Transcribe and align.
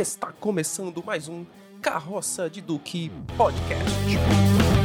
Está 0.00 0.32
começando 0.32 1.04
mais 1.04 1.28
um 1.28 1.44
Carroça 1.82 2.48
de 2.48 2.62
Duque 2.62 3.12
Podcast. 3.36 4.79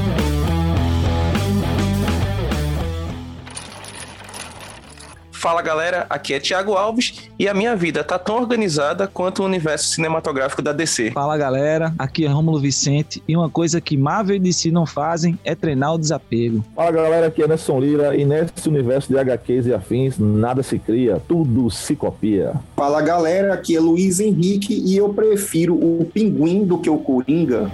Fala 5.46 5.62
galera, 5.62 6.08
aqui 6.10 6.34
é 6.34 6.40
Thiago 6.40 6.74
Alves 6.74 7.30
e 7.38 7.48
a 7.48 7.54
minha 7.54 7.76
vida 7.76 8.04
tá 8.04 8.18
tão 8.18 8.38
organizada 8.38 9.08
quanto 9.08 9.44
o 9.44 9.46
universo 9.46 9.90
cinematográfico 9.90 10.60
da 10.60 10.74
DC. 10.74 11.12
Fala 11.12 11.38
galera, 11.38 11.94
aqui 12.00 12.26
é 12.26 12.28
Rômulo 12.28 12.60
Vicente 12.60 13.22
e 13.28 13.38
uma 13.38 13.48
coisa 13.48 13.80
que 13.80 13.96
Marvel 13.96 14.38
e 14.38 14.40
DC 14.40 14.72
não 14.72 14.88
fazem 14.88 15.38
é 15.44 15.54
treinar 15.54 15.94
o 15.94 16.00
desapego. 16.00 16.66
Fala 16.76 16.92
galera, 16.92 17.28
aqui 17.28 17.44
é 17.44 17.48
Nelson 17.48 17.80
Lira 17.80 18.16
e 18.16 18.26
nesse 18.26 18.68
universo 18.68 19.14
de 19.14 19.20
HQs 19.20 19.68
e 19.68 19.74
afins 19.76 20.18
nada 20.18 20.64
se 20.64 20.80
cria, 20.80 21.22
tudo 21.28 21.70
se 21.70 21.96
copia. 21.96 22.54
Fala 22.76 23.00
galera, 23.04 23.54
aqui 23.54 23.76
é 23.76 23.80
Luiz 23.80 24.20
Henrique 24.20 24.74
e 24.84 24.98
eu 24.98 25.14
prefiro 25.14 25.76
o 25.76 26.10
Pinguim 26.12 26.66
do 26.66 26.80
que 26.80 26.90
o 26.90 26.98
Coringa. 26.98 27.72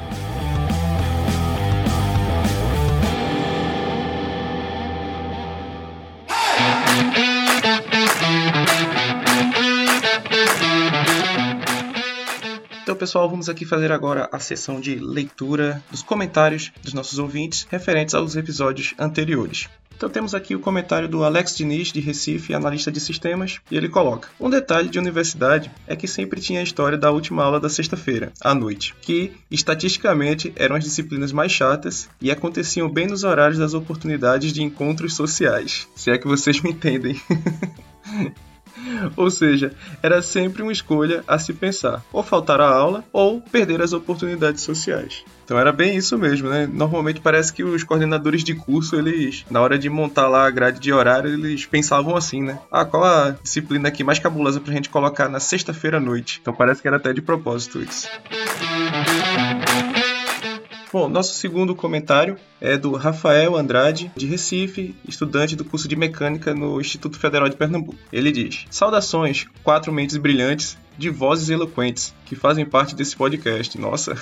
Pessoal, 13.02 13.28
vamos 13.28 13.50
aqui 13.50 13.66
fazer 13.66 13.92
agora 13.92 14.30
a 14.32 14.38
sessão 14.38 14.80
de 14.80 14.94
leitura 14.94 15.84
dos 15.90 16.04
comentários 16.04 16.72
dos 16.84 16.94
nossos 16.94 17.18
ouvintes 17.18 17.66
referentes 17.68 18.14
aos 18.14 18.36
episódios 18.36 18.94
anteriores. 19.00 19.68
Então 19.98 20.08
temos 20.08 20.36
aqui 20.36 20.54
o 20.54 20.60
comentário 20.60 21.08
do 21.08 21.24
Alex 21.24 21.56
Diniz, 21.56 21.92
de 21.92 22.00
Recife, 22.00 22.54
analista 22.54 22.92
de 22.92 23.00
sistemas, 23.00 23.60
e 23.72 23.76
ele 23.76 23.90
coloca: 23.90 24.30
Um 24.40 24.52
detalhe 24.52 24.88
de 24.88 25.00
universidade 25.00 25.72
é 25.88 25.96
que 25.96 26.08
sempre 26.08 26.40
tinha 26.40 26.60
a 26.60 26.64
história 26.64 26.96
da 26.96 27.10
última 27.10 27.44
aula 27.44 27.60
da 27.60 27.70
sexta-feira, 27.70 28.32
à 28.40 28.54
noite, 28.54 28.94
que, 29.02 29.34
estatisticamente, 29.50 30.54
eram 30.56 30.76
as 30.76 30.84
disciplinas 30.84 31.32
mais 31.32 31.52
chatas 31.52 32.08
e 32.22 32.30
aconteciam 32.30 32.88
bem 32.88 33.08
nos 33.08 33.24
horários 33.24 33.58
das 33.58 33.74
oportunidades 33.74 34.54
de 34.54 34.62
encontros 34.62 35.16
sociais. 35.16 35.88
Se 35.96 36.12
é 36.12 36.20
que 36.20 36.28
vocês 36.28 36.62
me 36.62 36.70
entendem. 36.70 37.20
Ou 39.16 39.30
seja, 39.30 39.74
era 40.02 40.22
sempre 40.22 40.62
uma 40.62 40.72
escolha 40.72 41.24
a 41.28 41.38
se 41.38 41.54
pensar: 41.54 42.04
ou 42.12 42.24
faltar 42.24 42.62
a 42.62 42.68
aula 42.68 43.04
ou 43.12 43.42
perder 43.42 43.82
as 43.82 43.94
oportunidades 43.94 44.62
sociais. 44.62 45.24
Então 45.44 45.60
era 45.60 45.72
bem 45.74 45.98
isso 45.98 46.18
mesmo, 46.18 46.48
né? 46.50 46.66
Normalmente 46.72 47.20
parece 47.20 47.52
que 47.52 47.64
os 47.64 47.84
coordenadores 47.84 48.44
de 48.44 48.56
curso, 48.56 48.96
eles, 48.96 49.46
na 49.50 49.60
hora 49.60 49.78
de 49.78 49.90
montar 49.90 50.30
lá 50.30 50.48
a 50.48 50.50
grade 50.50 50.80
de 50.80 50.94
horário, 50.94 51.34
eles 51.34 51.66
pensavam 51.66 52.16
assim, 52.16 52.42
né? 52.42 52.58
Ah, 52.72 52.86
qual 52.86 53.04
a 53.04 53.32
disciplina 53.44 53.90
aqui 53.90 54.02
mais 54.04 54.18
cabulosa 54.18 54.62
pra 54.62 54.74
gente 54.74 54.90
colocar 54.90 55.28
na 55.28 55.42
sexta-feira 55.42 55.98
à 55.98 56.00
noite? 56.00 56.40
Então 56.42 56.54
parece 56.54 56.82
que 56.82 56.88
era 56.88 56.98
até 56.98 57.12
de 57.12 57.22
propósito 57.22 57.82
isso. 57.82 58.08
Bom, 60.92 61.08
nosso 61.08 61.34
segundo 61.36 61.74
comentário 61.74 62.36
é 62.60 62.78
do 62.78 62.92
Rafael 62.92 63.56
Andrade, 63.56 64.12
de 64.14 64.26
Recife, 64.26 64.94
estudante 65.08 65.56
do 65.56 65.64
curso 65.64 65.88
de 65.88 65.96
mecânica 65.96 66.54
no 66.54 66.82
Instituto 66.82 67.18
Federal 67.18 67.48
de 67.48 67.56
Pernambuco. 67.56 67.98
Ele 68.12 68.30
diz: 68.30 68.66
Saudações, 68.70 69.48
quatro 69.64 69.94
mentes 69.94 70.18
brilhantes 70.18 70.78
de 70.98 71.10
vozes 71.10 71.50
eloquentes 71.50 72.14
que 72.32 72.36
fazem 72.38 72.66
parte 72.66 72.96
desse 72.96 73.14
podcast. 73.14 73.78
Nossa! 73.78 74.16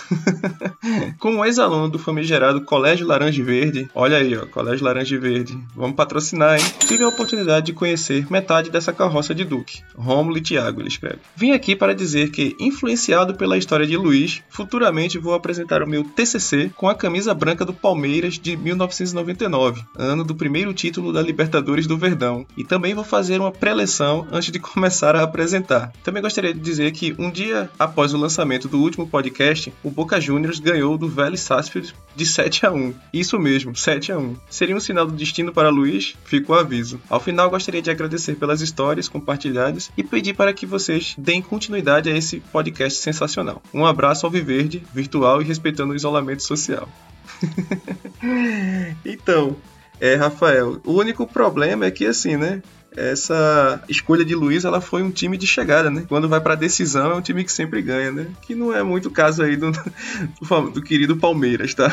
Como 1.19 1.45
ex-aluno 1.45 1.87
do 1.87 1.99
famigerado 1.99 2.61
Colégio 2.61 3.05
Laranja 3.05 3.43
Verde, 3.43 3.87
olha 3.93 4.17
aí, 4.17 4.35
ó, 4.35 4.47
Colégio 4.47 4.83
Laranja 4.83 5.19
Verde, 5.19 5.55
vamos 5.75 5.95
patrocinar, 5.95 6.59
hein? 6.59 6.65
Tive 6.87 7.03
a 7.03 7.07
oportunidade 7.07 7.67
de 7.67 7.73
conhecer 7.73 8.25
metade 8.31 8.71
dessa 8.71 8.91
carroça 8.91 9.35
de 9.35 9.45
Duque, 9.45 9.83
Rômulo 9.95 10.39
e 10.39 10.41
Tiago, 10.41 10.81
ele 10.81 10.87
escreve. 10.87 11.19
Vim 11.35 11.51
aqui 11.51 11.75
para 11.75 11.93
dizer 11.93 12.31
que, 12.31 12.55
influenciado 12.59 13.35
pela 13.35 13.59
história 13.59 13.85
de 13.85 13.95
Luiz, 13.95 14.41
futuramente 14.49 15.19
vou 15.19 15.35
apresentar 15.35 15.83
o 15.83 15.87
meu 15.87 16.03
TCC 16.03 16.71
com 16.75 16.89
a 16.89 16.95
camisa 16.95 17.31
branca 17.35 17.63
do 17.63 17.75
Palmeiras 17.75 18.39
de 18.39 18.57
1999, 18.57 19.83
ano 19.95 20.23
do 20.23 20.33
primeiro 20.33 20.73
título 20.73 21.13
da 21.13 21.21
Libertadores 21.21 21.85
do 21.85 21.95
Verdão, 21.95 22.43
e 22.57 22.63
também 22.63 22.95
vou 22.95 23.03
fazer 23.03 23.39
uma 23.39 23.51
pré-leção 23.51 24.27
antes 24.31 24.51
de 24.51 24.57
começar 24.59 25.15
a 25.15 25.21
apresentar. 25.21 25.93
Também 26.03 26.23
gostaria 26.23 26.55
de 26.55 26.58
dizer 26.59 26.91
que 26.91 27.15
um 27.17 27.31
dia 27.31 27.69
após 27.77 28.13
o 28.13 28.17
lançamento 28.17 28.67
do 28.67 28.79
último 28.79 29.07
podcast, 29.07 29.73
o 29.83 29.89
Boca 29.89 30.19
Juniors 30.19 30.59
ganhou 30.59 30.97
do 30.97 31.07
Vélez 31.07 31.41
Sarsfield 31.41 31.93
de 32.15 32.25
7 32.25 32.65
a 32.65 32.71
1. 32.71 32.93
Isso 33.13 33.39
mesmo, 33.39 33.75
7 33.75 34.11
a 34.11 34.17
1. 34.17 34.35
Seria 34.49 34.75
um 34.75 34.79
sinal 34.79 35.05
do 35.05 35.13
destino 35.13 35.53
para 35.53 35.69
Luiz? 35.69 36.15
Fica 36.25 36.51
o 36.51 36.55
aviso. 36.55 36.99
Ao 37.09 37.19
final, 37.19 37.49
gostaria 37.49 37.81
de 37.81 37.91
agradecer 37.91 38.35
pelas 38.35 38.61
histórias 38.61 39.07
compartilhadas 39.07 39.91
e 39.97 40.03
pedir 40.03 40.33
para 40.33 40.53
que 40.53 40.65
vocês 40.65 41.15
deem 41.17 41.41
continuidade 41.41 42.09
a 42.09 42.15
esse 42.15 42.39
podcast 42.39 42.99
sensacional. 42.99 43.61
Um 43.73 43.85
abraço 43.85 44.25
ao 44.25 44.31
Viverde, 44.31 44.83
virtual 44.93 45.41
e 45.41 45.45
respeitando 45.45 45.93
o 45.93 45.95
isolamento 45.95 46.43
social. 46.43 46.87
então, 49.05 49.55
é, 49.99 50.15
Rafael, 50.15 50.79
o 50.85 50.93
único 50.93 51.27
problema 51.27 51.85
é 51.85 51.91
que 51.91 52.05
assim, 52.05 52.37
né? 52.37 52.61
Essa 52.99 53.81
escolha 53.87 54.25
de 54.25 54.35
Luiz 54.35 54.65
ela 54.65 54.81
foi 54.81 55.01
um 55.01 55.09
time 55.09 55.37
de 55.37 55.47
chegada, 55.47 55.89
né? 55.89 56.03
Quando 56.07 56.27
vai 56.27 56.41
para 56.41 56.55
decisão 56.55 57.11
é 57.11 57.15
um 57.15 57.21
time 57.21 57.43
que 57.43 57.51
sempre 57.51 57.81
ganha, 57.81 58.11
né? 58.11 58.27
Que 58.41 58.53
não 58.53 58.73
é 58.75 58.83
muito 58.83 59.07
o 59.07 59.11
caso 59.11 59.41
aí 59.41 59.55
do, 59.55 59.71
do, 59.71 60.69
do 60.71 60.81
querido 60.81 61.15
Palmeiras, 61.15 61.73
tá? 61.73 61.89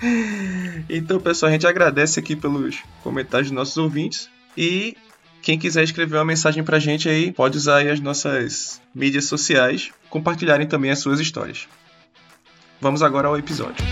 então, 0.88 1.20
pessoal, 1.20 1.50
a 1.50 1.52
gente 1.52 1.66
agradece 1.66 2.18
aqui 2.18 2.34
pelos 2.34 2.78
comentários 3.02 3.48
dos 3.50 3.56
nossos 3.56 3.76
ouvintes 3.76 4.30
e 4.56 4.96
quem 5.42 5.58
quiser 5.58 5.84
escrever 5.84 6.16
uma 6.16 6.24
mensagem 6.24 6.64
pra 6.64 6.78
gente 6.78 7.06
aí, 7.06 7.30
pode 7.30 7.58
usar 7.58 7.76
aí 7.76 7.90
as 7.90 8.00
nossas 8.00 8.80
mídias 8.94 9.26
sociais, 9.26 9.90
compartilharem 10.08 10.66
também 10.66 10.90
as 10.90 11.00
suas 11.00 11.20
histórias. 11.20 11.68
Vamos 12.80 13.02
agora 13.02 13.28
ao 13.28 13.38
episódio. 13.38 13.84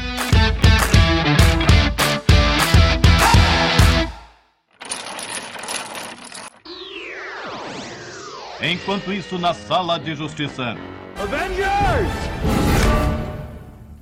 Enquanto 8.62 9.12
isso, 9.12 9.38
na 9.40 9.52
sala 9.52 9.98
de 9.98 10.14
justiça. 10.14 10.76
Avengers! 11.20 12.08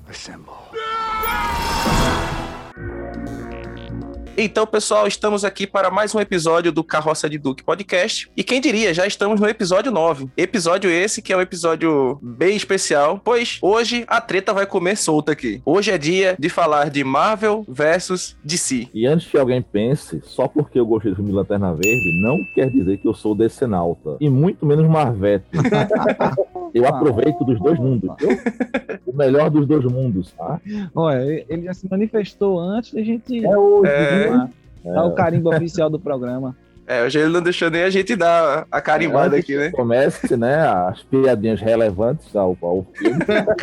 Assemble. 0.07 0.60
Então, 4.43 4.67
pessoal, 4.67 5.07
estamos 5.07 5.45
aqui 5.45 5.67
para 5.67 5.91
mais 5.91 6.15
um 6.15 6.19
episódio 6.19 6.73
do 6.73 6.83
Carroça 6.83 7.29
de 7.29 7.37
Duque 7.37 7.63
Podcast. 7.63 8.31
E 8.35 8.43
quem 8.43 8.59
diria, 8.59 8.95
já 8.95 9.07
estamos 9.07 9.39
no 9.39 9.47
episódio 9.47 9.93
9. 9.93 10.31
Episódio 10.35 10.91
esse 10.91 11.21
que 11.21 11.31
é 11.31 11.37
um 11.37 11.43
episódio 11.43 12.19
bem 12.23 12.57
especial, 12.57 13.21
pois 13.23 13.59
hoje 13.61 14.03
a 14.09 14.19
treta 14.19 14.55
vai 14.55 14.65
comer 14.65 14.97
solta 14.97 15.33
aqui. 15.33 15.61
Hoje 15.63 15.91
é 15.91 15.99
dia 15.99 16.37
de 16.39 16.49
falar 16.49 16.89
de 16.89 17.05
Marvel 17.05 17.67
versus 17.69 18.35
DC. 18.43 18.89
E 18.95 19.07
antes 19.07 19.27
que 19.27 19.37
alguém 19.37 19.61
pense, 19.61 20.23
só 20.25 20.49
porque 20.49 20.81
eu 20.81 20.87
gostei 20.87 21.11
do 21.11 21.17
filme 21.17 21.33
Lanterna 21.33 21.75
Verde, 21.75 22.23
não 22.23 22.39
quer 22.55 22.71
dizer 22.71 22.97
que 22.97 23.07
eu 23.07 23.13
sou 23.13 23.35
decenalta. 23.35 24.17
E 24.19 24.31
muito 24.31 24.65
menos 24.65 24.89
Marvete. 24.89 25.45
eu 26.73 26.87
aproveito 26.87 27.45
dos 27.45 27.61
dois 27.61 27.79
mundos. 27.79 28.11
Viu? 28.19 28.31
O 29.05 29.15
melhor 29.15 29.51
dos 29.51 29.67
dois 29.67 29.85
mundos, 29.85 30.33
tá? 30.33 30.59
Olha, 30.95 31.45
ele 31.47 31.65
já 31.65 31.75
se 31.75 31.87
manifestou 31.91 32.59
antes 32.59 32.95
da 32.95 33.03
gente. 33.03 33.45
É 33.45 33.59
hoje, 33.59 33.91
É. 33.91 34.30
viu? 34.31 34.95
Dá 34.95 35.05
o 35.05 35.15
carimbo 35.15 35.55
oficial 35.55 35.91
do 35.91 35.99
programa. 35.99 36.57
É, 36.91 37.05
hoje 37.05 37.21
ele 37.21 37.29
não 37.29 37.41
deixou 37.41 37.71
nem 37.71 37.85
a 37.85 37.91
gente 37.91 38.17
dar 38.17 38.67
a 38.69 38.81
carimbada 38.81 39.37
Antes 39.37 39.45
aqui, 39.45 39.57
né? 39.57 39.71
Comece, 39.71 40.37
né, 40.37 40.57
as 40.67 41.01
piadinhas 41.05 41.61
relevantes 41.61 42.35
ao, 42.35 42.59
ao 42.61 42.85
filme. 42.93 43.21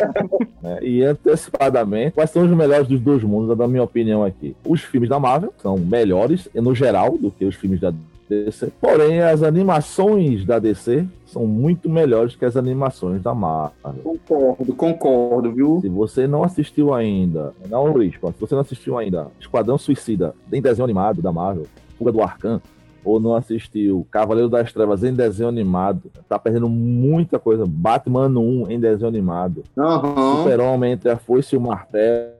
né, 0.62 0.78
e 0.80 1.04
antecipadamente, 1.04 2.12
quais 2.12 2.30
são 2.30 2.42
os 2.42 2.50
melhores 2.50 2.88
dos 2.88 2.98
dois 2.98 3.22
mundos, 3.22 3.54
na 3.54 3.68
minha 3.68 3.82
opinião 3.82 4.24
aqui? 4.24 4.56
Os 4.64 4.80
filmes 4.80 5.10
da 5.10 5.20
Marvel 5.20 5.52
são 5.58 5.76
melhores, 5.76 6.48
no 6.54 6.74
geral, 6.74 7.18
do 7.18 7.30
que 7.30 7.44
os 7.44 7.54
filmes 7.54 7.78
da 7.78 7.92
DC. 8.28 8.72
Porém, 8.80 9.20
as 9.20 9.42
animações 9.42 10.44
da 10.44 10.58
DC 10.58 11.06
são 11.26 11.46
muito 11.46 11.88
melhores 11.88 12.36
que 12.36 12.44
as 12.44 12.56
animações 12.56 13.22
da 13.22 13.34
Marvel. 13.34 14.02
Concordo, 14.02 14.74
concordo, 14.74 15.52
viu? 15.52 15.80
Se 15.80 15.88
você 15.88 16.26
não 16.26 16.44
assistiu 16.44 16.94
ainda, 16.94 17.52
não, 17.68 17.86
Luiz, 17.86 18.14
se 18.14 18.40
você 18.40 18.54
não 18.54 18.62
assistiu 18.62 18.98
ainda 18.98 19.28
Esquadrão 19.40 19.78
Suicida 19.78 20.34
em 20.52 20.60
desenho 20.60 20.84
animado 20.84 21.22
da 21.22 21.32
Marvel, 21.32 21.66
Fuga 21.98 22.12
do 22.12 22.22
Arcan, 22.22 22.60
ou 23.04 23.18
não 23.18 23.34
assistiu 23.34 24.06
Cavaleiro 24.10 24.48
das 24.48 24.72
Trevas 24.72 25.02
em 25.02 25.14
desenho 25.14 25.48
animado, 25.48 26.10
tá 26.28 26.38
perdendo 26.38 26.68
muita 26.68 27.38
coisa. 27.38 27.64
Batman 27.66 28.28
1 28.28 28.70
em 28.70 28.78
desenho 28.78 29.08
animado. 29.08 29.64
Aham. 29.76 30.42
Super-Homem 30.42 30.92
entre 30.92 31.10
a 31.10 31.16
foice 31.16 31.54
e 31.54 31.58
o 31.58 31.60
martelo. 31.60 32.37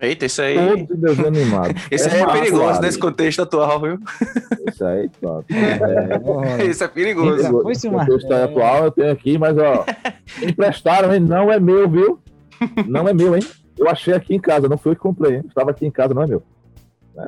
Eita, 0.00 0.26
isso 0.26 0.42
aí. 0.42 0.54
Todos 0.54 0.90
em 0.90 1.00
desenho 1.00 1.28
animado. 1.28 1.74
Esse 1.90 2.08
aí 2.10 2.20
é 2.20 2.26
massa, 2.26 2.38
perigoso 2.38 2.68
Ali. 2.68 2.80
nesse 2.80 2.98
contexto 2.98 3.42
atual, 3.42 3.80
viu? 3.80 3.98
Isso 4.68 4.84
aí, 4.84 5.08
pronto. 5.20 5.46
É, 6.58 6.64
Isso 6.64 6.84
é 6.84 6.88
perigoso. 6.88 7.36
Eita. 7.44 7.62
Foi-se 7.62 7.86
o 7.86 7.90
o 7.90 7.94
martelo. 7.94 8.18
texto 8.18 8.32
atual 8.32 8.84
eu 8.84 8.90
tenho 8.90 9.12
aqui, 9.12 9.38
mas 9.38 9.56
ó, 9.56 9.84
emprestaram, 10.42 11.14
hein? 11.14 11.20
Não 11.20 11.50
é 11.52 11.60
meu, 11.60 11.88
viu? 11.88 12.18
Não 12.86 13.08
é 13.08 13.14
meu, 13.14 13.36
hein? 13.36 13.42
Eu 13.78 13.88
achei 13.88 14.12
aqui 14.12 14.34
em 14.34 14.40
casa, 14.40 14.68
não 14.68 14.76
foi 14.76 14.92
eu 14.92 14.96
que 14.96 15.02
comprei, 15.02 15.36
hein? 15.36 15.42
Estava 15.46 15.70
aqui 15.70 15.86
em 15.86 15.90
casa, 15.90 16.12
não 16.12 16.22
é 16.22 16.26
meu. 16.26 16.42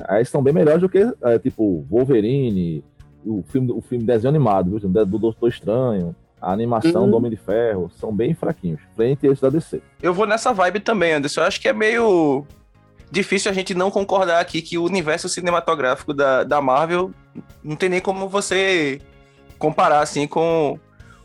Aí 0.07 0.25
são 0.25 0.41
bem 0.41 0.53
melhores 0.53 0.81
do 0.81 0.89
que, 0.89 1.05
é, 1.21 1.39
tipo, 1.39 1.85
Wolverine, 1.89 2.83
o 3.25 3.43
filme, 3.47 3.71
o 3.71 3.81
filme 3.81 4.03
desenho 4.03 4.29
animado, 4.29 4.69
viu? 4.77 4.89
Do 4.89 5.19
Doutor 5.19 5.49
Estranho, 5.49 6.15
a 6.43 6.51
animação 6.51 7.05
Hum. 7.05 7.11
do 7.11 7.17
Homem 7.17 7.31
de 7.31 7.37
Ferro 7.37 7.89
são 7.99 8.13
bem 8.13 8.33
fraquinhos, 8.33 8.81
frente 8.95 9.27
a 9.27 9.31
esse 9.31 9.41
da 9.41 9.49
DC. 9.49 9.81
Eu 10.01 10.13
vou 10.13 10.25
nessa 10.27 10.51
vibe 10.53 10.81
também, 10.81 11.13
Anderson. 11.13 11.41
Eu 11.41 11.47
acho 11.47 11.61
que 11.61 11.67
é 11.69 11.73
meio 11.73 12.45
difícil 13.09 13.49
a 13.49 13.53
gente 13.53 13.73
não 13.73 13.89
concordar 13.91 14.39
aqui 14.39 14.61
que 14.61 14.77
o 14.77 14.83
universo 14.83 15.29
cinematográfico 15.29 16.13
da, 16.13 16.43
da 16.43 16.59
Marvel 16.61 17.11
não 17.63 17.75
tem 17.75 17.87
nem 17.89 18.01
como 18.01 18.27
você 18.27 18.99
comparar 19.57 20.01
assim 20.01 20.27
com 20.27 20.77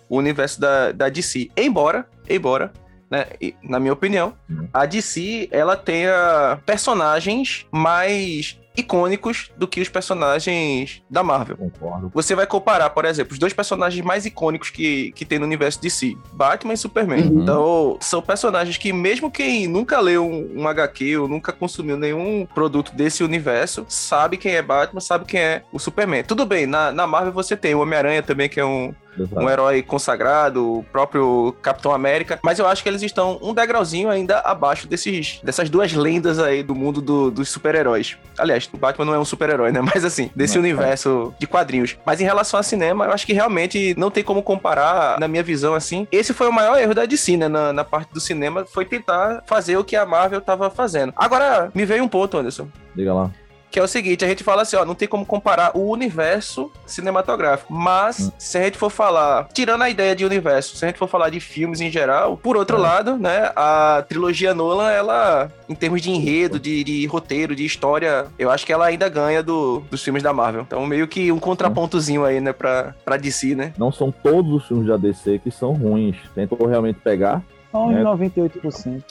o 0.09 0.17
universo 0.17 0.61
da, 0.61 0.93
da 0.93 1.09
DC. 1.09 1.50
Embora, 1.56 2.06
embora, 2.29 2.73
né, 3.11 3.26
na 3.62 3.81
minha 3.81 3.93
opinião, 3.93 4.35
Hum. 4.50 4.69
a 4.73 4.85
DC 4.87 5.49
ela 5.50 5.76
tenha 5.76 6.59
personagens 6.67 7.67
mais 7.73 8.58
icônicos 8.79 9.51
do 9.57 9.67
que 9.67 9.81
os 9.81 9.89
personagens 9.89 11.03
da 11.11 11.23
Marvel. 11.23 11.57
Concordo. 11.57 12.11
Você 12.15 12.35
vai 12.35 12.47
comparar, 12.47 12.91
por 12.91 13.05
exemplo, 13.05 13.33
os 13.33 13.39
dois 13.39 13.53
personagens 13.53 14.05
mais 14.05 14.25
icônicos 14.25 14.71
que, 14.71 15.11
que 15.13 15.25
tem 15.25 15.39
no 15.39 15.45
universo 15.45 15.83
DC, 15.83 16.17
Batman 16.33 16.75
e 16.75 16.77
Superman. 16.77 17.23
Uhum. 17.23 17.43
Então, 17.43 17.99
são 18.01 18.23
personagens 18.23 18.77
que, 18.77 18.93
mesmo 18.93 19.31
quem 19.31 19.67
nunca 19.67 19.99
leu 19.99 20.25
um, 20.25 20.63
um 20.63 20.69
HQ 20.69 21.19
ou 21.19 21.29
nunca 21.29 21.53
consumiu 21.53 21.97
nenhum 21.97 22.47
produto 22.47 22.95
desse 22.95 23.25
universo, 23.25 23.85
sabe 23.89 24.37
quem 24.37 24.55
é 24.55 24.63
Batman, 24.63 25.01
sabe 25.01 25.25
quem 25.25 25.41
é 25.41 25.63
o 25.73 25.79
Superman. 25.79 26.23
Tudo 26.23 26.47
bem, 26.47 26.67
na, 26.67 26.93
na 26.93 27.07
Marvel 27.07 27.33
você 27.33 27.57
tem 27.57 27.75
o 27.75 27.81
Homem-Aranha 27.81 28.23
também, 28.23 28.49
que 28.49 28.61
é 28.61 28.65
um, 28.65 28.95
Exato. 29.23 29.41
um 29.44 29.49
herói 29.49 29.82
consagrado, 29.82 30.79
o 30.79 30.82
próprio 30.85 31.55
Capitão 31.62 31.93
América, 31.93 32.38
mas 32.43 32.59
eu 32.59 32.67
acho 32.67 32.82
que 32.82 32.88
eles 32.88 33.03
estão 33.03 33.38
um 33.43 33.53
degrauzinho 33.55 34.09
ainda 34.11 34.38
abaixo 34.41 34.87
desses, 34.87 35.41
dessas 35.43 35.69
duas 35.70 35.93
lendas 35.93 36.38
aí 36.38 36.62
do 36.62 36.75
mundo 36.75 37.00
do- 37.00 37.31
dos 37.31 37.49
super-heróis. 37.49 38.17
Aliás, 38.38 38.69
o 38.73 38.76
Batman 38.76 39.05
não 39.05 39.15
é 39.15 39.19
um 39.19 39.25
super-herói, 39.25 39.73
né? 39.73 39.81
Mas 39.94 40.05
assim, 40.05 40.31
desse 40.35 40.55
Não, 40.55 40.62
universo 40.62 41.35
de 41.38 41.47
quadrinhos. 41.47 41.97
Mas 42.06 42.20
em 42.20 42.25
relação 42.25 42.59
a 42.59 42.62
cinema, 42.62 43.06
eu 43.06 43.12
acho 43.12 43.26
que 43.26 43.32
realmente 43.32 43.94
não 43.99 44.11
tem 44.11 44.23
como 44.25 44.43
comparar, 44.43 45.19
na 45.19 45.29
minha 45.29 45.43
visão, 45.43 45.75
assim. 45.75 46.06
Esse 46.12 46.32
foi 46.32 46.49
o 46.49 46.53
maior 46.53 46.79
erro 46.79 46.94
da 46.94 47.05
DC, 47.05 47.37
né? 47.37 47.49
Na, 47.49 47.73
na 47.73 47.85
parte 47.85 48.12
do 48.12 48.21
cinema, 48.21 48.64
foi 48.67 48.85
tentar 48.85 49.43
fazer 49.47 49.76
o 49.76 49.85
que 49.85 49.97
a 49.97 50.06
Marvel 50.06 50.41
tava 50.41 50.71
fazendo. 50.71 51.12
Agora, 51.17 51.71
me 51.75 51.85
veio 51.85 52.03
um 52.05 52.09
ponto, 52.09 52.37
Anderson. 52.38 52.69
Diga 52.94 53.12
lá. 53.14 53.31
Que 53.70 53.79
é 53.79 53.82
o 53.82 53.87
seguinte, 53.88 54.25
a 54.25 54.29
gente 54.29 54.43
fala 54.43 54.62
assim, 54.62 54.76
ó, 54.76 54.85
não 54.85 54.94
tem 54.94 55.06
como 55.06 55.26
comparar 55.26 55.76
o 55.76 55.91
universo 55.91 56.73
cinematográfico. 56.87 57.73
Mas, 57.73 58.32
se 58.38 58.56
a 58.59 58.62
gente 58.65 58.79
for 58.79 58.91
falar, 58.91 59.49
tirando 59.53 59.82
a 59.82 59.91
ideia 59.91 60.17
de 60.17 60.25
universo, 60.25 60.76
se 60.76 60.85
a 60.85 60.88
gente 60.88 60.99
for 60.99 61.09
falar 61.09 61.31
de 61.31 61.38
filmes 61.38 61.81
em 61.81 61.91
geral, 61.91 62.37
por 62.37 62.56
outro 62.56 62.76
É. 62.76 62.81
lado, 62.81 63.17
né, 63.19 63.50
a 63.55 64.03
trilogia 64.09 64.55
Nolan, 64.55 64.91
ela, 64.91 65.53
em 65.69 65.75
termos 65.75 66.00
de 66.00 66.11
enredo, 66.11 66.59
de, 66.59 66.82
de 66.82 67.06
roteiro, 67.06 67.55
de 67.55 67.65
história, 67.65 68.26
eu 68.38 68.50
acho 68.50 68.65
que 68.65 68.73
ela 68.73 68.87
ainda 68.87 69.09
ganha 69.09 69.43
do- 69.43 69.81
dos 69.91 70.03
filmes 70.03 70.23
da 70.23 70.32
Marvel. 70.32 70.62
Então, 70.62 70.87
meio 70.87 71.06
que 71.06 71.31
um 71.31 71.38
contrapontozinho 71.38 72.25
aí, 72.25 72.41
né, 72.41 72.53
pra, 72.53 72.94
pra 73.05 73.17
DC, 73.17 73.55
né? 73.55 73.73
Não 73.79 73.93
são 73.93 74.11
todos 74.11 74.50
os 74.53 74.67
filmes 74.67 74.87
da 74.88 74.97
DC 74.97 75.41
que 75.44 75.50
são 75.50 75.73
ruins. 75.73 76.17
Tentou 76.35 76.67
realmente 76.67 77.00
pegar. 77.00 77.43
Só 77.70 77.87
uns 77.88 77.97
É. 77.97 78.03
98%. 78.03 79.05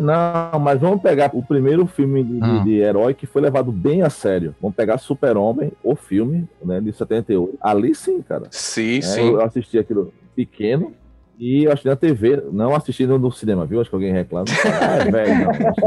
Não, 0.00 0.58
mas 0.60 0.80
vamos 0.80 1.02
pegar 1.02 1.30
o 1.34 1.42
primeiro 1.42 1.86
filme 1.86 2.22
de, 2.24 2.38
Ah. 2.42 2.58
de 2.64 2.74
herói 2.78 3.14
que 3.14 3.26
foi 3.26 3.42
levado 3.42 3.70
bem 3.70 4.02
a 4.02 4.10
sério. 4.10 4.54
Vamos 4.60 4.76
pegar 4.76 4.98
Super-Homem, 4.98 5.72
o 5.82 5.94
filme, 5.94 6.48
né, 6.64 6.80
de 6.80 6.92
78. 6.92 7.56
Ali 7.60 7.94
sim, 7.94 8.22
cara. 8.22 8.44
Sim, 8.50 9.00
É, 9.02 9.20
Eu 9.20 9.40
assisti 9.42 9.78
aquilo 9.78 10.12
pequeno 10.34 10.92
e 11.38 11.64
eu 11.64 11.70
assisti 11.72 11.88
na 11.88 11.96
TV, 11.96 12.42
não 12.52 12.74
assisti 12.74 13.06
no, 13.06 13.18
no 13.18 13.30
cinema, 13.32 13.66
viu? 13.66 13.80
Acho 13.80 13.90
que 13.90 13.96
alguém 13.96 14.12
reclama. 14.12 14.46
Ah, 14.64 14.96
é 15.06 15.10
velho, 15.10 15.34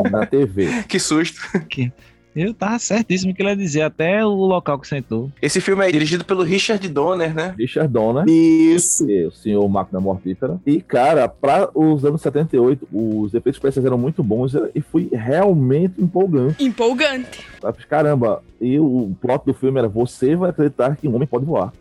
não. 0.04 0.12
na 0.12 0.26
TV. 0.26 0.84
Que 0.88 1.00
susto. 1.00 1.40
Eu 2.36 2.54
tava 2.54 2.78
certíssimo 2.80 3.34
que 3.34 3.42
ele 3.42 3.50
ia 3.50 3.56
dizer, 3.56 3.82
até 3.84 4.26
o 4.26 4.30
local 4.34 4.78
que 4.78 4.88
sentou. 4.88 5.32
Esse 5.42 5.62
filme 5.62 5.88
é 5.88 5.92
dirigido 5.92 6.26
pelo 6.26 6.44
Richard 6.44 6.86
Donner, 6.90 7.34
né? 7.34 7.56
Richard 7.58 7.92
Donner. 7.92 8.26
Isso. 8.28 9.10
e 9.10 9.26
O 9.26 9.32
senhor 9.32 9.68
Máquina 9.70 10.00
Mortífera. 10.02 10.60
E, 10.66 10.82
cara, 10.82 11.28
para 11.30 11.70
os 11.74 12.04
anos 12.04 12.22
78, 12.22 12.88
os 12.92 13.34
efeitos 13.34 13.56
especiais 13.58 13.86
eram 13.86 13.98
muito 13.98 14.22
bons 14.22 14.54
e 14.76 14.82
foi 14.82 15.10
realmente 15.14 16.02
empolgante. 16.02 16.64
Empolgante. 16.64 17.48
Caramba, 17.90 18.44
e 18.60 18.78
o 18.80 19.16
plot 19.22 19.46
do 19.46 19.54
filme 19.54 19.80
era: 19.80 19.88
você 19.88 20.36
vai 20.36 20.50
acreditar 20.50 20.96
que 20.98 21.08
um 21.08 21.16
homem 21.16 21.28
pode 21.28 21.46
voar. 21.46 21.72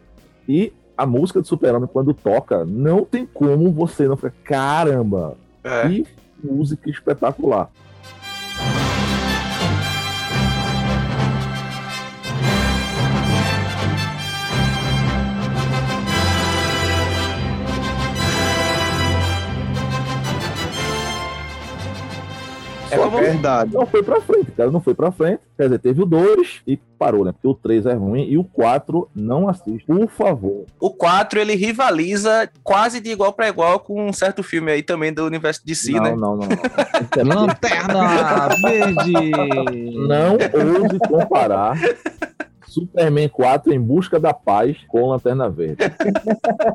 E 0.49 0.73
a 0.97 1.05
música 1.05 1.43
de 1.43 1.49
Super-Homem, 1.49 1.89
quando 1.93 2.15
toca, 2.15 2.65
não 2.65 3.05
tem 3.05 3.27
como 3.27 3.73
você 3.73 4.07
não 4.07 4.17
ficar, 4.17 4.33
caramba, 4.45 5.37
É. 5.65 5.89
que 5.89 6.07
música 6.43 6.89
espetacular. 6.89 7.69
Verdade. 23.35 23.75
Não 23.75 23.87
foi 23.87 24.03
pra 24.03 24.21
frente, 24.21 24.51
cara, 24.53 24.71
não 24.71 24.81
foi 24.81 24.95
pra 24.95 25.13
frente. 25.13 25.41
Quer 25.57 25.65
dizer, 25.65 25.79
teve 25.79 26.03
o 26.03 26.07
2 26.07 26.63
e 26.67 26.77
parou, 26.99 27.25
né? 27.25 27.33
Porque 27.33 27.49
o 27.49 27.55
3 27.55 27.87
é 27.87 27.95
ruim 27.95 28.27
e 28.29 28.39
o 28.39 28.45
4 28.45 29.09
não 29.15 29.49
assiste. 29.49 29.85
Por 29.87 30.09
favor. 30.09 30.65
O 30.81 30.91
4, 30.91 31.41
ele 31.41 31.55
rivaliza 31.55 32.49
quase 32.63 33.01
de 33.01 33.11
igual 33.11 33.33
pra 33.33 33.49
igual 33.49 33.81
com 33.81 34.09
um 34.09 34.13
certo 34.13 34.43
filme 34.43 34.71
aí 34.73 34.83
também 34.83 35.13
do 35.13 35.25
universo 35.25 35.65
DC, 35.65 35.93
não, 35.93 36.03
né? 36.03 36.11
não, 36.11 36.37
não, 36.37 36.49
não. 36.49 36.49
É 37.17 37.23
Lanterna 37.23 38.49
verde! 38.63 39.13
Não 40.09 40.33
ouse 40.33 40.99
comparar 41.09 41.77
Superman 42.67 43.29
4 43.29 43.73
em 43.73 43.81
busca 43.81 44.19
da 44.19 44.35
paz 44.35 44.77
com 44.89 45.09
Lanterna 45.09 45.49
Verde. 45.49 45.77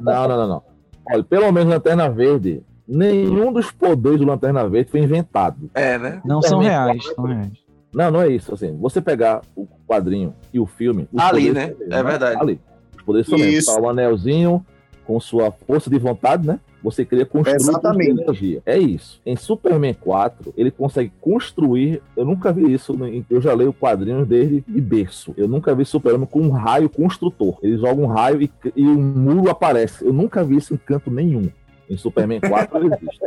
Não, 0.02 0.28
não, 0.28 0.38
não, 0.38 0.48
não. 0.48 0.64
Olha, 1.12 1.24
pelo 1.24 1.52
menos 1.52 1.74
Lanterna 1.74 2.10
Verde, 2.10 2.64
nenhum 2.90 3.54
dos 3.54 3.72
poderes 3.72 4.20
do 4.20 4.26
Lanterna 4.26 4.68
Verde 4.68 4.90
foi 4.90 5.02
inventado. 5.02 5.70
É, 5.76 5.98
né? 5.98 6.22
Não 6.26 6.42
são 6.42 6.60
reais, 6.60 7.06
são 7.14 7.26
reais. 7.26 7.52
Não, 7.94 8.12
não 8.12 8.22
é 8.22 8.30
isso. 8.30 8.54
Assim, 8.54 8.76
você 8.78 9.00
pegar 9.00 9.42
o 9.56 9.68
quadrinho 9.88 10.34
e 10.54 10.60
o 10.60 10.66
filme. 10.66 11.08
os 11.14 11.22
Ali, 11.22 11.52
né? 11.52 11.68
são 11.68 11.78
mesmos, 11.78 11.96
É 11.96 12.04
verdade. 12.04 12.42
Ali. 12.42 12.60
Os 12.98 13.04
poderes 13.04 13.28
são 13.28 13.38
mesmos. 13.38 13.56
Isso. 13.56 13.74
Tá 13.74 13.82
o 13.82 13.90
anelzinho 13.90 14.66
com 15.06 15.20
sua 15.20 15.52
força 15.52 15.90
de 15.90 15.98
vontade, 15.98 16.48
né? 16.48 16.60
Você 16.82 17.04
cria 17.04 17.26
construir 17.26 17.56
Exatamente. 17.58 18.22
energia. 18.22 18.62
É 18.66 18.78
isso. 18.78 19.20
Em 19.26 19.36
Superman 19.36 19.94
4, 19.94 20.54
ele 20.56 20.72
consegue 20.72 21.12
construir. 21.20 22.02
Eu 22.16 22.24
nunca 22.24 22.54
vi 22.54 22.74
isso. 22.74 22.96
Eu 23.30 23.42
já 23.42 23.54
leio 23.54 23.74
quadrinhos 23.74 24.28
desde 24.28 24.64
de 24.66 24.82
berço. 24.82 25.34
Eu 25.36 25.48
nunca 25.48 25.76
vi 25.76 25.84
Superman 25.84 26.26
com 26.26 26.40
um 26.40 26.52
raio 26.52 26.88
construtor. 26.88 27.58
Ele 27.62 27.78
joga 27.78 28.02
um 28.02 28.08
raio 28.08 28.42
e, 28.42 28.52
e 28.76 28.88
um 28.88 29.02
muro 29.02 29.50
aparece. 29.50 30.06
Eu 30.06 30.14
nunca 30.14 30.44
vi 30.44 30.56
isso 30.56 30.74
em 30.74 30.78
canto 30.78 31.12
nenhum. 31.12 31.50
Em 31.90 31.98
Superman 31.98 32.40
4 32.40 32.78
ele 32.78 32.94
existe. 32.94 33.20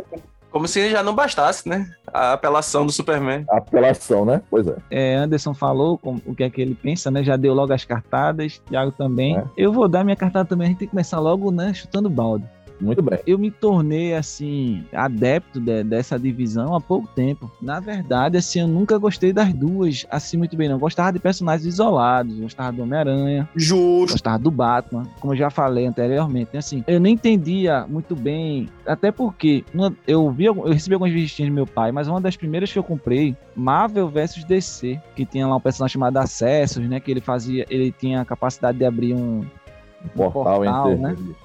Como 0.53 0.67
se 0.67 0.91
já 0.91 1.01
não 1.01 1.15
bastasse, 1.15 1.67
né? 1.67 1.89
A 2.13 2.33
apelação 2.33 2.85
do 2.85 2.91
Superman. 2.91 3.43
Apelação, 3.49 4.23
né? 4.23 4.39
Pois 4.51 4.67
é. 4.67 4.75
É, 4.91 5.15
Anderson 5.15 5.51
falou 5.51 5.97
com, 5.97 6.21
o 6.27 6.35
que 6.35 6.43
é 6.43 6.49
que 6.49 6.61
ele 6.61 6.75
pensa, 6.75 7.09
né? 7.09 7.23
Já 7.23 7.35
deu 7.35 7.55
logo 7.55 7.73
as 7.73 7.83
cartadas, 7.83 8.61
Thiago 8.69 8.91
também. 8.91 9.35
É. 9.35 9.43
Eu 9.57 9.73
vou 9.73 9.87
dar 9.87 10.03
minha 10.03 10.15
cartada 10.15 10.47
também, 10.47 10.67
a 10.67 10.69
gente 10.69 10.77
tem 10.77 10.87
que 10.87 10.91
começar 10.91 11.19
logo, 11.19 11.49
né? 11.49 11.73
Chutando 11.73 12.07
balde. 12.07 12.45
Muito 12.83 13.01
bem. 13.01 13.19
Eu 13.25 13.37
me 13.39 13.49
tornei, 13.49 14.13
assim, 14.15 14.83
adepto 14.93 15.59
de- 15.59 15.83
dessa 15.83 16.19
divisão 16.19 16.75
há 16.75 16.81
pouco 16.81 17.07
tempo. 17.15 17.49
Na 17.61 17.79
verdade, 17.79 18.37
assim, 18.37 18.59
eu 18.59 18.67
nunca 18.67 18.97
gostei 18.97 19.31
das 19.31 19.53
duas, 19.53 20.05
assim, 20.09 20.37
muito 20.37 20.55
bem, 20.57 20.67
não. 20.69 20.77
Gostava 20.77 21.11
de 21.13 21.19
personagens 21.19 21.65
isolados, 21.65 22.39
gostava 22.39 22.71
do 22.71 22.83
Homem-Aranha, 22.83 23.47
Justo. 23.55 24.13
gostava 24.13 24.37
do 24.39 24.51
Batman, 24.51 25.03
como 25.19 25.33
eu 25.33 25.37
já 25.37 25.49
falei 25.49 25.85
anteriormente. 25.85 26.49
né? 26.53 26.59
Assim, 26.59 26.83
eu 26.87 26.99
nem 26.99 27.13
entendia 27.13 27.85
muito 27.87 28.15
bem, 28.15 28.67
até 28.85 29.11
porque 29.11 29.63
uma- 29.73 29.93
eu 30.07 30.29
vi, 30.31 30.45
eu 30.45 30.53
recebi 30.63 30.93
algumas 30.95 31.13
revistinhas 31.13 31.49
do 31.51 31.55
meu 31.55 31.65
pai, 31.67 31.91
mas 31.91 32.07
uma 32.07 32.19
das 32.19 32.35
primeiras 32.35 32.71
que 32.71 32.77
eu 32.79 32.83
comprei, 32.83 33.35
Marvel 33.55 34.09
vs 34.09 34.43
DC, 34.43 34.99
que 35.15 35.25
tinha 35.25 35.47
lá 35.47 35.55
um 35.55 35.59
personagem 35.59 35.93
chamado 35.93 36.17
Acessos, 36.17 36.87
né? 36.87 36.99
Que 36.99 37.11
ele 37.11 37.21
fazia, 37.21 37.65
ele 37.69 37.91
tinha 37.91 38.21
a 38.21 38.25
capacidade 38.25 38.77
de 38.77 38.85
abrir 38.85 39.13
um, 39.13 39.39
Um 40.05 40.09
portal, 40.15 40.61
portal, 40.63 40.91
entre. 40.91 41.35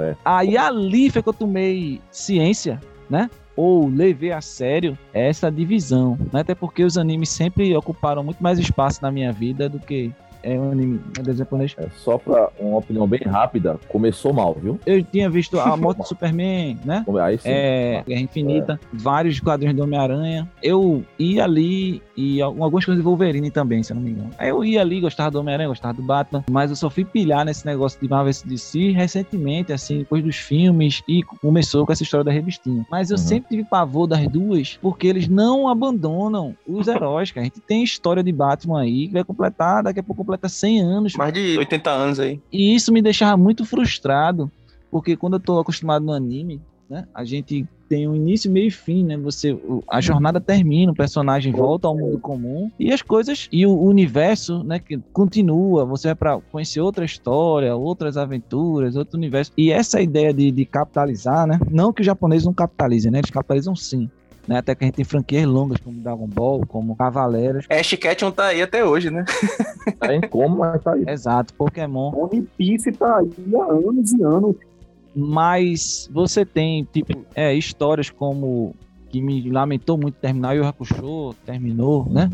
É. 0.00 0.16
Aí 0.24 0.56
ali 0.56 1.10
foi 1.10 1.22
que 1.22 1.28
eu 1.28 1.32
tomei 1.34 2.00
ciência, 2.10 2.80
né? 3.08 3.30
Ou 3.56 3.88
levei 3.88 4.30
a 4.30 4.40
sério 4.40 4.96
essa 5.12 5.50
divisão, 5.50 6.16
né? 6.32 6.40
Até 6.40 6.54
porque 6.54 6.84
os 6.84 6.96
animes 6.96 7.28
sempre 7.28 7.76
ocuparam 7.76 8.22
muito 8.22 8.42
mais 8.42 8.58
espaço 8.58 9.00
na 9.02 9.10
minha 9.10 9.32
vida 9.32 9.68
do 9.68 9.78
que 9.80 10.12
é 10.54 10.58
um 10.60 10.72
anime 10.72 11.00
desenho 11.16 11.36
japonês. 11.38 11.74
É, 11.78 11.88
só 11.96 12.18
pra 12.18 12.50
uma 12.58 12.78
opinião 12.78 13.06
bem 13.06 13.20
rápida, 13.24 13.78
começou 13.88 14.32
mal, 14.32 14.54
viu? 14.60 14.78
Eu 14.86 15.02
tinha 15.02 15.28
visto 15.30 15.58
a 15.60 15.74
morte 15.76 15.98
do 15.98 16.04
Superman, 16.06 16.78
né? 16.84 17.04
Aí 17.22 17.38
sim. 17.38 17.48
É, 17.50 18.02
Guerra 18.06 18.20
Infinita, 18.20 18.80
vários 18.92 19.40
quadrinhos 19.40 19.76
do 19.76 19.82
Homem-Aranha. 19.82 20.48
Eu 20.62 21.04
ia 21.18 21.44
ali 21.44 22.02
e 22.16 22.40
al- 22.42 22.50
algumas 22.62 22.84
coisas 22.84 23.02
do 23.02 23.08
Wolverine 23.08 23.50
também, 23.50 23.82
se 23.82 23.92
eu 23.92 23.96
não 23.96 24.02
me 24.02 24.10
engano. 24.10 24.30
Aí 24.38 24.48
eu 24.48 24.64
ia 24.64 24.80
ali, 24.80 25.00
gostava 25.00 25.30
do 25.30 25.40
Homem-Aranha, 25.40 25.68
gostava 25.68 25.94
do 25.94 26.02
Batman, 26.02 26.44
mas 26.50 26.70
eu 26.70 26.76
só 26.76 26.90
fui 26.90 27.04
pilhar 27.04 27.44
nesse 27.44 27.64
negócio 27.66 27.98
de 28.00 28.08
Marvel 28.08 28.32
DC 28.44 28.90
recentemente, 28.92 29.72
assim, 29.72 29.98
depois 29.98 30.22
dos 30.24 30.36
filmes 30.36 31.02
e 31.08 31.22
começou 31.22 31.86
com 31.86 31.92
essa 31.92 32.02
história 32.02 32.24
da 32.24 32.32
revistinha. 32.32 32.84
Mas 32.90 33.10
eu 33.10 33.16
Uhum. 33.16 33.22
sempre 33.22 33.48
tive 33.50 33.64
pavor 33.64 34.06
das 34.06 34.26
duas, 34.28 34.78
porque 34.80 35.06
eles 35.06 35.28
não 35.28 35.68
abandonam 35.68 36.54
os 36.66 36.86
heróis, 36.88 37.30
cara. 37.30 37.42
A 37.42 37.44
gente 37.44 37.60
tem 37.60 37.82
história 37.82 38.22
de 38.22 38.32
Batman 38.32 38.80
aí 38.82 39.06
que 39.08 39.12
vai 39.14 39.24
completar 39.24 39.82
daqui 39.82 40.00
a 40.00 40.02
pouco 40.02 40.24
completa 40.38 40.48
100 40.48 40.80
anos. 40.80 41.14
Mais 41.16 41.32
de 41.32 41.58
80 41.58 41.90
anos 41.90 42.20
aí. 42.20 42.40
E 42.52 42.74
isso 42.74 42.92
me 42.92 43.02
deixava 43.02 43.36
muito 43.36 43.64
frustrado, 43.64 44.50
porque 44.90 45.16
quando 45.16 45.34
eu 45.34 45.40
tô 45.40 45.58
acostumado 45.58 46.04
no 46.04 46.12
anime, 46.12 46.60
né, 46.88 47.06
a 47.12 47.24
gente 47.24 47.66
tem 47.88 48.06
um 48.06 48.14
início, 48.14 48.50
meio 48.50 48.68
e 48.68 48.70
fim, 48.70 49.02
né? 49.02 49.16
Você, 49.16 49.58
a 49.90 50.00
jornada 50.00 50.38
termina, 50.40 50.92
o 50.92 50.94
personagem 50.94 51.52
volta 51.52 51.88
ao 51.88 51.96
mundo 51.96 52.18
comum 52.18 52.70
e 52.78 52.92
as 52.92 53.00
coisas 53.00 53.48
e 53.50 53.64
o 53.64 53.80
universo, 53.80 54.62
né, 54.62 54.78
que 54.78 54.98
continua. 55.12 55.86
Você 55.86 56.08
vai 56.08 56.14
para 56.14 56.40
conhecer 56.52 56.80
outra 56.80 57.04
história, 57.04 57.74
outras 57.74 58.18
aventuras, 58.18 58.94
outro 58.94 59.16
universo. 59.16 59.52
E 59.56 59.72
essa 59.72 60.02
ideia 60.02 60.34
de, 60.34 60.50
de 60.50 60.64
capitalizar, 60.66 61.46
né? 61.46 61.58
Não 61.70 61.92
que 61.92 62.02
os 62.02 62.06
japoneses 62.06 62.44
não 62.44 62.52
capitalizem, 62.52 63.10
né? 63.10 63.20
Eles 63.20 63.30
capitalizam 63.30 63.74
sim. 63.74 64.10
Né, 64.48 64.56
até 64.56 64.74
que 64.74 64.82
a 64.82 64.86
gente 64.86 64.94
tem 64.94 65.04
franquias 65.04 65.44
longas 65.44 65.78
como 65.78 66.00
Dragon 66.00 66.26
Ball, 66.26 66.64
como 66.66 66.96
Cavaleiros. 66.96 67.66
Ash 67.68 67.90
Ketchum 67.94 68.30
tá 68.30 68.46
aí 68.46 68.62
até 68.62 68.82
hoje, 68.82 69.10
né? 69.10 69.22
Tá 70.00 70.14
em 70.14 70.22
como, 70.22 70.56
mas 70.56 70.82
tá 70.82 70.94
aí. 70.94 71.04
Exato, 71.06 71.52
Pokémon. 71.52 72.10
One 72.14 72.48
Piece 72.56 72.90
tá 72.92 73.18
aí 73.18 73.30
há 73.54 73.64
anos 73.72 74.10
e 74.12 74.22
anos. 74.22 74.56
Mas 75.14 76.08
você 76.12 76.46
tem, 76.46 76.84
tipo, 76.92 77.26
é, 77.34 77.52
histórias 77.52 78.08
como 78.08 78.74
que 79.10 79.20
me 79.20 79.50
lamentou 79.50 79.98
muito 79.98 80.14
terminar, 80.14 80.54
Yu 80.54 80.64
Hakusho 80.64 81.34
terminou, 81.44 82.06
né? 82.08 82.30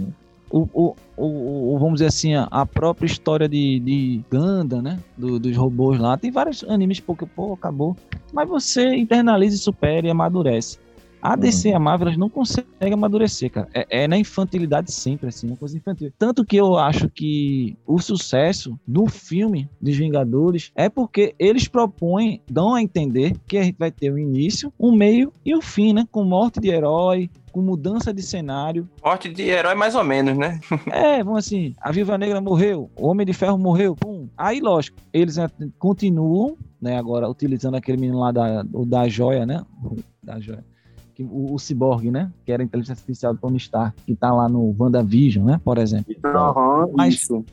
O, 0.50 0.68
o, 0.73 0.94
o, 1.16 1.75
o- 1.75 1.78
vamos 1.78 1.94
dizer 1.94 2.06
assim, 2.06 2.35
a- 2.35 2.47
a 2.50 2.64
própria 2.64 3.06
história 3.06 3.49
de, 3.49 3.80
de 3.80 4.21
Ganda, 4.30 4.80
né? 4.80 5.00
Do- 5.16 5.38
dos 5.40 5.56
robôs 5.56 5.99
lá. 5.99 6.16
Tem 6.16 6.30
vários 6.30 6.62
animes 6.64 7.00
porque, 7.00 7.26
pô, 7.26 7.54
acabou. 7.54 7.97
Mas 8.33 8.49
você 8.49 8.94
internaliza 8.94 9.56
e 9.56 9.59
supera 9.59 10.06
e 10.06 10.11
amadurece. 10.11 10.78
A 11.25 11.37
DC 11.37 11.71
e 11.71 11.73
a 11.73 11.78
Marvel 11.78 12.09
elas 12.09 12.19
não 12.19 12.28
conseguem 12.28 12.93
amadurecer, 12.93 13.50
cara. 13.50 13.66
É, 13.73 14.02
é 14.02 14.07
na 14.07 14.19
infantilidade 14.19 14.93
sempre, 14.93 15.28
assim, 15.28 15.47
uma 15.47 15.57
coisa 15.57 15.75
infantil. 15.75 16.12
Tanto 16.19 16.45
que 16.45 16.54
eu 16.54 16.76
acho 16.76 17.09
que 17.09 17.78
o 17.87 17.99
sucesso 17.99 18.78
do 18.87 19.07
filme 19.07 19.66
dos 19.81 19.97
Vingadores 19.97 20.71
é 20.76 20.90
porque 20.90 21.35
eles 21.38 21.66
propõem, 21.66 22.43
dão 22.47 22.75
a 22.75 22.83
entender 22.83 23.35
que 23.47 23.57
a 23.57 23.62
gente 23.62 23.78
vai 23.78 23.90
ter 23.90 24.11
o 24.11 24.19
início, 24.19 24.71
o 24.78 24.93
meio 24.93 25.33
e 25.43 25.57
o 25.57 25.62
fim, 25.62 25.95
né? 25.95 26.07
Com 26.12 26.25
morte 26.25 26.61
de 26.61 26.69
herói, 26.69 27.31
com 27.50 27.62
mudança 27.62 28.12
de 28.12 28.21
cenário. 28.21 28.87
Morte 29.02 29.31
de 29.31 29.45
herói 29.45 29.75
mais 29.75 29.95
ou 29.95 30.04
menos, 30.04 30.37
né? 30.37 30.61
É, 30.93 31.25
vamos 31.25 31.47
assim, 31.47 31.75
a 31.81 31.90
Viva 31.90 32.19
Negra 32.19 32.38
morreu, 32.38 32.90
o 32.95 33.07
Homem 33.07 33.25
de 33.25 33.33
Ferro 33.33 33.57
morreu, 33.57 33.97
pum. 33.97 34.28
Aí, 34.37 34.61
lógico, 34.61 34.99
eles 35.11 35.37
continuam, 35.78 36.59
né, 36.78 36.99
agora 36.99 37.26
utilizando 37.31 37.76
aquele 37.76 37.97
menino 37.97 38.21
lá 38.21 38.31
da, 38.31 38.62
da 38.62 39.09
joia, 39.09 39.47
né? 39.47 39.64
Da 40.23 40.38
joia. 40.38 40.74
Que, 41.14 41.23
o, 41.23 41.54
o 41.54 41.59
Cyborg, 41.59 42.11
né? 42.11 42.30
Que 42.44 42.52
era 42.52 42.62
a 42.62 42.64
inteligência 42.64 42.92
artificial 42.92 43.33
do 43.35 43.40
Tony 43.40 43.56
Stark, 43.56 43.97
que 44.04 44.14
tá 44.14 44.33
lá 44.33 44.49
no 44.49 44.75
WandaVision, 44.78 45.44
né? 45.47 45.61
Por 45.64 45.78
exemplo. 45.78 46.14
Aham, 46.25 46.88
Mas- 46.94 47.14
isso. 47.14 47.44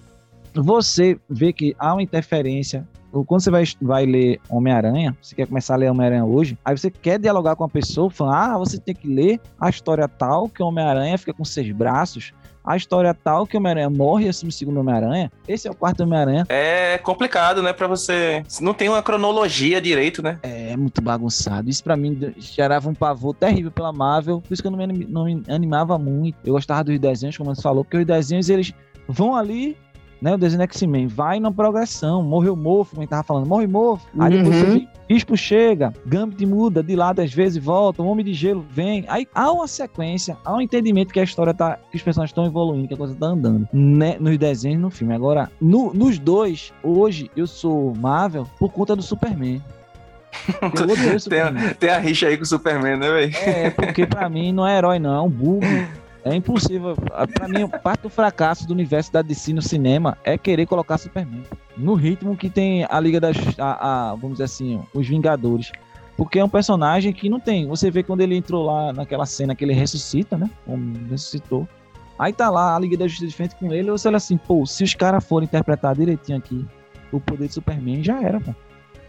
Você 0.53 1.17
vê 1.29 1.53
que 1.53 1.73
há 1.79 1.93
uma 1.93 2.01
interferência. 2.03 2.85
Quando 3.25 3.41
você 3.41 3.51
vai, 3.51 3.63
vai 3.81 4.05
ler 4.05 4.39
Homem-Aranha, 4.49 5.15
você 5.21 5.35
quer 5.35 5.47
começar 5.47 5.73
a 5.73 5.77
ler 5.77 5.89
Homem-Aranha 5.91 6.25
hoje, 6.25 6.57
aí 6.63 6.77
você 6.77 6.89
quer 6.89 7.19
dialogar 7.19 7.55
com 7.55 7.63
a 7.63 7.69
pessoa, 7.69 8.09
falando: 8.09 8.35
ah, 8.35 8.57
você 8.57 8.77
tem 8.77 8.95
que 8.95 9.07
ler 9.07 9.39
a 9.59 9.69
história 9.69 10.07
tal 10.07 10.49
que 10.49 10.61
o 10.61 10.65
Homem-Aranha 10.65 11.17
fica 11.17 11.33
com 11.33 11.43
seis 11.45 11.71
braços, 11.73 12.33
a 12.63 12.77
história 12.77 13.13
tal 13.13 13.45
que 13.45 13.55
o 13.55 13.59
Homem-Aranha 13.59 13.89
morre 13.89 14.25
e 14.25 14.29
assume 14.29 14.49
o 14.49 14.53
segundo 14.53 14.79
Homem-Aranha. 14.79 15.31
Esse 15.47 15.67
é 15.67 15.71
o 15.71 15.75
quarto 15.75 16.03
Homem-Aranha. 16.03 16.45
É 16.49 16.97
complicado, 16.97 17.61
né? 17.61 17.73
Pra 17.73 17.87
você. 17.87 18.43
Não 18.61 18.73
tem 18.73 18.89
uma 18.89 19.01
cronologia 19.01 19.81
direito, 19.81 20.21
né? 20.21 20.39
É 20.43 20.75
muito 20.77 21.01
bagunçado. 21.01 21.69
Isso 21.69 21.83
pra 21.83 21.97
mim 21.97 22.33
gerava 22.37 22.89
um 22.89 22.93
pavor 22.93 23.33
terrível 23.33 23.71
pela 23.71 23.91
Marvel, 23.91 24.41
por 24.41 24.53
isso 24.53 24.61
que 24.61 24.67
eu 24.67 24.71
não 24.71 24.77
me, 24.77 25.05
não 25.05 25.25
me 25.25 25.43
animava 25.47 25.97
muito. 25.97 26.37
Eu 26.45 26.53
gostava 26.53 26.83
dos 26.83 26.99
desenhos, 26.99 27.37
como 27.37 27.53
você 27.53 27.61
falou, 27.61 27.83
porque 27.83 27.97
os 27.97 28.05
desenhos 28.05 28.49
eles 28.49 28.73
vão 29.07 29.35
ali. 29.35 29.77
Né, 30.21 30.35
o 30.35 30.37
desenho 30.37 30.61
X-Men 30.61 31.07
vai 31.07 31.39
na 31.39 31.51
progressão, 31.51 32.21
morreu 32.21 32.55
mofo, 32.55 32.91
como 32.91 33.01
a 33.01 33.03
gente 33.03 33.09
tava 33.09 33.23
falando, 33.23 33.47
morre 33.47 33.65
mofo, 33.65 34.05
aí 34.19 34.31
depois 34.37 34.55
Uhum. 34.55 34.61
você 34.71 34.79
vê, 34.79 34.87
Bispo 35.09 35.35
chega, 35.35 35.91
Gambit 36.05 36.45
muda, 36.45 36.83
de 36.83 36.95
lado 36.95 37.21
às 37.21 37.33
vezes 37.33 37.61
volta, 37.61 38.03
o 38.03 38.05
Homem 38.05 38.23
de 38.23 38.31
Gelo 38.33 38.63
vem, 38.69 39.03
aí 39.07 39.27
há 39.33 39.51
uma 39.51 39.67
sequência, 39.67 40.37
há 40.45 40.53
um 40.53 40.61
entendimento 40.61 41.11
que 41.11 41.19
a 41.19 41.23
história 41.23 41.55
tá, 41.55 41.79
que 41.89 41.97
os 41.97 42.03
personagens 42.03 42.29
estão 42.29 42.45
evoluindo, 42.45 42.87
que 42.87 42.93
a 42.93 42.97
coisa 42.97 43.15
tá 43.15 43.25
andando, 43.25 43.67
né, 43.73 44.17
nos 44.19 44.37
desenhos 44.37 44.79
no 44.79 44.91
filme. 44.91 45.15
Agora, 45.15 45.49
no- 45.59 45.91
nos 45.91 46.19
dois, 46.19 46.71
hoje 46.83 47.31
eu 47.35 47.47
sou 47.47 47.95
Marvel 47.95 48.45
por 48.59 48.71
conta 48.71 48.95
do 48.95 49.01
Superman. 49.01 49.59
Tem, 51.29 51.73
tem 51.79 51.89
a 51.89 51.97
rixa 51.97 52.27
aí 52.27 52.37
com 52.37 52.43
o 52.43 52.45
Superman, 52.45 52.95
né, 52.97 53.09
velho? 53.11 53.35
É, 53.37 53.69
porque 53.69 54.05
pra 54.05 54.29
mim 54.29 54.53
não 54.53 54.65
é 54.65 54.77
herói, 54.77 54.97
não, 54.99 55.13
é 55.15 55.21
um 55.21 55.29
bug. 55.29 55.65
É 56.23 56.35
impossível. 56.35 56.95
Pra 57.33 57.47
mim, 57.47 57.67
parte 57.67 58.01
do 58.03 58.09
fracasso 58.09 58.67
do 58.67 58.73
universo 58.73 59.11
da 59.11 59.21
DC 59.21 59.53
no 59.53 59.61
cinema 59.61 60.17
é 60.23 60.37
querer 60.37 60.65
colocar 60.67 60.97
Superman. 60.97 61.43
No 61.75 61.95
ritmo 61.95 62.37
que 62.37 62.49
tem 62.49 62.85
a 62.89 62.99
Liga 62.99 63.19
das. 63.19 63.35
A, 63.57 64.11
a- 64.11 64.15
vamos 64.15 64.33
dizer 64.33 64.43
assim, 64.43 64.79
os 64.93 65.07
Vingadores. 65.07 65.71
Porque 66.15 66.37
é 66.37 66.43
um 66.45 66.49
personagem 66.49 67.11
que 67.11 67.27
não 67.29 67.39
tem. 67.39 67.67
Você 67.67 67.89
vê 67.89 68.03
quando 68.03 68.21
ele 68.21 68.35
entrou 68.35 68.65
lá 68.65 68.93
naquela 68.93 69.25
cena 69.25 69.55
que 69.55 69.65
ele 69.65 69.73
ressuscita, 69.73 70.37
né? 70.37 70.49
Ressuscitou. 71.09 71.67
Aí 72.19 72.31
tá 72.31 72.49
lá 72.51 72.75
a 72.75 72.79
Liga 72.79 72.95
da 72.97 73.07
Justiça 73.07 73.27
de 73.29 73.35
frente 73.35 73.55
com 73.55 73.73
ele. 73.73 73.89
Você 73.89 74.07
olha 74.07 74.17
assim, 74.17 74.37
pô, 74.37 74.63
se 74.67 74.83
os 74.83 74.93
caras 74.93 75.23
forem 75.25 75.47
interpretar 75.47 75.95
direitinho 75.95 76.37
aqui 76.37 76.63
o 77.11 77.19
poder 77.19 77.47
de 77.47 77.53
Superman, 77.55 78.03
já 78.03 78.21
era, 78.21 78.39
pô. 78.39 78.53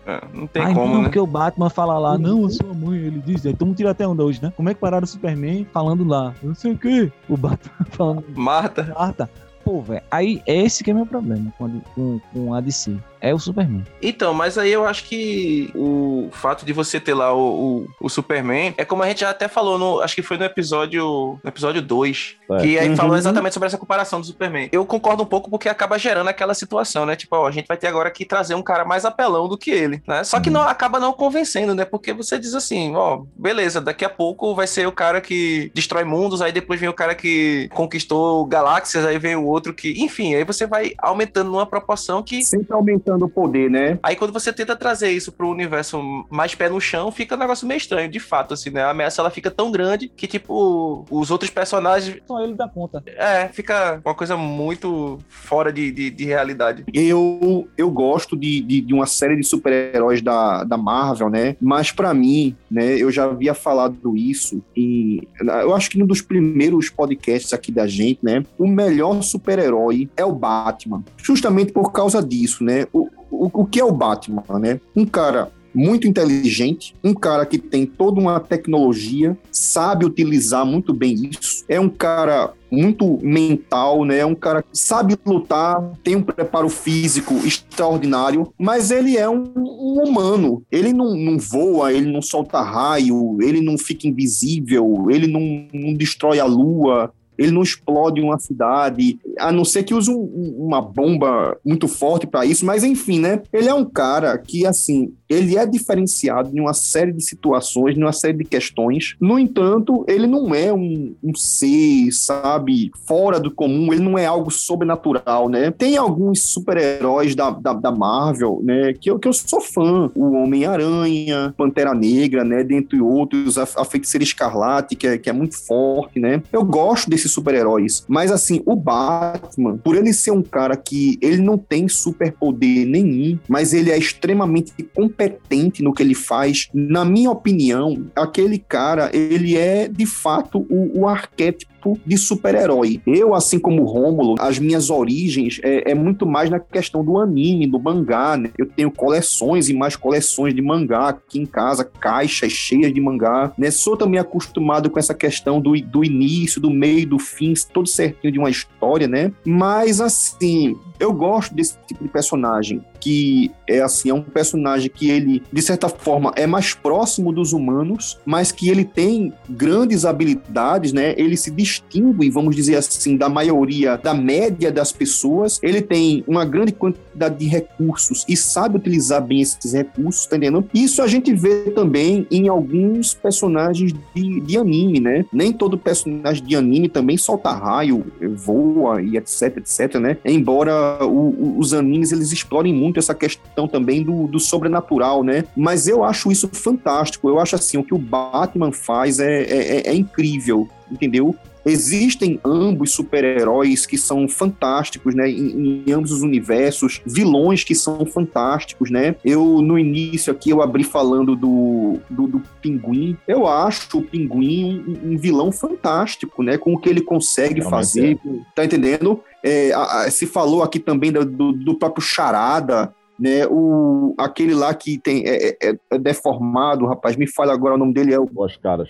É, 0.07 0.21
Não 0.33 0.47
tem 0.49 0.63
Ai, 0.65 0.75
como, 0.75 0.87
não, 0.95 0.99
né? 0.99 1.03
porque 1.05 1.19
o 1.21 1.27
Batman 1.27 1.71
fala 1.71 1.99
lá, 1.99 2.19
não, 2.19 2.45
a 2.47 2.51
sua 2.51 2.75
mãe, 2.75 2.99
ele 2.99 3.21
diz, 3.25 3.45
então 3.45 3.67
vamos 3.67 3.77
tirar 3.77 3.91
até 3.93 4.07
onda 4.07 4.25
hoje, 4.25 4.43
né? 4.43 4.53
Como 4.57 4.69
é 4.69 4.75
que 4.75 4.81
pararam 4.81 5.05
o 5.05 5.07
Superman 5.07 5.65
falando 5.73 6.05
lá? 6.05 6.35
Não 6.43 6.55
sei 6.55 6.73
o 6.73 6.79
quê. 6.79 7.13
O 7.29 7.37
Batman 7.37 7.87
falando, 7.91 8.25
Marta. 8.35 8.93
Marta. 8.99 9.31
Pô, 9.65 9.81
velho, 9.81 10.03
aí 10.11 10.43
esse 10.45 10.83
que 10.83 10.91
é 10.91 10.95
meu 10.95 11.07
problema 11.07 11.53
com, 11.57 11.67
a- 11.67 11.71
com, 11.95 12.21
com 12.33 12.53
a 12.55 12.61
DC. 12.61 12.97
É 13.23 13.33
o 13.33 13.39
Superman. 13.39 13.85
Então, 14.03 14.35
mas 14.35 14.59
aí 14.59 14.73
eu 14.73 14.85
acho 14.85 15.05
que 15.05 15.71
o 15.77 16.29
fato 16.33 16.67
de 16.67 16.73
você 16.73 16.99
ter 16.99 17.15
lá 17.15 17.33
o, 17.33 17.87
o, 18.01 18.07
o 18.07 18.09
Superman 18.09 18.75
é 18.77 18.85
como 18.85 19.03
a 19.03 19.07
gente 19.07 19.21
já 19.21 19.31
até 19.31 19.47
falou 19.47 19.79
no. 19.79 20.01
Acho 20.01 20.15
que 20.17 20.23
foi 20.23 20.37
no 20.37 20.45
episódio. 20.45 21.39
No 21.43 21.49
episódio 21.49 21.81
2. 21.81 22.37
É. 22.51 22.57
Que 22.59 22.79
aí 22.79 22.89
Uhum. 22.89 22.97
falou 22.97 23.17
exatamente 23.17 23.55
sobre 23.55 23.69
essa 23.69 23.79
comparação 23.79 24.21
do 24.21 24.27
Superman. 24.27 24.69
Eu 24.73 24.85
concordo 24.85 25.23
um 25.23 25.27
pouco 25.27 25.49
porque 25.49 25.69
acaba 25.69 25.97
gerando 25.99 26.29
aquela 26.29 26.53
situação, 26.53 27.07
né? 27.07 27.15
Tipo, 27.17 27.37
ó, 27.37 27.47
a 27.47 27.51
gente 27.53 27.67
vai 27.69 27.77
ter 27.77 27.87
agora 27.87 28.11
que 28.11 28.25
trazer 28.25 28.55
um 28.57 28.63
cara 28.63 28.85
mais 28.85 29.05
apelão 29.05 29.49
do 29.49 29.57
que 29.57 29.71
ele, 29.71 30.03
né? 30.07 30.25
Só 30.25 30.41
que 30.41 30.49
Uhum. 30.49 30.55
não 30.55 30.63
acaba 30.63 30.99
não 30.99 31.13
convencendo, 31.13 31.75
né? 31.77 31.85
Porque 31.85 32.13
você 32.13 32.39
diz 32.39 32.55
assim, 32.55 32.95
ó, 32.97 33.23
beleza, 33.37 33.81
daqui 33.81 34.05
a 34.05 34.11
pouco 34.11 34.55
vai 34.55 34.67
ser 34.67 34.87
o 34.89 34.93
cara 34.93 35.21
que 35.21 35.71
destrói 35.75 36.03
mundos, 36.05 36.43
aí 36.43 36.51
depois 36.51 36.81
vem 36.81 36.89
o 36.89 36.93
cara 36.95 37.15
que 37.15 37.69
conquistou 37.73 38.45
galáxias, 38.47 39.05
aí 39.07 39.19
vem 39.19 39.37
o 39.37 39.45
outro 39.47 39.73
que. 39.73 40.03
Enfim, 40.03 40.35
aí 40.35 40.45
você 40.45 40.67
vai 40.67 40.93
aumentando 40.99 41.51
numa 41.51 41.67
proporção 41.67 42.23
que 42.23 42.43
Sempre 42.43 42.75
aumentando 42.75 43.12
o 43.21 43.29
poder, 43.29 43.71
né? 43.71 43.99
Aí 44.03 44.17
quando 44.17 44.33
você 44.33 44.53
tenta 44.53 44.77
trazer 44.77 45.11
isso 45.11 45.33
pro 45.33 45.49
universo 45.51 46.01
mais 46.31 46.55
pé 46.55 46.69
no 46.69 46.81
chão, 46.81 47.11
fica 47.11 47.35
um 47.35 47.39
negócio 47.39 47.67
meio 47.67 47.79
estranho, 47.79 48.09
de 48.09 48.21
fato, 48.21 48.55
assim, 48.55 48.71
né? 48.71 48.83
A 48.83 48.91
ameaça 48.91 49.21
ela 49.21 49.31
fica 49.31 49.51
tão 49.51 49.71
grande 49.71 50.09
que, 50.09 50.27
tipo, 50.27 51.05
os 51.11 51.31
outros 51.31 51.51
personagens. 51.51 52.19
Só 52.27 52.43
ele 52.43 52.55
dá 52.55 52.69
conta. 52.69 53.03
É, 53.07 53.49
fica 53.49 54.01
uma 54.05 54.15
coisa 54.15 54.37
muito 54.37 55.19
fora 55.29 55.73
de, 55.73 55.91
de, 55.91 56.11
de 56.11 56.25
realidade. 56.25 56.85
Eu, 56.93 57.69
eu 57.77 57.91
gosto 57.91 58.37
de, 58.37 58.61
de, 58.61 58.81
de 58.81 58.95
uma 58.95 59.07
série 59.07 59.37
de 59.37 59.45
super-heróis 59.45 60.23
da, 60.23 60.65
da 60.65 60.77
Marvel, 60.77 61.29
né? 61.29 61.57
Mas 61.61 61.91
pra 61.91 62.15
mim, 62.15 62.57
né, 62.71 62.97
eu 62.97 63.11
já 63.11 63.25
havia 63.25 63.55
falado 63.55 64.17
isso 64.17 64.63
e 64.77 65.27
eu 65.41 65.75
acho 65.75 65.91
que 65.91 65.99
num 65.99 66.07
dos 66.07 66.21
primeiros 66.21 66.89
podcasts 66.89 67.53
aqui 67.53 67.71
da 67.73 67.87
gente, 67.87 68.21
né? 68.23 68.45
O 68.59 68.67
melhor 68.67 69.23
super-herói 69.23 70.09
é 70.17 70.25
o 70.25 70.33
Batman. 70.33 71.03
Justamente 71.17 71.73
por 71.73 71.93
causa 71.93 72.23
disso, 72.23 72.65
né? 72.65 72.87
O, 72.93 73.02
o, 73.31 73.63
o 73.63 73.67
que 73.67 73.81
é 73.81 73.85
o 73.85 73.93
Batman, 73.93 74.43
né? 74.59 74.81
Um 74.95 75.07
cara 75.07 75.51
muito 75.75 76.07
inteligente, 76.07 76.95
um 77.03 77.15
cara 77.15 77.47
que 77.47 77.59
tem 77.59 77.87
toda 77.87 78.21
uma 78.21 78.39
tecnologia, 78.39 79.37
sabe 79.51 80.05
utilizar 80.05 80.67
muito 80.67 80.93
bem 80.93 81.31
isso, 81.31 81.65
é 81.69 81.81
um 81.81 81.89
cara 81.89 82.53
muito 82.71 83.19
mental, 83.23 84.05
né? 84.05 84.19
É 84.19 84.27
um 84.27 84.35
cara 84.35 84.63
que 84.63 84.77
sabe 84.79 85.17
lutar, 85.27 85.93
tem 86.03 86.17
um 86.17 86.23
preparo 86.23 86.71
físico 86.71 87.35
extraordinário, 87.45 88.53
mas 88.59 88.91
ele 88.91 89.19
é 89.19 89.29
um, 89.29 89.53
um 89.55 90.03
humano. 90.07 90.63
Ele 90.73 90.93
não, 90.93 91.15
não 91.15 91.39
voa, 91.39 91.93
ele 91.93 92.11
não 92.11 92.23
solta 92.23 92.63
raio, 92.63 93.37
ele 93.43 93.61
não 93.61 93.77
fica 93.77 94.09
invisível, 94.09 95.09
ele 95.11 95.27
não, 95.27 95.67
não 95.73 95.93
destrói 95.93 96.41
a 96.41 96.47
lua. 96.47 97.13
Ele 97.43 97.53
não 97.53 97.63
explode 97.63 98.21
uma 98.21 98.39
cidade, 98.39 99.19
a 99.39 99.51
não 99.51 99.65
ser 99.65 99.83
que 99.83 99.95
use 99.95 100.11
um- 100.11 100.15
um- 100.15 100.67
uma 100.67 100.81
bomba 100.81 101.57
muito 101.65 101.89
forte 101.89 102.27
para 102.27 102.45
isso, 102.47 102.65
mas 102.65 102.85
enfim, 102.85 103.19
né? 103.21 103.43
Ele 103.53 103.69
é 103.69 103.75
um 103.75 103.85
cara 103.85 104.37
que, 104.39 104.67
assim, 104.67 105.13
ele 105.29 105.57
é 105.57 105.67
diferenciado 105.67 106.51
em 106.57 106.61
uma 106.61 106.75
série 106.75 107.13
de 107.13 107.23
situações, 107.23 107.97
em 107.97 108.03
uma 108.03 108.13
série 108.13 108.37
de 108.37 108.45
questões. 108.45 109.17
No 109.21 109.39
entanto, 109.39 110.05
ele 110.07 110.27
não 110.27 110.55
é 110.55 110.73
um, 110.73 111.15
um 111.23 111.35
ser, 111.35 112.11
sabe, 112.13 112.91
fora 113.07 113.41
do 113.41 113.51
comum, 113.51 113.93
ele 113.93 114.03
não 114.03 114.19
é 114.19 114.27
algo 114.27 114.51
sobrenatural, 114.51 115.49
né? 115.49 115.71
Tem 115.71 115.97
alguns 115.97 116.43
super-heróis 116.45 117.35
da, 117.35 117.51
da, 117.51 117.73
da 117.73 117.91
Marvel, 117.91 118.61
né, 118.63 118.93
que 118.93 119.11
eu, 119.11 119.19
que 119.19 119.27
eu 119.27 119.33
sou 119.33 119.61
fã. 119.61 120.11
O 120.15 120.33
Homem-Aranha, 120.33 121.55
Pantera 121.57 121.95
Negra, 121.95 122.45
né, 122.45 122.63
dentre 122.63 123.01
outros, 123.01 123.59
a, 123.59 123.63
a 123.77 123.85
Feiticeira 123.85 124.23
Escarlate, 124.25 124.95
que 124.95 125.07
é, 125.07 125.19
que 125.19 125.31
é 125.31 125.33
muito 125.33 125.57
forte, 125.57 126.21
né? 126.21 126.43
Eu 126.53 126.65
gosto 126.65 127.09
desses 127.11 127.32
super-heróis. 127.33 128.05
Mas 128.09 128.31
assim, 128.31 128.63
o 128.67 128.77
Batman, 128.77 129.77
por 129.79 129.97
ele 129.97 130.13
ser 130.13 130.31
um 130.31 130.43
cara 130.43 130.77
que 130.77 131.19
ele 131.21 131.39
não 131.39 131.59
tem 131.59 131.89
superpoder 131.89 132.87
nenhum, 132.87 133.39
mas 133.49 133.73
ele 133.73 133.91
é 133.91 133.99
extremamente 133.99 134.73
competente 134.95 135.83
no 135.83 135.93
que 135.93 136.03
ele 136.03 136.15
faz, 136.15 136.69
na 136.73 137.05
minha 137.05 137.31
opinião, 137.31 138.07
aquele 138.15 138.59
cara, 138.59 139.11
ele 139.13 139.57
é 139.57 139.89
de 139.89 140.07
fato 140.07 140.67
o, 140.69 141.01
o 141.01 141.09
arquétipo 141.09 141.72
tipo 141.83 141.99
de 142.07 142.17
super-herói. 142.17 143.01
Eu, 143.07 143.35
assim 143.35 143.59
como 143.59 143.85
Rômulo, 143.85 144.37
as 144.39 144.59
minhas 144.59 144.89
origens 144.89 145.61
é, 145.63 145.91
é, 145.91 145.95
muito 145.95 146.25
mais 146.25 146.49
na 146.49 146.61
questão 146.61 147.05
do 147.05 147.19
anime, 147.19 147.67
do 147.67 147.81
mangá, 147.81 148.37
né? 148.37 148.51
Eu 148.57 148.67
tenho 148.67 148.91
coleções 148.91 149.69
e 149.69 149.75
mais 149.75 149.97
coleções 149.97 150.55
de 150.55 150.63
mangá 150.63 151.09
aqui 151.09 151.41
em 151.41 151.47
casa, 151.47 151.85
caixas 151.85 152.53
cheias 152.53 152.95
de 152.95 153.01
mangá, 153.01 153.53
né? 153.59 153.71
Sou 153.71 153.97
também 153.97 154.21
acostumado 154.21 154.89
com 154.89 154.99
essa 154.99 155.15
questão 155.15 155.61
do, 155.61 155.73
do 155.81 156.05
início, 156.05 156.61
do 156.61 156.71
meio, 156.71 157.07
do 157.07 157.19
fim, 157.19 157.53
todo 157.73 157.89
certinho 157.89 158.33
de 158.33 158.39
uma 158.39 158.51
história, 158.51 159.09
né? 159.09 159.33
Mas, 159.45 160.01
assim, 160.01 160.77
eu 161.03 161.13
gosto 161.13 161.53
desse 161.53 161.77
tipo 161.85 162.05
de 162.05 162.09
personagem, 162.09 162.81
que 163.01 163.51
é 163.69 163.81
assim, 163.81 164.11
é 164.11 164.15
um 164.15 164.23
personagem 164.23 164.89
que 164.89 165.11
ele, 165.11 165.43
de 165.53 165.61
certa 165.61 165.89
forma, 165.89 166.33
é 166.37 166.47
mais 166.47 166.75
próximo 166.75 167.33
dos 167.33 167.53
humanos, 167.53 168.21
mas 168.25 168.53
que 168.53 168.69
ele 168.69 168.85
tem 168.85 169.33
grandes 169.51 170.05
habilidades, 170.05 170.93
né? 170.93 171.13
Ele 171.19 171.37
se 171.37 171.51
distingue, 171.51 172.31
vamos 172.31 172.55
dizer 172.55 172.77
assim, 172.77 173.17
da 173.17 173.29
maioria, 173.29 173.97
da 173.97 174.15
média 174.15 174.71
das 174.71 174.93
pessoas. 174.93 175.59
Ele 175.61 175.83
tem 175.83 176.23
uma 176.25 176.45
grande 176.45 176.71
quantidade 176.71 177.37
de 177.37 177.47
recursos 177.47 178.25
e 178.29 178.37
sabe 178.37 178.77
utilizar 178.77 179.21
bem 179.27 179.41
esses 179.41 179.73
recursos, 179.73 180.27
tá 180.27 180.37
entendendo? 180.37 180.65
Isso 180.73 181.03
a 181.03 181.09
gente 181.09 181.35
vê 181.35 181.73
também 181.73 182.29
em 182.31 182.47
alguns 182.47 183.13
personagens 183.13 183.93
de, 184.15 184.41
de 184.41 184.57
anime, 184.57 185.01
né? 185.01 185.25
Nem 185.33 185.53
todo 185.53 185.77
personagem 185.77 186.45
de 186.45 186.55
anime 186.55 186.89
também 186.89 187.17
solta 187.17 187.51
raio, 187.51 188.07
voa 188.37 189.03
e 189.03 189.17
etc, 189.17 189.57
etc, 189.57 189.97
né? 189.97 190.17
Embora 190.25 190.92
o, 191.01 191.59
os 191.59 191.73
animes 191.73 192.13
eles 192.13 192.33
explorem 192.33 192.73
muito 192.73 192.99
essa 192.99 193.15
questão 193.15 193.67
também 193.67 194.03
do, 194.03 194.27
do 194.27 194.39
sobrenatural, 194.39 195.23
né? 195.23 195.45
Mas 195.57 195.89
eu 195.89 196.05
acho 196.05 196.31
isso 196.31 196.49
fantástico. 196.53 197.29
Eu 197.29 197.39
acho 197.39 197.55
assim, 197.55 197.79
o 197.79 197.85
que 197.85 197.95
o 197.95 197.99
Batman 197.99 198.73
faz 198.73 199.19
é, 199.19 199.43
é, 199.43 199.89
é 199.89 199.95
incrível, 199.95 200.69
entendeu? 200.91 201.35
Existem 201.65 202.41
ambos 202.45 202.93
super-heróis 202.93 203.87
que 203.87 203.97
são 203.97 204.29
fantásticos, 204.29 205.15
né? 205.15 205.31
Em, 205.31 205.85
em, 205.87 205.93
ambos 205.93 206.11
os 206.11 206.23
universos, 206.23 207.01
vilões 207.07 207.63
que 207.63 207.75
são 207.75 208.05
fantásticos, 208.05 208.91
né? 208.91 209.15
Eu, 209.25 209.63
no 209.63 209.79
início 209.79 210.33
aqui, 210.33 210.51
eu 210.51 210.61
abri 210.61 210.83
falando 210.83 211.37
do, 211.37 211.99
do, 212.11 212.27
do 212.27 212.43
Pinguim. 212.61 213.17
Eu 213.29 213.47
acho 213.47 213.99
o 213.99 214.03
Pinguim 214.03 214.85
um, 214.87 215.13
um, 215.13 215.17
vilão 215.17 215.53
fantástico, 215.53 216.43
né? 216.43 216.59
Com 216.59 216.75
o 216.75 216.79
que 216.79 216.89
ele 216.89 217.01
consegue 217.01 217.63
fazer, 217.63 218.19
é. 218.27 218.31
tá 218.55 218.65
entendendo? 218.65 219.23
É, 219.45 219.73
a, 219.73 220.03
a, 220.03 220.11
se 220.11 220.27
falou 220.27 220.63
aqui 220.63 220.79
também 220.79 221.11
do, 221.11 221.25
do, 221.25 221.53
do 221.53 221.79
próprio 221.79 222.03
Charada, 222.03 222.95
né? 223.19 223.47
O, 223.47 224.15
aquele 224.19 224.55
lá 224.55 224.73
que 224.75 224.99
tem, 224.99 225.25
é, 225.27 225.57
é, 225.63 225.75
é, 225.91 225.99
deformado, 225.99 226.87
rapaz, 226.87 227.17
me 227.17 227.27
fala 227.27 227.53
agora 227.53 227.75
o 227.75 227.79
nome 227.79 227.93
dele 227.95 228.15
é 228.15 228.19
o. 228.19 228.27
Boas 228.27 228.57
caras. 228.57 228.89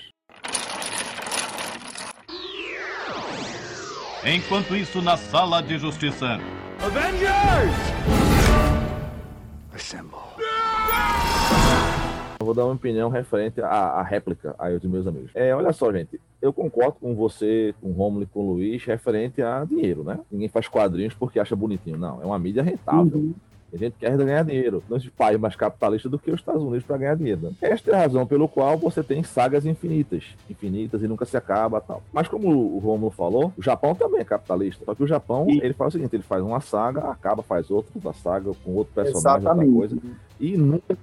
Enquanto 4.24 4.76
isso, 4.76 5.02
na 5.02 5.16
sala 5.16 5.60
de 5.60 5.78
justiça. 5.78 6.38
Avengers! 6.80 7.72
Assemble. 9.74 10.18
Eu 12.42 12.46
vou 12.46 12.54
dar 12.54 12.64
uma 12.64 12.74
opinião 12.74 13.08
referente 13.08 13.60
à, 13.60 13.68
à 13.68 14.02
réplica 14.02 14.52
aí 14.58 14.76
dos 14.76 14.90
meus 14.90 15.06
amigos. 15.06 15.30
É, 15.32 15.54
olha 15.54 15.72
só, 15.72 15.92
gente, 15.92 16.20
eu 16.40 16.52
concordo 16.52 16.96
com 17.00 17.14
você, 17.14 17.72
com 17.80 17.90
o 17.90 17.92
Romulo 17.92 18.24
e 18.24 18.26
com 18.26 18.40
o 18.40 18.52
Luiz, 18.54 18.84
referente 18.84 19.40
a 19.40 19.64
dinheiro, 19.64 20.02
né? 20.02 20.18
Ninguém 20.28 20.48
faz 20.48 20.66
quadrinhos 20.66 21.14
porque 21.14 21.38
acha 21.38 21.54
bonitinho. 21.54 21.96
Não, 21.96 22.20
é 22.20 22.26
uma 22.26 22.38
mídia 22.40 22.60
rentável. 22.64 23.16
Uhum. 23.16 23.34
A 23.72 23.76
gente 23.76 23.94
quer 23.96 24.16
ganhar 24.16 24.42
dinheiro. 24.42 24.82
Não 24.88 24.96
existe 24.96 25.12
país 25.12 25.38
mais 25.38 25.54
capitalista 25.54 26.08
do 26.08 26.18
que 26.18 26.32
os 26.32 26.40
Estados 26.40 26.60
Unidos 26.60 26.84
para 26.84 26.98
ganhar 26.98 27.14
dinheiro. 27.14 27.42
Né? 27.42 27.52
Esta 27.62 27.92
é 27.92 27.94
a 27.94 27.98
razão 27.98 28.26
pelo 28.26 28.48
qual 28.48 28.76
você 28.76 29.04
tem 29.04 29.22
sagas 29.22 29.64
infinitas. 29.64 30.24
Infinitas 30.50 31.00
e 31.00 31.06
nunca 31.06 31.24
se 31.24 31.36
acaba 31.36 31.80
tal. 31.80 32.02
Mas 32.12 32.26
como 32.26 32.48
o 32.48 32.78
Romulo 32.80 33.12
falou, 33.12 33.52
o 33.56 33.62
Japão 33.62 33.94
também 33.94 34.20
é 34.20 34.24
capitalista. 34.24 34.84
Só 34.84 34.96
que 34.96 35.04
o 35.04 35.06
Japão, 35.06 35.46
e... 35.48 35.58
ele 35.58 35.74
faz 35.74 35.94
o 35.94 35.96
seguinte, 35.96 36.16
ele 36.16 36.24
faz 36.24 36.42
uma 36.42 36.60
saga, 36.60 37.02
acaba, 37.02 37.40
faz 37.40 37.70
outra 37.70 38.12
saga 38.12 38.50
com 38.64 38.72
outro 38.74 38.92
personagem, 38.92 39.42
Exatamente. 39.42 39.72
outra 39.72 39.96
coisa. 39.96 40.16
E 40.40 40.56
nunca 40.56 40.96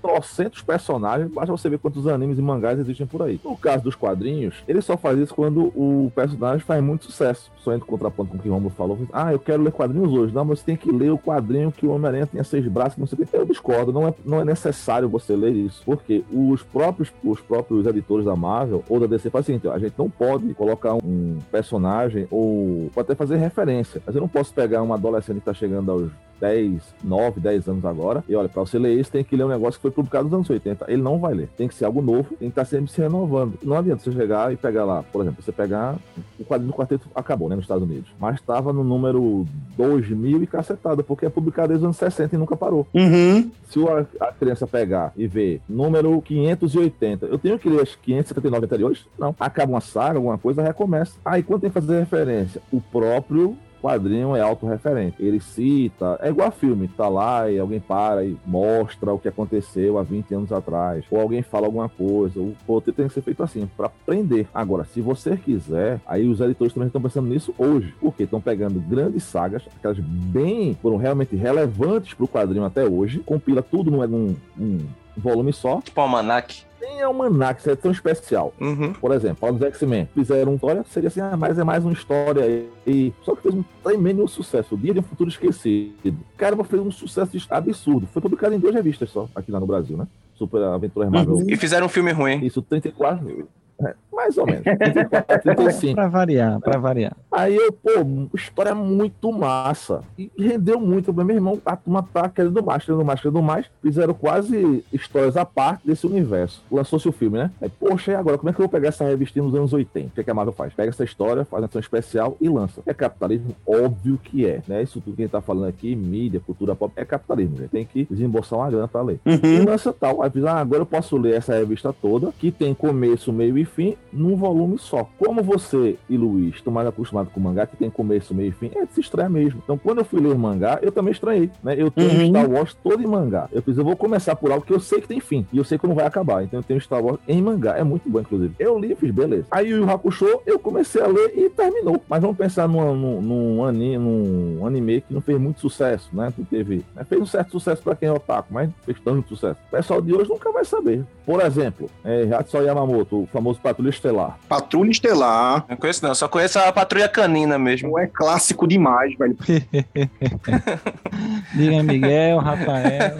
trocentos 0.00 0.62
personagens, 0.62 1.30
basta 1.30 1.52
você 1.52 1.68
ver 1.68 1.78
quantos 1.78 2.06
animes 2.06 2.38
e 2.38 2.42
mangás 2.42 2.78
existem 2.78 3.06
por 3.06 3.22
aí. 3.22 3.40
No 3.44 3.56
caso 3.56 3.84
dos 3.84 3.94
quadrinhos, 3.94 4.56
ele 4.66 4.80
só 4.80 4.96
faz 4.96 5.18
isso 5.18 5.34
quando 5.34 5.66
o 5.76 6.10
personagem 6.14 6.60
faz 6.60 6.82
muito 6.82 7.04
sucesso. 7.04 7.50
Só 7.58 7.72
entra 7.72 7.86
contraponto 7.86 8.30
com 8.30 8.38
o 8.38 8.40
que 8.40 8.48
o 8.48 8.52
Romulo 8.52 8.70
falou. 8.70 8.98
Ah, 9.12 9.32
eu 9.32 9.38
quero 9.38 9.62
ler 9.62 9.72
quadrinhos 9.72 10.12
hoje. 10.12 10.34
Não, 10.34 10.44
mas 10.44 10.60
você 10.60 10.66
tem 10.66 10.76
que 10.76 10.90
ler 10.90 11.10
o 11.10 11.18
quadrinho 11.18 11.70
que 11.70 11.86
o 11.86 11.90
Homem-Aranha 11.90 12.26
tinha 12.26 12.44
seis 12.44 12.66
braços, 12.66 12.98
não 12.98 13.06
sei 13.06 13.18
o 13.18 13.26
que. 13.26 13.36
Eu 13.36 13.44
discordo, 13.44 13.92
não 13.92 14.08
é, 14.08 14.14
não 14.24 14.40
é 14.40 14.44
necessário 14.44 15.08
você 15.08 15.36
ler 15.36 15.52
isso. 15.52 15.82
Porque 15.84 16.24
os 16.32 16.62
próprios, 16.62 17.12
os 17.22 17.40
próprios 17.40 17.86
editores 17.86 18.24
da 18.24 18.34
Marvel 18.34 18.82
ou 18.88 18.98
da 18.98 19.06
DC 19.06 19.30
fazem 19.30 19.56
assim, 19.56 19.68
a 19.68 19.78
gente 19.78 19.94
não 19.98 20.08
pode 20.08 20.52
colocar 20.54 20.94
um 20.94 21.38
personagem 21.50 22.26
ou 22.30 22.90
pode 22.94 23.06
até 23.06 23.14
fazer 23.14 23.36
referência. 23.36 24.02
Mas 24.06 24.14
eu 24.14 24.20
não 24.20 24.28
posso 24.28 24.52
pegar 24.54 24.82
um 24.82 24.92
adolescente 24.92 25.36
que 25.36 25.40
está 25.40 25.54
chegando 25.54 25.90
aos 25.90 26.10
10, 26.40 26.82
9, 27.04 27.40
10 27.40 27.68
anos 27.68 27.84
agora. 27.84 28.24
E 28.28 28.34
olha, 28.34 28.48
para 28.48 28.62
você 28.62 28.78
ler 28.78 28.98
isso, 28.98 29.10
tem 29.10 29.22
que 29.22 29.36
ler 29.36 29.44
um 29.44 29.48
negócio 29.48 29.78
que 29.78 29.82
foi 29.82 29.90
publicado 29.90 30.24
nos 30.24 30.34
anos 30.34 30.50
80. 30.50 30.86
Ele 30.88 31.02
não 31.02 31.18
vai 31.18 31.34
ler. 31.34 31.48
Tem 31.56 31.68
que 31.68 31.74
ser 31.74 31.84
algo 31.84 32.00
novo, 32.00 32.30
tem 32.30 32.48
que 32.48 32.60
estar 32.60 32.64
sempre 32.64 32.90
se 32.90 33.00
renovando. 33.00 33.58
Não 33.62 33.76
adianta 33.76 34.02
você 34.02 34.12
chegar 34.12 34.52
e 34.52 34.56
pegar 34.56 34.84
lá, 34.84 35.02
por 35.02 35.22
exemplo, 35.22 35.42
você 35.42 35.52
pegar 35.52 35.96
o 36.38 36.44
quadrinho 36.44 36.72
do 36.72 36.76
quarteto 36.76 37.08
acabou, 37.14 37.48
né, 37.48 37.54
nos 37.54 37.64
Estados 37.64 37.84
Unidos. 37.84 38.10
Mas 38.18 38.36
estava 38.36 38.72
no 38.72 38.82
número 38.82 39.46
2000 39.76 40.42
e 40.42 40.46
cacetado, 40.46 41.04
porque 41.04 41.26
é 41.26 41.28
publicado 41.28 41.68
desde 41.68 41.84
os 41.84 41.84
anos 41.84 41.96
60 41.96 42.34
e 42.34 42.38
nunca 42.38 42.56
parou. 42.56 42.86
Uhum. 42.94 43.50
Se 43.68 43.78
a, 44.20 44.32
criança 44.32 44.66
pegar 44.66 45.12
e 45.16 45.26
ver 45.26 45.60
número 45.68 46.20
580, 46.22 47.26
eu 47.26 47.38
tenho 47.38 47.58
que 47.58 47.68
ler 47.68 47.82
as 47.82 47.94
579 47.94 48.64
anteriores? 48.64 49.06
Não. 49.18 49.34
Acaba 49.38 49.72
uma 49.72 49.80
saga, 49.80 50.18
alguma 50.18 50.38
coisa, 50.38 50.62
recomeça. 50.62 51.12
Aí 51.24 51.42
quando 51.42 51.62
tem 51.62 51.70
que 51.70 51.74
fazer 51.74 52.00
referência? 52.00 52.60
O 52.72 52.80
próprio 52.80 53.56
quadrinho 53.80 54.36
é 54.36 54.40
autorreferente. 54.40 55.16
Ele 55.18 55.40
cita, 55.40 56.18
é 56.22 56.28
igual 56.28 56.48
a 56.48 56.52
filme, 56.52 56.88
tá 56.88 57.08
lá 57.08 57.50
e 57.50 57.58
alguém 57.58 57.80
para 57.80 58.24
e 58.24 58.36
mostra 58.46 59.12
o 59.12 59.18
que 59.18 59.28
aconteceu 59.28 59.98
há 59.98 60.02
20 60.02 60.34
anos 60.34 60.52
atrás, 60.52 61.04
ou 61.10 61.20
alguém 61.20 61.42
fala 61.42 61.66
alguma 61.66 61.88
coisa, 61.88 62.38
o 62.40 62.54
roteiro 62.66 62.96
tem 62.96 63.08
que 63.08 63.14
ser 63.14 63.22
feito 63.22 63.42
assim, 63.42 63.68
para 63.76 63.86
aprender. 63.86 64.46
Agora, 64.54 64.84
se 64.84 65.00
você 65.00 65.36
quiser, 65.36 66.00
aí 66.06 66.26
os 66.28 66.40
editores 66.40 66.72
também 66.72 66.88
estão 66.88 67.02
pensando 67.02 67.28
nisso 67.28 67.54
hoje, 67.58 67.94
porque 68.00 68.24
estão 68.24 68.40
pegando 68.40 68.80
grandes 68.80 69.24
sagas, 69.24 69.62
aquelas 69.76 69.98
bem, 69.98 70.76
foram 70.80 70.96
realmente 70.96 71.36
relevantes 71.36 72.14
para 72.14 72.24
o 72.24 72.28
quadrinho 72.28 72.64
até 72.64 72.84
hoje, 72.84 73.20
compila 73.20 73.62
tudo 73.62 73.90
num, 73.90 74.06
num, 74.06 74.36
num 74.56 74.88
volume 75.16 75.52
só. 75.52 75.80
Tipo 75.80 76.00
almanac 76.00 76.69
nem 76.80 77.02
almanac, 77.02 77.60
isso 77.60 77.70
é 77.70 77.76
tão 77.76 77.90
especial. 77.90 78.52
Uhum. 78.60 78.92
Por 78.94 79.12
exemplo, 79.12 79.52
dos 79.52 79.62
X-Men. 79.62 80.08
Fizeram 80.14 80.52
uma 80.52 80.56
história, 80.56 80.84
seria 80.88 81.08
assim, 81.08 81.20
ah, 81.20 81.36
mas 81.36 81.58
é 81.58 81.64
mais 81.64 81.84
uma 81.84 81.92
história 81.92 82.44
aí. 82.86 83.14
Só 83.22 83.34
que 83.34 83.42
fez 83.42 83.54
um 83.54 83.64
tremendo 83.82 84.26
sucesso. 84.28 84.74
O 84.74 84.78
Dia 84.78 84.94
de 84.94 85.00
um 85.00 85.02
Futuro 85.02 85.28
Esquecido. 85.28 86.18
Caramba, 86.36 86.64
fez 86.64 86.82
um 86.82 86.90
sucesso 86.90 87.36
absurdo. 87.50 88.06
Foi 88.06 88.22
publicado 88.22 88.54
em 88.54 88.58
duas 88.58 88.74
revistas 88.74 89.10
só, 89.10 89.28
aqui 89.34 89.50
lá 89.50 89.60
no 89.60 89.66
Brasil, 89.66 89.96
né? 89.96 90.06
Super 90.34 90.62
Aventuras 90.62 91.10
Marvel. 91.10 91.34
Uhum. 91.34 91.46
E 91.48 91.56
fizeram 91.56 91.86
um 91.86 91.90
filme 91.90 92.12
ruim. 92.12 92.44
Isso, 92.44 92.62
34 92.62 93.24
mil. 93.24 93.48
É, 93.82 93.94
mais 94.12 94.36
ou 94.36 94.46
menos. 94.46 94.62
34, 94.62 95.42
35. 95.42 95.94
pra 95.94 96.08
variar, 96.08 96.60
pra 96.60 96.78
variar. 96.78 97.16
Aí 97.30 97.56
eu, 97.56 97.72
pô, 97.72 97.90
história 98.34 98.74
muito 98.74 99.32
massa. 99.32 100.02
E 100.18 100.30
rendeu 100.38 100.80
muito. 100.80 101.12
Meu 101.12 101.36
irmão, 101.36 101.60
a 101.64 101.76
turma 101.76 102.06
tá 102.12 102.28
querendo 102.28 102.62
mais, 102.62 102.84
querendo 102.84 103.04
mais, 103.04 103.20
querendo 103.20 103.42
mais. 103.42 103.66
Fizeram 103.82 104.14
quase 104.14 104.84
histórias 104.92 105.36
à 105.36 105.44
parte 105.44 105.86
desse 105.86 106.06
universo. 106.06 106.62
Lançou-se 106.70 107.08
o 107.08 107.12
filme, 107.12 107.38
né? 107.38 107.50
Aí, 107.60 107.70
poxa, 107.70 108.12
e 108.12 108.14
agora? 108.14 108.36
Como 108.36 108.50
é 108.50 108.52
que 108.52 108.60
eu 108.60 108.64
vou 108.64 108.70
pegar 108.70 108.88
essa 108.88 109.04
revista 109.04 109.40
nos 109.40 109.54
anos 109.54 109.72
80? 109.72 110.08
O 110.08 110.10
que, 110.10 110.20
é 110.20 110.24
que 110.24 110.30
a 110.30 110.34
Marvel 110.34 110.52
faz? 110.52 110.72
Pega 110.74 110.90
essa 110.90 111.04
história, 111.04 111.44
faz 111.44 111.62
uma 111.62 111.66
ação 111.66 111.80
especial 111.80 112.36
e 112.40 112.48
lança. 112.48 112.82
É 112.86 112.92
capitalismo? 112.92 113.54
Óbvio 113.66 114.18
que 114.22 114.46
é, 114.46 114.62
né? 114.68 114.82
Isso 114.82 115.00
tudo 115.00 115.16
que 115.16 115.22
a 115.22 115.24
gente 115.24 115.32
tá 115.32 115.40
falando 115.40 115.68
aqui, 115.68 115.94
mídia, 115.94 116.40
cultura 116.44 116.74
pop, 116.74 116.92
é 116.96 117.04
capitalismo. 117.04 117.58
Né? 117.58 117.68
Tem 117.70 117.84
que 117.84 118.06
desembolsar 118.10 118.58
uma 118.58 118.70
grana 118.70 118.88
pra 118.88 119.02
ler. 119.02 119.20
Uhum. 119.24 119.40
E 119.42 119.60
lança 119.60 119.92
tal. 119.92 120.22
Aí, 120.22 120.30
ah, 120.46 120.56
agora 120.56 120.82
eu 120.82 120.86
posso 120.86 121.16
ler 121.16 121.34
essa 121.34 121.54
revista 121.54 121.92
toda, 121.92 122.32
que 122.38 122.50
tem 122.50 122.74
começo, 122.74 123.32
meio 123.32 123.56
e 123.56 123.64
fim, 123.70 123.96
num 124.12 124.36
volume 124.36 124.78
só. 124.78 125.08
Como 125.18 125.42
você 125.42 125.96
e 126.08 126.16
Luiz 126.16 126.56
estão 126.56 126.72
mais 126.72 126.86
acostumados 126.86 127.32
com 127.32 127.40
mangá, 127.40 127.66
que 127.66 127.76
tem 127.76 127.90
começo, 127.90 128.34
meio 128.34 128.50
e 128.50 128.52
fim, 128.52 128.70
é 128.74 128.84
de 128.84 128.92
se 128.92 129.00
estranhar 129.00 129.30
mesmo. 129.30 129.60
Então, 129.64 129.78
quando 129.78 129.98
eu 129.98 130.04
fui 130.04 130.20
ler 130.20 130.36
mangá, 130.36 130.78
eu 130.82 130.92
também 130.92 131.12
estranhei, 131.12 131.50
né? 131.62 131.74
Eu 131.76 131.90
tenho 131.90 132.10
uhum. 132.10 132.28
Star 132.28 132.50
Wars 132.50 132.76
todo 132.82 133.02
em 133.02 133.06
mangá. 133.06 133.48
Eu 133.52 133.62
fiz, 133.62 133.76
eu 133.76 133.84
vou 133.84 133.96
começar 133.96 134.36
por 134.36 134.50
algo 134.50 134.64
que 134.64 134.72
eu 134.72 134.80
sei 134.80 135.00
que 135.00 135.08
tem 135.08 135.20
fim, 135.20 135.46
e 135.52 135.58
eu 135.58 135.64
sei 135.64 135.78
que 135.78 135.86
não 135.86 135.94
vai 135.94 136.06
acabar. 136.06 136.42
Então, 136.42 136.58
eu 136.58 136.64
tenho 136.64 136.80
Star 136.80 137.02
Wars 137.02 137.18
em 137.26 137.40
mangá. 137.40 137.76
É 137.76 137.84
muito 137.84 138.08
bom, 138.08 138.20
inclusive. 138.20 138.54
Eu 138.58 138.78
li 138.78 138.92
e 138.92 138.96
fiz, 138.96 139.10
beleza. 139.10 139.46
Aí, 139.50 139.72
o 139.72 139.88
Hakusho, 139.90 140.40
eu 140.46 140.58
comecei 140.58 141.00
a 141.00 141.06
ler 141.06 141.32
e 141.36 141.48
terminou. 141.50 142.02
Mas 142.08 142.20
vamos 142.20 142.36
pensar 142.36 142.68
num, 142.68 142.94
num, 142.94 143.22
num, 143.22 143.64
anime, 143.64 143.98
num 143.98 144.66
anime 144.66 145.00
que 145.00 145.14
não 145.14 145.20
fez 145.20 145.38
muito 145.38 145.60
sucesso, 145.60 146.10
né? 146.12 146.32
Que 146.34 146.44
teve, 146.44 146.84
né? 146.94 147.04
Fez 147.04 147.20
um 147.20 147.26
certo 147.26 147.52
sucesso 147.52 147.82
para 147.82 147.94
quem 147.94 148.08
é 148.08 148.12
otaku, 148.12 148.52
mas 148.52 148.70
fez 148.84 148.98
tanto 149.00 149.28
sucesso. 149.28 149.60
O 149.68 149.70
pessoal 149.70 150.00
de 150.00 150.14
hoje 150.14 150.28
nunca 150.28 150.50
vai 150.52 150.64
saber. 150.64 151.04
Por 151.24 151.40
exemplo, 151.40 151.88
é, 152.04 152.28
Hatsuo 152.34 152.62
Yamamoto, 152.62 153.22
o 153.22 153.26
famoso 153.26 153.59
Patrulha 153.62 153.90
Estelar. 153.90 154.38
Patrulha 154.48 154.90
Estelar. 154.90 155.64
Não 155.68 155.76
conheço 155.76 156.04
não, 156.04 156.14
só 156.14 156.28
conheço 156.28 156.58
a 156.58 156.72
Patrulha 156.72 157.08
Canina 157.08 157.58
mesmo. 157.58 157.90
Não 157.90 157.98
é 157.98 158.06
clássico 158.06 158.66
demais, 158.66 159.16
velho. 159.16 159.36
Diga 161.54 161.82
Miguel, 161.82 162.38
Rafael. 162.38 163.16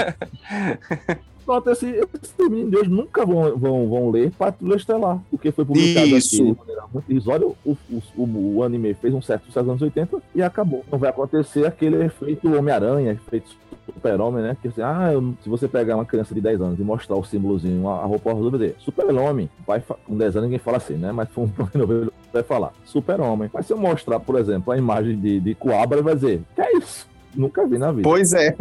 Pronto, 1.51 1.69
esse, 1.71 1.87
esses 1.87 2.35
meninos 2.39 2.71
de 2.71 2.77
hoje 2.77 2.91
nunca 2.91 3.27
vão, 3.27 3.59
vão, 3.59 3.89
vão 3.89 4.11
ler 4.11 4.31
Patrulha 4.31 4.77
Estelar, 4.77 5.19
porque 5.31 5.51
foi 5.51 5.65
publicado 5.65 6.07
Isso. 6.07 6.37
aqui 6.37 6.53
de 6.53 6.59
maneira 6.59 6.85
muito 6.93 7.11
irrisória. 7.11 7.45
O, 7.45 7.77
o, 8.17 8.57
o 8.57 8.63
anime 8.63 8.95
fez 8.95 9.13
um 9.13 9.21
certo 9.21 9.47
sucesso 9.47 9.67
nos 9.67 9.71
anos 9.71 9.83
80 9.83 10.23
e 10.33 10.45
acabou. 10.45 10.85
Não 10.93 10.97
vai 10.97 11.11
acontecer 11.11 11.67
aquele 11.67 12.05
efeito 12.05 12.57
Homem-Aranha, 12.57 13.13
efeito 13.13 13.51
Super-Homem, 13.93 14.43
né? 14.43 14.57
Que 14.61 14.69
assim, 14.69 14.83
ah, 14.83 15.11
eu- 15.13 15.35
se 15.43 15.49
você 15.49 15.67
pegar 15.69 15.97
uma 15.97 16.05
criança 16.05 16.35
de 16.35 16.41
10 16.41 16.61
anos 16.61 16.79
e 16.79 16.83
mostrar 16.83 17.17
o 17.17 17.25
símbolozinho, 17.25 17.89
a, 17.89 18.01
a 18.03 18.05
roupa 18.07 18.31
azul, 18.33 18.51
vai 18.51 18.61
dizer 18.61 18.77
Super-Homem. 18.79 19.51
Vai, 19.67 19.83
com 20.07 20.17
10 20.17 20.37
anos 20.37 20.45
ninguém 20.47 20.59
fala 20.59 20.77
assim, 20.77 20.95
né? 20.95 21.13
Mas 21.13 21.29
foi 21.31 21.45
um 21.45 21.51
novo 21.79 22.13
vai 22.33 22.43
falar 22.43 22.73
Super-Homem. 22.85 23.51
Mas 23.53 23.67
se 23.67 23.73
eu 23.73 23.77
mostrar, 23.79 24.21
por 24.21 24.39
exemplo, 24.39 24.73
a 24.73 24.79
imagem 24.79 25.19
de, 25.19 25.41
de 25.41 25.55
Coabra, 25.55 26.01
vai 26.03 26.15
dizer, 26.15 26.43
que 26.55 26.61
é 26.63 26.77
isso? 26.77 27.10
Nunca 27.35 27.67
vi 27.67 27.79
na 27.79 27.91
vida. 27.91 28.03
Pois 28.03 28.33
é. 28.33 28.55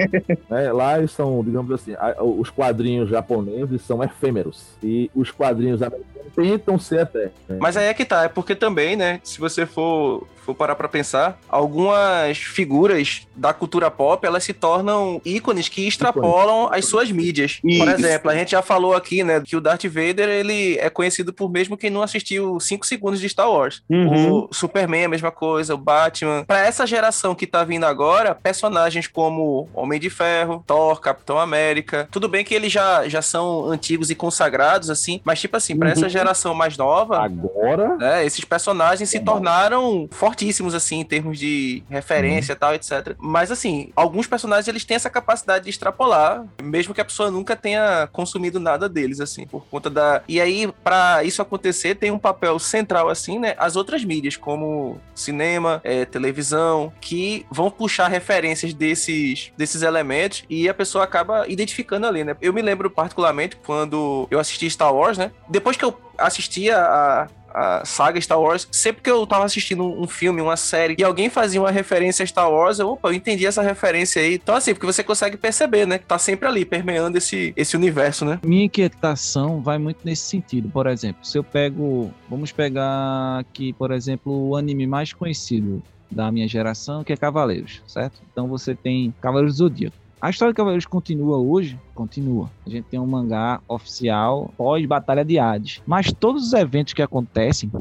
né? 0.49 0.71
Lá 0.73 0.97
eles 0.99 1.11
são, 1.11 1.43
digamos 1.43 1.71
assim, 1.71 1.93
a- 1.95 2.15
os 2.23 2.49
quadrinhos 2.49 3.09
japoneses 3.09 3.81
são 3.81 4.03
efêmeros. 4.03 4.63
E 4.83 5.09
os 5.15 5.31
quadrinhos 5.31 5.81
americanos 5.81 6.09
tentam 6.35 6.77
ser 6.79 6.99
até. 7.01 7.31
né? 7.47 7.57
Mas 7.59 7.75
aí 7.75 7.87
é 7.87 7.93
que 7.93 8.05
tá, 8.05 8.23
é 8.23 8.27
porque 8.27 8.55
também, 8.55 8.95
né, 8.95 9.19
se 9.23 9.39
você 9.39 9.65
for, 9.65 10.27
for 10.37 10.53
parar 10.53 10.75
pra 10.75 10.87
pensar, 10.87 11.39
algumas 11.49 12.37
figuras 12.37 13.27
da 13.35 13.53
cultura 13.53 13.89
pop, 13.89 14.25
elas 14.25 14.43
se 14.43 14.53
tornam 14.53 15.19
ícones 15.25 15.67
que 15.69 15.87
extrapolam 15.87 16.69
as 16.71 16.85
suas 16.85 17.11
mídias. 17.11 17.59
Por 17.61 17.69
Isso. 17.69 17.89
exemplo, 17.89 18.29
a 18.31 18.35
gente 18.35 18.51
já 18.51 18.61
falou 18.61 18.93
aqui, 18.93 19.23
né, 19.23 19.41
que 19.41 19.55
o 19.55 19.61
Darth 19.61 19.85
Vader, 19.85 20.29
ele 20.29 20.77
é 20.77 20.89
conhecido 20.89 21.33
por 21.33 21.49
mesmo 21.51 21.75
quem 21.77 21.89
não 21.89 22.01
assistiu 22.03 22.59
5 22.59 22.85
segundos 22.85 23.19
de 23.19 23.27
Star 23.29 23.49
Wars. 23.51 23.81
Uhum. 23.89 24.31
O 24.49 24.53
Superman, 24.53 25.05
a 25.05 25.09
mesma 25.09 25.31
coisa, 25.31 25.73
o 25.73 25.77
Batman. 25.77 26.43
Pra 26.45 26.59
essa 26.65 26.85
geração 26.85 27.33
que 27.33 27.47
tá 27.47 27.63
vindo 27.63 27.85
agora, 27.85 28.35
personagens 28.59 29.07
como 29.07 29.69
Homem 29.73 29.99
de 29.99 30.09
Ferro, 30.09 30.63
Thor, 30.67 30.99
Capitão 30.99 31.39
América, 31.39 32.07
tudo 32.11 32.27
bem 32.27 32.43
que 32.43 32.53
eles 32.53 32.71
já, 32.71 33.07
já 33.07 33.21
são 33.21 33.65
antigos 33.65 34.09
e 34.09 34.15
consagrados, 34.15 34.89
assim, 34.89 35.21
mas 35.23 35.39
tipo 35.39 35.55
assim, 35.55 35.77
pra 35.77 35.87
Uhum. 35.87 35.93
essa 35.93 36.09
geração 36.09 36.53
mais 36.53 36.77
nova, 36.77 37.23
Agora, 37.23 37.95
né, 37.97 38.25
esses 38.25 38.43
personagens 38.43 39.09
se 39.09 39.19
tornaram 39.21 40.07
fortíssimos, 40.11 40.75
assim, 40.75 40.99
em 40.99 41.05
termos 41.05 41.39
de 41.39 41.81
referência 41.89 42.51
e 42.53 42.55
tal, 42.55 42.73
etc. 42.75 43.15
Mas, 43.17 43.49
assim, 43.49 43.91
alguns 43.95 44.27
personagens, 44.27 44.67
eles 44.67 44.83
têm 44.85 44.95
essa 44.95 45.09
capacidade 45.09 45.63
de 45.63 45.69
extrapolar, 45.69 46.45
mesmo 46.61 46.93
que 46.93 46.99
a 47.01 47.05
pessoa 47.05 47.31
nunca 47.31 47.55
tenha 47.55 48.07
consumido 48.11 48.59
nada 48.59 48.89
deles, 48.89 49.19
assim, 49.21 49.47
por 49.47 49.65
conta 49.65 49.89
da... 49.89 50.21
E 50.27 50.39
aí, 50.41 50.71
pra 50.83 51.23
isso 51.23 51.41
acontecer, 51.41 51.95
tem 51.95 52.11
um 52.11 52.19
papel 52.19 52.59
central, 52.59 53.09
assim, 53.09 53.39
né, 53.39 53.55
as 53.57 53.75
outras 53.75 54.03
mídias, 54.03 54.35
como 54.35 54.99
cinema, 55.15 55.79
eh, 55.83 56.05
televisão, 56.05 56.91
que 57.01 57.45
vão 57.49 57.69
puxar 57.71 58.07
referências 58.49 58.73
desses, 58.73 59.51
desses 59.57 59.81
elementos 59.81 60.43
e 60.49 60.67
a 60.67 60.73
pessoa 60.73 61.03
acaba 61.03 61.47
identificando 61.47 62.07
ali, 62.07 62.23
né? 62.23 62.35
Eu 62.41 62.53
me 62.53 62.61
lembro 62.61 62.89
particularmente 62.89 63.57
quando 63.65 64.27
eu 64.29 64.39
assisti 64.39 64.69
Star 64.69 64.93
Wars, 64.93 65.17
né? 65.17 65.31
Depois 65.47 65.77
que 65.77 65.85
eu 65.85 65.99
assistia 66.17 66.77
a, 66.77 67.27
a 67.53 67.85
saga 67.85 68.19
Star 68.19 68.39
Wars, 68.39 68.67
sempre 68.71 69.01
que 69.01 69.09
eu 69.09 69.25
tava 69.25 69.45
assistindo 69.45 69.83
um 69.83 70.07
filme, 70.07 70.41
uma 70.41 70.57
série, 70.57 70.95
e 70.97 71.03
alguém 71.03 71.29
fazia 71.29 71.61
uma 71.61 71.71
referência 71.71 72.23
a 72.23 72.27
Star 72.27 72.51
Wars, 72.51 72.79
eu, 72.79 72.89
opa, 72.89 73.09
eu 73.09 73.13
entendi 73.13 73.45
essa 73.45 73.61
referência 73.61 74.21
aí. 74.21 74.35
Então, 74.35 74.55
assim, 74.55 74.73
porque 74.73 74.85
você 74.85 75.03
consegue 75.03 75.37
perceber, 75.37 75.85
né? 75.85 75.97
Que 75.97 76.05
tá 76.05 76.17
sempre 76.17 76.47
ali, 76.47 76.65
permeando 76.65 77.17
esse, 77.17 77.53
esse 77.55 77.75
universo, 77.75 78.25
né? 78.25 78.39
Minha 78.43 78.65
inquietação 78.65 79.61
vai 79.61 79.77
muito 79.77 79.99
nesse 80.03 80.23
sentido. 80.23 80.69
Por 80.69 80.87
exemplo, 80.87 81.25
se 81.25 81.37
eu 81.37 81.43
pego. 81.43 82.11
Vamos 82.29 82.51
pegar 82.51 83.39
aqui, 83.39 83.73
por 83.73 83.91
exemplo, 83.91 84.49
o 84.49 84.55
anime 84.55 84.85
mais 84.85 85.13
conhecido 85.13 85.81
da 86.11 86.31
minha 86.31 86.47
geração, 86.47 87.03
que 87.03 87.13
é 87.13 87.17
Cavaleiros, 87.17 87.81
certo? 87.87 88.21
Então 88.31 88.47
você 88.47 88.75
tem 88.75 89.13
Cavaleiros 89.21 89.55
do 89.55 89.57
Zodíaco. 89.57 89.95
A 90.21 90.29
história 90.29 90.51
de 90.51 90.57
Cavaleiros 90.57 90.85
continua 90.85 91.37
hoje? 91.37 91.79
Continua. 91.95 92.51
A 92.65 92.69
gente 92.69 92.85
tem 92.85 92.99
um 92.99 93.05
mangá 93.05 93.61
oficial 93.67 94.53
pós-Batalha 94.57 95.23
de 95.23 95.39
Hades. 95.39 95.81
Mas 95.87 96.11
todos 96.11 96.47
os 96.47 96.53
eventos 96.53 96.93
que 96.93 97.01
acontecem, 97.01 97.71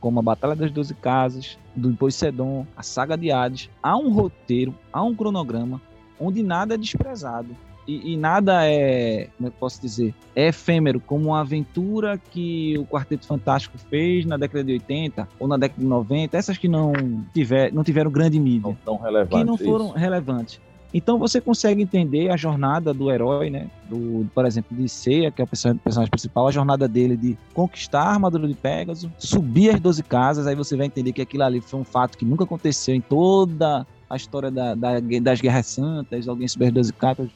como 0.00 0.18
a 0.18 0.22
Batalha 0.22 0.56
das 0.56 0.72
Doze 0.72 0.92
Casas, 0.94 1.56
do 1.76 1.94
Poseidon, 1.94 2.66
a 2.76 2.82
Saga 2.82 3.16
de 3.16 3.30
Hades, 3.30 3.70
há 3.80 3.96
um 3.96 4.12
roteiro, 4.12 4.74
há 4.92 5.04
um 5.04 5.14
cronograma, 5.14 5.80
onde 6.18 6.42
nada 6.42 6.74
é 6.74 6.78
desprezado. 6.78 7.56
E, 7.86 8.12
e 8.12 8.16
nada 8.16 8.64
é, 8.66 9.28
como 9.36 9.48
é 9.48 9.50
que 9.50 9.56
eu 9.56 9.60
posso 9.60 9.80
dizer, 9.80 10.14
é 10.34 10.48
efêmero, 10.48 11.00
como 11.00 11.26
uma 11.28 11.40
aventura 11.40 12.18
que 12.30 12.76
o 12.78 12.86
Quarteto 12.86 13.26
Fantástico 13.26 13.76
fez 13.90 14.24
na 14.24 14.36
década 14.36 14.64
de 14.64 14.72
80 14.72 15.28
ou 15.38 15.46
na 15.46 15.56
década 15.56 15.80
de 15.80 15.86
90, 15.86 16.36
essas 16.36 16.56
que 16.56 16.66
não, 16.68 16.92
tiver, 17.34 17.72
não 17.72 17.84
tiveram 17.84 18.10
grande 18.10 18.40
mídia 18.40 18.68
não 18.68 18.74
tão 18.84 18.96
relevantes. 18.96 19.38
que 19.38 19.44
não 19.44 19.58
foram 19.58 19.86
isso. 19.88 19.94
relevantes. 19.98 20.60
Então 20.96 21.18
você 21.18 21.40
consegue 21.40 21.82
entender 21.82 22.30
a 22.30 22.36
jornada 22.36 22.94
do 22.94 23.10
herói, 23.10 23.50
né? 23.50 23.66
Do, 23.90 24.30
por 24.32 24.46
exemplo, 24.46 24.76
de 24.76 24.88
Seiya, 24.88 25.28
que 25.30 25.42
é 25.42 25.44
o 25.44 25.46
person- 25.48 25.76
personagem 25.76 26.08
principal, 26.10 26.46
a 26.46 26.52
jornada 26.52 26.86
dele 26.86 27.16
de 27.16 27.36
conquistar 27.52 28.02
a 28.04 28.12
armadura 28.12 28.46
de 28.46 28.54
Pégaso, 28.54 29.12
subir 29.18 29.70
as 29.74 29.80
12 29.80 30.04
casas, 30.04 30.46
aí 30.46 30.54
você 30.54 30.76
vai 30.76 30.86
entender 30.86 31.12
que 31.12 31.20
aquilo 31.20 31.42
ali 31.42 31.60
foi 31.60 31.80
um 31.80 31.84
fato 31.84 32.16
que 32.16 32.24
nunca 32.24 32.44
aconteceu 32.44 32.94
em 32.94 33.00
toda 33.00 33.84
a 34.08 34.16
história 34.16 34.52
da- 34.52 34.76
da- 34.76 35.00
das 35.20 35.40
Guerras 35.40 35.66
Santas, 35.66 36.28
alguém 36.28 36.46
subir 36.46 36.66
as 36.66 36.72
12 36.72 36.92
casas, 36.92 37.28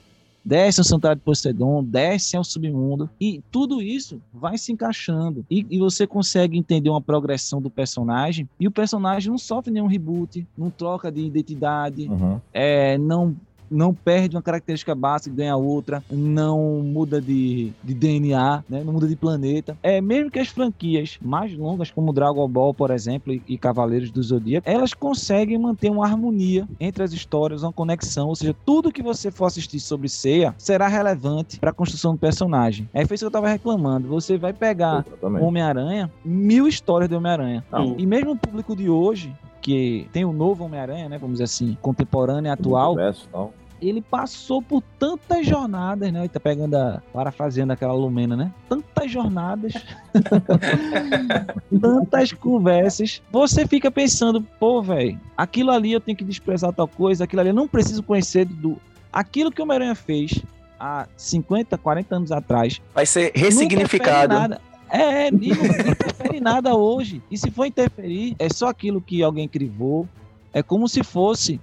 desce 0.48 0.80
ao 0.80 0.84
Santuário 0.84 1.18
de 1.20 1.24
Poseidon, 1.24 1.84
desce 1.84 2.34
ao 2.36 2.42
submundo, 2.42 3.08
e 3.20 3.42
tudo 3.50 3.82
isso 3.82 4.18
vai 4.32 4.56
se 4.56 4.72
encaixando. 4.72 5.44
E, 5.50 5.66
e 5.68 5.78
você 5.78 6.06
consegue 6.06 6.56
entender 6.56 6.88
uma 6.88 7.02
progressão 7.02 7.60
do 7.60 7.68
personagem, 7.68 8.48
e 8.58 8.66
o 8.66 8.70
personagem 8.70 9.30
não 9.30 9.36
sofre 9.36 9.70
nenhum 9.70 9.86
reboot, 9.86 10.46
não 10.56 10.70
troca 10.70 11.12
de 11.12 11.20
identidade, 11.20 12.08
Uhum. 12.08 12.40
é, 12.52 12.96
não 12.96 13.36
não 13.70 13.94
perde 13.94 14.36
uma 14.36 14.42
característica 14.42 14.94
básica 14.94 15.34
e 15.34 15.36
ganha 15.36 15.56
outra, 15.56 16.02
não 16.10 16.82
muda 16.82 17.20
de, 17.20 17.72
de 17.82 17.94
DNA, 17.94 18.64
né? 18.68 18.82
não 18.84 18.92
muda 18.92 19.06
de 19.06 19.16
planeta. 19.16 19.76
É 19.82 20.00
mesmo 20.00 20.30
que 20.30 20.38
as 20.38 20.48
franquias 20.48 21.18
mais 21.20 21.56
longas, 21.56 21.90
como 21.90 22.12
Dragon 22.12 22.48
Ball, 22.48 22.72
por 22.72 22.90
exemplo, 22.90 23.32
e, 23.32 23.42
e 23.48 23.58
Cavaleiros 23.58 24.10
do 24.10 24.22
Zodíaco, 24.22 24.68
elas 24.68 24.94
conseguem 24.94 25.58
manter 25.58 25.90
uma 25.90 26.06
harmonia 26.06 26.66
entre 26.80 27.02
as 27.02 27.12
histórias, 27.12 27.62
uma 27.62 27.72
conexão, 27.72 28.28
ou 28.28 28.36
seja, 28.36 28.54
tudo 28.64 28.92
que 28.92 29.02
você 29.02 29.30
for 29.30 29.46
assistir 29.46 29.80
sobre 29.80 30.08
Seiya 30.08 30.54
será 30.58 30.88
relevante 30.88 31.58
para 31.58 31.70
a 31.70 31.72
construção 31.72 32.12
do 32.12 32.18
personagem. 32.18 32.88
É 32.92 33.02
isso 33.02 33.14
que 33.16 33.24
eu 33.24 33.30
tava 33.30 33.48
reclamando. 33.48 34.08
Você 34.08 34.36
vai 34.36 34.52
pegar. 34.52 35.04
Homem-Aranha, 35.22 36.10
mil 36.24 36.66
histórias 36.66 37.08
de 37.08 37.16
Homem-Aranha. 37.16 37.64
E 37.96 38.06
mesmo 38.06 38.32
o 38.32 38.36
público 38.36 38.74
de 38.74 38.88
hoje, 38.88 39.34
que 39.60 40.08
tem 40.12 40.24
o 40.24 40.32
novo 40.32 40.64
Homem-Aranha, 40.64 41.08
né? 41.08 41.18
Vamos 41.18 41.34
dizer 41.34 41.44
assim, 41.44 41.76
contemporâneo 41.82 42.48
e 42.48 42.52
atual, 42.52 42.92
Universo, 42.92 43.26
então. 43.28 43.50
ele 43.80 44.00
passou 44.00 44.62
por 44.62 44.82
tantas 44.98 45.46
jornadas, 45.46 46.12
né? 46.12 46.20
Ele 46.20 46.28
tá 46.28 46.40
pegando 46.40 46.74
a. 46.74 47.02
parafraseando 47.12 47.72
aquela 47.72 47.92
Lumena, 47.92 48.36
né? 48.36 48.52
Tantas 48.68 49.10
jornadas, 49.10 49.74
tantas 51.80 52.32
conversas. 52.32 53.22
Você 53.30 53.66
fica 53.66 53.90
pensando, 53.90 54.42
pô, 54.58 54.82
velho, 54.82 55.18
aquilo 55.36 55.70
ali 55.70 55.92
eu 55.92 56.00
tenho 56.00 56.16
que 56.16 56.24
desprezar 56.24 56.72
tal 56.72 56.88
coisa, 56.88 57.24
aquilo 57.24 57.40
ali 57.40 57.50
eu 57.50 57.54
não 57.54 57.68
preciso 57.68 58.02
conhecer 58.02 58.44
do. 58.44 58.76
Aquilo 59.12 59.50
que 59.50 59.60
o 59.60 59.64
Homem-Aranha 59.64 59.94
fez 59.94 60.42
há 60.78 61.06
50, 61.16 61.76
40 61.76 62.14
anos 62.14 62.30
atrás 62.30 62.80
Vai 62.94 63.04
ser 63.06 63.32
ressignificado. 63.34 64.34
nada. 64.34 64.60
É, 64.90 65.28
e 65.28 65.30
não 65.30 65.90
interfere 65.92 66.40
nada 66.40 66.74
hoje. 66.74 67.22
E 67.30 67.36
se 67.36 67.50
for 67.50 67.66
interferir, 67.66 68.34
é 68.38 68.48
só 68.48 68.68
aquilo 68.68 69.00
que 69.00 69.22
alguém 69.22 69.48
crivou. 69.48 70.08
É 70.52 70.62
como 70.62 70.88
se 70.88 71.02
fosse 71.02 71.60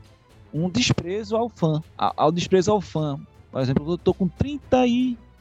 um 0.54 0.70
desprezo 0.70 1.36
ao 1.36 1.50
fã. 1.50 1.82
Ao 1.98 2.32
desprezo 2.32 2.72
ao 2.72 2.82
fã. 2.82 3.20
Por 3.52 3.62
exemplo, 3.62 3.92
eu 3.94 3.98
tô 3.98 4.14
com 4.14 4.28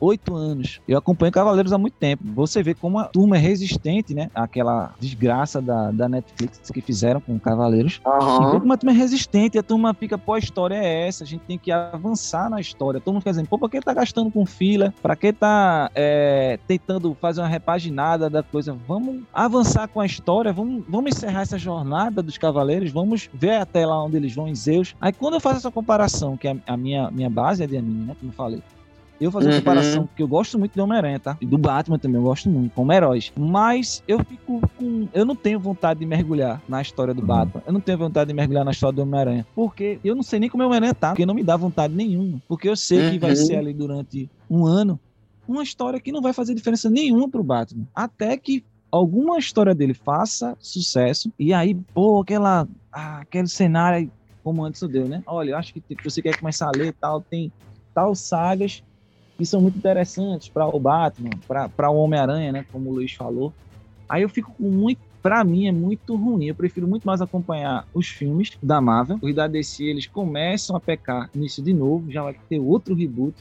38 0.04 0.34
anos. 0.34 0.80
Eu 0.86 0.98
acompanho 0.98 1.32
Cavaleiros 1.32 1.72
há 1.72 1.78
muito 1.78 1.94
tempo. 1.94 2.22
Você 2.34 2.62
vê 2.62 2.74
como 2.74 2.98
a 2.98 3.04
turma 3.04 3.36
é 3.36 3.40
resistente, 3.40 4.14
né? 4.14 4.28
Aquela 4.34 4.94
desgraça 4.98 5.62
da, 5.62 5.90
da 5.90 6.08
Netflix 6.08 6.60
que 6.70 6.80
fizeram 6.80 7.20
com 7.20 7.38
Cavaleiros. 7.38 8.00
E 8.04 8.08
Aham. 8.08 8.50
vê 8.50 8.60
como 8.60 8.72
a 8.72 8.76
turma 8.76 8.92
é 8.92 8.96
resistente, 8.96 9.58
a 9.58 9.62
turma 9.62 9.94
fica, 9.94 10.18
pô, 10.18 10.34
a 10.34 10.38
história 10.38 10.74
é 10.74 11.08
essa, 11.08 11.24
a 11.24 11.26
gente 11.26 11.42
tem 11.42 11.58
que 11.58 11.72
avançar 11.72 12.50
na 12.50 12.60
história. 12.60 13.00
Todo 13.00 13.14
mundo 13.14 13.22
fica 13.22 13.30
dizendo, 13.30 13.48
pô, 13.48 13.58
pra 13.58 13.68
que 13.68 13.80
tá 13.80 13.94
gastando 13.94 14.30
com 14.30 14.44
fila? 14.44 14.92
Pra 15.00 15.16
que 15.16 15.32
tá 15.32 15.90
é, 15.94 16.58
tentando 16.66 17.16
fazer 17.20 17.40
uma 17.40 17.48
repaginada 17.48 18.28
da 18.28 18.42
coisa? 18.42 18.76
Vamos 18.86 19.22
avançar 19.32 19.88
com 19.88 20.00
a 20.00 20.06
história, 20.06 20.52
vamos, 20.52 20.84
vamos 20.88 21.16
encerrar 21.16 21.42
essa 21.42 21.58
jornada 21.58 22.22
dos 22.22 22.36
cavaleiros, 22.36 22.90
vamos 22.90 23.28
ver 23.32 23.56
até 23.56 23.86
lá 23.86 24.02
onde 24.02 24.16
eles 24.16 24.34
vão 24.34 24.48
em 24.48 24.54
Zeus. 24.54 24.94
Aí 25.00 25.12
quando 25.12 25.34
eu 25.34 25.40
faço 25.40 25.58
essa 25.58 25.70
comparação, 25.70 26.36
que 26.36 26.48
a, 26.48 26.56
a 26.66 26.76
minha, 26.76 27.10
minha 27.10 27.30
base 27.30 27.62
é 27.62 27.66
de 27.66 27.76
anime, 27.76 28.06
né, 28.06 28.16
como 28.18 28.30
eu 28.32 28.34
falei, 28.34 28.62
eu 29.20 29.30
fazer 29.30 29.46
uma 29.48 29.54
Uhum. 29.54 29.60
comparação, 29.60 30.06
porque 30.06 30.22
eu 30.22 30.28
gosto 30.28 30.58
muito 30.58 30.74
do 30.74 30.82
Homem-Aranha, 30.82 31.18
tá? 31.20 31.36
E 31.40 31.46
do 31.46 31.56
Batman 31.58 31.98
também, 31.98 32.16
eu 32.16 32.22
gosto 32.24 32.48
muito, 32.50 32.72
como 32.74 32.92
heróis. 32.92 33.32
Mas 33.38 34.02
eu 34.08 34.18
fico 34.24 34.60
com. 34.76 35.08
Eu 35.12 35.24
não 35.24 35.36
tenho 35.36 35.58
vontade 35.60 36.00
de 36.00 36.06
mergulhar 36.06 36.62
na 36.68 36.82
história 36.82 37.14
do 37.14 37.20
Uhum. 37.20 37.26
Batman. 37.26 37.62
Eu 37.66 37.72
não 37.72 37.80
tenho 37.80 37.98
vontade 37.98 38.28
de 38.28 38.34
mergulhar 38.34 38.64
na 38.64 38.70
história 38.72 38.94
do 38.96 39.02
Homem-Aranha. 39.02 39.46
Porque 39.54 39.98
eu 40.04 40.14
não 40.14 40.22
sei 40.22 40.40
nem 40.40 40.48
como 40.50 40.62
o 40.62 40.66
Homem-Aranha 40.66 40.94
tá. 40.94 41.10
Porque 41.10 41.26
não 41.26 41.34
me 41.34 41.42
dá 41.44 41.56
vontade 41.56 41.94
nenhuma. 41.94 42.40
Porque 42.48 42.68
eu 42.68 42.76
sei 42.76 43.10
que 43.10 43.18
vai 43.18 43.30
Uhum. 43.30 43.36
ser 43.36 43.56
ali 43.56 43.72
durante 43.72 44.28
um 44.50 44.66
ano 44.66 44.98
uma 45.46 45.62
história 45.62 46.00
que 46.00 46.10
não 46.10 46.22
vai 46.22 46.32
fazer 46.32 46.54
diferença 46.54 46.88
nenhuma 46.88 47.28
pro 47.28 47.42
Batman. 47.44 47.84
Até 47.94 48.34
que 48.36 48.64
alguma 48.90 49.38
história 49.38 49.74
dele 49.74 49.92
faça 49.92 50.56
sucesso 50.58 51.30
e 51.38 51.52
aí, 51.52 51.74
pô, 51.92 52.20
aquela, 52.22 52.66
ah, 52.92 53.18
aquele 53.20 53.46
cenário 53.48 54.10
como 54.42 54.64
antes 54.64 54.80
deu, 54.88 55.06
né? 55.08 55.22
Olha, 55.26 55.50
eu 55.50 55.56
acho 55.56 55.72
que 55.74 55.82
você 56.04 56.22
quer 56.22 56.38
começar 56.38 56.68
a 56.68 56.72
ler 56.76 56.94
tal, 57.00 57.20
tem 57.20 57.50
tal 57.94 58.14
sagas 58.14 58.82
que 59.36 59.44
são 59.44 59.60
muito 59.60 59.76
interessantes 59.78 60.48
para 60.48 60.66
o 60.66 60.78
Batman, 60.78 61.30
para 61.76 61.90
o 61.90 61.96
Homem-Aranha, 61.96 62.52
né? 62.52 62.66
Como 62.70 62.90
o 62.90 62.94
Luiz 62.94 63.12
falou. 63.12 63.52
Aí 64.08 64.22
eu 64.22 64.28
fico 64.28 64.52
com 64.52 64.68
muito. 64.70 65.00
Pra 65.22 65.42
mim 65.42 65.66
é 65.66 65.72
muito 65.72 66.14
ruim. 66.16 66.46
Eu 66.46 66.54
prefiro 66.54 66.86
muito 66.86 67.04
mais 67.04 67.22
acompanhar 67.22 67.88
os 67.94 68.06
filmes 68.08 68.52
da 68.62 68.78
Marvel. 68.78 69.18
Os 69.22 69.34
da 69.34 69.46
DC 69.46 69.82
eles 69.82 70.06
começam 70.06 70.76
a 70.76 70.80
pecar 70.80 71.30
nisso 71.34 71.62
de 71.62 71.72
novo. 71.72 72.10
Já 72.10 72.22
vai 72.22 72.36
ter 72.48 72.58
outro 72.58 72.94
reboot. 72.94 73.34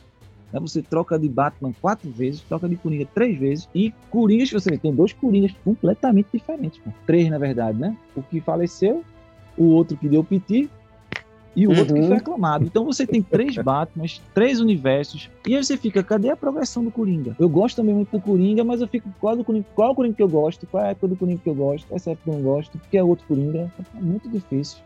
Né? 0.54 0.60
Você 0.62 0.82
troca 0.82 1.20
de 1.20 1.28
Batman 1.28 1.74
quatro 1.82 2.10
vezes, 2.10 2.40
troca 2.42 2.70
de 2.70 2.78
Coringa 2.78 3.06
três 3.14 3.38
vezes. 3.38 3.68
E 3.76 3.94
Coringas, 4.10 4.50
você 4.50 4.78
tem 4.78 4.96
dois 4.96 5.12
Coringas 5.12 5.54
completamente 5.64 6.30
diferentes. 6.32 6.80
Pô. 6.80 6.90
Três, 7.06 7.30
na 7.30 7.38
verdade, 7.38 7.78
né? 7.78 7.98
O 8.16 8.24
que 8.24 8.40
faleceu, 8.40 9.04
o 9.58 9.66
outro 9.66 9.98
que 9.98 10.08
deu 10.08 10.24
piti 10.24 10.70
e 11.56 11.68
o 11.68 11.72
uhum. 11.72 11.80
outro 11.80 11.96
que 11.96 12.08
foi 12.08 12.18
aclamado. 12.18 12.66
Então 12.66 12.86
você 12.86 13.06
tem 13.06 13.22
três 13.22 13.56
Batmans, 13.64 14.22
três 14.34 14.60
universos, 14.60 15.30
e 15.48 15.56
aí 15.56 15.64
você 15.64 15.78
fica, 15.78 16.04
cadê 16.04 16.30
a 16.30 16.36
progressão 16.36 16.84
do 16.84 16.92
Coringa? 16.92 17.36
Eu 17.40 17.50
gosto 17.50 17.76
também 17.76 17.94
muito 17.94 18.12
do 18.12 18.22
Coringa, 18.22 18.64
mas 18.64 18.82
eu 18.82 18.88
fico, 18.88 19.10
qual, 19.20 19.36
do 19.36 19.44
Coringa, 19.44 19.66
qual 19.76 19.90
é 19.90 19.92
o 19.92 19.96
Coringa 19.96 20.16
que 20.16 20.24
eu 20.24 20.30
gosto? 20.30 20.66
Qual 20.68 20.84
é 20.84 20.88
a 20.88 20.90
época 20.92 21.08
do 21.08 21.16
Coringa 21.16 21.42
que 21.44 21.50
eu 21.50 21.56
gosto? 21.56 21.88
Qual 21.88 21.98
é 21.98 22.10
a 22.10 22.12
época 22.12 22.24
que 22.24 22.30
eu 22.30 22.34
não 22.34 22.42
gosto? 22.42 22.78
Porque 22.78 22.98
é 22.98 23.04
outro 23.04 23.26
Coringa. 23.28 23.72
É 23.96 24.02
muito 24.02 24.30
difícil. 24.30 24.80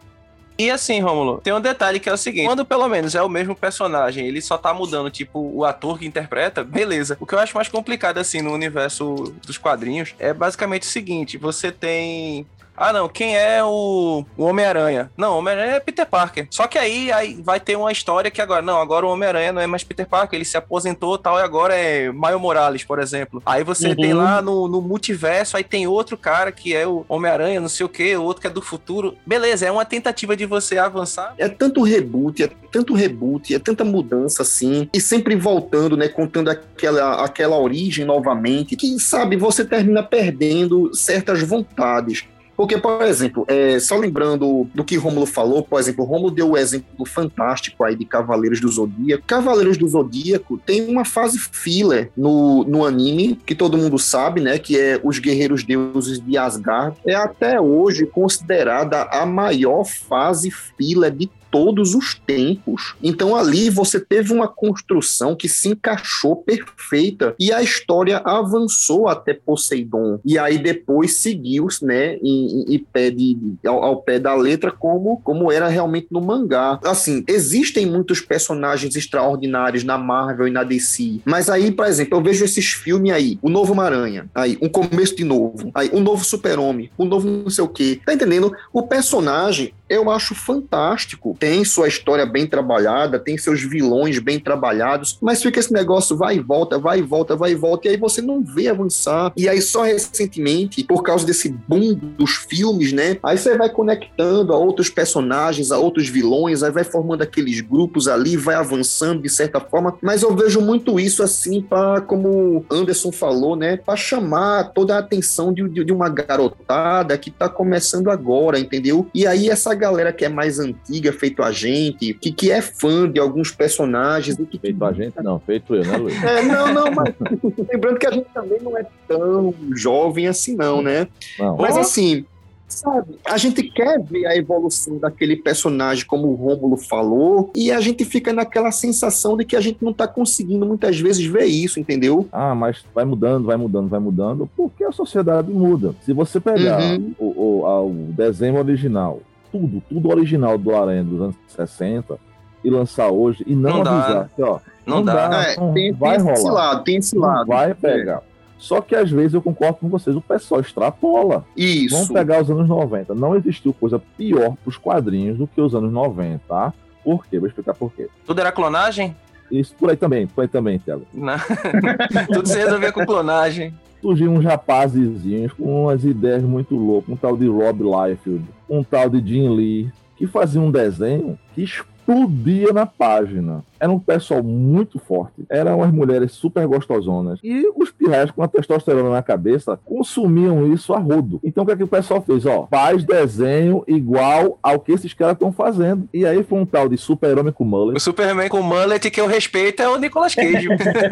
E 0.60 0.72
assim, 0.72 1.00
Rômulo, 1.00 1.40
tem 1.40 1.54
um 1.54 1.62
detalhe 1.62 2.00
que 2.00 2.10
é 2.10 2.14
o 2.14 2.18
seguinte: 2.18 2.48
quando 2.48 2.66
pelo 2.66 2.88
menos 2.88 3.14
é 3.14 3.22
o 3.22 3.30
mesmo 3.30 3.56
personagem, 3.56 4.26
ele 4.26 4.42
só 4.42 4.58
tá 4.58 4.74
mudando, 4.74 5.12
tipo, 5.12 5.40
o 5.40 5.64
ator 5.64 6.00
que 6.00 6.08
interpreta, 6.08 6.64
beleza. 6.64 7.16
O 7.20 7.28
que 7.28 7.36
eu 7.36 7.40
acho 7.40 7.56
mais 7.56 7.68
complicado, 7.68 8.18
assim, 8.18 8.42
no 8.42 8.52
universo 8.52 9.36
dos 9.46 9.58
quadrinhos 9.58 10.16
é 10.18 10.34
basicamente 10.34 10.82
o 10.84 10.88
seguinte: 10.88 11.38
você 11.38 11.72
tem 11.72 12.48
ah, 12.78 12.94
não, 12.94 13.10
quem 13.10 13.36
é 13.36 13.64
o, 13.64 14.24
o 14.38 14.44
Homem-Aranha? 14.44 15.12
Não, 15.18 15.34
o 15.34 15.38
Homem-Aranha 15.40 15.76
é 15.76 15.80
Peter 15.80 16.06
Parker. 16.06 16.48
Só 16.52 16.68
que 16.68 16.78
aí, 16.78 17.12
aí 17.12 17.42
vai 17.44 17.60
ter 17.60 17.76
uma 17.76 17.92
história 17.92 18.30
que 18.30 18.40
agora, 18.40 18.62
não, 18.62 18.80
agora 18.80 19.04
o 19.04 19.10
Homem-Aranha 19.10 19.52
não 19.52 19.62
é 19.62 19.66
mais 19.66 19.84
Peter 19.84 20.08
Parker, 20.08 20.38
ele 20.38 20.46
se 20.46 20.58
aposentou 20.58 21.18
tal, 21.18 21.40
e 21.40 21.42
agora 21.42 21.74
é 21.74 22.12
Maio 22.12 22.40
Morales, 22.40 22.84
por 22.84 23.00
exemplo. 23.00 23.42
Aí 23.44 23.64
você 23.64 23.90
uhum. 23.90 23.96
tem 23.96 24.14
lá 24.14 24.44
no, 24.44 24.68
no 24.68 24.80
multiverso, 24.80 25.58
aí 25.58 25.64
tem 25.64 25.88
outro 25.88 26.16
cara 26.16 26.52
que 26.52 26.76
é 26.76 26.86
o 26.86 27.04
Homem-Aranha, 27.10 27.60
não 27.60 27.68
sei 27.68 27.84
o 27.84 27.90
que, 27.90 28.16
outro 28.16 28.42
que 28.42 28.48
é 28.48 28.52
do 28.52 28.62
futuro. 28.62 29.16
Beleza, 29.26 29.66
é 29.66 29.72
uma 29.72 29.86
tentativa 29.86 30.38
de 30.38 30.46
você 30.46 30.78
avançar. 30.78 31.34
É 31.38 31.50
tanto 31.50 31.82
reboot, 31.82 32.44
é 32.44 32.50
tanto 32.72 32.94
reboot, 32.94 33.56
é 33.56 33.60
tanta 33.60 33.84
mudança 33.84 34.44
assim, 34.44 34.88
e 34.94 35.02
sempre 35.02 35.36
voltando, 35.36 35.98
né, 35.98 36.08
contando 36.08 36.50
aquela, 36.50 37.26
aquela 37.26 37.58
origem 37.58 38.06
novamente, 38.06 38.76
que, 38.76 39.00
sabe, 39.00 39.36
você 39.36 39.66
termina 39.66 40.04
perdendo 40.04 40.94
certas 40.94 41.42
vontades. 41.42 42.28
Porque, 42.58 42.76
por 42.76 43.04
exemplo, 43.04 43.46
é, 43.48 43.80
só 43.80 43.96
lembrando 43.96 44.68
do 44.74 44.84
que 44.84 44.98
Rômulo 44.98 45.28
falou, 45.28 45.62
por 45.62 45.80
exemplo, 45.80 46.04
Rômulo 46.04 46.32
deu 46.32 46.52
o 46.52 46.58
exemplo 46.58 47.06
fantástico 47.06 47.84
aí 47.84 47.96
de 47.96 48.04
Cavaleiros 48.04 48.60
do 48.60 48.68
Zodíaco. 48.68 49.24
Cavaleiros 49.28 49.78
do 49.78 49.88
Zodíaco 49.88 50.58
tem 50.58 50.90
uma 50.90 51.06
fase 51.06 51.38
filler 51.38 52.12
no, 52.18 52.64
no 52.64 52.84
anime, 52.84 53.40
que 53.46 53.54
todo 53.54 53.78
mundo 53.78 54.00
sabe, 54.00 54.42
né? 54.42 54.58
Que 54.58 54.80
é 54.80 55.00
os 55.04 55.20
Guerreiros 55.20 55.64
Deuses 55.64 56.20
de 56.20 56.36
Asgard. 56.36 56.98
É 57.06 57.14
até 57.14 57.62
hoje 57.62 58.08
considerada 58.08 59.04
a 59.04 59.24
maior 59.24 59.84
fase 59.86 60.50
filler 60.50 61.12
de 61.12 61.30
todos 61.52 61.96
os 61.96 62.16
tempos. 62.16 62.96
Então 63.02 63.36
ali 63.36 63.70
você 63.70 64.00
teve 64.00 64.34
uma 64.34 64.48
construção 64.48 65.36
que 65.36 65.48
se 65.48 65.70
encaixou 65.70 66.36
perfeita 66.36 67.36
e 67.40 67.52
a 67.52 67.62
história 67.62 68.18
avançou 68.24 69.08
até 69.08 69.34
Poseidon. 69.34 70.20
E 70.26 70.38
aí 70.38 70.58
depois 70.58 71.18
seguiu, 71.18 71.68
né, 71.82 72.16
em, 72.22 72.76
em, 72.76 72.80
pé 72.80 73.10
de, 73.12 73.38
ao, 73.66 73.84
ao, 73.84 74.02
pé 74.02 74.20
da 74.20 74.36
letra 74.36 74.72
como, 74.72 75.20
como 75.24 75.52
era 75.52 75.68
realmente 75.68 76.08
no 76.12 76.22
mangá. 76.22 76.80
Assim, 76.84 77.24
existem 77.28 77.86
muitos 77.86 78.22
personagens 78.22 78.96
extraordinários 78.96 79.84
na 79.84 79.98
Marvel 79.98 80.48
e 80.48 80.52
na 80.52 80.64
DC, 80.64 81.22
mas 81.26 81.50
aí, 81.50 81.72
por 81.72 81.86
exemplo, 81.86 82.18
eu 82.18 82.24
vejo 82.24 82.46
esses 82.46 82.68
filmes 82.68 83.12
aí, 83.12 83.40
o 83.42 83.50
novo 83.50 83.76
Maranha, 83.76 84.30
aí 84.34 84.58
um 84.62 84.70
começo 84.70 85.16
de 85.16 85.24
novo, 85.24 85.72
aí 85.74 85.90
o 85.92 86.00
novo 86.00 86.24
Super-Homem, 86.24 86.90
o 86.98 87.06
novo 87.06 87.28
não 87.28 87.50
sei 87.50 87.64
o 87.64 87.68
quê. 87.68 88.00
Tá 88.06 88.14
entendendo? 88.14 88.54
O 88.72 88.84
personagem 88.84 89.74
eu 89.90 90.10
acho 90.10 90.36
fantástico. 90.36 91.36
Tem 91.40 91.64
sua 91.64 91.88
história 91.88 92.26
bem 92.26 92.48
trabalhada, 92.48 93.20
tem 93.20 93.38
seus 93.38 93.62
vilões 93.62 94.20
bem 94.20 94.40
trabalhados, 94.40 95.18
mas 95.22 95.42
fica 95.42 95.60
esse 95.60 95.72
negócio 95.72 96.16
vai 96.16 96.38
e 96.38 96.40
volta, 96.40 96.78
vai 96.78 97.00
e 97.00 97.02
volta, 97.02 97.36
vai 97.36 97.52
e 97.52 97.56
volta, 97.56 97.88
e 97.88 97.92
aí 97.92 97.98
você 97.98 98.22
não 98.22 98.44
vê 98.44 98.68
avançar. 98.68 99.32
E 99.36 99.48
aí 99.48 99.62
só 99.62 99.84
recentemente, 99.84 100.84
por 100.84 101.04
causa 101.04 101.26
desse 101.26 101.50
boom 101.50 101.94
dos 101.94 102.32
filmes, 102.32 102.92
né? 102.92 103.18
Aí 103.24 103.38
você 103.38 103.58
vai 103.58 103.70
conectando 103.70 104.54
a 104.54 104.58
outros 104.58 104.90
personagens, 104.90 105.72
a 105.72 105.78
outros 105.78 106.08
vilões, 106.08 106.64
aí 106.64 106.72
vai 106.72 106.84
formando 106.84 107.22
aqueles 107.22 107.62
grupos 107.62 108.08
ali, 108.08 108.36
vai 108.38 108.56
avançando 108.56 109.22
de 109.22 109.30
certa 109.30 109.60
forma, 109.60 109.98
mas 110.02 110.22
eu 110.22 110.36
vejo 110.36 110.62
muito 110.62 111.00
isso 111.00 111.24
assim 111.24 111.62
para 111.62 112.02
como 112.02 112.66
Anderson 112.70 113.12
falou, 113.12 113.56
né, 113.56 113.78
para 113.78 113.96
chamar 113.96 114.72
toda 114.74 114.96
a 114.96 115.00
atenção 115.00 115.54
de, 115.54 115.68
de, 115.70 115.84
de 115.84 115.94
uma 115.94 116.10
garotada 116.10 117.18
que 117.18 117.32
tá 117.32 117.50
começando 117.50 118.10
agora, 118.10 118.60
entendeu? 118.60 119.08
E 119.14 119.26
aí 119.26 119.50
essa 119.50 119.74
galera 119.78 120.12
que 120.12 120.26
é 120.26 120.30
mais 120.30 120.60
antiga, 120.60 121.14
feito 121.14 121.42
a 121.42 121.52
gente, 121.52 122.14
que, 122.14 122.32
que 122.32 122.52
é 122.52 122.62
fã 122.62 123.10
de 123.10 123.20
alguns 123.20 123.52
personagens. 123.52 124.36
Que... 124.36 124.60
Feito 124.60 124.84
a 124.84 124.92
gente, 124.92 125.16
não, 125.24 125.40
feito 125.40 125.76
eu, 125.76 125.86
né, 125.86 125.98
Luiz? 125.98 126.24
É, 126.24 126.42
não, 126.44 126.74
não, 126.74 126.92
mas 126.92 127.14
lembrando 127.72 127.98
que 127.98 128.08
a 128.08 128.12
gente 128.12 128.28
também 128.34 128.60
não 128.62 128.78
é 128.78 128.86
tão 129.08 129.54
jovem 129.76 130.28
assim, 130.28 130.56
não, 130.56 130.82
né? 130.82 131.08
Não. 131.40 131.56
Mas 131.58 131.78
assim, 131.78 132.26
sabe? 132.68 133.18
A 133.26 133.38
gente 133.38 133.64
quer 133.64 134.02
ver 134.02 134.26
a 134.26 134.36
evolução 134.36 134.98
daquele 134.98 135.36
personagem, 135.36 136.06
como 136.06 136.28
o 136.28 136.36
Rômulo 136.36 136.78
falou, 136.78 137.52
e 137.56 137.72
a 137.72 137.80
gente 137.80 138.04
fica 138.06 138.34
naquela 138.34 138.72
sensação 138.72 139.38
de 139.38 139.46
que 139.46 139.56
a 139.56 139.62
gente 139.62 139.84
não 139.84 139.94
tá 139.94 140.08
conseguindo 140.08 140.66
muitas 140.66 141.00
vezes 141.00 141.26
ver 141.26 141.46
isso, 141.46 141.80
entendeu? 141.80 142.28
Ah, 142.32 142.54
mas 142.54 142.84
vai 142.94 143.06
mudando, 143.06 143.46
vai 143.46 143.58
mudando, 143.58 143.88
vai 143.88 144.00
mudando, 144.00 144.50
porque 144.56 144.84
a 144.84 144.92
sociedade 144.92 145.52
muda. 145.52 145.96
Se 146.04 146.14
você 146.14 146.40
pegar 146.40 146.82
uhum. 146.82 147.14
o, 147.18 147.26
o, 147.26 147.88
o 147.88 147.94
desenho 148.14 148.58
original 148.58 149.22
tudo, 149.52 149.82
tudo 149.90 150.10
original 150.10 150.58
do 150.58 150.76
Aranha 150.76 151.04
dos 151.04 151.22
anos 151.22 151.36
60 151.50 152.18
e 152.64 152.70
lançar 152.70 153.10
hoje 153.10 153.44
e 153.46 153.56
não, 153.56 153.84
não 153.84 153.92
avisar 153.94 154.30
que, 154.36 154.42
ó, 154.42 154.60
não, 154.86 154.98
não 154.98 155.04
dá, 155.04 155.28
dá 155.28 155.44
é, 155.44 155.56
não 155.58 155.74
tem, 155.74 155.92
vai 155.92 156.18
tem 156.18 156.32
esse 156.32 156.50
lado, 156.50 156.84
tem 156.84 156.96
esse 156.98 157.18
lado. 157.18 157.48
Vai 157.48 157.74
pegar. 157.74 158.22
Só 158.58 158.82
que 158.82 158.96
às 158.96 159.12
vezes 159.12 159.34
eu 159.34 159.42
concordo 159.42 159.76
com 159.76 159.90
vocês, 159.90 160.16
o 160.16 160.22
pessoal 160.22 160.62
extrapola. 160.62 161.46
Isso. 161.56 161.96
Vamos 161.96 162.12
pegar 162.12 162.42
os 162.42 162.50
anos 162.50 162.68
90. 162.68 163.14
Não 163.14 163.36
existiu 163.36 163.72
coisa 163.72 164.02
pior 164.18 164.56
para 164.56 164.70
os 164.70 164.78
quadrinhos 164.78 165.38
do 165.38 165.46
que 165.46 165.62
os 165.62 165.76
anos 165.76 165.92
90, 165.92 166.42
tá? 166.48 166.74
Por 167.04 167.26
quê? 167.26 167.38
Vou 167.38 167.48
explicar 167.48 167.76
por 167.76 167.92
quê. 167.94 168.10
Tudo 168.26 168.42
era 168.42 168.52
clonagem? 168.52 169.16
Isso, 169.52 169.76
por 169.76 169.90
aí 169.90 169.96
também, 169.96 170.28
por 170.28 170.42
aí 170.42 170.48
também, 170.48 170.80
Thiago. 170.80 171.06
Tudo 172.34 172.48
se 172.48 172.58
resolvia 172.58 172.92
com 172.92 173.06
clonagem 173.06 173.74
surgiram 174.08 174.36
uns 174.36 174.46
rapazezinhos 174.46 175.52
com 175.52 175.84
umas 175.84 176.06
ideias 176.06 176.42
muito 176.42 176.78
loucas, 176.78 177.10
um 177.14 177.18
tal 177.18 177.36
de 177.36 177.46
Rob 177.46 177.84
Liefeld, 177.84 178.46
um 178.70 178.82
tal 178.82 179.10
de 179.10 179.20
Jim 179.20 179.50
Lee, 179.50 179.92
que 180.16 180.26
faziam 180.26 180.68
um 180.68 180.72
desenho 180.72 181.38
que 181.54 181.66
explodia 182.08 182.72
na 182.72 182.86
página. 182.86 183.64
Era 183.80 183.92
um 183.92 184.00
pessoal 184.00 184.42
muito 184.42 184.98
forte. 184.98 185.46
Eram 185.50 185.78
umas 185.78 185.92
mulheres 185.92 186.32
super 186.32 186.66
gostosonas. 186.66 187.40
E 187.44 187.70
os 187.76 187.92
pirraias 187.92 188.32
com 188.32 188.42
a 188.42 188.48
testosterona 188.48 189.10
na 189.10 189.22
cabeça 189.22 189.78
consumiam 189.86 190.72
isso 190.74 190.94
a 190.94 191.00
rodo. 191.00 191.40
Então 191.44 191.64
o 191.64 191.68
que, 191.68 191.74
é 191.74 191.76
que 191.76 191.84
o 191.84 191.88
pessoal 191.88 192.22
fez? 192.22 192.46
Ó, 192.46 192.68
faz 192.72 193.04
desenho 193.04 193.84
igual 193.88 194.58
ao 194.64 194.80
que 194.80 194.94
esses 194.94 195.14
caras 195.14 195.34
estão 195.34 195.52
fazendo. 195.52 196.08
E 196.14 196.26
aí 196.26 196.42
foi 196.44 196.60
um 196.60 196.66
tal 196.66 196.90
de 196.90 196.98
super-homem 196.98 197.54
com 197.54 197.66
mullet. 197.66 197.98
O 197.98 198.00
Superman 198.00 198.50
com 198.50 198.62
mullet 198.62 199.12
que 199.12 199.22
eu 199.22 199.28
respeito 199.28 199.84
é 199.84 199.90
o 199.90 199.98
Nicolas 199.98 200.34
Cage. 200.34 200.70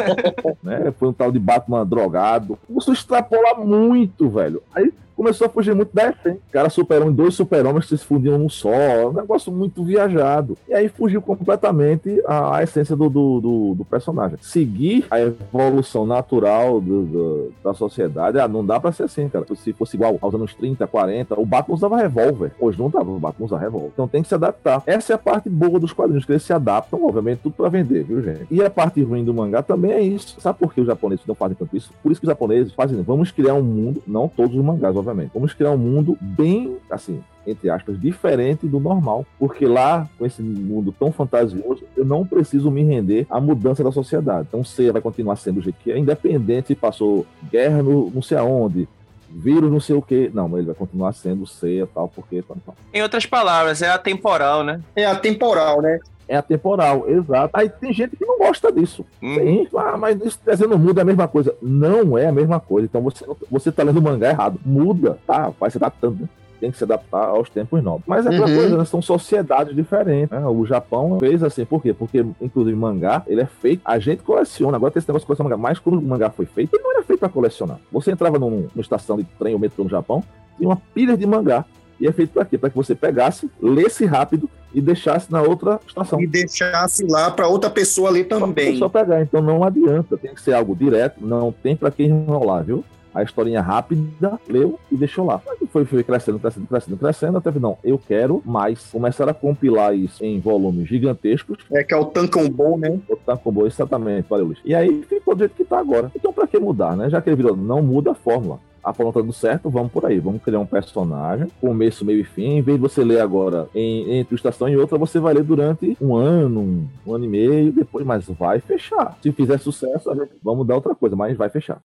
né? 0.63 0.91
Foi 0.97 1.09
um 1.09 1.13
tal 1.13 1.31
de 1.31 1.37
Batman 1.37 1.85
drogado. 1.85 2.57
Isso 2.75 2.93
extrapola 2.93 3.53
muito, 3.63 4.29
velho. 4.29 4.63
Aí 4.73 4.91
começou 5.15 5.47
a 5.47 5.49
fugir 5.49 5.73
muito 5.75 5.93
da 5.93 6.09
essência. 6.09 6.39
Cara, 6.51 6.69
super 6.69 7.05
dois 7.11 7.35
super-homens 7.35 7.87
se 7.87 7.97
fundiam 7.97 8.37
num 8.37 8.49
só, 8.49 9.09
um 9.09 9.13
negócio 9.13 9.51
muito 9.51 9.83
viajado. 9.83 10.57
E 10.67 10.73
aí 10.73 10.89
fugiu 10.89 11.21
completamente 11.21 12.21
a, 12.25 12.57
a 12.57 12.63
essência 12.63 12.95
do, 12.95 13.09
do, 13.09 13.41
do, 13.41 13.75
do, 13.75 13.85
personagem. 13.85 14.37
Seguir 14.41 15.05
a 15.09 15.19
evolução 15.19 16.05
natural 16.05 16.81
do, 16.81 17.51
da 17.63 17.73
sociedade, 17.73 18.39
ah, 18.39 18.47
não 18.47 18.65
dá 18.65 18.79
pra 18.79 18.91
ser 18.91 19.03
assim, 19.03 19.29
cara. 19.29 19.45
Se 19.55 19.73
fosse 19.73 19.95
igual 19.95 20.17
aos 20.21 20.33
anos 20.33 20.53
30, 20.53 20.85
40, 20.87 21.39
o 21.39 21.45
Batman 21.45 21.75
usava 21.75 21.97
revólver. 21.97 22.51
Hoje 22.59 22.79
não 22.79 22.89
dava, 22.89 23.11
o 23.11 23.19
Batman 23.19 23.45
usa 23.45 23.57
revólver. 23.57 23.91
Então 23.93 24.07
tem 24.07 24.21
que 24.21 24.27
se 24.27 24.35
adaptar. 24.35 24.83
Essa 24.85 25.13
é 25.13 25.15
a 25.15 25.19
parte 25.19 25.49
boa 25.49 25.79
dos 25.79 25.93
quadrinhos, 25.93 26.25
que 26.25 26.31
eles 26.31 26.43
se 26.43 26.53
adaptam, 26.53 27.05
obviamente, 27.05 27.39
tudo 27.43 27.53
pra 27.53 27.69
vender, 27.69 28.03
viu, 28.03 28.21
gente? 28.21 28.47
E 28.49 28.63
a 28.63 28.69
parte 28.69 29.01
ruim 29.01 29.23
do 29.23 29.33
mangá 29.33 29.61
também 29.61 29.91
é 29.91 30.01
isso. 30.01 30.39
Sabe 30.39 30.59
por 30.59 30.73
que 30.73 30.81
os 30.81 30.87
japoneses 30.87 31.25
não 31.25 31.35
fazem 31.35 31.55
tanto 31.55 31.75
isso? 31.75 31.91
Por 32.01 32.11
isso 32.11 32.19
que 32.19 32.27
os 32.27 32.31
japoneses 32.31 32.73
fazem, 32.73 33.01
vamos 33.01 33.31
criar 33.31 33.53
um 33.53 33.63
mundo, 33.63 34.01
não 34.05 34.27
todos 34.27 34.55
os 34.55 34.63
mangás, 34.63 34.95
obviamente. 34.95 35.04
Vamos 35.33 35.53
criar 35.53 35.71
um 35.71 35.77
mundo 35.77 36.17
bem, 36.19 36.77
assim, 36.89 37.23
entre 37.45 37.69
aspas, 37.69 37.99
diferente 37.99 38.67
do 38.67 38.79
normal. 38.79 39.25
Porque 39.37 39.65
lá, 39.65 40.09
com 40.17 40.25
esse 40.25 40.41
mundo 40.41 40.93
tão 40.97 41.11
fantasioso, 41.11 41.83
eu 41.95 42.05
não 42.05 42.25
preciso 42.25 42.71
me 42.71 42.83
render 42.83 43.25
à 43.29 43.39
mudança 43.39 43.83
da 43.83 43.91
sociedade. 43.91 44.47
Então, 44.49 44.63
C 44.63 44.91
vai 44.91 45.01
continuar 45.01 45.35
sendo 45.35 45.59
o 45.59 45.61
jeito 45.61 45.77
que 45.83 45.91
é, 45.91 45.97
independente 45.97 46.67
se 46.67 46.75
passou 46.75 47.25
guerra 47.51 47.81
no 47.81 48.09
não 48.09 48.21
sei 48.21 48.37
aonde, 48.37 48.87
vírus 49.29 49.71
não 49.71 49.79
sei 49.79 49.95
o 49.95 50.01
que. 50.01 50.31
Não, 50.33 50.47
mas 50.47 50.59
ele 50.59 50.67
vai 50.67 50.75
continuar 50.75 51.13
sendo 51.13 51.45
C 51.45 51.81
e 51.81 51.85
tal, 51.87 52.07
porque. 52.07 52.41
Tal, 52.41 52.57
tal. 52.65 52.75
Em 52.93 53.01
outras 53.01 53.25
palavras, 53.25 53.81
é 53.81 53.89
atemporal, 53.89 54.63
né? 54.63 54.81
É 54.95 55.05
atemporal, 55.05 55.81
né? 55.81 55.99
É 56.27 56.35
atemporal, 56.37 57.07
exato. 57.07 57.49
Aí 57.53 57.69
tem 57.69 57.93
gente 57.93 58.15
que 58.15 58.25
não 58.25 58.37
gosta 58.39 58.71
disso. 58.71 59.05
Hum. 59.21 59.35
Sim, 59.35 59.67
ah, 59.77 59.95
mas 59.97 60.19
isso 60.25 60.39
desenho 60.45 60.71
não 60.71 60.77
muda 60.79 61.01
é 61.01 61.03
a 61.03 61.05
mesma 61.05 61.27
coisa. 61.27 61.55
Não 61.61 62.17
é 62.17 62.25
a 62.27 62.31
mesma 62.31 62.59
coisa. 62.59 62.85
Então 62.87 63.01
você, 63.01 63.23
você 63.51 63.71
tá 63.71 63.83
lendo 63.83 63.97
o 63.99 64.01
mangá 64.01 64.29
errado. 64.29 64.59
Muda, 64.65 65.19
tá? 65.27 65.51
Vai 65.59 65.69
se 65.69 65.77
adaptando. 65.77 66.27
Tem 66.59 66.71
que 66.71 66.77
se 66.77 66.83
adaptar 66.85 67.25
aos 67.27 67.49
tempos 67.49 67.83
novos. 67.83 68.01
Mas 68.07 68.25
é 68.25 68.29
aquela 68.29 68.47
Uhum. 68.47 68.55
coisa, 68.55 68.77
né? 68.77 68.85
são 68.85 69.01
sociedades 69.01 69.75
diferentes. 69.75 70.31
né? 70.31 70.43
O 70.47 70.65
Japão 70.65 71.19
fez 71.19 71.43
assim, 71.43 71.65
por 71.65 71.81
quê? 71.81 71.93
Porque, 71.93 72.25
inclusive, 72.41 72.75
mangá, 72.75 73.21
ele 73.27 73.41
é 73.41 73.45
feito. 73.45 73.81
A 73.85 73.99
gente 73.99 74.23
coleciona. 74.23 74.77
Agora 74.77 74.91
tem 74.91 74.99
esse 74.99 75.07
negócio 75.09 75.25
de 75.25 75.27
colecionar 75.27 75.51
mangá. 75.57 75.69
Mas 75.69 75.79
quando 75.79 75.99
o 75.99 76.01
mangá 76.01 76.29
foi 76.31 76.45
feito, 76.45 76.73
ele 76.75 76.81
não 76.83 76.91
era 76.93 77.03
feito 77.03 77.19
pra 77.19 77.29
colecionar. 77.29 77.77
Você 77.91 78.09
entrava 78.11 78.39
num- 78.39 78.67
numa 78.73 78.81
estação 78.81 79.17
de 79.17 79.25
trem 79.37 79.53
ou 79.53 79.59
metrô 79.59 79.83
no 79.83 79.89
Japão, 79.89 80.23
tinha 80.57 80.69
uma 80.69 80.77
pilha 80.93 81.15
de 81.17 81.27
mangá. 81.27 81.65
E 81.99 82.07
é 82.07 82.11
feito 82.11 82.31
pra 82.31 82.45
quê? 82.45 82.57
Pra 82.57 82.69
que 82.69 82.75
você 82.75 82.95
pegasse, 82.95 83.49
lesse 83.61 84.05
rápido 84.05 84.49
e 84.75 84.81
deixasse 84.81 85.31
na 85.31 85.41
outra 85.41 85.79
estação. 85.87 86.21
E 86.21 86.27
deixasse 86.27 87.03
lá 87.07 87.31
pra 87.31 87.47
outra 87.47 87.69
pessoa 87.69 88.09
ler 88.11 88.27
Só 88.29 88.39
também. 88.39 88.73
pessoa 88.73 88.89
pegar, 88.89 89.21
então 89.21 89.41
não 89.41 89.63
adianta, 89.63 90.17
tem 90.17 90.33
que 90.35 90.41
ser 90.41 90.53
algo 90.53 90.75
direto, 90.75 91.25
não 91.25 91.51
tem 91.51 91.75
pra 91.75 91.89
quem 91.89 92.07
enrolar, 92.07 92.63
viu? 92.63 92.83
A 93.13 93.23
historinha 93.23 93.61
rápida, 93.61 94.37
leu 94.49 94.77
e 94.91 94.97
deixou 94.97 95.25
lá. 95.25 95.41
Foi, 95.71 95.85
foi 95.85 96.03
crescendo, 96.03 96.37
crescendo, 96.37 96.67
crescendo, 96.67 96.97
crescendo, 96.97 97.37
até 97.37 97.49
que 97.49 97.59
não, 97.59 97.77
eu 97.81 97.97
quero 97.97 98.41
mais. 98.45 98.87
Começaram 98.91 99.31
a 99.31 99.33
compilar 99.33 99.95
isso 99.95 100.21
em 100.21 100.37
volumes 100.41 100.89
gigantescos, 100.89 101.59
É 101.71 101.81
que 101.81 101.93
é 101.93 101.97
o 101.97 102.03
Tankobon, 102.03 102.77
né? 102.77 102.99
botar 103.07 103.37
com 103.37 103.53
boa, 103.53 103.67
exatamente, 103.67 104.27
valeu, 104.29 104.47
Luiz. 104.47 104.59
E 104.65 104.75
aí 104.75 105.01
ficou 105.07 105.33
do 105.33 105.39
jeito 105.39 105.55
que 105.55 105.63
tá 105.63 105.79
agora. 105.79 106.11
Então 106.13 106.33
pra 106.33 106.45
que 106.45 106.59
mudar, 106.59 106.97
né? 106.97 107.09
Já 107.09 107.21
que 107.21 107.29
ele 107.29 107.37
virou, 107.37 107.55
não 107.55 107.81
muda 107.81 108.11
a 108.11 108.15
fórmula. 108.15 108.59
A 108.85 108.93
fórmula 108.93 109.13
tá 109.15 109.19
dando 109.19 109.33
certo, 109.33 109.67
vamos 109.67 109.91
por 109.91 110.05
aí. 110.05 110.19
Vamos 110.19 110.43
criar 110.43 110.59
um 110.59 110.65
personagem, 110.65 111.47
começo, 111.59 112.05
meio 112.05 112.19
e 112.19 112.23
fim. 112.23 112.57
Em 112.57 112.61
vez 112.61 112.77
de 112.77 112.81
você 112.81 113.03
ler 113.03 113.19
agora 113.19 113.67
em, 113.73 114.19
entre 114.19 114.35
uma 114.35 114.37
estação 114.37 114.69
e 114.69 114.77
outra, 114.77 114.95
você 114.95 115.19
vai 115.19 115.33
ler 115.33 115.43
durante 115.43 115.97
um 115.99 116.15
ano, 116.15 116.59
um, 116.59 116.87
um 117.03 117.15
ano 117.15 117.25
e 117.25 117.27
meio, 117.27 117.71
depois, 117.71 118.05
mas 118.05 118.27
vai 118.27 118.59
fechar. 118.59 119.17
Se 119.23 119.31
fizer 119.31 119.57
sucesso, 119.57 120.11
a 120.11 120.13
gente 120.13 120.33
vamos 120.43 120.67
dar 120.67 120.75
outra 120.75 120.93
coisa, 120.93 121.15
mas 121.15 121.35
vai 121.35 121.49
fechar. 121.49 121.81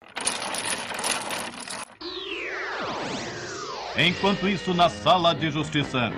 Enquanto 3.97 4.45
isso, 4.49 4.73
na 4.73 4.89
sala 4.89 5.33
de 5.33 5.49
justiça. 5.49 6.11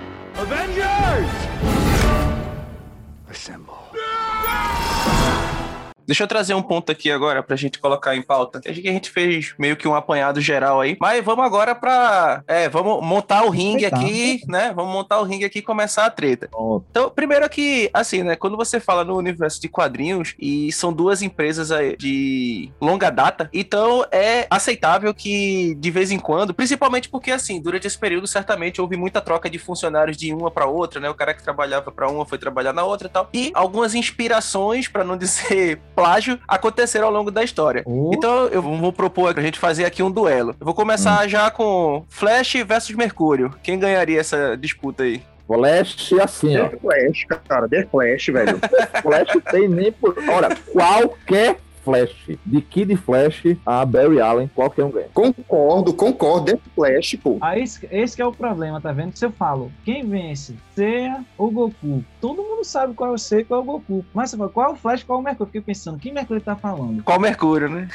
Deixa 6.06 6.24
eu 6.24 6.28
trazer 6.28 6.54
um 6.54 6.62
ponto 6.62 6.90
aqui 6.90 7.10
agora 7.10 7.42
pra 7.42 7.56
gente 7.56 7.78
colocar 7.78 8.16
em 8.16 8.22
pauta. 8.22 8.60
Acho 8.66 8.80
que 8.80 8.88
a 8.88 8.92
gente 8.92 9.10
fez 9.10 9.54
meio 9.58 9.76
que 9.76 9.86
um 9.86 9.94
apanhado 9.94 10.40
geral 10.40 10.80
aí. 10.80 10.96
Mas 11.00 11.24
vamos 11.24 11.44
agora 11.44 11.74
pra. 11.74 12.42
É, 12.46 12.68
vamos 12.68 13.04
montar 13.04 13.44
o 13.44 13.50
ringue 13.50 13.86
aqui, 13.86 14.40
né? 14.46 14.72
Vamos 14.74 14.92
montar 14.92 15.20
o 15.20 15.24
ringue 15.24 15.44
aqui 15.44 15.60
e 15.60 15.62
começar 15.62 16.06
a 16.06 16.10
treta. 16.10 16.48
Então, 16.90 17.10
primeiro 17.10 17.44
aqui, 17.44 17.90
assim, 17.92 18.22
né? 18.22 18.36
Quando 18.36 18.56
você 18.56 18.80
fala 18.80 19.04
no 19.04 19.16
universo 19.16 19.60
de 19.60 19.68
quadrinhos 19.68 20.34
e 20.38 20.72
são 20.72 20.92
duas 20.92 21.22
empresas 21.22 21.70
aí 21.70 21.96
de 21.96 22.70
longa 22.80 23.10
data, 23.10 23.48
então 23.52 24.04
é 24.10 24.46
aceitável 24.50 25.14
que 25.14 25.74
de 25.76 25.90
vez 25.90 26.10
em 26.10 26.18
quando, 26.18 26.54
principalmente 26.54 27.08
porque 27.08 27.30
assim, 27.30 27.60
durante 27.60 27.86
esse 27.86 27.98
período 27.98 28.26
certamente 28.26 28.80
houve 28.80 28.96
muita 28.96 29.20
troca 29.20 29.48
de 29.48 29.58
funcionários 29.58 30.16
de 30.16 30.32
uma 30.32 30.50
para 30.50 30.66
outra, 30.66 31.00
né? 31.00 31.08
O 31.08 31.14
cara 31.14 31.34
que 31.34 31.42
trabalhava 31.42 31.90
para 31.90 32.08
uma 32.08 32.26
foi 32.26 32.38
trabalhar 32.38 32.72
na 32.72 32.84
outra 32.84 33.08
e 33.08 33.10
tal. 33.10 33.28
E 33.32 33.50
algumas 33.54 33.94
inspirações, 33.94 34.88
para 34.88 35.04
não 35.04 35.16
dizer 35.22 35.80
plágio, 35.94 36.38
aconteceram 36.46 37.06
ao 37.06 37.12
longo 37.12 37.30
da 37.30 37.42
história. 37.42 37.82
Oh, 37.86 38.10
Então 38.14 38.46
eu 38.48 38.62
vou 38.62 38.92
propor 38.92 39.32
pra 39.34 39.42
gente 39.42 39.58
fazer 39.58 39.84
aqui 39.84 40.02
um 40.02 40.10
duelo. 40.10 40.54
Eu 40.58 40.64
vou 40.64 40.74
começar 40.74 41.26
já 41.28 41.50
com 41.50 42.04
Flash 42.08 42.54
versus 42.66 42.94
Mercúrio. 42.94 43.54
Quem 43.62 43.78
ganharia 43.78 44.20
essa 44.20 44.56
disputa 44.56 45.02
aí? 45.04 45.22
Flash 45.46 46.12
assim, 46.14 46.56
ó. 46.56 46.68
The 46.68 46.76
Flash, 46.78 47.26
cara. 47.46 47.68
The 47.68 47.86
Flash, 47.90 48.26
velho. 48.28 48.58
Flash 49.02 49.28
tem 49.50 49.68
nem 49.68 49.92
por. 49.92 50.14
Olha, 50.28 50.48
qualquer 50.72 51.56
Flash, 51.84 52.38
de 52.44 52.60
Kid 52.60 52.96
Flash 52.96 53.56
a 53.64 53.84
Barry 53.84 54.20
Allen, 54.20 54.50
qualquer 54.54 54.84
um 54.84 54.90
ganha. 54.90 55.08
concordo, 55.12 55.92
concordo. 55.94 56.52
The 56.52 56.58
Flash, 56.74 57.16
pô. 57.22 57.38
Aí 57.40 57.62
esse, 57.62 57.88
esse 57.90 58.16
que 58.16 58.22
é 58.22 58.26
o 58.26 58.32
problema, 58.32 58.80
tá 58.80 58.92
vendo? 58.92 59.16
Se 59.16 59.24
eu 59.24 59.30
falo, 59.30 59.70
quem 59.84 60.04
vence? 60.06 60.54
Seiya 60.74 61.24
ou 61.36 61.50
Goku? 61.50 62.04
Todo 62.20 62.42
mundo 62.42 62.64
sabe 62.64 62.94
qual 62.94 63.10
é 63.10 63.14
o 63.14 63.18
Seiya 63.18 63.42
e 63.42 63.44
qual 63.44 63.60
é 63.60 63.62
o 63.62 63.66
Goku. 63.66 64.04
Mas 64.14 64.30
você 64.30 64.36
fala, 64.36 64.48
qual 64.48 64.70
é 64.70 64.72
o 64.72 64.76
Flash 64.76 65.02
qual 65.02 65.18
é 65.18 65.20
o 65.20 65.24
Mercúrio? 65.24 65.42
Eu 65.42 65.46
fiquei 65.46 65.60
pensando, 65.60 65.98
quem 65.98 66.12
Mercúrio 66.12 66.42
tá 66.42 66.56
falando? 66.56 67.02
Qual 67.02 67.20
Mercúrio, 67.20 67.68
né? 67.68 67.88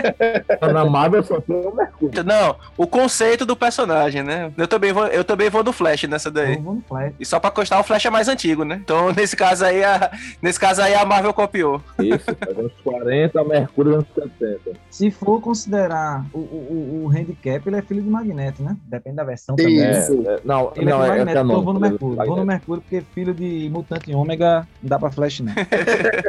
Na 0.72 0.84
Marvel 0.84 1.22
só 1.22 1.40
tem 1.40 1.56
o 1.56 1.74
Mercúrio. 1.74 2.24
Não, 2.24 2.56
o 2.76 2.86
conceito 2.86 3.46
do 3.46 3.56
personagem, 3.56 4.22
né? 4.22 4.52
Eu 4.56 4.68
também 4.68 4.92
vou, 4.92 5.06
eu 5.06 5.24
também 5.24 5.48
vou 5.48 5.62
do 5.62 5.72
Flash 5.72 6.04
nessa 6.04 6.30
daí. 6.30 6.56
Eu 6.56 6.62
vou 6.62 6.74
no 6.74 6.82
Flash. 6.82 7.14
E 7.18 7.24
só 7.24 7.40
pra 7.40 7.50
constar, 7.50 7.80
o 7.80 7.84
Flash 7.84 8.04
é 8.04 8.10
mais 8.10 8.28
antigo, 8.28 8.64
né? 8.64 8.80
Então, 8.82 9.12
nesse 9.16 9.36
caso 9.36 9.64
aí, 9.64 9.82
a, 9.82 10.10
nesse 10.42 10.58
caso 10.58 10.82
aí 10.82 10.94
a 10.94 11.04
Marvel 11.04 11.32
copiou. 11.32 11.80
Isso, 11.98 12.24
faz 12.38 12.58
anos 12.58 12.72
40, 12.82 13.19
Mercúrio 13.48 13.94
anos 13.94 14.06
70. 14.14 14.60
Se 14.90 15.10
for 15.10 15.40
considerar 15.40 16.24
o, 16.32 16.38
o, 16.38 16.42
o, 16.42 17.04
o 17.04 17.08
handicap, 17.10 17.66
ele 17.66 17.76
é 17.76 17.82
filho 17.82 18.02
de 18.02 18.08
Magneto, 18.08 18.62
né? 18.62 18.76
Depende 18.84 19.16
da 19.16 19.24
versão 19.24 19.56
também. 19.56 19.80
É, 19.80 19.90
Isso. 19.98 20.12
é, 20.26 20.40
não, 20.44 20.72
Ele 20.76 20.90
não, 20.90 21.02
é, 21.02 21.08
é, 21.08 21.10
filho 21.12 21.22
é 21.22 21.24
de 21.24 21.24
Magneto, 21.24 21.46
então 21.50 21.62
vou 21.64 21.74
no 21.74 21.86
é 21.86 21.88
Mercúrio. 21.90 22.16
Vou 22.26 22.36
no. 22.36 22.44
Mercúrio 22.46 22.82
porque 22.82 23.00
filho 23.14 23.34
de 23.34 23.68
mutante 23.72 24.14
ômega 24.14 24.66
não 24.82 24.88
dá 24.88 24.98
pra 24.98 25.10
Flash, 25.10 25.40
não. 25.40 25.52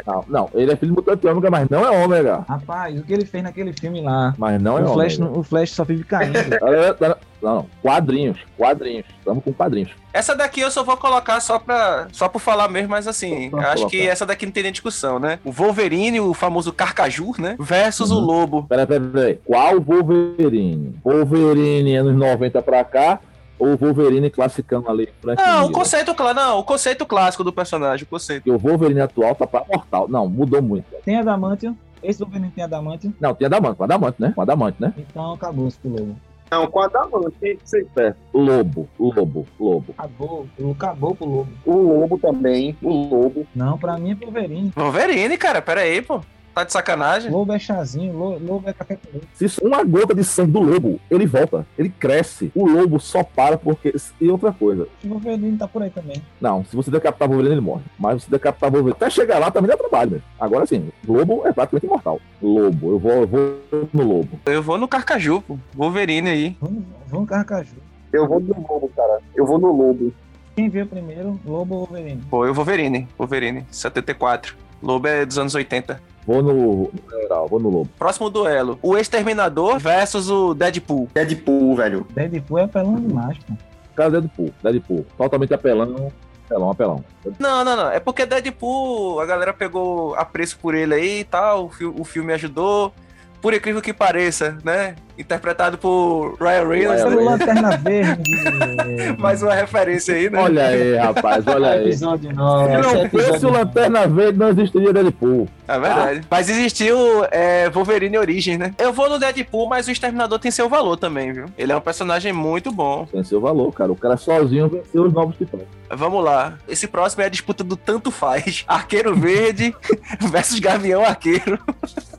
Não, 0.06 0.24
não, 0.28 0.50
ele 0.54 0.72
é 0.72 0.76
filho 0.76 0.92
do 0.92 0.96
mutante 0.96 1.26
ômega, 1.26 1.50
mas 1.50 1.68
não 1.68 1.84
é 1.84 2.04
ômega. 2.04 2.44
Rapaz, 2.48 2.98
o 2.98 3.02
que 3.04 3.12
ele 3.12 3.24
fez 3.24 3.42
naquele 3.44 3.72
filme 3.72 4.00
lá, 4.02 4.34
Mas 4.36 4.60
não 4.60 4.78
é 4.78 4.82
o, 4.82 4.92
Flash, 4.92 5.16
ômega. 5.18 5.32
não- 5.32 5.40
o 5.40 5.42
Flash 5.42 5.70
só 5.70 5.84
vive 5.84 6.04
caindo. 6.04 6.38
Não, 7.42 7.54
não, 7.56 7.66
quadrinhos, 7.82 8.38
quadrinhos. 8.56 9.04
Estamos 9.18 9.42
com 9.42 9.52
quadrinhos. 9.52 9.90
Essa 10.12 10.36
daqui 10.36 10.60
eu 10.60 10.70
só 10.70 10.84
vou 10.84 10.96
colocar 10.96 11.40
só 11.40 11.58
pra 11.58 12.06
só 12.12 12.28
por 12.28 12.38
falar 12.38 12.68
mesmo, 12.68 12.90
mas 12.90 13.08
assim, 13.08 13.46
acho 13.46 13.50
colocar. 13.50 13.86
que 13.90 14.06
essa 14.06 14.24
daqui 14.24 14.46
não 14.46 14.52
tem 14.52 14.62
nem 14.62 14.72
discussão, 14.72 15.18
né? 15.18 15.38
O 15.44 15.50
Wolverine, 15.50 16.20
o 16.20 16.32
famoso 16.34 16.72
Carcaju, 16.72 17.32
né? 17.38 17.56
Versus 17.58 18.10
Uhum. 18.10 18.18
o 18.18 18.20
Lobo. 18.20 18.62
Peraí, 18.68 18.86
peraí, 18.86 19.08
peraí. 19.08 19.40
Qual 19.44 19.80
Wolverine? 19.80 20.94
Wolverine 21.04 21.96
anos 21.96 22.14
90 22.16 22.62
pra 22.62 22.84
cá 22.84 23.18
ou 23.58 23.76
Wolverine 23.76 24.30
classicão 24.30 24.84
ali? 24.86 25.08
Frank 25.20 25.42
Não, 25.42 25.52
o 25.54 25.58
Miller? 25.62 25.72
conceito, 25.72 26.14
clá- 26.14 26.34
não, 26.34 26.58
o 26.58 26.64
conceito 26.64 27.04
clássico 27.06 27.42
do 27.42 27.52
personagem, 27.52 28.04
o 28.04 28.06
conceito. 28.06 28.44
Porque 28.44 28.56
o 28.56 28.58
Wolverine 28.58 29.00
atual 29.00 29.34
tá 29.34 29.46
pra 29.46 29.64
mortal. 29.68 30.06
Não, 30.08 30.28
mudou 30.28 30.62
muito. 30.62 30.84
Tem 31.04 31.16
Adamantium. 31.16 31.76
Esse 32.02 32.18
Wolverine 32.20 32.50
tem 32.54 32.64
Adamantium. 32.64 33.12
Não, 33.20 33.34
tem 33.34 33.46
Adamante, 33.46 33.76
com 33.76 33.84
Adamante, 33.84 34.16
né? 34.20 34.32
Com 34.34 34.42
Adamante, 34.42 34.76
né? 34.80 34.92
Então 34.98 35.32
acabou-se 35.32 35.78
pro 35.78 35.90
Lobo. 35.90 36.16
Não, 36.52 36.66
com 36.66 36.80
a 36.80 36.84
Adamante. 36.84 37.34
tem 37.40 37.56
que 37.56 37.68
ser- 37.68 37.86
Certo. 37.94 38.18
Lobo, 38.34 38.86
Lobo, 38.98 39.46
Lobo. 39.58 39.94
Acabou. 39.96 40.46
Acabou 40.72 41.14
pro 41.14 41.26
Lobo. 41.26 41.48
O 41.64 41.72
Lobo 42.00 42.18
também. 42.18 42.76
O 42.82 42.90
Lobo. 42.90 43.46
Não, 43.54 43.78
pra 43.78 43.96
mim 43.98 44.10
é 44.12 44.14
pro 44.14 44.26
Wolverine. 44.30 44.70
Wolverine, 44.76 45.38
cara, 45.38 45.62
pera 45.62 45.80
aí, 45.80 46.02
pô. 46.02 46.20
Tá 46.54 46.64
de 46.64 46.72
sacanagem? 46.72 47.30
Lobo 47.30 47.52
é 47.52 47.58
chazinho, 47.58 48.12
lo- 48.16 48.38
Lobo 48.38 48.68
é 48.68 48.72
café 48.74 48.96
com 48.96 49.08
leite. 49.10 49.26
Se 49.34 49.46
isso- 49.46 49.64
uma 49.64 49.82
gota 49.82 50.14
de 50.14 50.22
sangue 50.22 50.52
do 50.52 50.60
lobo, 50.60 51.00
ele 51.10 51.26
volta, 51.26 51.66
ele 51.78 51.88
cresce. 51.88 52.52
O 52.54 52.66
lobo 52.68 53.00
só 53.00 53.22
para 53.24 53.56
porque. 53.56 53.94
E 54.20 54.28
outra 54.28 54.52
coisa. 54.52 54.86
O 55.04 55.08
Wolverine 55.08 55.56
tá 55.56 55.66
por 55.66 55.82
aí 55.82 55.88
também. 55.90 56.22
Não, 56.40 56.62
se 56.64 56.76
você 56.76 56.90
decapitar 56.90 57.26
o 57.26 57.30
Wolverine, 57.30 57.54
ele 57.54 57.60
morre. 57.64 57.82
Mas 57.98 58.22
se 58.22 58.26
você 58.28 58.32
decapitar 58.32 58.68
o 58.68 58.72
Wolverine, 58.72 58.96
até 59.00 59.08
chegar 59.10 59.38
lá 59.38 59.50
também 59.50 59.70
dá 59.70 59.76
trabalho, 59.76 60.10
velho. 60.10 60.22
Agora 60.38 60.66
sim, 60.66 60.90
lobo 61.08 61.46
é 61.46 61.52
praticamente 61.52 61.86
imortal. 61.86 62.20
Lobo, 62.42 62.90
eu 62.92 62.98
vou, 62.98 63.12
eu 63.12 63.26
vou 63.26 63.58
no 63.92 64.02
lobo. 64.02 64.38
Eu 64.44 64.62
vou 64.62 64.76
no 64.76 64.86
Carcaju, 64.86 65.40
pô. 65.40 65.58
Wolverine 65.74 66.28
aí. 66.28 66.56
Vamos, 66.60 66.84
vamos 67.08 67.28
Carcaju. 67.28 67.76
Eu 68.12 68.28
vou 68.28 68.40
no 68.40 68.48
Lobo, 68.54 68.90
cara. 68.94 69.20
Eu 69.34 69.46
vou 69.46 69.58
no 69.58 69.72
Lobo. 69.72 70.12
Quem 70.54 70.68
veio 70.68 70.86
primeiro, 70.86 71.40
Lobo 71.46 71.76
ou 71.76 71.86
Wolverine? 71.86 72.20
Pô, 72.28 72.44
eu 72.44 72.52
Wolverine. 72.52 73.08
Wolverine, 73.16 73.64
74. 73.70 74.54
Lobo 74.82 75.06
é 75.08 75.24
dos 75.24 75.38
anos 75.38 75.54
80. 75.54 75.98
Vou 76.26 76.42
no, 76.42 76.90
geral, 77.20 77.48
vou 77.48 77.58
no 77.58 77.68
lobo. 77.68 77.90
Próximo 77.98 78.30
duelo. 78.30 78.78
O 78.82 78.96
Exterminador 78.96 79.78
versus 79.78 80.30
o 80.30 80.54
Deadpool. 80.54 81.08
Deadpool, 81.12 81.74
velho. 81.76 82.06
Deadpool 82.14 82.58
é 82.58 82.64
apelão 82.64 82.94
demais, 82.94 83.36
pô. 83.38 83.54
Cara, 83.96 84.10
Deadpool, 84.10 84.50
Deadpool. 84.62 85.04
Totalmente 85.18 85.52
apelão, 85.52 86.12
apelão, 86.46 86.70
apelão. 86.70 87.04
Não, 87.38 87.64
não, 87.64 87.76
não. 87.76 87.90
É 87.90 87.98
porque 87.98 88.24
Deadpool, 88.24 89.20
a 89.20 89.26
galera 89.26 89.52
pegou 89.52 90.14
apreço 90.14 90.58
por 90.58 90.74
ele 90.74 90.94
aí 90.94 91.20
e 91.20 91.24
tal. 91.24 91.66
O, 91.66 91.70
fi- 91.70 91.84
o 91.84 92.04
filme 92.04 92.32
ajudou. 92.32 92.92
Por 93.40 93.52
incrível 93.52 93.82
que 93.82 93.92
pareça, 93.92 94.56
né? 94.64 94.94
Interpretado 95.18 95.76
por 95.78 96.36
Ryan 96.40 96.68
Reynolds. 96.68 97.04
Né? 97.04 97.22
Lanterna 97.22 97.76
Verde. 97.76 98.30
Mais 99.18 99.42
uma 99.42 99.54
referência 99.54 100.14
aí, 100.14 100.30
né? 100.30 100.38
Olha 100.40 100.66
aí, 100.66 100.96
rapaz, 100.96 101.46
olha 101.46 101.70
aí. 101.70 101.82
Se 101.82 101.88
Episódio 101.88 102.34
9. 102.34 102.76
não 102.76 103.10
fosse 103.10 103.46
o 103.46 103.50
Lanterna 103.50 104.06
Verde, 104.06 104.38
não 104.38 104.48
existiria 104.48 104.92
Deadpool. 104.92 105.48
É 105.68 105.78
verdade. 105.78 106.20
Mas 106.30 106.48
existiu 106.48 106.96
é, 107.30 107.68
Wolverine 107.70 108.18
Origins, 108.18 108.58
né? 108.58 108.74
Eu 108.78 108.92
vou 108.92 109.08
no 109.08 109.18
Deadpool, 109.18 109.68
mas 109.68 109.86
o 109.86 109.90
Exterminador 109.90 110.38
tem 110.38 110.50
seu 110.50 110.68
valor 110.68 110.96
também, 110.96 111.32
viu? 111.32 111.46
Ele 111.56 111.72
é 111.72 111.76
um 111.76 111.80
personagem 111.80 112.32
muito 112.32 112.72
bom. 112.72 113.06
Tem 113.10 113.22
seu 113.22 113.40
valor, 113.40 113.72
cara. 113.72 113.92
O 113.92 113.96
cara 113.96 114.16
sozinho 114.16 114.68
venceu 114.68 115.04
os 115.04 115.12
novos 115.12 115.36
titãs. 115.36 115.62
Vamos 115.94 116.24
lá. 116.24 116.54
Esse 116.66 116.88
próximo 116.88 117.22
é 117.22 117.26
a 117.26 117.28
disputa 117.28 117.62
do 117.62 117.76
tanto 117.76 118.10
faz. 118.10 118.64
Arqueiro 118.68 119.14
Verde 119.14 119.74
versus 120.30 120.58
Gavião 120.58 121.04
Arqueiro. 121.04 121.58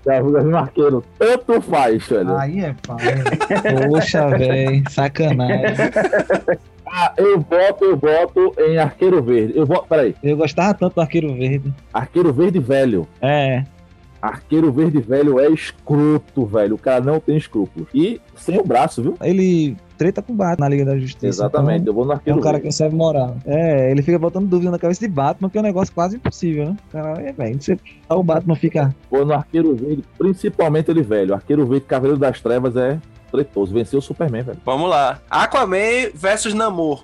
No 0.06 0.58
arqueiro. 0.58 1.04
Tanto 1.18 1.62
faz, 1.62 2.06
velho. 2.06 2.38
Aí 2.38 2.60
é. 2.60 2.76
Poxa, 2.86 4.28
velho. 4.30 4.84
Sacanagem. 4.90 5.76
Ah, 6.96 7.12
eu 7.18 7.40
voto, 7.40 7.86
eu 7.86 7.98
voto 7.98 8.54
em 8.60 8.78
Arqueiro 8.78 9.24
Verde. 9.24 9.54
Eu 9.58 9.66
voto, 9.66 9.88
peraí. 9.88 10.14
Eu 10.22 10.38
gostava 10.38 10.76
tanto 10.76 10.94
do 10.94 11.02
Arqueiro 11.02 11.34
Verde. 11.34 11.74
Arqueiro 11.92 12.32
Verde 12.32 12.60
velho. 12.60 13.08
É. 13.20 13.64
Arqueiro 14.22 14.72
Verde 14.72 15.00
velho 15.00 15.40
é 15.40 15.50
escroto, 15.50 16.46
velho. 16.46 16.76
O 16.76 16.78
cara 16.78 17.04
não 17.04 17.20
tem 17.20 17.36
escrúpulos. 17.36 17.90
E 17.96 18.22
sem 18.36 18.60
o 18.60 18.64
braço, 18.64 19.02
viu? 19.02 19.18
Ele 19.24 19.76
treta 19.98 20.22
com 20.22 20.34
o 20.34 20.36
Batman 20.36 20.66
na 20.66 20.70
Liga 20.70 20.86
da 20.86 20.98
Justiça. 20.98 21.28
Exatamente. 21.28 21.88
Eu 21.88 21.94
vou 21.94 22.06
no 22.06 22.14
Então, 22.14 22.36
é 22.36 22.38
um 22.38 22.42
cara 22.42 22.60
que 22.60 22.66
recebe 22.68 22.96
moral. 22.96 23.38
É, 23.46 23.92
ele 23.92 24.02
fica 24.02 24.20
botando 24.20 24.48
dúvida 24.48 24.72
na 24.72 24.80
cabeça 24.80 25.00
de 25.00 25.08
Batman, 25.08 25.50
que 25.50 25.58
é 25.58 25.62
um 25.62 25.64
negócio 25.64 25.94
quase 25.94 26.16
impossível, 26.16 26.70
né? 26.70 26.78
Cara, 26.92 27.22
é, 27.22 27.32
velho. 27.32 27.62
Você... 27.62 27.78
O 28.10 28.24
Batman 28.24 28.56
fica. 28.56 28.96
Vou 29.10 29.26
no 29.26 29.34
Arqueiro 29.34 29.76
Verde, 29.76 30.04
principalmente 30.18 30.92
ele 30.92 31.02
velho. 31.02 31.34
Arqueiro 31.34 31.66
Verde 31.66 31.86
Cavaleiro 31.86 32.20
das 32.20 32.42
Trevas 32.42 32.76
é 32.76 33.00
tretoso. 33.34 33.74
Venceu 33.74 33.98
o 33.98 34.02
Superman, 34.02 34.44
velho. 34.44 34.60
Vamos 34.64 34.88
lá. 34.88 35.20
Aquaman 35.28 36.12
versus 36.14 36.54
Namor. 36.54 37.04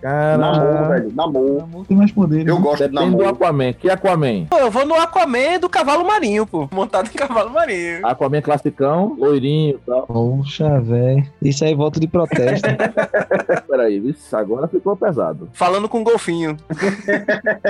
Cara, 0.00 0.38
Namor, 0.38 0.88
velho. 0.88 1.12
Namor. 1.14 1.58
Namor 1.58 1.86
tem 1.86 1.96
mais 1.96 2.10
poder. 2.10 2.48
Eu 2.48 2.56
né? 2.56 2.60
gosto 2.62 2.82
de 2.82 2.88
depende 2.88 3.10
do 3.10 3.18
namoro. 3.18 3.36
Aquaman. 3.36 3.72
Que 3.74 3.90
Aquaman? 3.90 4.46
Pô, 4.46 4.56
eu 4.56 4.70
vou 4.70 4.86
no 4.86 4.94
Aquaman 4.94 5.60
do 5.60 5.68
cavalo 5.68 6.06
marinho, 6.06 6.46
pô. 6.46 6.68
Montado 6.72 7.08
em 7.08 7.12
cavalo 7.12 7.50
marinho. 7.50 8.06
Aquaman 8.06 8.40
classicão, 8.40 9.14
loirinho 9.18 9.76
e 9.76 9.86
tal. 9.86 10.06
Poxa, 10.06 10.80
velho. 10.80 11.26
Isso 11.42 11.64
aí 11.64 11.74
voto 11.74 12.00
de 12.00 12.08
protesto. 12.08 12.68
Peraí, 13.68 13.98
isso 13.98 14.34
agora 14.34 14.66
ficou 14.66 14.96
pesado. 14.96 15.50
Falando 15.52 15.88
com 15.88 16.02
golfinho. 16.02 16.56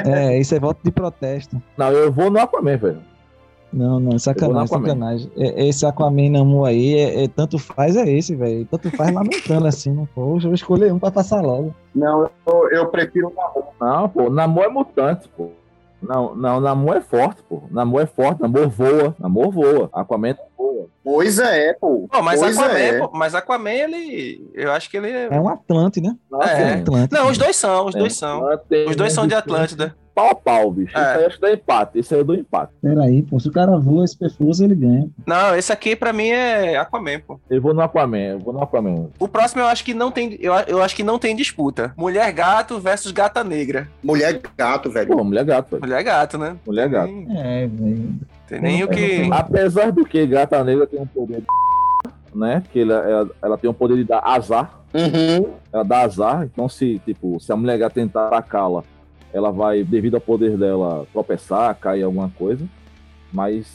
é, 0.06 0.38
isso 0.38 0.54
é 0.54 0.60
voto 0.60 0.78
de 0.84 0.92
protesto. 0.92 1.60
Não, 1.76 1.90
eu 1.90 2.12
vou 2.12 2.30
no 2.30 2.38
Aquaman, 2.38 2.76
velho. 2.76 3.11
Não, 3.72 3.98
não, 3.98 4.12
Eu 4.12 4.18
sacanagem, 4.18 4.64
Aquaman. 4.64 4.86
sacanagem. 4.86 5.32
É- 5.36 5.66
Esse 5.68 5.86
Aquaman 5.86 6.30
Namu 6.30 6.64
aí, 6.64 6.94
é, 6.96 7.24
é- 7.24 7.28
tanto 7.28 7.58
faz 7.58 7.96
é 7.96 8.08
esse, 8.10 8.34
velho. 8.36 8.66
Tanto 8.70 8.90
faz 8.96 9.12
lamentando 9.14 9.66
assim, 9.66 9.90
não 9.92 10.06
Poxa, 10.06 10.46
eu 10.46 10.50
vou 10.50 10.54
escolher 10.54 10.92
um 10.92 10.98
pra 10.98 11.10
passar 11.10 11.40
logo. 11.40 11.74
Não, 11.94 12.28
eu, 12.46 12.68
eu 12.70 12.86
prefiro 12.88 13.28
o 13.28 13.34
Namor. 13.34 13.64
Não, 13.80 14.08
pô, 14.08 14.28
Namor 14.30 14.64
é 14.64 14.68
mutante, 14.68 15.28
pô. 15.36 15.48
Não, 16.02 16.34
não, 16.34 16.60
Namor 16.60 16.96
é 16.96 17.00
forte, 17.00 17.42
pô. 17.48 17.62
Namor 17.70 18.02
é 18.02 18.06
forte, 18.06 18.42
Namor 18.42 18.68
voa. 18.68 19.14
Namor 19.18 19.50
voa. 19.52 19.88
Aquaman 19.92 20.34
voa. 20.58 20.86
Pois 21.04 21.38
é, 21.38 21.72
pô. 21.74 22.08
Pô, 22.10 22.22
mas 22.22 22.40
pois 22.40 22.58
Aquaman, 22.58 22.78
é. 22.78 22.98
pô, 22.98 23.10
mas 23.14 23.34
Aquaman, 23.34 23.70
ele. 23.70 24.50
Eu 24.54 24.72
acho 24.72 24.90
que 24.90 24.96
ele 24.96 25.08
é. 25.10 25.28
É 25.30 25.40
um 25.40 25.48
Atlante, 25.48 26.00
né? 26.00 26.16
Nossa, 26.30 26.50
É. 26.50 26.62
é. 26.62 26.74
Atlante. 26.74 27.12
Não, 27.14 27.28
os 27.30 27.38
dois 27.38 27.56
são, 27.56 27.86
os 27.86 27.94
dois 27.94 28.16
são. 28.16 28.42
Os 28.88 28.96
dois 28.96 29.12
são 29.12 29.26
de 29.26 29.34
um 29.34 29.38
Atlântida. 29.38 29.94
Pau 30.14 30.30
a 30.30 30.34
pau, 30.34 30.70
bicho. 30.70 30.96
É. 30.96 31.00
Isso 31.00 31.18
aí 31.18 31.24
acho 31.26 31.34
que 31.36 31.40
dá 31.42 31.52
empate. 31.52 31.98
Esse 31.98 32.14
aí 32.14 32.20
eu 32.20 32.24
dou 32.24 32.36
empate. 32.36 32.72
Peraí, 32.82 33.22
pô, 33.22 33.40
se 33.40 33.48
o 33.48 33.52
cara 33.52 33.78
voa 33.78 34.04
esse 34.04 34.16
pescoço, 34.16 34.62
ele 34.62 34.74
ganha. 34.74 35.08
Não, 35.26 35.56
esse 35.56 35.72
aqui 35.72 35.96
pra 35.96 36.12
mim 36.12 36.28
é 36.28 36.76
Aquaman, 36.76 37.20
pô. 37.26 37.40
Eu 37.48 37.62
vou 37.62 37.72
no 37.72 37.80
Aquaman, 37.80 38.18
eu 38.18 38.38
vou 38.38 38.52
no 38.52 38.62
Aquaman. 38.62 39.08
O 39.18 39.26
próximo 39.26 39.62
eu 39.62 39.66
acho 39.66 39.82
que 39.84 39.94
não 39.94 40.10
tem. 40.10 40.36
Eu, 40.40 40.52
eu 40.66 40.82
acho 40.82 40.94
que 40.94 41.02
não 41.02 41.18
tem 41.18 41.34
disputa. 41.34 41.94
Mulher 41.96 42.30
gato 42.32 42.78
versus 42.78 43.10
gata 43.12 43.42
negra. 43.42 43.88
Mulher 44.02 44.40
gato, 44.56 44.90
velho. 44.90 45.08
Pô, 45.16 45.24
mulher 45.24 45.44
gato, 45.44 45.70
velho. 45.70 45.82
Mulher 45.82 46.02
gato, 46.02 46.36
né? 46.38 46.56
Mulher 46.66 46.88
gato. 46.88 47.06
Tem, 47.08 47.26
É, 47.38 47.66
velho. 47.66 48.14
tem 48.48 48.60
nem 48.60 48.84
o 48.84 48.88
que. 48.88 49.28
Apesar 49.32 49.90
do 49.92 50.04
que 50.04 50.26
Gata 50.26 50.62
Negra 50.62 50.86
tem 50.86 51.00
um 51.00 51.06
poder 51.06 51.40
de 51.40 51.46
né? 52.38 52.62
Que 52.72 52.80
ela, 52.82 52.94
ela, 53.08 53.30
ela 53.42 53.58
tem 53.58 53.70
o 53.70 53.74
poder 53.74 53.96
de 53.96 54.04
dar 54.04 54.20
azar. 54.24 54.78
Uhum. 54.94 55.54
Ela 55.72 55.82
dá 55.84 56.00
azar. 56.02 56.44
Então, 56.44 56.68
se, 56.68 57.00
tipo, 57.04 57.40
se 57.40 57.50
a 57.50 57.56
mulher 57.56 57.78
gata 57.78 57.94
tentar 57.94 58.26
atacá-la, 58.28 58.84
ela 59.32 59.50
vai, 59.50 59.82
devido 59.82 60.14
ao 60.14 60.20
poder 60.20 60.56
dela, 60.56 61.06
tropeçar, 61.12 61.74
cair 61.76 62.02
alguma 62.02 62.30
coisa. 62.30 62.64
Mas 63.32 63.66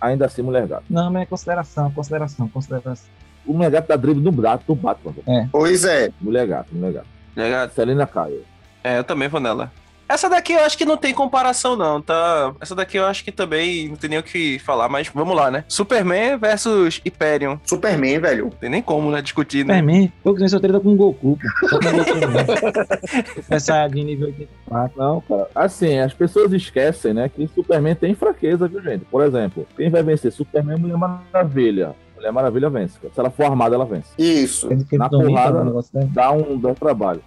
ainda 0.00 0.26
assim, 0.26 0.42
mulher 0.42 0.66
gata. 0.66 0.84
Não, 0.90 1.10
mas 1.10 1.22
é 1.22 1.26
consideração, 1.26 1.90
consideração, 1.90 2.48
consideração. 2.48 3.08
O 3.46 3.52
mulher 3.54 3.70
gata 3.70 3.88
dá 3.88 3.96
drible 3.96 4.22
no 4.22 4.32
braço 4.32 4.64
do 4.66 4.74
Batman. 4.74 5.12
velho. 5.12 5.48
Pois 5.52 5.84
é. 5.84 6.10
Mulher 6.20 6.46
gata, 6.46 6.68
mulher 6.72 6.92
gata. 6.94 7.06
Mulher 7.36 7.50
gato. 7.50 7.74
Selena 7.74 8.06
Caio. 8.06 8.42
É, 8.82 8.98
eu 8.98 9.04
também 9.04 9.28
vou 9.28 9.40
nela. 9.40 9.70
Essa 10.08 10.28
daqui 10.28 10.52
eu 10.52 10.60
acho 10.60 10.78
que 10.78 10.84
não 10.84 10.96
tem 10.96 11.12
comparação, 11.12 11.76
não, 11.76 12.00
tá? 12.00 12.52
Essa 12.60 12.74
daqui 12.74 12.96
eu 12.96 13.06
acho 13.06 13.24
que 13.24 13.32
também 13.32 13.88
não 13.88 13.96
tem 13.96 14.10
nem 14.10 14.18
o 14.18 14.22
que 14.22 14.58
falar, 14.60 14.88
mas 14.88 15.08
vamos 15.12 15.34
lá, 15.36 15.50
né? 15.50 15.64
Superman 15.68 16.38
versus 16.38 17.00
Hyperion. 17.04 17.56
Superman, 17.64 18.18
velho. 18.20 18.44
Não 18.44 18.50
tem 18.50 18.70
nem 18.70 18.82
como, 18.82 19.10
né? 19.10 19.20
Discutir, 19.20 19.64
né? 19.64 19.74
Superman, 19.74 20.12
pô, 20.22 20.34
que 20.34 20.40
nem 20.40 20.48
seu 20.48 20.60
treta 20.60 20.80
com 20.80 20.90
o 20.90 20.96
Goku. 20.96 21.38
Só 21.68 21.78
com 21.78 21.88
o 21.88 21.92
Goku 21.92 22.14
mesmo. 22.14 23.44
Essa 23.50 23.86
de 23.88 24.04
nível 24.04 24.26
84. 24.28 24.98
Não, 24.98 25.20
cara. 25.22 25.48
Assim, 25.54 25.98
as 25.98 26.12
pessoas 26.12 26.52
esquecem, 26.52 27.12
né, 27.12 27.28
que 27.28 27.46
Superman 27.48 27.94
tem 27.94 28.14
fraqueza, 28.14 28.68
viu, 28.68 28.82
gente? 28.82 29.04
Por 29.06 29.22
exemplo, 29.22 29.66
quem 29.76 29.90
vai 29.90 30.02
vencer? 30.02 30.32
Superman 30.32 30.76
e 30.76 30.80
Mulher 30.80 30.96
Maravilha. 30.96 31.94
Mulher 32.14 32.32
Maravilha 32.32 32.70
vence. 32.70 32.98
cara. 32.98 33.12
Se 33.12 33.20
ela 33.20 33.30
for 33.30 33.44
armada, 33.44 33.74
ela 33.74 33.84
vence. 33.84 34.10
Isso. 34.18 34.68
Na 34.92 35.08
porrada, 35.08 35.62
negócio 35.64 35.92
dele. 35.92 36.10
Dá 36.12 36.30
um, 36.32 36.58
dá 36.58 36.68
um 36.68 36.74
trabalho. 36.74 37.22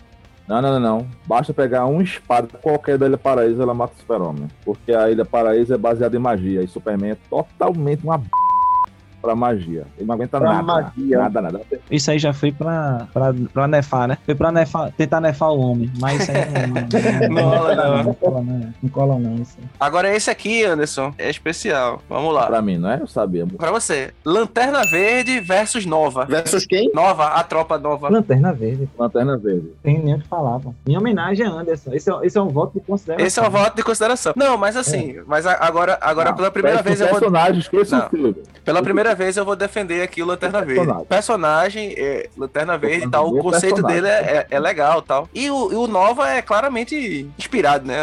Não, 0.50 0.64
não, 0.64 0.72
não, 0.72 0.80
não. 0.80 1.08
Basta 1.28 1.54
pegar 1.54 1.86
uma 1.86 2.02
espada 2.02 2.48
qualquer 2.60 2.98
da 2.98 3.06
Ilha 3.06 3.20
Paraíso 3.20 3.62
ela 3.62 3.72
mata 3.72 3.94
o 3.96 4.00
super-homem. 4.00 4.48
Porque 4.66 4.92
a 4.92 5.08
Ilha 5.08 5.24
Paraíso 5.24 5.72
é 5.76 5.78
baseada 5.78 6.18
em 6.18 6.20
magia. 6.20 6.64
E 6.64 6.68
Superman 6.68 7.12
é 7.12 7.18
totalmente 7.30 8.04
uma 8.04 8.18
b... 8.18 8.28
pra 9.22 9.36
magia. 9.36 9.86
Ele 9.98 10.06
não 10.08 10.16
aguenta 10.16 10.40
Pra 10.40 10.50
nada. 10.54 10.64
magia. 10.64 11.18
Nada, 11.20 11.42
nada. 11.42 11.62
Isso 11.92 12.12
aí 12.12 12.20
já 12.20 12.34
foi 12.34 12.52
pra, 12.52 13.08
pra, 13.14 13.34
pra 13.54 13.68
nefar, 13.68 14.08
né? 14.08 14.18
Foi 14.26 14.36
pra 14.36 14.52
nefar, 14.52 14.92
tentar 14.94 15.20
nefar 15.22 15.50
o 15.52 15.60
homem. 15.60 15.92
Mas 16.00 16.22
isso 16.22 16.32
aí 16.32 17.28
não, 17.30 17.30
Não 17.44 17.50
rola, 17.50 17.76
não. 17.76 18.04
Não 18.04 18.14
cola 18.14 18.42
não. 18.42 18.74
Não 18.84 18.90
cola 18.90 19.20
não. 19.20 19.36
Isso 19.36 19.58
aí. 19.62 19.68
Agora 19.80 20.14
esse 20.16 20.30
aqui, 20.30 20.64
Anderson, 20.64 21.14
é 21.18 21.30
especial. 21.30 22.02
Vamos 22.10 22.34
lá. 22.34 22.48
Pra 22.48 22.62
mim, 22.62 22.78
não 22.78 22.90
é? 22.92 23.00
Eu 23.02 23.08
sabia. 23.08 23.46
Pra 23.58 23.72
você, 23.72 24.12
Lanterna 24.26 24.84
Verde 24.86 25.40
versus 25.40 25.86
Nova. 25.86 26.26
Versus 26.26 26.66
quem? 26.66 26.92
Nova, 26.94 27.28
a 27.28 27.44
tropa 27.44 27.78
nova. 27.78 28.10
Lanterna 28.10 28.54
verde. 28.54 28.90
Lanterna 28.98 29.38
Verde. 29.38 29.68
Não 29.68 29.82
tem 29.84 30.00
nem 30.04 30.16
o 30.16 30.20
que 30.20 30.28
falar, 30.28 30.60
pô. 30.60 30.74
Em 30.88 30.98
homenagem 30.98 31.46
a 31.46 31.50
Anderson. 31.50 31.94
Esse 31.94 32.12
é, 32.12 32.16
esse 32.24 32.38
é 32.38 32.42
um 32.42 32.50
voto 32.50 32.74
de 32.80 32.86
consideração. 32.86 33.26
Esse 33.26 33.40
é 33.40 33.48
o 33.48 33.50
voto 33.50 33.76
de 33.76 33.84
consideração. 33.84 34.34
Não, 34.36 34.58
mas 34.58 34.76
assim, 34.76 35.18
mas 35.26 35.46
a- 35.46 35.58
agora, 35.60 35.98
agora 36.02 36.30
Não, 36.30 36.36
pela 36.38 36.52
primeira 36.52 36.82
vez 36.82 37.00
eu 37.02 37.08
vou. 37.08 37.20
personagem, 37.20 37.60
esqueça 37.60 37.98
Não. 37.98 38.06
o 38.08 38.10
filme. 38.10 38.36
Pela 38.64 38.82
primeira 38.84 39.09
vez 39.16 39.38
eu 39.38 39.46
vou 39.46 39.56
defender 39.56 40.02
aqui 40.02 40.22
o 40.22 40.26
Lanterna 40.26 40.60
Verde. 40.62 40.76
Personagem. 40.86 41.06
Personagem, 41.08 41.94
é, 41.98 42.30
Lanterna 42.38 42.78
Verde 42.78 43.06
e 43.06 43.10
tal, 43.10 43.32
o 43.32 43.40
é 43.40 43.42
conceito 43.42 43.76
personagem. 43.76 44.02
dele 44.02 44.08
é, 44.14 44.38
é, 44.38 44.48
é 44.52 44.60
legal 44.60 45.02
tal. 45.02 45.30
E 45.34 45.50
o, 45.50 45.72
e 45.72 45.76
o 45.76 45.88
Nova 45.88 46.30
é 46.30 46.42
claramente 46.42 47.30
inspirado, 47.38 47.86
né? 47.88 47.96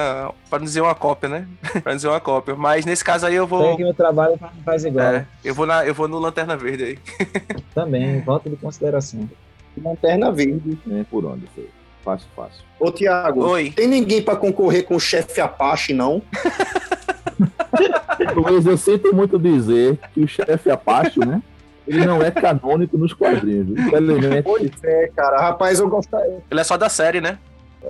Pra 0.49 0.59
não 0.59 0.65
dizer 0.67 0.81
uma 0.81 0.95
cópia, 0.95 1.29
né? 1.29 1.49
pra 1.83 1.93
não 1.93 1.97
dizer 1.97 2.09
uma 2.09 2.21
cópia. 2.21 2.55
Mas 2.55 2.85
nesse 2.85 3.05
caso 3.05 3.27
aí 3.27 3.35
eu 3.35 3.47
Tem 3.47 3.59
vou. 3.59 3.73
aqui 3.75 3.83
meu 3.85 3.95
trabalho 3.95 4.39
faz- 4.65 4.85
igual. 4.85 5.07
É, 5.07 5.27
eu 5.45 5.55
vou, 5.55 5.67
na, 5.67 5.85
eu 5.87 5.95
vou 5.95 6.09
no 6.09 6.19
Lanterna 6.19 6.57
Verde 6.57 6.85
aí. 6.85 6.99
Também, 7.75 8.21
voto 8.21 8.49
de 8.51 8.57
consideração. 8.57 9.29
Lanterna 9.83 10.31
Verde. 10.33 10.79
Nem 10.87 11.05
por 11.05 11.25
onde, 11.25 11.49
aí. 11.57 11.69
Fácil, 12.05 12.29
fácil. 12.37 12.63
Ô, 12.79 12.91
Tiago. 12.93 13.45
Oi. 13.49 13.71
Tem 13.75 13.87
ninguém 13.89 14.23
pra 14.23 14.37
concorrer 14.37 14.85
com 14.85 14.95
o 14.97 15.01
chefe 15.01 15.41
Apache, 15.41 15.93
não? 15.93 16.23
Luiz, 18.35 18.67
eu 18.67 18.77
sinto 18.77 19.15
muito 19.15 19.39
dizer 19.39 19.99
que 20.13 20.21
o 20.23 20.29
chefe 20.29 20.71
Apache, 20.71 21.21
né? 21.21 21.43
Ele 21.87 22.05
não 22.05 22.21
é 22.23 22.31
canônico 22.31 22.99
nos 22.99 23.13
quadrinhos. 23.13 23.69
Infelizmente, 23.79 24.43
Pois 24.43 24.71
é, 24.83 25.09
cara. 25.15 25.41
Rapaz, 25.41 25.79
eu 25.79 25.89
gosto. 25.89 26.15
Ele 26.51 26.61
é 26.61 26.65
só 26.65 26.77
da 26.77 26.89
série, 26.89 27.21
né? 27.21 27.39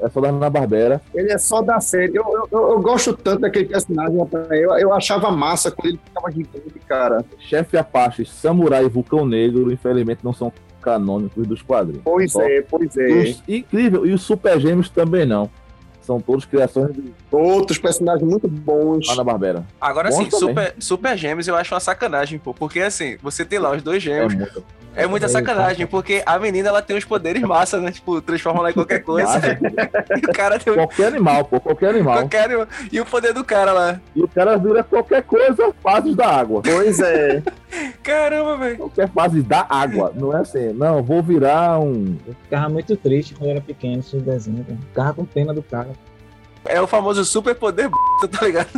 é 0.03 0.11
só 0.11 0.20
da 0.20 0.28
Ana 0.28 0.51
Barbera. 0.51 1.01
Ele 1.14 1.32
é 1.32 1.38
só 1.38 1.62
da 1.62 1.80
série. 1.80 2.14
Eu, 2.14 2.49
eu, 2.53 2.70
eu- 2.72 2.80
gosto 2.80 3.14
tanto 3.16 3.40
daquele 3.40 3.64
personagem, 3.64 4.18
rapaz. 4.18 4.47
Eu, 4.51 4.72
eu 4.78 4.92
achava 4.92 5.30
massa 5.30 5.70
quando 5.70 5.86
ele 5.88 6.01
ficava 6.05 6.30
gigante, 6.30 6.78
cara. 6.86 7.24
Chefe 7.38 7.78
Apache, 7.78 8.26
Samurai 8.26 8.84
e 8.84 8.88
Vulcão 8.90 9.24
Negro, 9.24 9.72
infelizmente, 9.72 10.20
não 10.22 10.34
são 10.34 10.53
canônicos 10.82 11.47
dos 11.47 11.62
quadrinhos. 11.62 12.03
Pois 12.05 12.30
Só- 12.32 12.42
é, 12.42 12.61
pois 12.61 12.94
é. 12.99 13.05
os- 13.22 13.42
incrível, 13.49 14.05
e 14.07 14.12
os 14.12 14.20
Super 14.20 14.61
Gêmeos 14.61 14.90
também 14.90 15.24
não. 15.24 15.49
São 16.07 16.21
todos 16.21 16.45
criações 16.45 16.95
de 16.95 17.13
Outros 17.33 17.79
personagens 17.79 18.23
muito 18.29 18.47
bons. 18.47 19.09
Ana 19.11 19.25
Barbera. 19.25 19.65
Agora 19.81 20.11
sim, 20.13 20.27
também. 20.27 20.39
super, 20.39 20.75
super 20.79 21.17
Gêmeos 21.19 21.49
eu 21.49 21.57
acho 21.57 21.75
uma 21.75 21.81
sacanagem, 21.81 22.39
pô. 22.39 22.55
Porque 22.55 22.81
assim, 22.81 23.17
você 23.23 23.45
tem 23.45 23.59
lá 23.59 23.73
os 23.73 23.83
dois 23.83 23.97
É 23.99 24.01
gêmeos. 24.01 24.35
muito. 24.35 24.65
É, 24.95 25.07
muita 25.07 25.27
É, 25.27 25.29
sacanagem, 25.29 25.87
porque 25.87 26.23
a 26.25 26.39
menina 26.39 26.71
ela 26.71 26.81
tem 26.81 26.97
os 26.97 27.05
poderes 27.05 27.43
massa, 27.43 27.79
né? 27.79 27.93
Tipo, 27.93 28.19
transforma 28.23 28.61
ela 28.61 28.71
em 28.71 28.73
qualquer 28.73 29.01
coisa. 29.05 29.29
E 30.17 30.31
o 30.31 30.33
cara 30.33 30.59
tem 30.59 30.73
Qualquer 30.73 31.09
animal, 31.09 31.45
pô, 31.45 31.61
qualquer 31.61 31.91
animal. 31.91 32.15
qualquer. 32.21 32.49
E 32.91 32.99
o 33.01 33.05
poder 33.05 33.35
do 33.35 33.45
cara 33.45 33.73
lá. 33.73 34.01
E 34.15 34.23
o 34.23 34.29
cara 34.29 34.57
vira 34.57 34.83
qualquer 34.83 35.23
coisa, 35.25 35.71
fases 35.83 36.15
da 36.17 36.27
água. 36.27 36.63
Pois 36.63 36.99
é. 37.01 37.43
Caramba, 38.03 38.57
velho. 38.57 38.77
Qualquer 38.77 39.09
fase 39.09 39.43
da 39.43 39.66
água. 39.68 40.12
Não 40.14 40.37
é 40.37 40.41
assim, 40.41 40.72
não, 40.72 41.03
vou 41.03 41.22
virar 41.22 41.79
um. 41.81 42.16
Eu 42.27 42.35
ficava 42.43 42.68
muito 42.68 42.97
triste 42.97 43.35
quando 43.35 43.47
eu 43.47 43.51
era 43.53 43.61
pequeno, 43.61 44.01
esse 44.01 44.16
desenho. 44.18 44.64
cara. 44.64 44.79
Ficava 44.89 45.14
com 45.14 45.24
pena 45.24 45.55
do 45.55 45.62
cara. 45.62 45.91
É 46.64 46.81
o 46.81 46.87
famoso 46.87 47.24
super 47.24 47.55
poder, 47.55 47.89
b... 47.89 47.95
tá 48.29 48.45
ligado? 48.45 48.68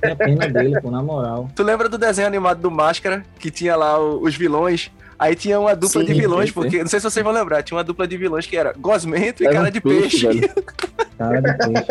Tinha 0.00 0.16
pena 0.16 0.48
dele, 0.48 0.80
pô, 0.80 0.90
na 0.90 1.02
moral. 1.02 1.48
Tu 1.54 1.62
lembra 1.62 1.88
do 1.88 1.96
desenho 1.96 2.26
animado 2.26 2.60
do 2.60 2.70
Máscara, 2.70 3.24
que 3.38 3.50
tinha 3.50 3.76
lá 3.76 3.98
os 4.00 4.34
vilões? 4.34 4.90
Aí 5.18 5.34
tinha 5.34 5.58
uma 5.58 5.74
dupla 5.74 6.02
Sim, 6.02 6.06
de 6.06 6.14
vilões, 6.14 6.48
sim, 6.48 6.54
porque 6.54 6.78
não 6.78 6.88
sei 6.88 7.00
se 7.00 7.04
vocês 7.04 7.24
vão 7.24 7.32
lembrar, 7.32 7.62
tinha 7.62 7.76
uma 7.76 7.84
dupla 7.84 8.06
de 8.06 8.18
vilões 8.18 8.46
que 8.46 8.56
era 8.56 8.74
gosmento 8.74 9.42
e 9.42 9.46
Era 9.46 9.54
cara 9.54 9.68
um 9.68 9.72
de 9.72 9.80
peixe, 9.80 10.26
peixe. 10.26 10.50
Cara 11.18 11.40
de 11.40 11.52
peixe. 11.58 11.86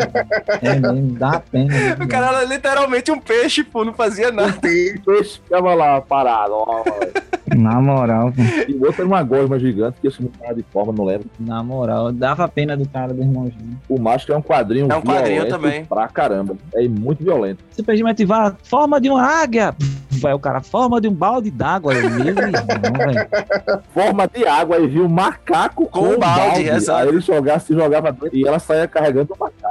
É 0.62 0.74
mesmo, 0.78 1.18
dá 1.18 1.40
pena. 1.40 1.72
né? 1.72 1.96
O 2.00 2.08
cara 2.08 2.28
era 2.28 2.44
literalmente 2.44 3.10
um 3.10 3.18
peixe, 3.18 3.64
pô, 3.64 3.84
não 3.84 3.92
fazia 3.92 4.30
nada. 4.30 4.56
O 4.56 4.60
peixe 4.60 5.40
ficava 5.42 5.74
lá 5.74 6.00
parado. 6.00 6.52
ó. 6.54 6.84
Na 7.56 7.80
moral, 7.80 8.32
E 8.68 8.72
o 8.72 8.84
outro 8.84 9.02
era 9.02 9.06
uma 9.06 9.22
gosma 9.22 9.58
gigante 9.58 9.98
que 10.00 10.08
esse 10.08 10.22
cara 10.40 10.54
de 10.54 10.62
forma, 10.72 10.92
não 10.92 11.04
lembro. 11.04 11.26
na 11.38 11.62
moral, 11.62 12.12
dava 12.12 12.46
pena 12.48 12.76
do 12.76 12.86
cara 12.88 13.14
do 13.14 13.22
irmãozinho. 13.22 13.80
O 13.88 13.98
Macho 14.00 14.30
é 14.32 14.36
um 14.36 14.42
quadrinho 14.42 14.88
É 14.90 14.96
um 14.96 15.00
quadrinho 15.02 15.48
também. 15.48 15.84
pra 15.84 16.08
caramba. 16.08 16.56
É 16.74 16.86
muito 16.88 17.22
violento. 17.24 17.64
Você 17.70 17.82
pede 17.82 18.06
ativar 18.06 18.54
forma 18.64 19.00
de 19.00 19.08
uma 19.08 19.22
águia. 19.22 19.74
Vai 20.20 20.32
o 20.32 20.38
cara, 20.38 20.60
forma 20.60 21.00
de 21.00 21.08
um 21.08 21.12
balde 21.12 21.50
d'água. 21.50 21.92
Meu 21.94 22.02
irmão. 22.02 22.52
Forma 23.92 24.26
de 24.28 24.46
água, 24.46 24.76
aí 24.76 24.86
viu 24.86 25.04
um 25.04 25.08
macaco 25.08 25.86
Com 25.86 26.00
com, 26.00 26.08
um 26.14 26.18
balde, 26.18 26.64
balde. 26.68 26.90
Aí 26.90 27.08
ele 27.08 27.20
jogava, 27.20 27.58
se 27.60 27.74
jogava 27.74 28.12
dentro 28.12 28.36
e 28.36 28.46
ela 28.46 28.58
saía 28.58 28.86
carregando 28.88 29.15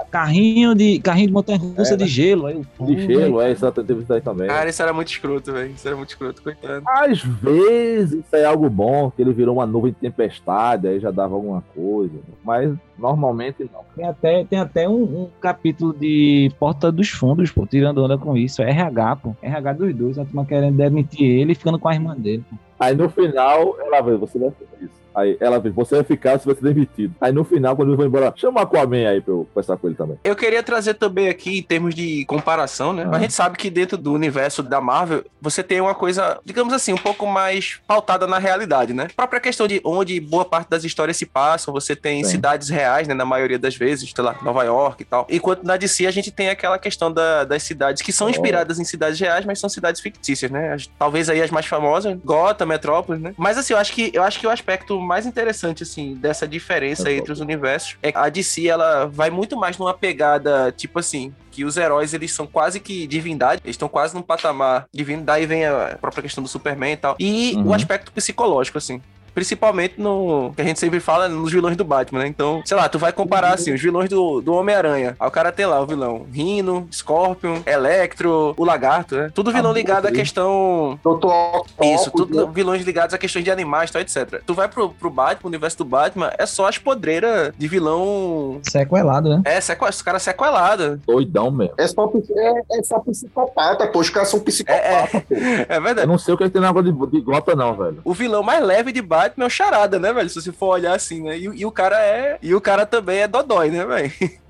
Carrinho 0.09 0.73
de, 0.73 0.99
carrinho 0.99 1.27
de 1.27 1.33
montanha-russa 1.33 1.93
É, 1.93 1.97
de 1.97 2.07
gelo. 2.07 2.47
Aí, 2.47 2.61
eu, 2.79 2.85
de 2.85 3.05
gelo. 3.05 3.41
É, 3.41 3.51
exato, 3.51 3.83
teve 3.83 4.01
isso 4.03 4.13
aí 4.13 4.21
também. 4.21 4.47
Cara, 4.47 4.69
isso 4.69 4.81
era 4.81 4.93
muito 4.93 5.09
escroto, 5.09 5.51
velho. 5.53 5.71
Isso 5.71 5.87
era 5.87 5.95
muito 5.95 6.09
escroto, 6.09 6.41
coitado. 6.41 6.83
Às 6.87 7.21
vezes 7.21 8.23
isso 8.25 8.35
é 8.35 8.45
algo 8.45 8.69
bom, 8.69 9.11
que 9.11 9.21
ele 9.21 9.33
virou 9.33 9.55
uma 9.55 9.65
nuvem 9.65 9.91
de 9.91 9.99
tempestade, 9.99 10.87
aí 10.87 10.99
já 10.99 11.11
dava 11.11 11.35
alguma 11.35 11.63
coisa. 11.73 12.15
Mas 12.43 12.73
normalmente 12.97 13.69
não. 13.71 13.83
Tem 13.95 14.05
até, 14.05 14.43
tem 14.45 14.59
até 14.59 14.89
um, 14.89 15.03
um 15.03 15.29
capítulo 15.39 15.93
de 15.93 16.51
Porta 16.59 16.91
dos 16.91 17.09
Fundos, 17.09 17.51
pô, 17.51 17.65
tirando 17.65 18.03
onda 18.03 18.17
com 18.17 18.35
isso. 18.35 18.61
É 18.61 18.69
RH, 18.69 19.15
pô. 19.17 19.35
RH 19.41 19.73
dos 19.73 19.95
dois. 19.95 20.19
A 20.19 20.25
turma 20.25 20.45
querendo 20.45 20.75
demitir 20.75 21.27
ele 21.27 21.51
e 21.51 21.55
ficando 21.55 21.79
com 21.79 21.87
a 21.87 21.93
irmã 21.93 22.15
dele. 22.15 22.43
Pô. 22.49 22.55
Aí 22.79 22.95
no 22.95 23.09
final, 23.09 23.75
ela 23.79 24.01
vê, 24.01 24.17
você 24.17 24.37
vai 24.37 24.51
fazer 24.51 24.85
isso. 24.85 25.04
Aí 25.15 25.37
ela 25.39 25.59
vê, 25.59 25.69
você 25.69 25.95
vai 25.95 26.03
ficar, 26.03 26.37
você 26.39 26.45
vai 26.45 26.55
ser 26.55 26.61
demitido. 26.73 27.15
Aí 27.21 27.31
no 27.31 27.43
final, 27.43 27.75
quando 27.75 27.89
ele 27.89 27.97
vai 27.97 28.05
embora, 28.07 28.33
chama 28.35 28.59
o 28.59 28.63
Aquaman 28.63 29.07
aí 29.09 29.21
pra 29.21 29.33
eu 29.33 29.47
conversar 29.53 29.77
com 29.77 29.87
ele 29.87 29.95
também. 29.95 30.17
Eu 30.23 30.35
queria 30.35 30.61
trazer 30.61 30.95
também 30.95 31.29
aqui, 31.29 31.59
em 31.59 31.63
termos 31.63 31.95
de 31.95 32.25
comparação, 32.25 32.91
né? 32.93 33.07
Ah. 33.11 33.15
A 33.15 33.19
gente 33.19 33.33
sabe 33.33 33.57
que 33.57 33.69
dentro 33.69 33.97
do 33.97 34.11
universo 34.13 34.61
da 34.61 34.81
Marvel, 34.81 35.23
você 35.41 35.63
tem 35.63 35.79
uma 35.79 35.95
coisa, 35.95 36.39
digamos 36.43 36.73
assim, 36.73 36.91
um 36.93 36.97
pouco 36.97 37.25
mais 37.25 37.79
pautada 37.87 38.27
na 38.27 38.37
realidade, 38.37 38.93
né? 38.93 39.07
A 39.11 39.13
própria 39.15 39.39
questão 39.39 39.67
de 39.67 39.79
onde 39.85 40.19
boa 40.19 40.43
parte 40.45 40.69
das 40.69 40.83
histórias 40.83 41.15
se 41.17 41.25
passam, 41.25 41.73
você 41.73 41.95
tem 41.95 42.23
Sim. 42.23 42.31
cidades 42.31 42.69
reais, 42.69 43.07
né? 43.07 43.13
Na 43.13 43.25
maioria 43.25 43.57
das 43.59 43.75
vezes, 43.75 44.11
sei 44.13 44.23
lá, 44.23 44.35
Nova 44.41 44.63
York 44.63 45.01
e 45.01 45.05
tal. 45.05 45.25
Enquanto 45.29 45.63
na 45.63 45.77
DC 45.77 46.05
a 46.07 46.11
gente 46.11 46.31
tem 46.31 46.49
aquela 46.49 46.77
questão 46.77 47.11
da- 47.11 47.43
das 47.45 47.63
cidades 47.63 48.01
que 48.01 48.11
são 48.11 48.27
Oh. 48.27 48.29
inspiradas 48.29 48.79
em 48.79 48.83
cidades 48.83 49.19
reais, 49.19 49.45
mas 49.45 49.59
são 49.59 49.69
cidades 49.69 50.01
fictícias, 50.01 50.51
né? 50.51 50.73
As- 50.73 50.87
talvez 50.99 51.29
aí 51.29 51.41
as 51.41 51.51
mais 51.51 51.65
famosas, 51.65 52.17
Gotham, 52.25 52.65
Metrópolis, 52.67 53.21
né? 53.21 53.33
Mas 53.37 53.57
assim, 53.57 53.73
eu 53.73 53.79
acho 53.79 53.93
que 53.93 54.11
eu 54.13 54.23
acho 54.23 54.39
que 54.39 54.47
o 54.47 54.49
aspecto 54.49 54.99
mais 55.05 55.25
interessante 55.25 55.83
assim 55.83 56.15
dessa 56.15 56.47
diferença 56.47 57.07
aí 57.07 57.17
entre 57.17 57.31
os 57.31 57.39
universos 57.39 57.97
é 58.01 58.11
que 58.11 58.17
a 58.17 58.27
DC 58.29 58.67
ela 58.67 59.05
vai 59.05 59.29
muito 59.29 59.55
mais 59.55 59.77
numa 59.77 59.93
pegada 59.93 60.73
tipo 60.75 60.99
assim 60.99 61.33
que 61.51 61.63
os 61.63 61.77
heróis 61.77 62.13
eles 62.13 62.33
são 62.33 62.45
quase 62.45 62.81
que 62.81 63.07
divindade, 63.07 63.61
eles 63.63 63.75
estão 63.75 63.87
quase 63.87 64.13
num 64.13 64.21
patamar 64.21 64.87
divino, 64.93 65.23
daí 65.23 65.45
vem 65.45 65.65
a 65.65 65.97
própria 66.01 66.21
questão 66.23 66.43
do 66.43 66.49
Superman 66.49 66.91
e 66.91 66.97
tal. 66.97 67.15
E 67.17 67.53
Uhum. 67.55 67.67
o 67.67 67.73
aspecto 67.73 68.11
psicológico 68.11 68.77
assim, 68.77 69.01
principalmente 69.35 69.95
no 69.99 70.51
que 70.55 70.61
a 70.61 70.65
gente 70.65 70.79
sempre 70.79 70.99
fala 70.99 71.27
nos 71.27 71.51
vilões 71.51 71.75
do 71.75 71.83
Batman, 71.83 72.19
né? 72.21 72.27
Então, 72.27 72.61
sei 72.65 72.75
lá, 72.77 72.87
tu 72.89 72.97
vai 72.97 73.11
comparar 73.11 73.53
assim 73.53 73.73
os 73.73 73.81
vilões 73.81 74.09
do, 74.09 74.41
do 74.41 74.53
Homem-Aranha. 74.53 75.15
Aí 75.19 75.27
o 75.27 75.31
cara 75.31 75.51
tem 75.51 75.65
lá 75.65 75.79
o 75.81 75.85
vilão 75.85 76.25
Rhino, 76.31 76.87
Scorpion, 76.91 77.59
Electro, 77.65 78.53
o 78.57 78.63
Lagarto, 78.65 79.15
né? 79.15 79.29
Tudo 79.33 79.51
vilão 79.51 79.71
Ah, 79.71 79.73
ligado 79.73 80.05
à 80.07 80.11
questão 80.11 80.97
Doutor 81.03 81.31
Octopus, 81.57 81.87
isso, 82.01 82.11
tudo 82.11 82.45
né? 82.45 82.51
vilões 82.53 82.83
ligados 82.83 83.13
a 83.13 83.17
questões 83.17 83.43
de 83.43 83.51
animais, 83.51 83.91
tal, 83.91 84.01
etc. 84.01 84.41
Tu 84.45 84.53
vai 84.53 84.67
pro, 84.67 84.89
pro 84.89 85.09
Batman, 85.09 85.35
pro 85.35 85.47
universo 85.49 85.77
do 85.79 85.85
Batman, 85.85 86.31
é 86.37 86.45
só 86.45 86.67
as 86.67 86.77
podreiras 86.77 87.53
de 87.57 87.67
vilão. 87.67 88.59
Sequelado, 88.63 89.29
né? 89.29 89.41
É, 89.43 89.59
sequ... 89.59 89.83
os 89.85 90.01
caras 90.01 90.23
sequelados. 90.23 90.97
Doidão 91.05 91.51
mesmo. 91.51 91.73
É 91.77 91.87
só, 91.87 92.09
é, 92.35 92.79
é 92.79 92.83
só 92.83 92.99
psicopata, 92.99 93.87
pô. 93.87 93.99
Os 93.99 94.09
caras 94.09 94.29
são 94.29 94.39
psicopatas, 94.39 95.23
pô. 95.23 95.35
É 95.67 95.77
Eu 95.77 95.81
verdade. 95.81 96.07
não 96.07 96.17
sei 96.17 96.33
o 96.33 96.37
que, 96.37 96.43
é 96.43 96.47
que 96.47 96.53
tem 96.53 96.61
na 96.61 96.69
água 96.69 96.81
de, 96.81 96.91
de 96.91 97.21
gota, 97.21 97.55
não, 97.55 97.73
velho. 97.75 97.99
O 98.03 98.13
vilão 98.13 98.41
mais 98.41 98.63
leve 98.63 98.91
de 98.91 99.01
Batman 99.01 99.24
é 99.37 99.45
o 99.45 99.49
Charada, 99.49 99.99
né, 99.99 100.13
velho? 100.13 100.29
Se 100.29 100.41
você 100.41 100.51
for 100.51 100.67
olhar 100.67 100.95
assim, 100.95 101.21
né? 101.21 101.37
E, 101.37 101.43
e 101.43 101.65
o 101.65 101.71
cara 101.71 101.99
é. 101.99 102.37
E 102.41 102.53
o 102.55 102.61
cara 102.61 102.85
também 102.85 103.19
é 103.19 103.27
Dodói, 103.27 103.69
né, 103.69 103.85
velho? 103.85 104.11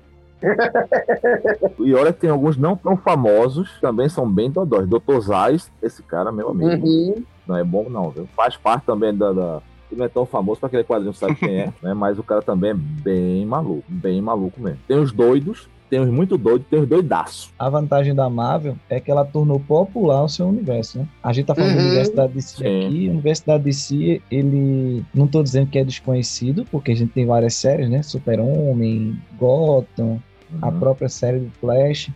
E 1.78 1.94
olha 1.94 2.12
que 2.12 2.20
tem 2.20 2.30
alguns 2.30 2.56
não 2.56 2.76
tão 2.76 2.96
famosos, 2.96 3.70
também 3.80 4.08
são 4.08 4.30
bem 4.30 4.50
dodóis. 4.50 4.88
Dr. 4.88 5.18
Zais, 5.20 5.70
esse 5.82 6.02
cara, 6.02 6.30
meu 6.30 6.50
amigo. 6.50 6.86
Uhum. 6.86 7.24
Não 7.46 7.56
é 7.56 7.64
bom, 7.64 7.88
não, 7.88 8.10
viu? 8.10 8.28
Faz 8.36 8.56
parte 8.56 8.84
também 8.84 9.14
da. 9.14 9.32
da... 9.32 9.62
Ele 9.90 10.00
não 10.00 10.06
é 10.06 10.08
tão 10.08 10.26
famoso 10.26 10.58
pra 10.58 10.66
aquele 10.66 10.84
quadrinho 10.84 11.14
sabe 11.14 11.36
quem 11.36 11.60
é, 11.60 11.72
né? 11.80 11.94
Mas 11.94 12.18
o 12.18 12.22
cara 12.22 12.42
também 12.42 12.70
é 12.70 12.74
bem 12.74 13.46
maluco, 13.46 13.84
bem 13.88 14.20
maluco 14.20 14.60
mesmo. 14.60 14.80
Tem 14.86 14.98
os 14.98 15.12
doidos, 15.12 15.68
tem 15.88 16.00
os 16.00 16.08
muito 16.10 16.36
doidos, 16.36 16.66
tem 16.68 16.78
os 16.80 16.88
doidaços. 16.88 17.50
A 17.58 17.68
vantagem 17.68 18.14
da 18.14 18.28
Marvel 18.28 18.76
é 18.88 18.98
que 19.00 19.10
ela 19.10 19.24
tornou 19.24 19.58
popular 19.60 20.24
o 20.24 20.28
seu 20.28 20.46
universo, 20.48 20.98
né? 20.98 21.08
A 21.22 21.32
gente 21.32 21.46
tá 21.46 21.54
falando 21.54 21.74
do 21.76 21.80
Uhum. 22.10 22.14
da 22.14 22.26
DC 22.26 22.56
Sim. 22.56 22.86
aqui. 22.86 23.08
O 23.08 23.12
universo 23.12 23.46
da 23.46 23.58
DC, 23.58 24.22
ele. 24.30 25.04
Não 25.14 25.26
tô 25.26 25.42
dizendo 25.42 25.68
que 25.68 25.78
é 25.78 25.84
desconhecido, 25.84 26.64
porque 26.70 26.92
a 26.92 26.96
gente 26.96 27.12
tem 27.12 27.24
várias 27.26 27.54
séries, 27.54 27.88
né? 27.88 28.02
Super-Homem, 28.02 29.18
Gotham, 29.38 30.20
a 30.60 30.68
Uhum. 30.68 30.78
própria 30.78 31.08
série 31.08 31.38
do 31.40 31.50
Flash. 31.60 32.10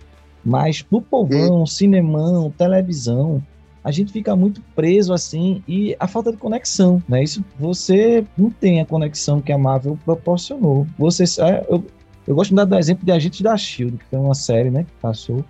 Mas 0.45 0.81
pro 0.83 1.01
povão, 1.03 1.66
cinemão, 1.66 2.51
televisão, 2.57 3.43
a 3.85 3.91
gente 3.91 4.12
fica 4.12 4.35
muito 4.35 4.62
preso 4.75 5.12
assim 5.12 5.62
e 5.68 5.95
a 5.99 6.07
falta 6.07 6.31
de 6.33 6.39
conexão, 6.39 7.03
né? 7.09 7.23
Isso 7.23 7.45
você 7.59 8.25
não 8.37 8.51
tem 8.51 8.81
a 8.81 8.87
conexão 8.87 9.41
que 9.41 9.53
a 9.53 9.59
Marvel 9.59 9.99
proporcionou. 10.05 10.87
Você 10.99 11.25
é, 11.43 11.64
eu, 11.68 11.85
eu 12.27 12.35
gosto 12.35 12.51
de 12.51 12.57
dar 12.57 12.64
do 12.64 12.77
exemplo 12.77 13.05
de 13.05 13.12
Agentes 13.12 13.41
da 13.41 13.57
Shield, 13.57 13.97
que 13.99 14.05
foi 14.07 14.18
uma 14.18 14.35
série, 14.35 14.71
né, 14.71 14.85
que 14.85 14.93
passou. 15.01 15.45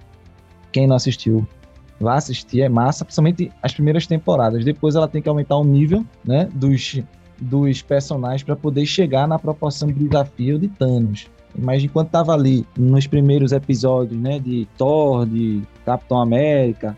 Quem 0.72 0.86
não 0.86 0.96
assistiu, 0.96 1.46
vá 2.00 2.14
assistir, 2.14 2.62
é 2.62 2.68
massa, 2.68 3.04
principalmente 3.04 3.50
as 3.62 3.72
primeiras 3.74 4.06
temporadas. 4.06 4.64
Depois 4.64 4.94
ela 4.94 5.08
tem 5.08 5.20
que 5.20 5.28
aumentar 5.28 5.56
o 5.56 5.64
nível, 5.64 6.04
né, 6.24 6.48
dos 6.54 7.00
dos 7.42 7.80
personagens 7.80 8.42
para 8.42 8.54
poder 8.54 8.84
chegar 8.84 9.26
na 9.26 9.38
proporção 9.38 9.88
de 9.88 9.94
desafio 9.94 10.58
de 10.58 10.68
Thanos. 10.68 11.26
Mas 11.58 11.82
enquanto 11.82 12.10
tava 12.10 12.34
ali 12.34 12.66
nos 12.76 13.06
primeiros 13.06 13.50
episódios, 13.50 14.20
né, 14.20 14.38
de 14.38 14.68
Thor, 14.76 15.24
de 15.26 15.62
Capitão 15.86 16.20
América, 16.20 16.94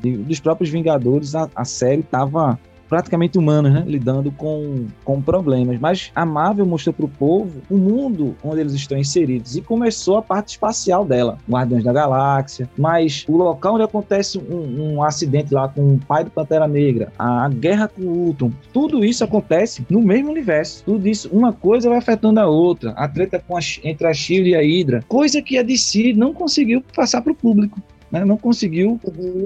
de- 0.00 0.18
dos 0.18 0.38
próprios 0.38 0.70
Vingadores, 0.70 1.34
a, 1.34 1.50
a 1.52 1.64
série 1.64 2.04
tava 2.04 2.56
praticamente 2.88 3.38
humanos, 3.38 3.72
né, 3.72 3.84
lidando 3.86 4.30
com, 4.30 4.86
com 5.04 5.20
problemas. 5.20 5.78
Mas 5.78 6.10
a 6.14 6.24
Marvel 6.24 6.66
mostrou 6.66 6.92
pro 6.92 7.08
povo 7.08 7.60
o 7.70 7.76
mundo 7.76 8.34
onde 8.42 8.60
eles 8.60 8.72
estão 8.72 8.98
inseridos 8.98 9.56
e 9.56 9.60
começou 9.60 10.16
a 10.16 10.22
parte 10.22 10.50
espacial 10.50 11.04
dela, 11.04 11.38
Guardiões 11.48 11.84
da 11.84 11.92
Galáxia, 11.92 12.68
mas 12.76 13.24
o 13.28 13.36
local 13.36 13.74
onde 13.74 13.84
acontece 13.84 14.38
um, 14.38 14.94
um 14.94 15.02
acidente 15.02 15.52
lá 15.52 15.68
com 15.68 15.94
o 15.94 15.98
pai 15.98 16.24
do 16.24 16.30
Pantera 16.30 16.66
Negra, 16.66 17.12
a 17.18 17.48
guerra 17.48 17.88
com 17.88 18.02
o 18.02 18.26
Ultron, 18.26 18.50
tudo 18.72 19.04
isso 19.04 19.24
acontece 19.24 19.84
no 19.88 20.00
mesmo 20.00 20.30
universo. 20.30 20.84
Tudo 20.84 21.08
isso, 21.08 21.28
uma 21.32 21.52
coisa 21.52 21.88
vai 21.88 21.98
afetando 21.98 22.40
a 22.40 22.46
outra. 22.46 22.90
A 22.92 23.08
treta 23.08 23.36
a, 23.36 23.88
entre 23.88 24.06
a 24.06 24.14
Shield 24.14 24.50
e 24.50 24.54
a 24.54 24.60
Hydra, 24.60 25.04
coisa 25.08 25.42
que 25.42 25.58
a 25.58 25.62
DC 25.62 26.12
não 26.14 26.32
conseguiu 26.32 26.82
passar 26.94 27.22
pro 27.22 27.34
público. 27.34 27.80
Né? 28.10 28.24
Não 28.24 28.36
conseguiu 28.36 29.00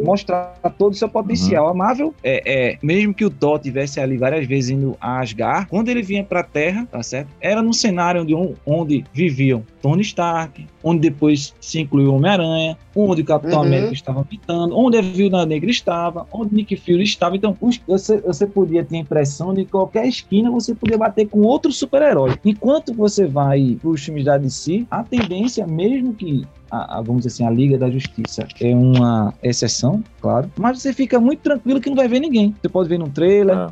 mostrar 0.04 0.54
todo 0.78 0.92
o 0.92 0.96
seu 0.96 1.08
potencial. 1.08 1.68
A 1.68 1.74
Marvel, 1.74 2.14
é, 2.22 2.70
é, 2.72 2.78
mesmo 2.82 3.14
que 3.14 3.24
o 3.24 3.30
Thor 3.30 3.58
tivesse 3.58 4.00
ali 4.00 4.16
várias 4.16 4.46
vezes 4.46 4.70
indo 4.70 4.96
a 5.00 5.20
Asgard, 5.20 5.66
quando 5.68 5.88
ele 5.88 6.02
vinha 6.02 6.24
pra 6.24 6.42
Terra, 6.42 6.86
tá 6.90 7.02
certo? 7.02 7.28
Era 7.40 7.62
num 7.62 7.72
cenário 7.72 8.22
onde, 8.22 8.34
onde 8.66 9.04
viviam 9.12 9.62
Tony 9.82 10.02
Stark, 10.02 10.66
onde 10.82 11.00
depois 11.00 11.54
se 11.60 11.80
incluiu 11.80 12.10
o 12.12 12.16
Homem-Aranha, 12.16 12.76
onde 12.94 13.22
o 13.22 13.24
Capitão 13.24 13.60
Uhum. 13.60 13.66
América 13.66 13.92
estava 13.92 14.24
pitando, 14.24 14.76
onde 14.76 14.98
a 14.98 15.02
Viúva 15.02 15.44
Negra 15.46 15.70
estava, 15.70 16.26
onde 16.32 16.54
Nick 16.54 16.76
Fury 16.76 17.02
estava. 17.02 17.36
Então, 17.36 17.56
você, 17.86 18.18
você 18.18 18.46
podia 18.46 18.84
ter 18.84 18.96
a 18.96 19.00
impressão 19.00 19.54
de 19.54 19.64
que 19.64 19.70
qualquer 19.70 20.06
esquina 20.06 20.50
você 20.50 20.74
podia 20.74 20.98
bater 20.98 21.28
com 21.28 21.40
outro 21.40 21.72
super-herói. 21.72 22.38
Enquanto 22.44 22.94
você 22.94 23.26
vai 23.26 23.76
para 23.80 23.90
os 23.90 24.04
filmes 24.04 24.24
da 24.24 24.38
DC, 24.38 24.86
a 24.90 25.02
tendência, 25.02 25.66
mesmo 25.66 26.14
que 26.14 26.44
a, 26.70 26.98
a- 26.98 27.02
vamos 27.02 27.24
dizer 27.24 27.34
assim, 27.34 27.46
a 27.46 27.50
Liga 27.50 27.76
da 27.78 27.90
Justiça 27.90 28.46
é 28.60 28.74
uma 28.74 29.34
exceção, 29.42 30.02
claro, 30.20 30.50
mas 30.58 30.80
você 30.80 30.92
fica 30.92 31.18
muito 31.20 31.40
tranquilo 31.40 31.80
que 31.80 31.88
não 31.90 31.96
vai 31.96 32.08
ver 32.08 32.20
ninguém. 32.20 32.54
Você 32.62 32.68
pode 32.68 32.88
ver 32.88 32.98
num 32.98 33.10
trailer, 33.10 33.56
É. 33.56 33.68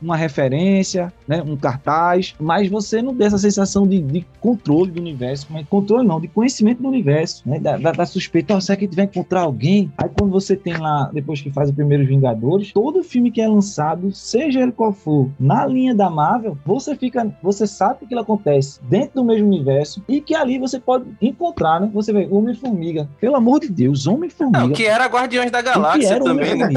uma 0.00 0.16
referência, 0.16 1.12
né, 1.26 1.42
um 1.42 1.56
cartaz, 1.56 2.34
mas 2.38 2.68
você 2.68 3.02
não 3.02 3.14
tem 3.14 3.26
essa 3.26 3.38
sensação 3.38 3.86
de, 3.86 4.00
de 4.00 4.26
controle 4.40 4.90
do 4.90 5.00
universo, 5.00 5.46
mas 5.50 5.66
controle 5.68 6.06
não, 6.06 6.20
de 6.20 6.28
conhecimento 6.28 6.82
do 6.82 6.88
universo, 6.88 7.42
né, 7.46 7.58
da, 7.58 7.76
da, 7.76 7.92
da 7.92 8.06
suspeita, 8.06 8.54
oh, 8.54 8.60
será 8.60 8.76
que 8.76 8.84
a 8.84 8.88
gente 8.88 8.96
vai 8.96 9.04
encontrar 9.04 9.42
alguém? 9.42 9.92
Aí 9.98 10.08
quando 10.08 10.30
você 10.30 10.56
tem 10.56 10.76
lá, 10.76 11.10
depois 11.12 11.40
que 11.40 11.50
faz 11.50 11.70
o 11.70 11.74
primeiro 11.74 12.06
Vingadores, 12.06 12.72
todo 12.72 13.02
filme 13.02 13.30
que 13.30 13.40
é 13.40 13.48
lançado, 13.48 14.12
seja 14.12 14.60
ele 14.60 14.72
qual 14.72 14.92
for, 14.92 15.28
na 15.38 15.66
linha 15.66 15.94
da 15.94 16.08
Marvel, 16.08 16.56
você 16.64 16.94
fica, 16.94 17.26
você 17.42 17.66
sabe 17.66 18.00
que 18.00 18.04
aquilo 18.06 18.20
acontece 18.20 18.80
dentro 18.84 19.16
do 19.16 19.24
mesmo 19.24 19.46
universo 19.46 20.02
e 20.08 20.20
que 20.20 20.34
ali 20.34 20.58
você 20.58 20.78
pode 20.78 21.06
encontrar, 21.20 21.80
né? 21.80 21.90
Você 21.92 22.12
vê 22.12 22.28
Homem-Formiga, 22.30 23.08
pelo 23.20 23.36
amor 23.36 23.60
de 23.60 23.68
Deus, 23.68 24.06
Homem-Formiga. 24.06 24.60
Não, 24.60 24.72
que 24.72 24.84
era 24.84 25.06
Guardiões 25.06 25.50
da 25.50 25.62
Galáxia 25.62 26.20
também, 26.20 26.54
né? 26.56 26.68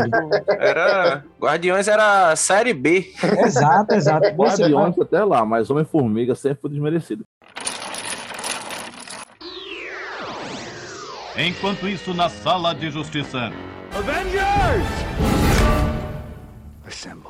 Era 0.47 1.23
Guardiões 1.39 1.87
era 1.87 2.35
série 2.35 2.73
B. 2.73 3.11
Exato, 3.45 3.95
exato. 3.95 4.35
Você 4.35 4.63
Guardiões 4.63 4.95
vai... 4.95 5.05
até 5.05 5.23
lá, 5.23 5.45
mas 5.45 5.69
Homem-Formiga 5.69 6.35
sempre 6.35 6.61
foi 6.61 6.69
desmerecido. 6.69 7.25
Enquanto 11.37 11.87
isso, 11.87 12.13
na 12.13 12.27
sala 12.27 12.73
de 12.73 12.89
justiça. 12.91 13.51
Avengers! 13.95 14.83
Assemble. 16.85 17.29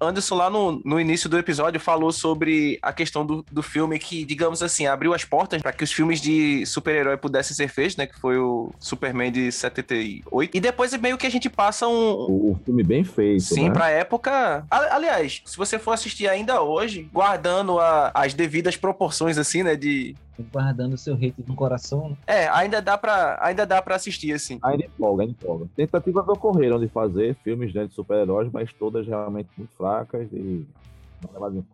Anderson, 0.00 0.34
lá 0.34 0.50
no, 0.50 0.80
no 0.84 1.00
início 1.00 1.28
do 1.28 1.38
episódio, 1.38 1.80
falou 1.80 2.12
sobre 2.12 2.78
a 2.82 2.92
questão 2.92 3.24
do, 3.24 3.44
do 3.50 3.62
filme 3.62 3.98
que, 3.98 4.24
digamos 4.24 4.62
assim, 4.62 4.86
abriu 4.86 5.14
as 5.14 5.24
portas 5.24 5.62
para 5.62 5.72
que 5.72 5.84
os 5.84 5.92
filmes 5.92 6.20
de 6.20 6.64
super-herói 6.66 7.16
pudessem 7.16 7.54
ser 7.54 7.68
feitos, 7.68 7.96
né? 7.96 8.06
Que 8.06 8.18
foi 8.18 8.38
o 8.38 8.70
Superman 8.78 9.32
de 9.32 9.50
78. 9.50 10.56
E 10.56 10.60
depois 10.60 10.96
meio 10.98 11.16
que 11.16 11.26
a 11.26 11.30
gente 11.30 11.48
passa 11.48 11.86
um. 11.86 12.12
O, 12.12 12.60
filme 12.64 12.82
bem 12.82 13.04
feito. 13.04 13.42
Sim, 13.42 13.68
né? 13.68 13.74
pra 13.74 13.90
época. 13.90 14.66
Aliás, 14.70 15.42
se 15.44 15.56
você 15.56 15.78
for 15.78 15.92
assistir 15.92 16.28
ainda 16.28 16.62
hoje, 16.62 17.08
guardando 17.12 17.78
a, 17.78 18.10
as 18.14 18.34
devidas 18.34 18.76
proporções, 18.76 19.38
assim, 19.38 19.62
né? 19.62 19.76
De, 19.76 20.14
guardando 20.52 20.96
seu 20.96 21.14
hate 21.14 21.44
no 21.46 21.54
coração. 21.54 22.10
Né? 22.10 22.16
É, 22.26 22.48
ainda 22.48 22.80
dá 22.80 22.96
para 22.96 23.38
ainda 23.40 23.66
dá 23.66 23.80
para 23.80 23.96
assistir 23.96 24.32
assim. 24.32 24.58
Ainda 24.62 24.84
empolga, 24.84 25.22
ainda 25.22 25.32
empolga. 25.32 25.66
Tentativas 25.76 26.28
ocorreram 26.28 26.78
de 26.78 26.88
fazer 26.88 27.36
filmes 27.42 27.72
né, 27.74 27.86
de 27.86 27.94
super-heróis, 27.94 28.50
mas 28.52 28.72
todas 28.72 29.06
realmente 29.06 29.48
muito 29.56 29.70
fracas 29.76 30.28
e 30.32 30.66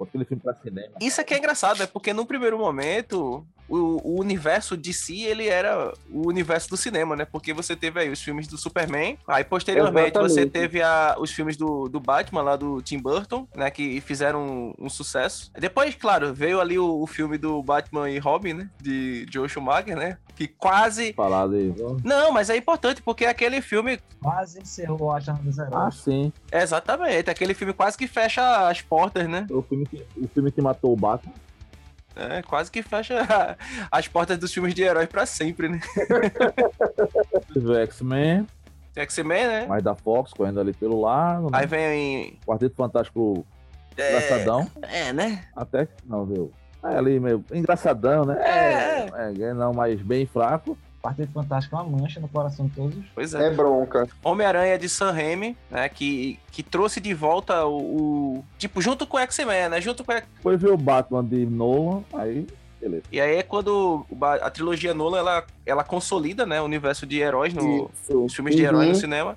Aquele 0.01 0.25
filme 0.25 0.43
pra 0.43 0.55
cinema. 0.55 0.93
Isso 1.01 1.21
aqui 1.21 1.35
é 1.35 1.39
engraçado, 1.39 1.83
é 1.83 1.87
porque 1.87 2.13
no 2.13 2.25
primeiro 2.25 2.59
momento 2.59 3.45
o, 3.73 4.01
o, 4.05 4.21
universo 4.21 4.77
de 4.77 4.93
si 4.93 5.23
ele 5.23 5.49
era 5.49 5.93
o 6.11 6.29
universo 6.29 6.69
do 6.69 6.77
cinema, 6.77 7.17
né? 7.17 7.25
Porque 7.25 7.55
você 7.55 7.75
teve 7.75 8.01
aí 8.01 8.11
os 8.11 8.23
filmes 8.23 8.47
do 8.47 8.59
Superman, 8.59 9.17
aí 9.27 9.43
posteriormente 9.45 10.11
Exatamente. 10.11 10.35
você 10.35 10.47
teve 10.47 10.83
a, 10.83 11.17
os 11.19 11.31
filmes 11.31 11.57
do, 11.57 11.89
do 11.89 11.99
Batman 11.99 12.43
lá 12.43 12.57
do 12.57 12.83
Tim 12.83 12.99
Burton, 12.99 13.49
né? 13.57 13.71
Que 13.71 14.01
fizeram 14.03 14.75
um, 14.79 14.87
um 14.87 14.91
sucesso. 14.91 15.51
Depois, 15.59 15.95
claro, 15.95 16.35
veio 16.35 16.61
ali 16.61 16.79
o, 16.79 17.03
o, 17.03 17.07
filme 17.07 17.39
do 17.39 17.63
Batman 17.63 18.11
e 18.11 18.19
Robin, 18.19 18.53
né? 18.53 18.71
De 18.81 19.27
Joe 19.31 19.49
Schumacher, 19.49 19.97
né? 19.97 20.19
Que 20.37 20.47
quase. 20.47 21.13
Falado 21.15 21.55
aí, 21.55 21.75
Não, 22.05 22.31
mas 22.31 22.51
é 22.51 22.57
importante 22.57 23.01
porque 23.01 23.25
aquele 23.25 23.63
filme. 23.63 23.99
Quase 24.21 24.61
encerrou 24.61 25.13
a 25.13 25.21
Jornada 25.21 25.49
dos 25.49 25.59
Heróis. 25.59 25.75
Ah, 25.75 25.91
sim. 25.91 26.33
Exatamente. 26.51 27.31
Aquele 27.31 27.55
filme 27.55 27.73
quase 27.73 27.97
que 27.97 28.07
fecha 28.07 28.69
as 28.69 28.81
portas, 28.83 29.29
né? 29.29 29.47
O 29.51 29.63
filme 29.63 29.87
que, 29.87 30.05
o 30.17 30.29
filme 30.29 30.53
que 30.53 30.61
matou 30.61 30.93
o 30.93 30.97
Batman. 30.97 31.33
É, 32.17 32.43
quase 32.43 32.71
que 32.71 32.83
fecha 32.83 33.57
as 33.91 34.09
portas 34.09 34.39
dos 34.39 34.53
filmes 34.53 34.75
de 34.75 34.83
heróis 34.83 35.09
pra 35.09 35.27
sempre, 35.27 35.69
né? 35.69 35.81
o 37.57 37.75
X-Men. 37.75 38.47
X-Men, 38.95 39.47
né? 39.47 39.67
Mais 39.67 39.83
da 39.83 39.95
Fox, 39.95 40.33
correndo 40.33 40.61
ali 40.61 40.73
pelo 40.73 41.01
lado. 41.01 41.51
Né? 41.51 41.59
Aí 41.59 41.67
vem. 41.67 42.39
Quarteto 42.47 42.77
Fantástico 42.77 43.47
é... 43.97 44.09
engraçadão. 44.09 44.71
É, 44.83 45.13
né? 45.13 45.45
Até 45.57 45.87
que 45.87 45.93
não, 46.05 46.27
viu? 46.27 46.53
É 46.85 46.97
ali 46.97 47.21
meio 47.21 47.45
engraçadão, 47.53 48.25
né? 48.25 48.37
É. 48.43 49.07
é, 49.15 49.43
é 49.43 49.55
não, 49.55 49.73
mas 49.73 50.01
bem 50.03 50.27
fraco. 50.27 50.77
Quarteto 51.03 51.33
Fantástico 51.33 51.77
é 51.77 51.81
uma 51.81 51.99
mancha 51.99 52.21
no 52.21 52.29
coração 52.29 52.67
de 52.67 52.75
todos. 52.75 53.05
Pois 53.13 53.35
é. 53.35 53.49
É 53.49 53.51
bronca. 53.51 54.09
Homem-Aranha 54.23 54.79
de 54.79 54.89
Sam 54.89 55.11
Raimi, 55.11 55.57
né? 55.69 55.89
Que, 55.89 56.39
que 56.53 56.63
trouxe 56.63 57.01
de 57.01 57.13
volta 57.13 57.67
o, 57.67 58.37
o. 58.37 58.45
tipo, 58.57 58.81
junto 58.81 59.05
com 59.05 59.17
o 59.17 59.21
X-Men, 59.21 59.69
né? 59.69 59.81
Junto 59.81 60.05
com. 60.05 60.13
Foi 60.41 60.57
ver 60.57 60.71
o 60.71 60.77
Batman 60.77 61.25
de 61.25 61.45
Nolan, 61.45 62.05
aí. 62.15 62.47
Beleza. 62.81 63.03
E 63.11 63.21
aí 63.21 63.37
é 63.37 63.43
quando 63.43 64.07
a 64.21 64.51
trilogia 64.51 64.95
Nolan 64.95 65.19
ela, 65.19 65.47
ela 65.67 65.85
consolida, 65.85 66.47
né? 66.47 66.61
O 66.61 66.65
universo 66.65 67.05
de 67.05 67.19
heróis 67.19 67.53
no, 67.53 67.91
os 68.09 68.35
filmes 68.35 68.55
de 68.55 68.63
heróis 68.63 68.89
no 68.89 68.95
uhum. 68.95 69.01
cinema. 69.01 69.37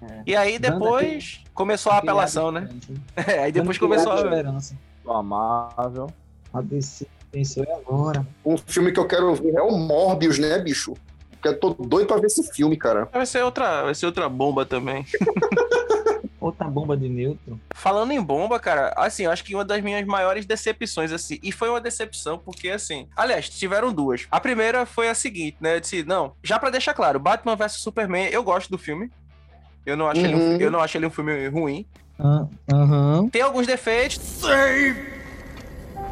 É. 0.00 0.22
E 0.26 0.34
aí 0.34 0.58
depois 0.58 1.42
começou 1.52 1.92
a 1.92 1.98
apelação, 1.98 2.50
né? 2.50 2.68
É, 3.16 3.44
aí 3.44 3.52
depois 3.52 3.76
começou 3.76 4.12
a. 4.12 4.16
Esperança. 4.16 4.74
Amável. 5.06 6.10
A 6.54 6.60
DC 6.60 7.06
Pensou 7.32 7.64
agora. 7.74 8.26
Um 8.44 8.58
filme 8.58 8.92
que 8.92 9.00
eu 9.00 9.08
quero 9.08 9.34
ver 9.34 9.54
é 9.54 9.62
o 9.62 9.72
Morbius, 9.72 10.38
né, 10.38 10.58
bicho? 10.58 10.94
Porque 11.30 11.48
eu 11.48 11.58
tô 11.58 11.70
doido 11.70 12.06
pra 12.06 12.18
ver 12.18 12.26
esse 12.26 12.52
filme, 12.52 12.76
cara. 12.76 13.08
Vai 13.10 13.24
ser 13.24 13.42
outra, 13.42 13.84
vai 13.84 13.94
ser 13.94 14.04
outra 14.04 14.28
bomba 14.28 14.66
também. 14.66 15.04
outra 16.38 16.68
bomba 16.68 16.94
de 16.94 17.08
neutro. 17.08 17.58
Falando 17.74 18.12
em 18.12 18.20
bomba, 18.20 18.60
cara, 18.60 18.92
assim, 18.96 19.24
eu 19.24 19.30
acho 19.30 19.42
que 19.42 19.54
uma 19.54 19.64
das 19.64 19.82
minhas 19.82 20.06
maiores 20.06 20.44
decepções, 20.44 21.10
assim, 21.10 21.38
e 21.42 21.50
foi 21.50 21.70
uma 21.70 21.80
decepção 21.80 22.38
porque, 22.38 22.68
assim, 22.68 23.08
aliás, 23.16 23.48
tiveram 23.48 23.92
duas. 23.92 24.26
A 24.30 24.38
primeira 24.38 24.84
foi 24.84 25.08
a 25.08 25.14
seguinte, 25.14 25.56
né? 25.58 25.76
Eu 25.76 25.80
disse, 25.80 26.04
não, 26.04 26.34
já 26.42 26.58
para 26.58 26.70
deixar 26.70 26.92
claro, 26.92 27.18
Batman 27.18 27.56
vs 27.56 27.72
Superman, 27.72 28.28
eu 28.28 28.42
gosto 28.44 28.70
do 28.70 28.76
filme. 28.76 29.10
Eu 29.86 29.96
não 29.96 30.06
acho, 30.06 30.20
uhum. 30.20 30.26
ele, 30.26 30.34
um, 30.36 30.56
eu 30.60 30.70
não 30.70 30.80
acho 30.80 30.96
ele 30.98 31.06
um 31.06 31.10
filme 31.10 31.48
ruim. 31.48 31.86
Uhum. 32.18 33.28
Tem 33.30 33.42
alguns 33.42 33.66
defeitos. 33.66 34.18
Save 34.18 35.11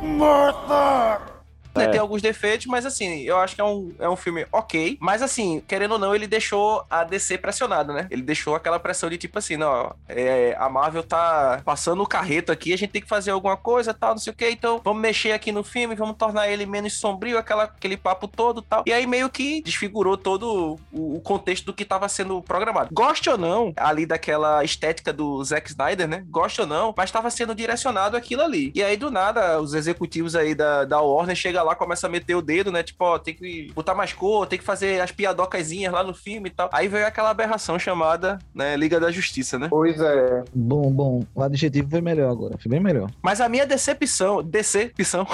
Martha! 0.03 1.30
Né, 1.75 1.85
é. 1.85 1.89
Tem 1.89 2.01
alguns 2.01 2.23
defeitos, 2.23 2.67
mas 2.67 2.85
assim, 2.85 3.21
eu 3.23 3.39
acho 3.39 3.55
que 3.55 3.61
é 3.61 3.65
um, 3.65 3.93
é 3.99 4.09
um 4.09 4.17
filme 4.17 4.47
ok. 4.53 4.99
Mas 5.01 5.23
assim, 5.23 5.63
querendo 5.67 5.93
ou 5.93 5.99
não, 5.99 6.15
ele 6.15 6.27
deixou 6.27 6.85
a 6.91 7.05
DC 7.05 7.39
pressionada, 7.39 7.93
né? 7.93 8.07
Ele 8.11 8.23
deixou 8.23 8.55
aquela 8.55 8.79
pressão 8.79 9.09
de 9.09 9.17
tipo 9.17 9.39
assim, 9.39 9.57
não, 9.57 9.95
é, 10.09 10.57
a 10.59 10.69
Marvel 10.69 11.03
tá 11.03 11.61
passando 11.65 12.03
o 12.03 12.07
carreto 12.07 12.51
aqui, 12.51 12.73
a 12.73 12.79
gente 12.79 12.91
tem 12.91 13.03
que 13.03 13.09
fazer 13.09 13.31
alguma 13.31 13.57
coisa, 13.57 13.95
tal, 13.95 14.11
não 14.11 14.19
sei 14.19 14.33
o 14.33 14.37
que, 14.37 14.51
então 14.51 14.81
vamos 14.83 15.01
mexer 15.01 15.33
aqui 15.33 15.53
no 15.53 15.63
filme, 15.63 15.95
vamos 15.95 16.17
tornar 16.17 16.49
ele 16.49 16.67
menos 16.67 16.95
sombrio, 16.99 17.39
aquela, 17.39 17.65
aquele 17.65 17.97
papo 17.97 18.27
todo 18.27 18.63
tal. 18.63 18.83
E 18.87 18.93
aí 18.93 19.07
meio 19.07 19.31
que 19.31 19.63
desfigurou 19.63 20.17
todo 20.17 20.79
o, 20.93 21.17
o 21.17 21.21
contexto 21.21 21.67
do 21.67 21.73
que 21.73 21.85
tava 21.85 22.09
sendo 22.09 22.43
programado. 22.43 22.91
Goste 22.93 23.31
ou 23.31 23.39
não, 23.39 23.73
ali 23.77 24.07
daquela 24.07 24.65
estética 24.65 25.13
do 25.13 25.43
Zack 25.45 25.71
Snyder, 25.71 26.09
né? 26.09 26.25
Goste 26.29 26.61
ou 26.61 26.67
não, 26.67 26.95
mas 26.97 27.11
tava 27.11 27.31
sendo 27.31 27.55
direcionado 27.55 28.17
aquilo 28.17 28.43
ali. 28.43 28.73
E 28.75 28.83
aí 28.83 28.97
do 28.97 29.11
nada, 29.11 29.61
os 29.61 29.75
executivos 29.75 30.35
aí 30.35 30.55
da, 30.55 30.85
da 30.85 31.01
Warner 31.01 31.37
chegam 31.37 31.60
chega 31.61 31.63
lá, 31.63 31.75
começa 31.75 32.07
a 32.07 32.11
meter 32.11 32.35
o 32.35 32.43
dedo, 32.43 32.73
né? 32.73 32.83
Tipo, 32.83 33.05
ó, 33.05 33.19
tem 33.19 33.35
que 33.35 33.71
botar 33.75 33.95
mais 33.95 34.13
cor, 34.13 34.47
tem 34.47 34.59
que 34.59 34.65
fazer 34.65 35.01
as 35.01 35.13
piadocazinhas 35.13 35.93
lá 35.93 36.03
no 36.03 36.15
filme 36.15 36.49
e 36.49 36.53
tal. 36.53 36.71
Aí 36.73 36.89
veio 36.89 37.07
aquela 37.07 37.31
aberração 37.31 37.79
chamada, 37.79 38.39
né, 38.55 38.77
Liga 38.77 38.99
da 38.99 39.11
Justiça, 39.11 39.59
né? 39.59 39.69
Pois 39.69 40.01
é. 40.01 40.45
Bom, 40.55 40.91
bom. 40.91 41.25
O 41.35 41.43
adjetivo 41.43 41.91
foi 41.91 42.01
melhor 42.01 42.31
agora. 42.31 42.57
Foi 42.59 42.71
bem 42.71 42.81
melhor. 42.81 43.11
Mas 43.23 43.41
a 43.41 43.49
minha 43.49 43.67
decepção, 43.67 44.43
decepção. 44.43 45.27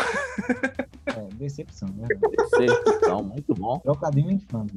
é, 1.07 1.35
decepção, 1.35 1.89
né? 1.97 2.09
Decepção, 2.59 3.23
muito 3.23 3.55
bom. 3.55 3.79
Trocadinho 3.79 4.31
infame. 4.31 4.71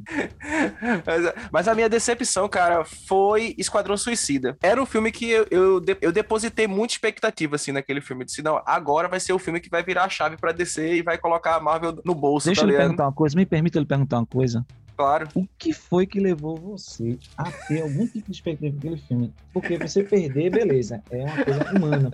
Mas, 1.04 1.50
mas 1.50 1.68
a 1.68 1.74
minha 1.74 1.88
decepção, 1.88 2.48
cara, 2.48 2.84
foi 2.84 3.54
Esquadrão 3.58 3.96
Suicida. 3.96 4.56
Era 4.62 4.80
um 4.80 4.86
filme 4.86 5.10
que 5.10 5.30
eu, 5.30 5.46
eu, 5.50 5.82
eu 6.00 6.12
depositei 6.12 6.66
muita 6.66 6.94
expectativa, 6.94 7.56
assim, 7.56 7.72
naquele 7.72 8.00
filme. 8.00 8.22
Eu 8.22 8.26
disse, 8.26 8.42
não, 8.42 8.62
agora 8.64 9.08
vai 9.08 9.20
ser 9.20 9.32
o 9.32 9.38
filme 9.38 9.60
que 9.60 9.70
vai 9.70 9.82
virar 9.82 10.04
a 10.04 10.08
chave 10.08 10.36
pra 10.36 10.52
descer 10.52 10.94
e 10.94 11.02
vai 11.02 11.18
colocar 11.18 11.39
colocar 11.40 11.56
a 11.56 11.60
Marvel 11.60 11.98
no 12.04 12.14
bolso. 12.14 12.46
Deixa 12.46 12.60
tá 12.60 12.66
eu 12.66 12.70
lhe 12.70 12.76
perguntar 12.76 13.04
uma 13.04 13.12
coisa, 13.12 13.36
me 13.36 13.46
permita 13.46 13.80
lhe 13.80 13.86
perguntar 13.86 14.18
uma 14.18 14.26
coisa. 14.26 14.64
Claro. 14.96 15.28
O 15.34 15.46
que 15.58 15.72
foi 15.72 16.06
que 16.06 16.20
levou 16.20 16.56
você 16.56 17.18
a 17.36 17.50
ter 17.50 17.80
algum 17.80 18.06
tipo 18.06 18.30
de 18.30 18.36
expectativa 18.36 18.74
naquele 18.76 18.98
filme? 18.98 19.32
Porque 19.52 19.78
você 19.78 20.04
perder, 20.04 20.50
beleza, 20.50 21.02
é 21.10 21.24
uma 21.24 21.44
coisa 21.44 21.74
humana. 21.74 22.10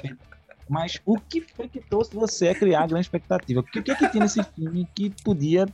Mas 0.68 1.00
o 1.04 1.18
que 1.18 1.40
foi 1.54 1.68
que 1.68 1.80
trouxe 1.80 2.14
você 2.14 2.48
a 2.48 2.54
criar 2.54 2.86
grande 2.86 3.06
expectativa? 3.06 3.60
O 3.60 3.62
que, 3.62 3.82
que 3.82 3.90
é 3.90 3.94
que 3.94 4.08
tinha 4.08 4.22
nesse 4.22 4.42
filme 4.42 4.86
que 4.94 5.10
podia 5.22 5.66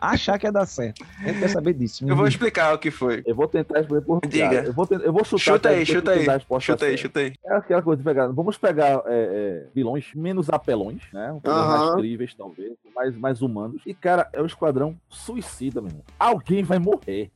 achar 0.00 0.38
que 0.38 0.46
ia 0.46 0.52
dar 0.52 0.66
certo? 0.66 1.04
Eu 1.24 1.34
quero 1.34 1.48
saber 1.48 1.74
disso. 1.74 2.08
Eu 2.08 2.14
vou 2.14 2.26
explicar 2.26 2.74
o 2.74 2.78
que 2.78 2.90
foi. 2.90 3.22
Eu 3.26 3.34
vou 3.34 3.48
tentar 3.48 3.80
explicar 3.80 4.06
por 4.06 4.20
Diga. 4.26 4.64
Eu 4.64 4.72
vou, 4.72 4.86
tentar, 4.86 5.04
eu 5.04 5.12
vou 5.12 5.24
chutar. 5.24 5.42
Chuta 5.42 5.68
aí, 5.70 5.86
chuta 5.86 6.10
aí. 6.12 6.26
Chuta 6.60 6.86
aí, 6.86 6.98
chuta 6.98 7.20
aí. 7.20 7.32
É 7.44 7.54
aquela 7.54 7.82
coisa 7.82 7.98
de 7.98 8.04
pegar. 8.04 8.28
Vamos 8.28 8.56
pegar 8.56 9.02
é, 9.06 9.64
é, 9.64 9.66
vilões 9.74 10.06
menos 10.14 10.48
apelões, 10.50 11.02
né? 11.12 11.32
Um 11.32 11.40
pouco 11.40 11.58
mais 11.58 11.94
críveis, 11.96 12.34
talvez, 12.34 12.72
mais, 12.94 13.16
mais 13.16 13.42
humanos. 13.42 13.82
E, 13.84 13.92
cara, 13.94 14.28
é 14.32 14.40
o 14.40 14.46
esquadrão 14.46 14.96
suicida, 15.08 15.80
meu 15.80 15.90
irmão. 15.90 16.04
Alguém 16.18 16.62
vai 16.62 16.78
morrer 16.78 17.30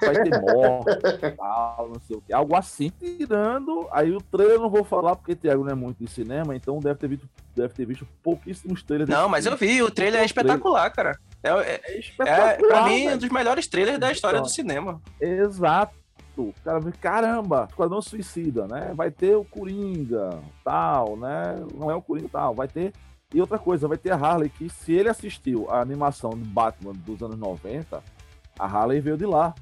vai 0.00 0.22
ter 0.22 0.40
morte, 0.40 1.36
tal, 1.36 1.88
não 1.88 2.00
sei 2.00 2.16
o 2.16 2.20
que, 2.20 2.32
algo 2.32 2.56
assim. 2.56 2.90
Tirando, 2.90 3.88
aí 3.92 4.10
o 4.10 4.20
trailer 4.20 4.56
eu 4.56 4.62
não 4.62 4.70
vou 4.70 4.84
falar 4.84 5.14
porque 5.16 5.34
Thiago 5.34 5.64
não 5.64 5.70
é 5.70 5.74
muito 5.74 6.04
de 6.04 6.10
cinema, 6.10 6.54
então 6.54 6.78
deve 6.78 6.98
ter 6.98 7.08
visto, 7.08 7.28
deve 7.54 7.72
ter 7.74 7.86
visto 7.86 8.06
pouquíssimos 8.22 8.82
trailers. 8.82 9.10
Não, 9.10 9.28
mas 9.28 9.46
eu 9.46 9.56
vi, 9.56 9.82
o 9.82 9.90
trailer 9.90 10.20
é 10.20 10.24
espetacular, 10.24 10.90
cara. 10.90 11.18
É, 11.42 11.50
é, 11.50 11.80
é, 11.94 12.28
é 12.28 12.54
pra 12.54 12.84
mim, 12.84 13.08
um 13.08 13.16
dos 13.16 13.28
melhores 13.30 13.66
trailers 13.66 13.98
da 13.98 14.10
história 14.12 14.40
do 14.40 14.48
cinema. 14.48 15.00
Exato. 15.20 15.94
o 16.36 16.52
cara 16.64 16.80
caramba, 17.00 17.66
Esquadrão 17.70 18.02
Suicida, 18.02 18.66
né? 18.66 18.92
Vai 18.94 19.10
ter 19.10 19.36
o 19.36 19.44
Coringa, 19.44 20.40
tal, 20.64 21.16
né? 21.16 21.56
Não 21.74 21.90
é 21.90 21.94
o 21.94 22.02
Coringa, 22.02 22.28
tal, 22.30 22.54
vai 22.54 22.68
ter. 22.68 22.92
E 23.32 23.40
outra 23.40 23.58
coisa, 23.58 23.86
vai 23.86 23.96
ter 23.96 24.10
a 24.10 24.16
Harley, 24.16 24.50
que 24.50 24.68
se 24.68 24.92
ele 24.92 25.08
assistiu 25.08 25.70
a 25.70 25.80
animação 25.80 26.30
do 26.30 26.44
Batman 26.44 26.92
dos 26.92 27.22
anos 27.22 27.38
90, 27.38 28.02
a 28.60 28.66
Harley 28.66 29.00
veio 29.00 29.16
de 29.16 29.26
lá. 29.26 29.54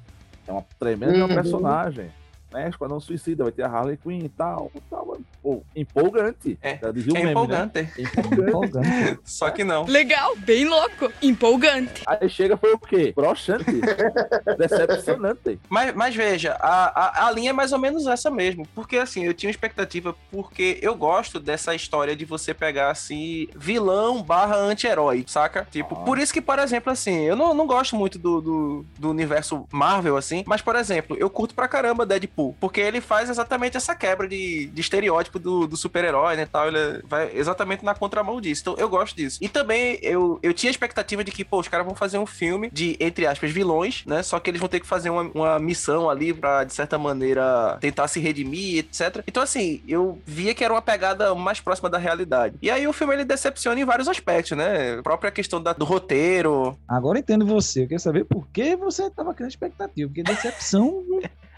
É 0.47 0.51
uma 0.51 0.63
tremenda 0.79 1.19
Uhum. 1.25 1.27
personagem. 1.27 2.11
Né? 2.51 2.67
Esquadrão 2.69 2.99
Suicida, 2.99 3.43
vai 3.43 3.51
ter 3.51 3.63
a 3.63 3.67
Harley 3.67 3.95
Quinn 3.97 4.23
e 4.25 4.29
tal. 4.29 4.71
tal. 4.89 5.17
Pô, 5.41 5.63
empolgante. 5.75 6.57
É, 6.61 6.79
o 6.83 6.87
É 6.89 6.91
meme, 7.13 7.31
empolgante. 7.31 7.81
né? 7.81 7.91
Empolgante. 7.97 9.19
Só 9.23 9.49
que 9.49 9.63
não. 9.63 9.85
Legal, 9.85 10.35
bem 10.37 10.65
louco, 10.65 11.11
empolgante. 11.21 12.03
Aí 12.05 12.29
chega 12.29 12.57
foi 12.57 12.73
o 12.73 12.79
quê? 12.79 13.13
Broxante. 13.15 13.63
Decepcionante. 14.57 15.59
Mas, 15.69 15.93
mas 15.95 16.15
veja, 16.15 16.53
a, 16.59 17.23
a, 17.23 17.27
a 17.27 17.31
linha 17.31 17.51
é 17.51 17.53
mais 17.53 17.71
ou 17.71 17.79
menos 17.79 18.05
essa 18.07 18.29
mesmo. 18.29 18.65
Porque 18.75 18.97
assim, 18.97 19.23
eu 19.25 19.33
tinha 19.33 19.47
uma 19.47 19.51
expectativa, 19.51 20.15
porque 20.31 20.77
eu 20.81 20.95
gosto 20.95 21.39
dessa 21.39 21.73
história 21.73 22.15
de 22.15 22.25
você 22.25 22.53
pegar 22.53 22.89
assim, 22.91 23.47
vilão 23.55 24.21
barra 24.21 24.55
anti-herói, 24.57 25.23
saca? 25.27 25.67
Tipo, 25.71 25.95
Ah. 25.95 26.03
por 26.03 26.17
isso 26.19 26.33
que, 26.33 26.41
por 26.41 26.59
exemplo, 26.59 26.91
assim, 26.91 27.21
eu 27.23 27.35
não, 27.35 27.53
não 27.53 27.65
gosto 27.65 27.95
muito 27.95 28.19
do, 28.19 28.41
do, 28.41 28.85
do 28.97 29.09
universo 29.09 29.65
Marvel, 29.71 30.17
assim, 30.17 30.43
mas, 30.45 30.61
por 30.61 30.75
exemplo, 30.75 31.15
eu 31.19 31.29
curto 31.29 31.55
pra 31.55 31.67
caramba 31.67 32.05
Deadpool, 32.05 32.55
porque 32.59 32.79
ele 32.81 33.01
faz 33.01 33.29
exatamente 33.29 33.77
essa 33.77 33.95
quebra 33.95 34.27
de, 34.27 34.67
de 34.67 34.81
estereótipo 34.81 35.38
do, 35.39 35.67
do 35.67 35.77
super-herói, 35.77 36.35
né, 36.35 36.45
tal, 36.45 36.67
ele 36.67 37.01
vai 37.07 37.31
exatamente 37.33 37.83
na 37.83 37.95
contramão 37.95 38.39
disso. 38.39 38.61
Então, 38.61 38.75
eu 38.77 38.89
gosto 38.89 39.15
disso. 39.15 39.39
E 39.41 39.49
também, 39.49 39.97
eu, 40.01 40.39
eu 40.43 40.53
tinha 40.53 40.69
a 40.69 40.71
expectativa 40.71 41.23
de 41.23 41.31
que, 41.31 41.43
pô, 41.43 41.59
os 41.59 41.67
caras 41.67 41.85
vão 41.85 41.95
fazer 41.95 42.17
um 42.17 42.25
filme 42.25 42.69
de, 42.71 42.95
entre 42.99 43.25
aspas, 43.25 43.51
vilões, 43.51 44.03
né, 44.05 44.21
só 44.23 44.39
que 44.39 44.49
eles 44.49 44.59
vão 44.59 44.69
ter 44.69 44.79
que 44.79 44.87
fazer 44.87 45.09
uma, 45.09 45.23
uma 45.33 45.59
missão 45.59 46.09
ali 46.09 46.33
pra, 46.33 46.63
de 46.63 46.73
certa 46.73 46.97
maneira, 46.97 47.77
tentar 47.79 48.07
se 48.07 48.19
redimir, 48.19 48.79
etc. 48.79 49.23
Então, 49.27 49.41
assim, 49.41 49.81
eu 49.87 50.19
via 50.25 50.53
que 50.53 50.63
era 50.63 50.73
uma 50.73 50.81
pegada 50.81 51.33
mais 51.35 51.59
próxima 51.59 51.89
da 51.89 51.97
realidade. 51.97 52.55
E 52.61 52.69
aí 52.69 52.87
o 52.87 52.93
filme, 52.93 53.13
ele 53.13 53.25
decepciona 53.25 53.79
em 53.79 53.85
vários 53.85 54.07
aspectos, 54.07 54.57
né? 54.57 54.99
A 54.99 55.03
própria 55.03 55.31
questão 55.31 55.61
da- 55.61 55.73
do 55.73 55.85
roteiro, 55.85 56.77
Agora 56.87 57.19
entendo 57.19 57.45
você. 57.45 57.83
Eu 57.83 57.87
quero 57.87 57.99
saber 58.01 58.25
por 58.25 58.47
que 58.47 58.75
você 58.75 59.09
tava 59.09 59.33
criando 59.33 59.51
expectativa. 59.51 60.09
Porque 60.09 60.23
decepção. 60.23 61.03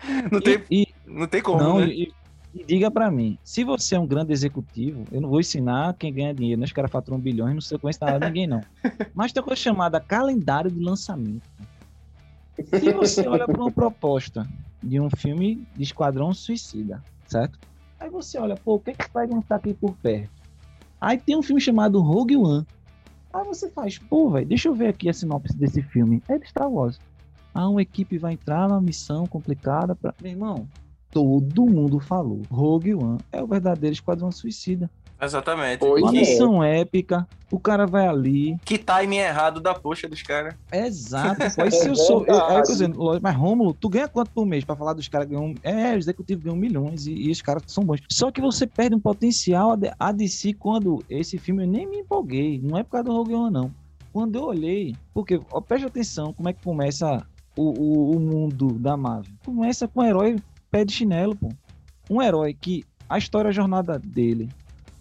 não 0.32 0.41
tem, 0.41 0.63
e, 0.69 0.88
não 1.05 1.27
tem 1.27 1.41
como, 1.41 1.59
não, 1.59 1.79
né? 1.79 1.88
e, 1.88 2.13
e 2.54 2.66
diga 2.66 2.91
pra 2.91 3.10
mim, 3.10 3.38
se 3.43 3.64
você 3.64 3.95
é 3.95 3.99
um 3.99 4.06
grande 4.06 4.34
executivo, 4.34 5.06
eu 5.12 5.22
não 5.22 5.30
vou 5.30 5.39
ensinar 5.39 5.93
quem 5.93 6.14
ganha 6.14 6.34
dinheiro, 6.34 6.60
né? 6.60 6.66
Os 6.66 6.74
caras 6.74 6.91
faturam 6.91 7.18
bilhões, 7.18 7.54
não 7.54 7.62
sei 7.62 7.80
nada 8.02 8.20
de 8.20 8.26
ninguém, 8.26 8.47
não. 8.47 8.62
Mas 9.16 9.32
tem 9.32 9.41
uma 9.41 9.47
coisa 9.47 9.62
chamada 9.62 9.99
calendário 9.99 10.70
de 10.70 10.80
lançamento. 10.80 11.49
Se 12.66 12.91
você 12.91 13.28
olha 13.28 13.45
para 13.45 13.60
uma 13.60 13.72
proposta 13.72 14.45
de 14.84 14.99
um 14.99 15.10
filme 15.10 15.66
de 15.76 15.84
Esquadrão 15.84 16.34
Suicida, 16.34 17.02
certo? 17.28 17.58
Aí 17.99 18.10
você 18.10 18.38
olha, 18.38 18.56
pô, 18.56 18.76
o 18.76 18.80
que 18.80 18.91
é 18.91 18.93
que 18.93 19.10
vai 19.14 19.28
lançar 19.28 19.56
aqui 19.56 19.74
por 19.74 19.95
perto? 19.97 20.32
Aí 20.99 21.18
tem 21.18 21.38
um 21.38 21.41
filme 21.41 21.62
chamado 21.62 22.02
Rogue 22.02 22.36
One. 22.36 22.66
Aí 23.34 23.45
você 23.45 23.70
faz, 23.72 23.97
pô, 23.97 24.30
velho, 24.30 24.45
deixa 24.45 24.68
eu 24.68 24.76
ver 24.76 24.88
aqui 24.88 25.08
a 25.08 25.14
sinopse 25.14 25.56
desse 25.56 25.82
filme. 25.82 26.22
É 26.28 26.38
de 26.38 26.47
Star 26.47 26.70
Wars. 26.70 26.99
Ah, 27.54 27.70
uma 27.70 27.82
equipe 27.82 28.18
vai 28.18 28.34
entrar 28.34 28.68
numa 28.68 28.82
missão 28.82 29.26
complicada 29.26 29.95
pra. 29.95 30.14
Meu 30.22 30.32
irmão, 30.32 30.68
todo 31.12 31.66
mundo 31.66 31.99
falou. 31.99 32.41
Rogue 32.49 32.95
One 32.95 33.18
é 33.32 33.41
o 33.43 33.47
verdadeiro 33.47 33.93
Esquadrão 33.93 34.32
Suicida. 34.32 34.89
Exatamente. 35.24 35.80
Pois 35.82 36.01
Uma 36.01 36.09
é. 36.09 36.20
missão 36.20 36.64
épica, 36.64 37.28
o 37.51 37.59
cara 37.59 37.86
vai 37.86 38.07
ali. 38.07 38.57
Que 38.66 38.76
timing 38.80 39.18
errado 39.18 39.59
da 39.59 39.72
poxa 39.72 40.09
dos 40.09 40.24
caras. 40.24 40.55
É 40.72 40.88
exato, 40.88 41.41
pô. 41.55 41.70
Se 41.72 41.88
eu 41.89 41.95
sou. 41.95 42.26
Eu, 42.26 42.64
dizendo, 42.64 43.20
mas 43.22 43.36
Rômulo, 43.36 43.72
tu 43.74 43.88
ganha 43.88 44.07
quanto 44.07 44.32
por 44.32 44.47
mês 44.47 44.64
pra 44.66 44.76
falar 44.76 44.93
dos 44.93 45.07
caras 45.07 45.28
que 45.28 45.36
ganham. 45.36 45.53
É, 45.62 45.93
o 45.93 45.97
executivo 45.97 46.41
ganham 46.41 46.55
milhões 46.57 47.05
e, 47.05 47.14
e 47.14 47.30
os 47.30 47.39
caras 47.39 47.62
são 47.68 47.84
bons. 47.84 47.99
Só 48.09 48.32
que 48.32 48.41
você 48.41 48.66
perde 48.66 48.95
um 48.95 48.99
potencial 48.99 49.74
a 49.74 49.76
de- 49.76 49.91
a 49.99 50.12
DC 50.12 50.53
quando 50.53 51.03
esse 51.07 51.38
filme 51.38 51.66
eu 51.66 51.68
nem 51.68 51.86
me 51.88 51.97
empolguei. 51.99 52.59
Não 52.64 52.76
é 52.78 52.84
por 52.84 52.91
causa 52.91 53.03
do 53.03 53.12
Rogue 53.14 53.36
One, 53.36 53.53
não. 53.53 53.72
Quando 54.12 54.36
eu 54.39 54.45
olhei, 54.45 54.95
porque, 55.14 55.39
ó, 55.51 55.62
preste 55.62 55.86
atenção 55.86 56.34
como 56.34 56.49
é 56.49 56.53
que 56.53 56.64
começa 56.64 57.24
o, 57.55 57.70
o, 57.80 58.16
o 58.16 58.20
mundo 58.20 58.74
da 58.80 58.97
Marvel. 58.97 59.32
Começa 59.45 59.88
com 59.88 60.01
um 60.01 60.03
herói 60.05 60.36
pé 60.72 60.86
de 60.86 60.93
chinelo, 60.93 61.36
pô. 61.36 61.49
Um 62.09 62.22
herói 62.22 62.53
que 62.53 62.84
a 63.07 63.17
história, 63.17 63.49
a 63.49 63.53
jornada 63.53 63.99
dele 63.99 64.49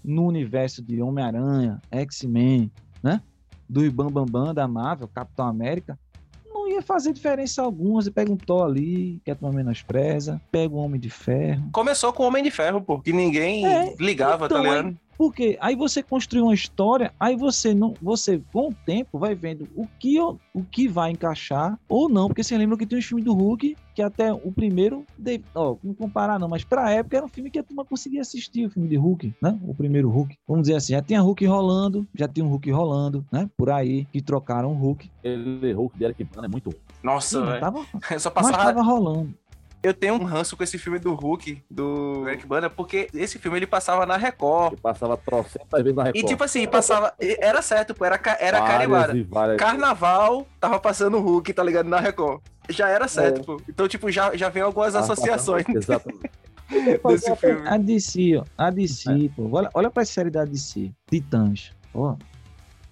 no 0.04 0.26
universo 0.26 0.82
de 0.82 1.00
Homem-Aranha, 1.00 1.80
X-Men, 1.90 2.70
né? 3.02 3.22
Do 3.68 3.84
Ibam 3.84 4.10
Bambam 4.10 4.52
da 4.52 4.66
Marvel, 4.66 5.06
Capitão 5.08 5.46
América, 5.46 5.98
não 6.46 6.68
ia 6.68 6.82
fazer 6.82 7.12
diferença 7.12 7.62
alguma. 7.62 8.02
Você 8.02 8.10
pega 8.10 8.32
um 8.32 8.36
Thor 8.36 8.64
ali, 8.64 9.20
que 9.24 9.30
a 9.30 9.34
turma 9.36 9.54
menospreza, 9.54 10.40
pega 10.50 10.74
um 10.74 10.78
Homem 10.78 11.00
de 11.00 11.08
Ferro. 11.10 11.68
Começou 11.70 12.12
com 12.12 12.24
o 12.24 12.26
Homem 12.26 12.42
de 12.42 12.50
Ferro, 12.50 12.80
pô. 12.80 12.98
Que 13.00 13.12
ninguém 13.12 13.64
É, 13.64 13.94
ligava, 13.98 14.46
então, 14.46 14.62
tá 14.62 14.68
ligado? 14.68 14.98
Porque 15.20 15.58
aí 15.60 15.76
você 15.76 16.02
construi 16.02 16.40
uma 16.40 16.54
história, 16.54 17.12
aí 17.20 17.36
você 17.36 17.74
não, 17.74 17.92
você 18.00 18.40
com 18.50 18.68
o 18.70 18.74
tempo 18.86 19.18
vai 19.18 19.34
vendo 19.34 19.68
o 19.76 19.86
que 19.98 20.18
o 20.18 20.64
que 20.72 20.88
vai 20.88 21.10
encaixar 21.10 21.78
ou 21.86 22.08
não, 22.08 22.26
porque 22.28 22.42
você 22.42 22.56
lembra 22.56 22.74
que 22.78 22.86
tem 22.86 22.98
os 22.98 23.04
filmes 23.04 23.26
do 23.26 23.34
Hulk 23.34 23.76
que 23.94 24.00
até 24.00 24.32
o 24.32 24.50
primeiro, 24.50 25.04
de- 25.18 25.42
ó, 25.54 25.76
não 25.84 25.92
comparar 25.92 26.38
não, 26.38 26.48
mas 26.48 26.64
pra 26.64 26.90
época 26.90 27.18
era 27.18 27.26
um 27.26 27.28
filme 27.28 27.50
que 27.50 27.58
a 27.58 27.62
turma 27.62 27.84
conseguia 27.84 28.22
assistir 28.22 28.64
o 28.64 28.70
filme 28.70 28.88
de 28.88 28.96
Hulk, 28.96 29.34
né? 29.42 29.58
O 29.62 29.74
primeiro 29.74 30.08
Hulk. 30.08 30.38
Vamos 30.48 30.62
dizer 30.62 30.76
assim, 30.76 30.94
já 30.94 31.02
tinha 31.02 31.20
Hulk 31.20 31.44
rolando, 31.44 32.06
já 32.14 32.26
tinha 32.26 32.46
um 32.46 32.48
Hulk 32.48 32.70
rolando, 32.70 33.22
né? 33.30 33.46
Por 33.58 33.68
aí 33.68 34.06
que 34.06 34.22
trocaram 34.22 34.72
o 34.72 34.74
Hulk. 34.74 35.10
Ele, 35.22 35.70
Hulk 35.74 35.98
de 35.98 36.04
Eric 36.06 36.24
Bana 36.24 36.46
é 36.46 36.48
muito. 36.50 36.74
Nossa, 37.02 37.40
Sim, 37.40 37.44
velho. 37.44 37.60
tava, 37.60 37.78
Só 38.18 38.32
mas 38.34 38.50
passava 38.52 38.56
tava 38.72 38.82
rolando. 38.82 39.34
Eu 39.82 39.94
tenho 39.94 40.14
um 40.14 40.24
ranço 40.24 40.56
com 40.56 40.62
esse 40.62 40.76
filme 40.76 40.98
do 40.98 41.14
Hulk, 41.14 41.62
do 41.70 42.28
Eric 42.28 42.46
Bana, 42.46 42.68
porque 42.68 43.08
esse 43.14 43.38
filme 43.38 43.58
ele 43.58 43.66
passava 43.66 44.04
na 44.04 44.16
Record. 44.18 44.72
Ele 44.72 44.80
passava 44.82 45.16
trocentas 45.16 45.82
vezes 45.82 45.96
na 45.96 46.04
Record. 46.04 46.22
E 46.22 46.28
tipo 46.28 46.44
assim, 46.44 46.66
passava. 46.66 47.14
Era 47.18 47.62
certo, 47.62 47.94
pô, 47.94 48.04
era, 48.04 48.20
era 48.40 48.60
carimbada. 48.60 49.14
várias. 49.28 49.56
Carnaval, 49.58 50.46
tava 50.60 50.78
passando 50.78 51.16
o 51.16 51.20
Hulk, 51.20 51.52
tá 51.54 51.62
ligado? 51.62 51.88
Na 51.88 51.98
Record. 51.98 52.42
Já 52.68 52.88
era 52.90 53.08
certo, 53.08 53.40
É. 53.40 53.44
pô. 53.44 53.60
Então, 53.68 53.88
tipo, 53.88 54.10
já, 54.10 54.36
já 54.36 54.50
vem 54.50 54.62
algumas 54.62 54.94
associações 54.94 55.64
Exatamente. 55.74 56.30
desse 57.08 57.34
filme. 57.36 57.66
A 57.66 57.76
DC, 57.78 58.36
ó. 58.36 58.44
A 58.58 58.70
DC, 58.70 59.30
pô. 59.34 59.48
Olha, 59.50 59.70
olha 59.72 59.90
pra 59.90 60.04
série 60.04 60.30
da 60.30 60.44
DC. 60.44 60.90
Titãs. 61.08 61.72
Ó. 61.94 62.16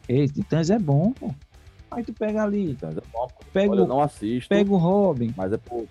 Ei, 0.08 0.26
Titãs 0.26 0.70
é 0.70 0.78
bom, 0.78 1.12
pô. 1.12 1.34
Aí 1.90 2.02
tu 2.02 2.12
pega 2.14 2.42
ali, 2.42 2.70
Então, 2.72 2.90
é 2.90 2.94
bom. 3.12 3.28
pega, 3.52 3.72
Olha, 3.72 3.80
eu 3.80 3.84
o, 3.84 3.88
não 3.88 4.00
assisto, 4.00 4.48
pega 4.48 4.70
o 4.72 4.76
Robin, 4.76 5.32
mas 5.36 5.52
é 5.52 5.56
por 5.58 5.86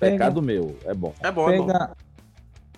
pecado 0.00 0.42
meu. 0.42 0.76
É 0.84 0.94
bom. 0.94 1.14
É 1.20 1.30
bom, 1.30 1.48
é 1.50 1.56
bom. 1.58 1.66
pega, 1.66 1.96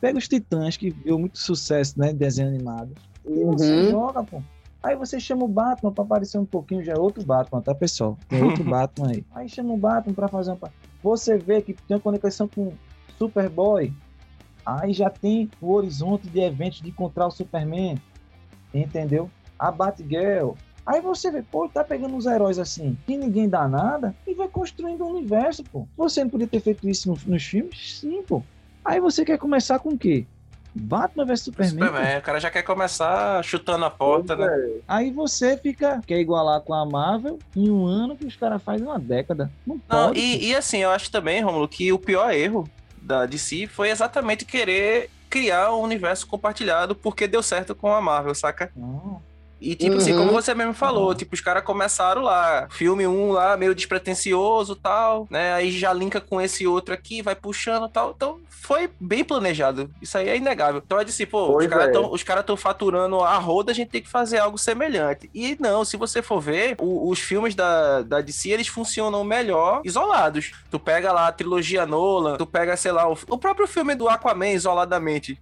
pega 0.00 0.18
os 0.18 0.28
Titãs, 0.28 0.76
que 0.76 0.90
deu 0.90 1.18
muito 1.18 1.38
sucesso, 1.38 1.98
né? 1.98 2.12
Desenho 2.12 2.48
animado. 2.48 2.90
E 3.24 3.44
você 3.44 3.74
Uhum. 3.76 3.90
joga, 3.90 4.22
pô. 4.24 4.42
Aí 4.82 4.96
você 4.96 5.20
chama 5.20 5.44
o 5.44 5.48
Batman 5.48 5.92
pra 5.92 6.02
aparecer 6.02 6.38
um 6.38 6.44
pouquinho, 6.44 6.82
já 6.82 6.94
é 6.94 6.96
outro 6.96 7.24
Batman, 7.24 7.60
tá, 7.62 7.72
pessoal? 7.72 8.18
Tem 8.28 8.42
outro 8.42 8.64
Batman 8.68 9.10
aí. 9.10 9.24
Aí 9.32 9.48
chama 9.48 9.72
o 9.72 9.76
Batman 9.76 10.12
pra 10.12 10.28
fazer 10.28 10.50
uma. 10.50 10.72
Você 11.02 11.38
vê 11.38 11.62
que 11.62 11.72
tem 11.74 11.96
uma 11.96 12.00
conexão 12.00 12.48
com 12.48 12.72
Superboy. 13.16 13.92
Aí 14.66 14.92
já 14.92 15.08
tem 15.10 15.48
o 15.60 15.72
horizonte 15.72 16.28
de 16.28 16.40
eventos 16.40 16.80
de 16.80 16.88
encontrar 16.90 17.26
o 17.26 17.30
Superman. 17.30 17.96
Entendeu? 18.74 19.30
A 19.58 19.70
Batgirl. 19.70 20.52
Aí 20.86 21.00
você 21.00 21.30
vê, 21.30 21.42
pô, 21.42 21.68
tá 21.68 21.84
pegando 21.84 22.14
uns 22.14 22.26
heróis 22.26 22.58
assim, 22.58 22.96
que 23.06 23.16
ninguém 23.16 23.48
dá 23.48 23.68
nada, 23.68 24.14
e 24.26 24.34
vai 24.34 24.48
construindo 24.48 25.04
um 25.04 25.10
universo, 25.16 25.62
pô. 25.64 25.86
Você 25.96 26.22
não 26.24 26.30
podia 26.30 26.46
ter 26.48 26.60
feito 26.60 26.88
isso 26.88 27.08
no- 27.08 27.18
nos 27.26 27.42
filmes? 27.44 27.98
Sim, 28.00 28.22
pô. 28.22 28.42
Aí 28.84 29.00
você 29.00 29.24
quer 29.24 29.38
começar 29.38 29.78
com 29.78 29.90
o 29.90 29.98
quê? 29.98 30.26
Batman 30.74 31.26
vs 31.26 31.42
Superman. 31.42 31.70
Superman, 31.70 32.18
o 32.18 32.22
cara 32.22 32.40
já 32.40 32.50
quer 32.50 32.62
começar 32.62 33.44
chutando 33.44 33.84
a 33.84 33.90
porta, 33.90 34.34
né? 34.34 34.48
Aí 34.88 35.10
você 35.12 35.56
fica, 35.56 36.00
quer 36.06 36.18
igualar 36.18 36.60
com 36.62 36.72
a 36.72 36.84
Marvel 36.84 37.38
em 37.54 37.70
um 37.70 37.84
ano 37.86 38.16
que 38.16 38.24
os 38.24 38.36
caras 38.36 38.62
fazem 38.62 38.86
uma 38.86 38.98
década. 38.98 39.50
Não 39.66 39.78
Não, 39.88 40.06
pode. 40.08 40.18
e, 40.18 40.48
e 40.48 40.56
assim, 40.56 40.78
eu 40.78 40.90
acho 40.90 41.10
também, 41.10 41.42
Romulo, 41.42 41.68
que 41.68 41.92
o 41.92 41.98
pior 41.98 42.32
erro 42.32 42.68
da 43.02 43.26
DC 43.26 43.66
foi 43.66 43.90
exatamente 43.90 44.44
querer 44.44 45.10
criar 45.28 45.72
um 45.74 45.80
universo 45.82 46.26
compartilhado 46.26 46.94
porque 46.94 47.26
deu 47.28 47.42
certo 47.42 47.74
com 47.74 47.92
a 47.92 48.00
Marvel, 48.00 48.34
saca? 48.34 48.70
Não. 48.74 49.22
E 49.62 49.74
tipo 49.76 49.96
assim, 49.96 50.12
Uhum. 50.12 50.18
como 50.26 50.32
você 50.32 50.54
mesmo 50.54 50.74
falou, 50.74 51.08
Uhum. 51.08 51.14
tipo, 51.14 51.34
os 51.34 51.40
caras 51.40 51.62
começaram 51.62 52.22
lá, 52.22 52.66
filme 52.70 53.06
1 53.06 53.30
lá, 53.32 53.56
meio 53.56 53.74
despretensioso 53.74 54.74
tal, 54.76 55.26
né? 55.30 55.54
Aí 55.54 55.70
já 55.70 55.92
linka 55.92 56.20
com 56.20 56.40
esse 56.40 56.66
outro 56.66 56.92
aqui, 56.92 57.22
vai 57.22 57.34
puxando 57.36 57.88
tal. 57.88 58.12
Então 58.16 58.40
foi 58.48 58.90
bem 59.00 59.22
planejado. 59.24 59.90
Isso 60.02 60.18
aí 60.18 60.28
é 60.28 60.36
inegável. 60.36 60.82
Então 60.84 60.98
é 60.98 61.04
de 61.04 61.10
assim, 61.10 61.26
pô, 61.26 61.52
Pois 61.52 61.66
os 61.66 61.70
caras 61.70 61.86
é. 61.86 61.90
estão 61.90 62.12
os 62.12 62.22
caras 62.22 62.44
tão 62.44 62.56
faturando 62.56 63.20
a 63.20 63.38
roda, 63.38 63.70
a 63.72 63.74
gente 63.74 63.88
tem 63.90 64.02
que 64.02 64.08
fazer 64.08 64.38
algo 64.38 64.58
semelhante. 64.58 65.30
E 65.34 65.56
não, 65.60 65.84
se 65.84 65.96
você 65.96 66.20
for 66.22 66.40
ver, 66.40 66.76
o- 66.80 67.08
os 67.08 67.18
filmes 67.20 67.54
da, 67.54 68.02
da 68.02 68.20
DC, 68.20 68.50
eles 68.50 68.68
funcionam 68.68 69.22
melhor 69.24 69.80
isolados. 69.84 70.52
Tu 70.70 70.78
pega 70.80 71.12
lá 71.12 71.28
a 71.28 71.32
trilogia 71.32 71.86
Nolan, 71.86 72.36
tu 72.36 72.46
pega, 72.46 72.76
sei 72.76 72.92
lá, 72.92 73.08
o, 73.08 73.16
o 73.28 73.38
próprio 73.38 73.66
filme 73.66 73.94
do 73.94 74.08
Aquaman 74.08 74.50
isoladamente. 74.50 75.38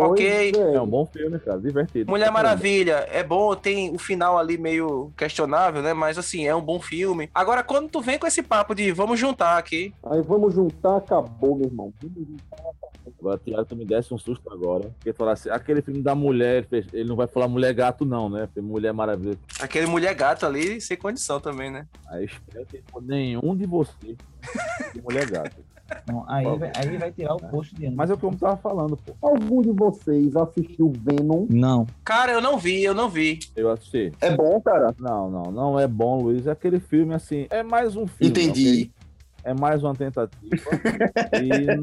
Ok. 0.00 0.52
É 0.74 0.80
um 0.80 0.86
bom 0.86 1.06
filme, 1.06 1.38
cara, 1.38 1.58
divertido. 1.58 2.10
Mulher 2.10 2.30
Maravilha 2.30 3.06
é 3.10 3.22
bom, 3.22 3.54
tem 3.54 3.94
o 3.94 3.98
final 3.98 4.38
ali 4.38 4.58
meio 4.58 5.12
questionável, 5.16 5.82
né? 5.82 5.92
Mas 5.92 6.18
assim, 6.18 6.46
é 6.46 6.54
um 6.54 6.62
bom 6.62 6.80
filme. 6.80 7.30
Agora, 7.34 7.62
quando 7.62 7.88
tu 7.88 8.00
vem 8.00 8.18
com 8.18 8.26
esse 8.26 8.42
papo 8.42 8.74
de 8.74 8.92
vamos 8.92 9.18
juntar 9.18 9.58
aqui, 9.58 9.94
Aí 10.04 10.20
vamos 10.22 10.54
juntar, 10.54 10.96
acabou, 10.96 11.56
meu 11.56 11.66
irmão. 11.66 11.92
Agora, 13.18 13.38
Tiago, 13.38 13.64
tu 13.64 13.76
me 13.76 13.84
desse 13.84 14.12
um 14.12 14.18
susto 14.18 14.50
agora. 14.52 14.90
Porque 14.98 15.12
falar 15.12 15.32
assim, 15.32 15.50
aquele 15.50 15.82
filme 15.82 16.02
da 16.02 16.14
mulher, 16.14 16.66
ele 16.92 17.08
não 17.08 17.16
vai 17.16 17.26
falar 17.26 17.48
mulher 17.48 17.72
gato, 17.72 18.04
não, 18.04 18.28
né? 18.28 18.48
Mulher 18.56 18.92
maravilha. 18.92 19.38
aquele 19.60 19.86
mulher 19.86 20.14
gato 20.14 20.46
ali, 20.46 20.80
sem 20.80 20.96
condição 20.96 21.40
também, 21.40 21.70
né? 21.70 21.86
Aí 22.08 22.24
espero 22.24 22.66
que 22.66 22.82
nenhum 23.02 23.56
de 23.56 23.66
vocês 23.66 24.16
de 24.94 25.02
mulher 25.02 25.30
gato. 25.30 25.56
Não, 26.06 26.24
aí, 26.28 26.44
vai, 26.56 26.72
aí 26.76 26.96
vai 26.96 27.12
tirar 27.12 27.34
o 27.34 27.38
posto 27.38 27.74
de 27.74 27.86
ano. 27.86 27.96
Mas 27.96 28.10
é 28.10 28.16
como 28.16 28.34
eu 28.34 28.38
tava 28.38 28.56
falando, 28.56 28.96
pô. 28.96 29.14
Algum 29.20 29.62
de 29.62 29.70
vocês 29.70 30.34
assistiu 30.36 30.92
Venom? 30.96 31.46
Não. 31.48 31.86
Cara, 32.04 32.32
eu 32.32 32.40
não 32.40 32.58
vi, 32.58 32.82
eu 32.82 32.94
não 32.94 33.08
vi. 33.08 33.38
Eu 33.54 33.70
assisti. 33.70 34.12
É 34.20 34.34
bom, 34.34 34.60
cara. 34.60 34.94
Não, 34.98 35.30
não, 35.30 35.52
não 35.52 35.80
é 35.80 35.86
bom, 35.86 36.22
Luiz. 36.22 36.46
É 36.46 36.50
aquele 36.50 36.80
filme 36.80 37.14
assim. 37.14 37.46
É 37.50 37.62
mais 37.62 37.96
um 37.96 38.06
filme. 38.06 38.30
Entendi. 38.30 38.68
ok? 38.68 38.90
É 39.44 39.52
mais 39.52 39.82
uma 39.82 39.94
tentativa. 39.94 40.30
e 41.42 41.76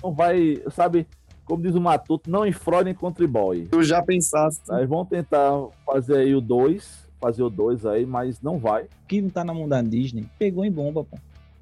não 0.00 0.12
vai, 0.12 0.62
sabe, 0.70 1.06
como 1.44 1.62
diz 1.62 1.74
o 1.74 1.80
Matuto, 1.80 2.30
não 2.30 2.46
enfrodem 2.46 2.94
contribui. 2.94 3.66
Tu 3.66 3.82
já 3.82 4.00
pensaste. 4.02 4.62
Nós 4.68 4.88
vamos 4.88 5.08
tentar 5.08 5.50
fazer 5.84 6.18
aí 6.18 6.34
o 6.34 6.40
2, 6.40 7.08
fazer 7.20 7.42
o 7.42 7.50
2 7.50 7.86
aí, 7.86 8.06
mas 8.06 8.40
não 8.40 8.58
vai. 8.58 8.86
Que 9.08 9.20
não 9.20 9.30
tá 9.30 9.44
na 9.44 9.52
mão 9.52 9.68
da 9.68 9.82
Disney, 9.82 10.26
pegou 10.38 10.64
em 10.64 10.70
bomba, 10.70 11.02
pô. 11.02 11.18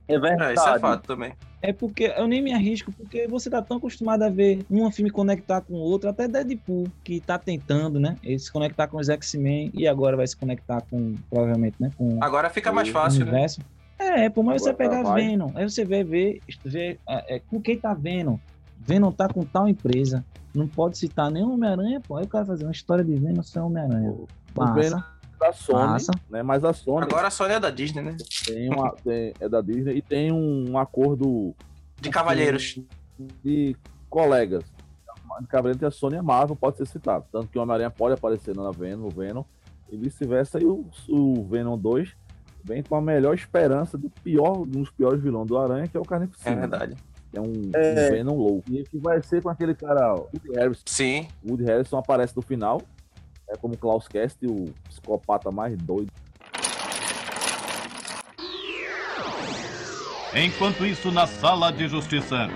É 0.08 0.14
É, 0.14 0.16
isso 0.16 0.22
é 0.22 0.28
verdade. 0.54 0.80
fato 0.80 1.06
também. 1.06 1.32
É 1.62 1.72
porque 1.72 2.12
eu 2.16 2.26
nem 2.28 2.42
me 2.42 2.52
arrisco, 2.52 2.92
porque 2.92 3.26
você 3.26 3.48
tá 3.48 3.62
tão 3.62 3.78
acostumado 3.78 4.22
a 4.22 4.28
ver 4.28 4.64
um 4.70 4.90
filme 4.90 5.10
conectar 5.10 5.62
com 5.62 5.74
o 5.74 5.78
outro, 5.78 6.10
até 6.10 6.28
Deadpool, 6.28 6.86
que 7.02 7.20
tá 7.20 7.38
tentando, 7.38 7.98
né? 7.98 8.16
Ele 8.22 8.38
se 8.38 8.52
conectar 8.52 8.86
com 8.86 8.98
os 8.98 9.08
X-Men 9.08 9.70
e 9.72 9.88
agora 9.88 10.14
vai 10.14 10.26
se 10.26 10.36
conectar 10.36 10.82
com, 10.90 11.14
provavelmente, 11.30 11.76
né? 11.80 11.90
Com 11.96 12.22
Agora 12.22 12.50
fica 12.50 12.70
mais 12.70 12.88
o 12.88 12.92
fácil, 12.92 13.24
né? 13.24 13.30
universo. 13.30 13.60
É, 13.98 14.28
pô, 14.28 14.42
mas 14.42 14.60
você 14.60 14.70
Agora 14.70 14.90
pegar 14.90 15.02
vai. 15.02 15.22
Venom, 15.22 15.50
aí 15.54 15.68
você 15.68 15.84
vê, 15.84 16.04
ver, 16.04 16.40
ver 16.64 16.98
é, 17.08 17.36
é, 17.36 17.38
com 17.38 17.60
quem 17.60 17.78
tá 17.78 17.94
Venom. 17.94 18.36
Venom 18.78 19.10
tá 19.10 19.28
com 19.28 19.42
tal 19.44 19.66
empresa. 19.66 20.22
Não 20.54 20.68
pode 20.68 20.98
citar 20.98 21.30
nem 21.30 21.42
Homem-Aranha, 21.42 22.00
pô. 22.06 22.16
Aí 22.16 22.24
o 22.24 22.28
cara 22.28 22.44
fazer 22.44 22.64
uma 22.64 22.72
história 22.72 23.02
de 23.02 23.14
Venom 23.14 23.42
sem 23.42 23.62
Homem-Aranha. 23.62 24.10
O 24.10 24.28
Venom 24.74 24.96
Massa. 24.96 25.13
Da 25.38 25.52
Sony, 25.52 25.78
Massa. 25.78 26.12
né? 26.30 26.42
Mas 26.42 26.64
a 26.64 26.72
Sony 26.72 27.04
Agora 27.04 27.26
a 27.28 27.30
Sony 27.30 27.54
é 27.54 27.60
da 27.60 27.70
Disney, 27.70 28.02
né? 28.02 28.16
tem 28.46 28.68
uma, 28.72 28.90
tem- 29.04 29.32
é 29.40 29.48
da 29.48 29.60
Disney 29.60 29.96
e 29.96 30.02
tem 30.02 30.32
um, 30.32 30.76
acordo 30.78 31.54
De 32.00 32.10
Cavalheiros. 32.10 32.78
de 33.42 33.76
colegas. 34.08 34.64
De 35.40 35.46
Cavaleiro 35.48 35.76
entre 35.76 35.86
a 35.86 35.90
Sony 35.90 36.14
e 36.14 36.18
a 36.18 36.22
Marvel 36.22 36.54
pode 36.54 36.76
ser 36.76 36.86
citado. 36.86 37.24
Tanto 37.32 37.48
que 37.48 37.58
o 37.58 37.62
Homem-Aranha 37.62 37.90
pode 37.90 38.14
aparecer 38.14 38.54
na 38.54 38.70
Venom, 38.70 39.02
no 39.04 39.10
Venom, 39.10 39.42
e 39.90 39.96
vice-versa. 39.96 40.60
E 40.60 40.64
o, 40.64 40.86
o 41.08 41.44
Venom 41.44 41.76
2 41.76 42.14
vem 42.62 42.82
com 42.82 42.94
a 42.94 43.00
melhor 43.00 43.34
esperança 43.34 43.98
do 43.98 44.08
pior, 44.22 44.58
um 44.60 44.64
dos 44.66 44.90
piores 44.90 45.20
vilões 45.20 45.48
do 45.48 45.58
Aranha, 45.58 45.88
que 45.88 45.96
é 45.96 46.00
o 46.00 46.04
É 46.04 46.06
Carnificina. 46.06 46.56
verdade. 46.56 46.94
que 47.30 47.36
é 47.38 47.40
um, 47.40 47.70
É. 47.74 48.06
um 48.08 48.10
Venom 48.12 48.36
louco. 48.36 48.62
E 48.70 48.84
que 48.84 48.96
vai 48.98 49.20
ser 49.24 49.42
com 49.42 49.48
aquele 49.50 49.74
cara, 49.74 50.14
ó, 50.14 50.26
Woody 50.32 50.52
Harrison. 50.54 50.82
Sim. 50.86 51.26
Woody 51.44 51.64
Harrison 51.64 51.98
aparece 51.98 52.36
no 52.36 52.42
final, 52.42 52.80
é 53.48 53.56
como 53.56 53.76
Klaus 53.76 54.08
Cast, 54.08 54.46
o 54.46 54.72
psicopata 54.88 55.50
mais 55.50 55.76
doido. 55.78 56.10
Enquanto 60.34 60.84
isso, 60.84 61.12
na 61.12 61.26
sala 61.26 61.70
de 61.70 61.86
justiça. 61.86 62.48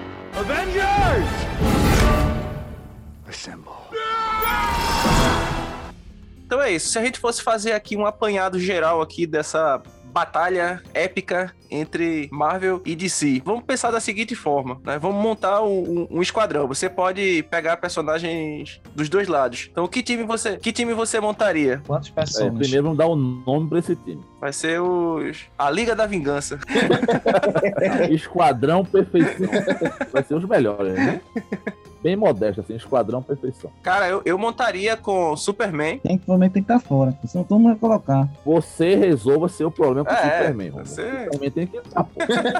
Então 6.44 6.60
é 6.60 6.72
isso. 6.72 6.88
Se 6.88 6.98
a 6.98 7.04
gente 7.04 7.20
fosse 7.20 7.42
fazer 7.42 7.72
aqui 7.72 7.96
um 7.96 8.06
apanhado 8.06 8.58
geral 8.58 9.00
aqui 9.00 9.26
dessa 9.26 9.80
batalha 10.12 10.82
épica 10.94 11.52
entre 11.70 12.28
Marvel 12.32 12.80
e 12.84 12.96
DC. 12.96 13.42
Vamos 13.44 13.62
pensar 13.64 13.90
da 13.90 14.00
seguinte 14.00 14.34
forma, 14.34 14.80
né? 14.84 14.98
Vamos 14.98 15.22
montar 15.22 15.62
um, 15.62 15.68
um- 15.82 16.08
um 16.18 16.22
esquadrão. 16.22 16.66
Você 16.66 16.88
pode 16.88 17.42
pegar 17.50 17.76
personagens 17.76 18.80
dos 18.94 19.08
dois 19.08 19.28
lados. 19.28 19.68
Então, 19.70 19.86
que 19.86 20.02
time 20.02 20.24
você, 20.24 20.56
que 20.56 20.72
time 20.72 20.94
você 20.94 21.20
montaria? 21.20 21.82
Quantos 21.86 22.08
É, 22.08 22.12
personagens? 22.12 22.58
primeiro 22.58 22.82
vamos 22.84 22.98
dar 22.98 23.06
o 23.06 23.14
nome 23.16 23.68
pra 23.68 23.78
esse 23.80 23.94
time. 23.96 24.20
Vai 24.40 24.52
ser 24.52 24.80
os 24.80 25.38
a 25.58 25.70
Liga 25.70 25.94
da 25.94 26.06
Vingança. 26.06 26.58
Esquadrão 28.10 28.84
Perfeição. 28.84 29.46
Vai 30.12 30.22
ser 30.24 30.34
os 30.34 30.44
melhores, 30.44 30.94
né? 30.94 31.20
Bem 32.02 32.14
modesto, 32.14 32.60
assim, 32.60 32.76
Esquadrão 32.76 33.20
Perfeição. 33.22 33.70
Cara, 33.82 34.08
eu, 34.08 34.22
eu 34.24 34.38
montaria 34.38 34.96
com 34.96 35.36
Superman. 35.36 35.98
Tem 35.98 36.16
que, 36.16 36.24
provavelmente 36.24 36.52
tem 36.52 36.62
que 36.62 36.72
estar 36.72 36.80
fora. 36.86 37.16
Senão 37.26 37.44
todo 37.44 37.58
mundo 37.58 37.70
vai 37.70 37.78
colocar. 37.78 38.28
Você 38.44 38.94
resolva 38.94 39.48
seu 39.48 39.68
problema 39.70 40.04
com 40.06 40.12
o 40.12 40.16
É, 40.16 40.38
Superman. 40.38 40.70
Você- 40.70 41.24
Superman 41.24 41.50
tem 41.50 41.66
que 41.66 41.76
estar. 41.78 42.04
pô. 42.04 42.10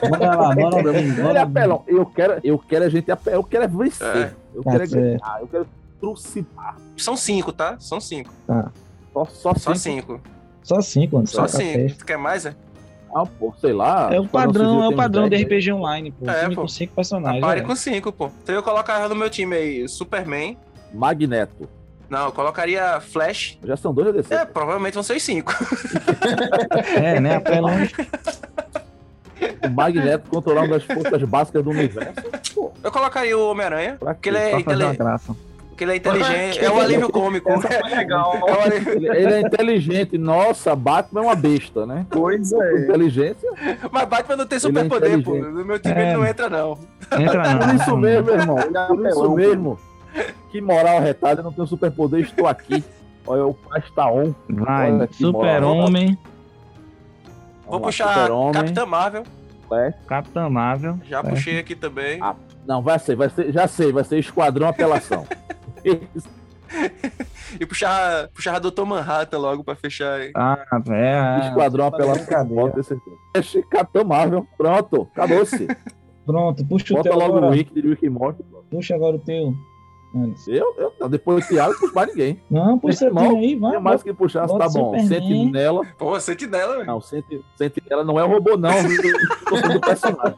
Bora 0.08 0.34
lá, 0.36 0.54
bora 0.54 0.90
é 0.98 1.22
Bora 1.22 1.42
apelão. 1.42 1.84
Eu 1.86 2.04
quero, 2.04 2.40
eu 2.42 2.58
quero 2.58 2.84
a 2.84 2.88
gente 2.88 3.06
eu 3.26 3.44
quero 3.44 3.64
é 3.64 3.68
vencer. 3.68 4.06
É. 4.16 4.34
Eu 4.54 4.62
Tá 4.64 4.70
quero 4.72 4.82
é 4.82 4.86
certo. 4.86 5.20
ganhar. 5.20 5.40
Eu 5.40 5.46
quero 5.46 5.66
trucidar. 6.00 6.76
São 6.96 7.16
cinco, 7.16 7.52
tá? 7.52 7.76
São 7.78 8.00
cinco. 8.00 8.32
Só, 9.12 9.24
só, 9.24 9.54
Só 9.54 9.74
cinco. 9.74 10.14
cinco. 10.14 10.20
Só 10.62 10.80
cinco, 10.80 11.16
Anderson. 11.16 11.36
Só 11.36 11.42
Tá 11.42 11.48
cinco. 11.48 11.94
Tu 11.98 12.04
quer 12.04 12.18
mais, 12.18 12.44
é? 12.44 12.54
Ah, 13.14 13.24
pô, 13.26 13.54
sei 13.60 13.72
lá. 13.72 14.12
É 14.12 14.20
o 14.20 14.24
Esquadrão 14.24 14.52
padrão, 14.52 14.84
é 14.84 14.88
o 14.88 14.96
padrão 14.96 15.24
de 15.24 15.30
10, 15.30 15.42
RPG 15.44 15.72
Online, 15.72 16.10
pô. 16.12 16.30
É, 16.30 16.42
time 16.42 16.54
pô. 16.54 16.62
com 16.62 16.68
cinco 16.68 16.94
personagens. 16.94 17.40
Pare 17.40 17.60
é. 17.60 17.62
com 17.62 17.74
cinco, 17.74 18.12
pô. 18.12 18.30
Então 18.42 18.54
eu 18.54 18.62
colocava 18.62 19.08
no 19.08 19.14
meu 19.14 19.30
time 19.30 19.56
aí 19.56 19.88
Superman. 19.88 20.56
Magneto. 20.92 21.68
Não, 22.08 22.26
eu 22.26 22.32
colocaria 22.32 23.00
Flash. 23.00 23.58
Já 23.62 23.76
são 23.76 23.92
dois 23.92 24.08
ADC. 24.08 24.32
É, 24.34 24.44
provavelmente 24.44 24.94
vão 24.94 25.02
ser 25.02 25.16
os 25.16 25.22
cinco. 25.22 25.52
É, 26.96 27.20
né? 27.20 27.36
Apelão. 27.36 27.70
O 29.64 29.70
Magneto 29.70 30.28
controlar 30.30 30.62
uma 30.62 30.78
das 30.78 30.84
forças 30.84 31.22
básicas 31.22 31.62
do 31.62 31.70
universo. 31.70 32.20
Eu 32.82 32.90
colocaria 32.90 33.36
o 33.36 33.50
Homem-Aranha. 33.50 33.96
Pra 33.98 34.14
Porque 34.14 34.28
ele 34.30 34.38
é, 34.38 34.50
Pra 34.50 34.60
fazer 34.60 34.82
uma 34.84 34.92
intele- 34.92 34.96
graça. 34.98 35.36
Porque 35.78 35.84
ele 35.84 35.92
é 35.92 35.96
inteligente. 35.96 36.64
É 36.64 36.70
um 36.70 36.78
alívio 36.80 37.08
cômico. 37.10 37.48
legal. 37.88 38.34
É 38.34 38.52
um 38.52 38.60
alívio- 38.62 38.92
Ele, 39.14 39.32
é 39.34 39.40
inteligente. 39.42 40.18
Nossa, 40.18 40.74
Batman 40.74 41.20
é 41.20 41.24
uma 41.24 41.34
besta, 41.36 41.86
né? 41.86 42.04
Pois 42.10 42.52
é. 42.52 42.82
Inteligência. 42.82 43.48
Mas 43.92 44.08
Batman 44.08 44.36
não 44.38 44.46
tem 44.46 44.56
é 44.56 44.58
superpoder, 44.58 45.10
pô. 45.22 45.36
inteligente. 45.36 45.54
No 45.54 45.64
meu 45.64 45.78
time 45.78 45.94
É. 45.94 46.02
ele 46.02 46.12
não 46.14 46.26
entra, 46.26 46.48
não. 46.50 46.78
Entra 47.16 47.42
Por 47.56 47.66
não. 47.66 47.74
isso 47.76 47.96
mesmo, 47.96 48.30
irmão. 48.30 48.58
É 48.58 48.86
Por 48.88 49.06
isso 49.06 49.34
mesmo. 49.34 49.78
Que 50.50 50.60
moral 50.60 51.00
retalha, 51.00 51.38
eu 51.40 51.44
não 51.44 51.52
tenho 51.52 51.66
superpoder, 51.68 52.20
estou 52.20 52.48
aqui. 52.48 52.82
Olha, 53.24 53.46
o 53.46 53.54
Pasta 53.54 54.06
On. 54.06 54.34
Vai, 54.48 55.06
que. 55.08 55.14
Super-Homem, 55.18 56.18
Vou 57.66 57.78
puxar 57.80 58.28
Capitã 58.52 58.84
Marvel. 58.86 59.22
Capitã 60.08 60.48
Marvel. 60.48 60.98
Já 61.04 61.20
É. 61.20 61.22
puxei 61.22 61.58
aqui 61.60 61.76
também. 61.76 62.18
Ah, 62.22 62.34
Não, 62.66 62.82
vai 62.82 62.98
ser, 62.98 63.14
vai 63.16 63.28
ser, 63.30 63.52
já 63.52 63.68
sei, 63.68 63.92
vai 63.92 64.02
ser 64.04 64.18
Esquadrão 64.18 64.66
Apelação. 64.68 65.24
E 67.58 67.64
puxar, 67.64 68.28
puxar 68.28 68.58
Dr. 68.58 68.84
Manhattan 68.84 69.38
logo 69.38 69.64
pra 69.64 69.74
fechar 69.74 70.14
aí. 70.20 70.32
Ah, 70.36 70.58
é. 70.90 71.40
é. 71.44 71.48
Esquadrão 71.48 71.90
ter 72.70 72.84
certeza. 72.84 73.16
Deixa 73.32 73.62
Capitão 73.62 74.04
Marvel, 74.04 74.46
pronto, 74.56 75.08
acabou-se. 75.12 75.66
Pronto, 76.26 76.62
puxa 76.66 76.92
o 76.92 76.96
Bota 76.98 77.08
teu 77.08 77.18
logo 77.18 77.38
agora. 77.38 77.46
o 77.46 77.50
Rick 77.54 77.72
de 77.72 77.80
Rick 77.88 78.04
e 78.04 78.10
Morty. 78.10 78.44
Puxa 78.70 78.94
agora 78.94 79.16
o 79.16 79.18
teu. 79.18 79.54
Anderson. 80.14 80.50
Eu, 80.50 80.74
eu, 80.76 80.92
não, 81.00 81.08
depois 81.08 81.46
Thiago, 81.48 81.72
não 81.72 81.80
puxo 81.80 81.94
mais 81.94 82.08
ninguém. 82.08 82.42
Não, 82.50 82.78
puxa 82.78 83.04
o 83.04 83.08
Irmão, 83.08 83.28
teu 83.28 83.36
aí, 83.38 83.54
vai. 83.56 83.70
Tem 83.72 83.80
mais 83.80 84.02
que 84.02 84.12
puxar, 84.12 84.46
bota 84.46 84.58
tá 84.58 84.64
bom. 84.66 84.98
Superman. 84.98 85.06
Sentinela. 85.08 85.86
Pô, 85.98 86.20
sentinela, 86.20 86.74
velho. 86.74 86.86
Não, 86.86 87.00
Senti- 87.00 87.42
Sentinela 87.56 88.04
não 88.04 88.20
é 88.20 88.24
um 88.26 88.28
robô, 88.28 88.58
não. 88.58 88.68
do 89.72 89.80
personagem. 89.80 90.36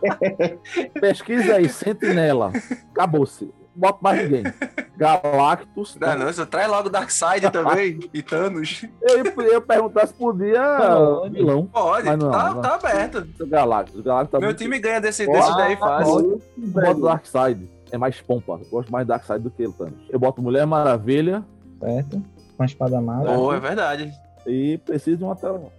Pesquisa 1.00 1.54
aí, 1.56 1.68
Sentinela. 1.68 2.52
Acabou-se. 2.92 3.52
Bota 3.80 3.98
mais 4.02 4.22
ninguém. 4.22 4.42
Galactus. 4.96 5.96
Não, 5.98 6.18
não, 6.18 6.26
você 6.26 6.44
traz 6.44 6.68
logo 6.68 6.90
Darkseid 6.90 7.50
também. 7.50 7.98
e 8.12 8.22
Thanos. 8.22 8.84
Eu 9.00 9.24
ia, 9.24 9.60
perguntar 9.60 10.06
se 10.06 10.12
podia 10.12 10.62
Pode. 10.76 11.34
vilão. 11.34 11.66
Pode, 11.66 12.06
Mas 12.06 12.18
não, 12.18 12.30
tá, 12.30 12.50
não. 12.54 12.60
tá 12.60 12.74
aberto. 12.74 13.26
Galactus. 13.48 14.00
Galactus 14.02 14.32
tá 14.32 14.38
Meu 14.38 14.48
muito- 14.48 14.58
time 14.58 14.78
ganha 14.78 15.00
desse, 15.00 15.26
desse 15.26 15.56
daí 15.56 15.76
fácil. 15.76 16.42
Bota 16.58 17.00
Darkseid. 17.00 17.70
É 17.90 17.96
mais 17.96 18.20
pompa. 18.20 18.60
Eu 18.62 18.68
gosto 18.70 18.92
mais 18.92 19.06
do 19.06 19.08
Darkseid 19.08 19.42
do 19.42 19.50
que 19.50 19.66
o 19.66 19.72
Thanos. 19.72 19.94
Eu 20.10 20.18
boto 20.18 20.42
Mulher 20.42 20.66
Maravilha 20.66 21.42
Certo. 21.80 22.22
Com 22.56 22.62
a 22.62 22.66
espada 22.66 23.00
mágica. 23.00 23.34
Pô, 23.34 23.54
é 23.54 23.58
verdade. 23.58 24.12
e 24.46 24.76
preciso 24.84 25.16
de 25.16 25.24
uma 25.24 25.34
tela. 25.34 25.72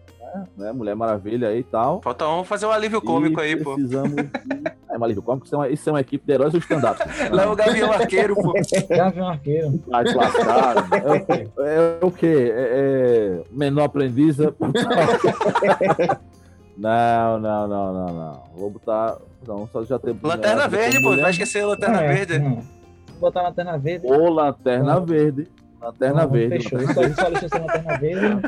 Né? 0.57 0.71
Mulher 0.71 0.95
Maravilha 0.95 1.49
aí 1.49 1.59
e 1.59 1.63
tal. 1.63 2.01
Falta 2.01 2.27
um 2.27 2.43
fazer 2.43 2.65
um 2.65 2.71
alívio 2.71 3.01
cômico 3.01 3.39
E 3.39 3.43
aí, 3.43 3.55
pô. 3.55 3.73
Precisamos 3.75 4.15
de... 4.15 4.29
É, 4.91 4.97
um 4.97 5.03
alívio 5.05 5.23
cômico, 5.23 5.45
isso 5.45 5.55
é 5.55 5.57
uma, 5.57 5.69
isso 5.69 5.89
é 5.89 5.93
uma 5.93 6.01
equipe 6.01 6.25
de 6.27 6.33
heróis 6.33 6.53
ou 6.53 6.59
stand-up. 6.59 6.99
Leva 7.31 7.53
o 7.53 7.55
Gavião 7.55 7.93
Arqueiro, 7.93 8.35
pô. 8.35 8.51
Gavião 8.93 9.29
Arqueiro. 9.29 9.81
Ai, 9.89 10.03
que 10.03 10.13
lascado. 10.13 10.95
É 10.95 11.13
o 11.13 11.21
quê? 11.25 11.47
É 11.59 12.05
o 12.05 12.11
quê? 12.11 12.51
É, 12.53 13.39
é 13.39 13.43
menor 13.51 13.85
aprendiz? 13.85 14.37
é- 14.37 14.51
Não, 16.77 17.39
não, 17.39 17.67
não, 17.69 17.93
não, 17.93 18.07
não. 18.13 18.43
Vou 18.55 18.69
botar. 18.69 19.17
Não, 19.47 19.67
só 19.67 19.83
já 19.85 19.97
tem. 19.97 20.17
Lanterna 20.21 20.67
Verde, 20.67 21.01
pô. 21.01 21.15
Vai 21.15 21.31
esquecer 21.31 21.63
a 21.63 21.67
Lanterna 21.67 22.01
É, 22.03 22.13
Verde. 22.13 22.39
não. 22.39 22.59
botar 23.19 23.43
Lanterna 23.43 23.77
Verde. 23.77 24.07
Ô, 24.07 24.29
Lanterna 24.29 24.99
Verde. 24.99 25.47
Lanterna 25.81 26.27
Verde. 26.27 26.63
Fechou. 26.63 26.79
Isso 26.81 26.99
aí 26.99 27.13
só 27.13 27.27
lista 27.27 27.49
sem 27.49 27.59
Lanterna 27.61 27.97
Verde. 27.97 28.41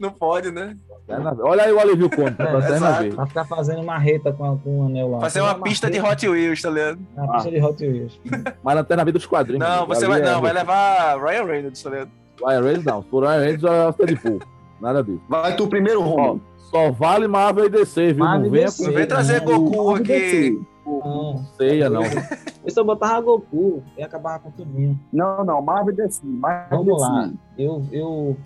Não 0.00 0.10
pode, 0.10 0.50
né? 0.50 0.76
Verde. 1.08 1.40
Olha 1.42 1.62
aí 1.64 1.72
o 1.72 1.80
alívio 1.80 2.10
cômico. 2.10 2.42
É, 2.42 2.52
Lanterna 2.52 2.76
exato. 2.76 3.00
Verde. 3.02 3.16
Pra 3.16 3.26
ficar 3.26 3.44
fazendo 3.46 3.82
marreta 3.82 4.32
com, 4.32 4.44
a- 4.52 4.56
com 4.58 4.80
o 4.80 4.86
anel 4.86 5.10
lá. 5.10 5.20
Fazer 5.20 5.40
Fazer 5.40 5.54
uma 5.54 5.62
pista 5.62 5.90
de 5.90 6.00
Hot 6.00 6.28
Wheels, 6.28 6.62
tá 6.62 6.70
ligado? 6.70 6.98
Uma 7.16 7.32
pista 7.34 7.50
de 7.50 7.60
Hot 7.62 7.86
Wheels. 7.86 8.20
Mas 8.62 8.74
Lanterna 8.76 9.04
Verde 9.04 9.18
dos 9.18 9.26
quadrinhos. 9.26 9.60
Não, 9.66 9.86
você 9.86 10.04
Ali 10.04 10.14
vai, 10.14 10.20
é- 10.22 10.32
não, 10.32 10.40
vai 10.42 10.52
levar 10.52 11.18
Ryan 11.22 11.44
Reynolds, 11.44 11.82
tá 11.82 11.90
ligado? 11.90 12.10
Ryan 12.44 12.60
Reynolds 12.60 12.84
não. 12.84 13.02
Por 13.02 13.24
Ryan 13.24 13.38
Reynolds 13.40 13.60
já 13.62 13.72
é 13.74 13.92
Deadpool. 14.06 14.38
Nada 14.80 15.02
disso. 15.02 15.20
Vai 15.28 15.56
tu 15.56 15.66
primeiro, 15.66 16.00
Romulo. 16.02 16.40
só 16.70 16.90
vale 16.92 17.26
Marvel 17.26 17.66
e 17.66 17.68
DC, 17.68 18.12
viu? 18.12 18.24
Marvel 18.24 18.40
não 18.40 18.46
e 18.46 18.50
venha 18.50 18.64
DC. 18.66 18.84
Não 18.86 18.92
vem 18.92 19.06
trazer 19.06 19.42
não, 19.42 19.64
Goku 19.64 19.94
aqui. 19.96 20.60
Não. 20.86 21.44
ceia, 21.58 21.90
não. 21.90 22.02
Eu 22.02 22.70
só 22.70 22.82
botava 22.84 23.20
Goku 23.20 23.82
e 23.96 24.02
acabava 24.02 24.38
com 24.38 24.50
tudinho. 24.52 24.98
Não, 25.12 25.44
não, 25.44 25.60
Marvel 25.60 25.94
DC. 25.94 26.20
Marvel 26.24 26.84
Vamos 26.84 26.94
DC. 27.02 27.10
lá. 27.10 27.30
Eu, 27.58 27.84
eu 27.90 28.36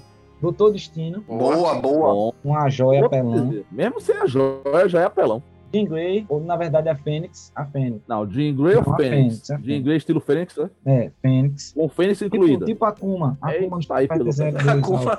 Doutor 0.43 0.73
Destino, 0.73 1.21
Boa, 1.23 1.75
boa. 1.77 2.35
Uma 2.45 2.69
joia 2.69 3.07
apelão. 3.07 3.63
Mesmo 3.71 4.01
sem 4.01 4.17
a 4.17 4.27
joia, 4.27 4.89
já 4.89 5.01
é 5.01 5.05
apelão. 5.05 5.41
Jean 5.75 5.87
Grey, 5.87 6.27
ou 6.29 6.39
na 6.39 6.55
verdade 6.55 6.87
a 6.91 6.95
Fênix, 6.95 7.51
a 7.57 7.65
Fênix. 7.65 8.03
Não, 8.07 8.29
Jean 8.31 8.55
Grey 8.55 8.77
ou 8.77 8.83
Fênix? 8.97 8.99
Fênix, 9.09 9.51
a 9.53 9.57
Jean. 9.57 9.83
Grey 9.83 9.97
estilo 9.97 10.21
Fênix, 10.21 10.55
né? 10.59 10.69
É, 10.85 11.11
Fênix. 11.23 11.73
Com 11.73 11.89
Fênix 11.89 12.19
Tipo, 12.19 12.37
incluída. 12.37 12.67
tipo 12.67 12.85
Akuma. 12.85 13.39
Akuma 13.41 13.79
Eita, 13.79 13.79
de 13.79 13.87
aí, 13.93 14.09
pelo- 14.09 14.33
Zero 14.33 14.57
dois, 14.59 15.07
ó. 15.07 15.17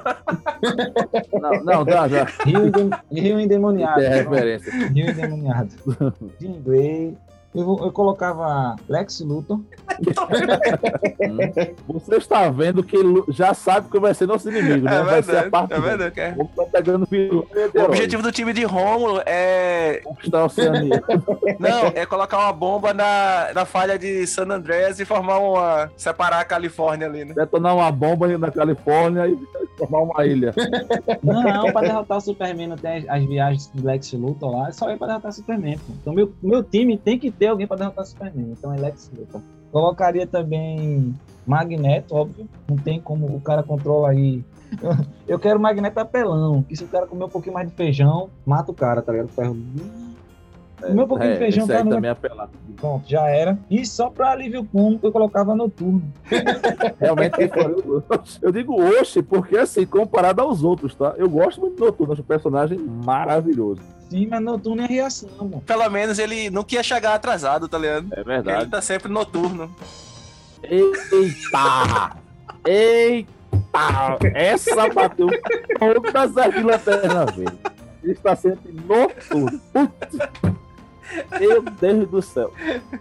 Não, 1.41 1.63
não, 1.63 1.85
já, 1.85 2.07
já. 2.07 2.23
Rio, 2.45 2.71
Rio 3.11 3.39
Endemoniado. 3.39 3.99
É 4.01 4.09
referência. 4.21 4.71
Rio 4.89 5.09
Endemoniado. 5.09 5.69
Jean 6.39 6.61
Grey. 6.63 7.17
Eu, 7.55 7.79
eu 7.83 7.91
colocava 7.91 8.75
Lex 8.89 9.19
Luthor. 9.21 9.59
Você 11.87 12.15
está 12.15 12.49
vendo 12.49 12.83
que 12.83 12.95
ele 12.95 13.23
já 13.29 13.53
sabe 13.53 13.89
que 13.89 13.99
vai 13.99 14.13
ser 14.13 14.27
nosso 14.27 14.49
inimigo, 14.49 14.85
né? 14.85 14.99
É 14.99 15.03
vai 15.03 15.21
ser 15.21 15.31
a 15.31 15.41
verdade, 15.41 15.49
parte 15.51 15.73
é 15.73 15.79
verdade. 15.79 16.35
Vamos 16.35 16.51
tá 16.55 16.65
pegando 16.71 17.05
vilão 17.05 17.45
O 17.75 17.81
objetivo 17.83 18.23
do 18.23 18.31
time 18.31 18.53
de 18.53 18.63
Rômulo 18.63 19.21
é. 19.25 20.01
Conquistar 20.03 20.39
a 20.39 20.45
Oceania. 20.45 21.03
Não, 21.59 21.87
é 21.93 22.05
colocar 22.05 22.39
uma 22.39 22.53
bomba 22.53 22.93
na, 22.93 23.51
na 23.53 23.65
falha 23.65 23.99
de 23.99 24.25
San 24.25 24.47
Andreas 24.49 24.99
e 24.99 25.05
formar 25.05 25.37
uma. 25.37 25.91
separar 25.95 26.39
a 26.39 26.45
Califórnia 26.45 27.07
ali, 27.07 27.25
né? 27.25 27.33
Detonar 27.35 27.75
uma 27.75 27.91
bomba 27.91 28.27
na 28.37 28.49
Califórnia 28.49 29.27
e 29.27 29.37
formar 29.77 30.01
uma 30.01 30.25
ilha. 30.25 30.53
Não, 31.21 31.71
pra 31.71 31.81
derrotar 31.81 32.17
o 32.17 32.21
Superman 32.21 32.67
não 32.67 32.77
tem 32.77 32.97
as, 32.97 33.09
as 33.09 33.25
viagens 33.25 33.67
do 33.67 33.85
Lex 33.85 34.13
Luthor 34.13 34.51
lá, 34.51 34.69
é 34.69 34.71
só 34.71 34.89
ir 34.89 34.97
pra 34.97 35.07
derrotar 35.07 35.29
o 35.29 35.33
Superman. 35.33 35.77
Pô. 35.77 35.93
Então 36.01 36.13
meu, 36.13 36.33
meu 36.41 36.63
time 36.63 36.97
tem 36.97 37.19
que 37.19 37.29
ter 37.31 37.42
alguém 37.51 37.67
pra 37.67 37.77
derrotar 37.77 38.03
o 38.03 38.07
Superman. 38.07 38.51
Então 38.51 38.73
é 38.73 38.77
Lex 38.77 39.11
Luthor. 39.17 39.41
Colocaria 39.71 40.27
também 40.27 41.13
Magneto, 41.45 42.15
óbvio. 42.15 42.47
Não 42.67 42.77
tem 42.77 42.99
como 43.01 43.25
o 43.25 43.41
cara 43.41 43.63
controla 43.63 44.09
aí. 44.11 44.43
Eu 45.27 45.37
quero 45.39 45.59
Magneto 45.59 45.99
apelão, 45.99 46.63
que 46.63 46.75
se 46.75 46.83
o 46.83 46.87
cara 46.87 47.05
comer 47.07 47.25
um 47.25 47.29
pouquinho 47.29 47.53
mais 47.53 47.67
de 47.69 47.75
feijão, 47.75 48.29
mata 48.45 48.71
o 48.71 48.73
cara, 48.73 49.01
tá 49.01 49.11
ligado? 49.11 49.27
O 49.27 49.31
ferro. 49.31 49.57
Comer 50.81 51.03
um 51.03 51.07
pouquinho 51.07 51.29
de 51.31 51.35
É, 51.37 51.39
feijão, 51.39 51.65
cara, 51.67 51.79
aí 51.79 51.83
não 51.85 51.91
vai- 52.01 52.15
também 52.15 52.31
é. 52.41 52.47
Pronto, 52.75 53.07
já 53.09 53.27
era. 53.29 53.57
E 53.69 53.85
só 53.85 54.09
pra 54.09 54.31
alívio 54.31 54.65
cômico 54.65 55.07
eu 55.07 55.11
colocava 55.13 55.55
noturno. 55.55 56.03
Realmente, 56.99 57.35
eu, 57.39 58.03
eu 58.41 58.51
digo 58.51 58.75
oxe, 58.99 59.21
porque 59.23 59.57
assim, 59.57 59.85
comparado 59.85 60.41
aos 60.41 60.61
outros, 60.63 60.93
tá? 60.93 61.13
Eu 61.17 61.29
gosto 61.29 61.61
muito 61.61 61.77
do 61.77 61.85
Noturno, 61.85 62.11
acho 62.13 62.21
um 62.21 62.25
personagem 62.25 62.77
maravilhoso. 62.77 63.81
Sim, 64.13 64.27
mas 64.29 64.41
noturno 64.43 64.83
é 64.83 64.85
reação, 64.85 65.27
mano. 65.39 65.61
Pelo 65.65 65.89
menos 65.89 66.19
ele 66.19 66.51
não 66.51 66.63
queria 66.63 66.83
chegar 66.83 67.15
atrasado, 67.15 67.67
tá 67.67 67.79
ligado? 67.79 68.13
É 68.13 68.17
Ele 68.19 68.23
verdade. 68.23 68.69
tá 68.69 68.79
sempre 68.79 69.11
noturno. 69.11 69.75
Eita! 70.61 72.15
Eita! 72.63 73.27
Essa 74.35 74.87
bateu 74.89 75.27
todas 75.79 76.37
as 76.37 76.53
de 76.53 76.61
lanterna 76.61 77.25
verde. 77.25 77.57
Ele 78.03 78.11
está 78.13 78.35
sempre 78.35 78.71
noturno. 78.71 79.59
Putz. 79.73 80.17
Meu 81.39 81.61
Deus 81.63 82.09
do 82.09 82.21
céu. 82.21 82.53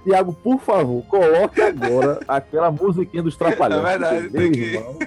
Tiago, 0.05 0.33
por 0.33 0.59
favor, 0.61 1.03
coloque 1.05 1.61
agora 1.61 2.21
aquela 2.27 2.71
musiquinha 2.71 3.23
dos 3.23 3.37
Trapalhões. 3.37 3.85
É 3.85 3.99
verdade, 3.99 4.23
Meu 4.31 4.31
tem 4.33 4.53
que- 4.53 4.61
irmão. 4.61 4.99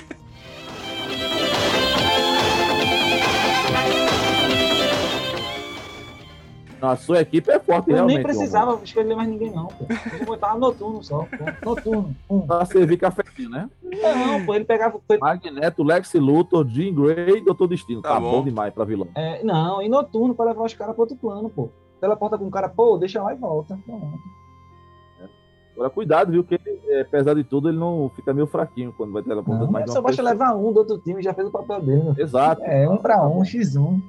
A 6.90 6.96
sua 6.96 7.22
equipe 7.22 7.50
é 7.52 7.60
forte, 7.60 7.90
Eu 7.90 7.96
realmente. 7.96 8.16
nem 8.18 8.24
precisava 8.24 8.80
escolher 8.84 9.16
mais 9.16 9.30
ninguém, 9.30 9.52
não, 9.52 9.68
pô. 9.68 9.86
Eu 10.20 10.26
botava 10.26 10.58
noturno 10.58 11.04
só. 11.04 11.20
pô. 11.64 11.70
Noturno. 11.76 12.16
Um. 12.30 12.42
Pra 12.42 12.66
servir 12.66 12.98
cafezinho, 12.98 13.50
né? 13.50 13.70
Não, 13.84 14.46
pô, 14.46 14.54
ele 14.56 14.66
pegava. 14.66 15.00
Magneto, 15.20 15.84
Lex 15.84 16.14
Luthor, 16.16 16.68
Jean 16.68 16.94
Grey 16.94 17.38
e 17.38 17.42
Doutor 17.46 17.68
Destino. 17.68 18.02
Tá 18.02 18.10
Tá, 18.16 18.20
bom. 18.20 18.32
bom 18.32 18.44
demais 18.44 18.74
pra 18.74 18.84
vilão. 18.86 19.08
é, 19.16 19.44
não, 19.44 19.82
e 19.82 19.90
noturno 19.90 20.34
pra 20.36 20.46
levar 20.46 20.64
os 20.66 20.74
caras 20.74 20.94
pro 20.94 21.04
outro 21.04 21.18
plano, 21.18 21.50
pô. 21.50 21.70
Teleporta 22.02 22.38
com 22.38 22.46
o 22.48 22.52
cara, 22.52 22.68
pô, 22.70 22.98
deixa 22.98 23.22
lá 23.24 23.34
e 23.34 23.38
volta. 23.38 23.78
Pronto. 23.86 24.20
Agora, 25.74 25.90
cuidado, 25.90 26.32
viu? 26.32 26.42
Que 26.42 26.56
ele, 26.56 26.80
é, 26.88 27.02
apesar 27.02 27.34
de 27.34 27.44
tudo, 27.44 27.68
ele 27.68 27.78
não 27.78 28.10
fica 28.16 28.34
meio 28.34 28.48
fraquinho 28.48 28.94
quando 28.96 29.12
vai 29.12 29.22
teleportando 29.22 29.66
Não, 29.66 29.72
mais 29.74 29.86
de 29.86 29.92
só 29.92 30.02
basta 30.02 30.22
levar 30.22 30.56
um 30.56 30.72
do 30.72 30.78
outro 30.80 30.98
time 31.00 31.22
já 31.22 31.34
fez 31.34 31.48
o 31.48 31.52
papel 31.52 31.82
dele. 31.82 32.14
Exato. 32.18 32.62
É, 32.64 32.88
um 32.90 32.96
pra 32.96 33.22
um, 33.28 33.42
x1. 33.42 34.02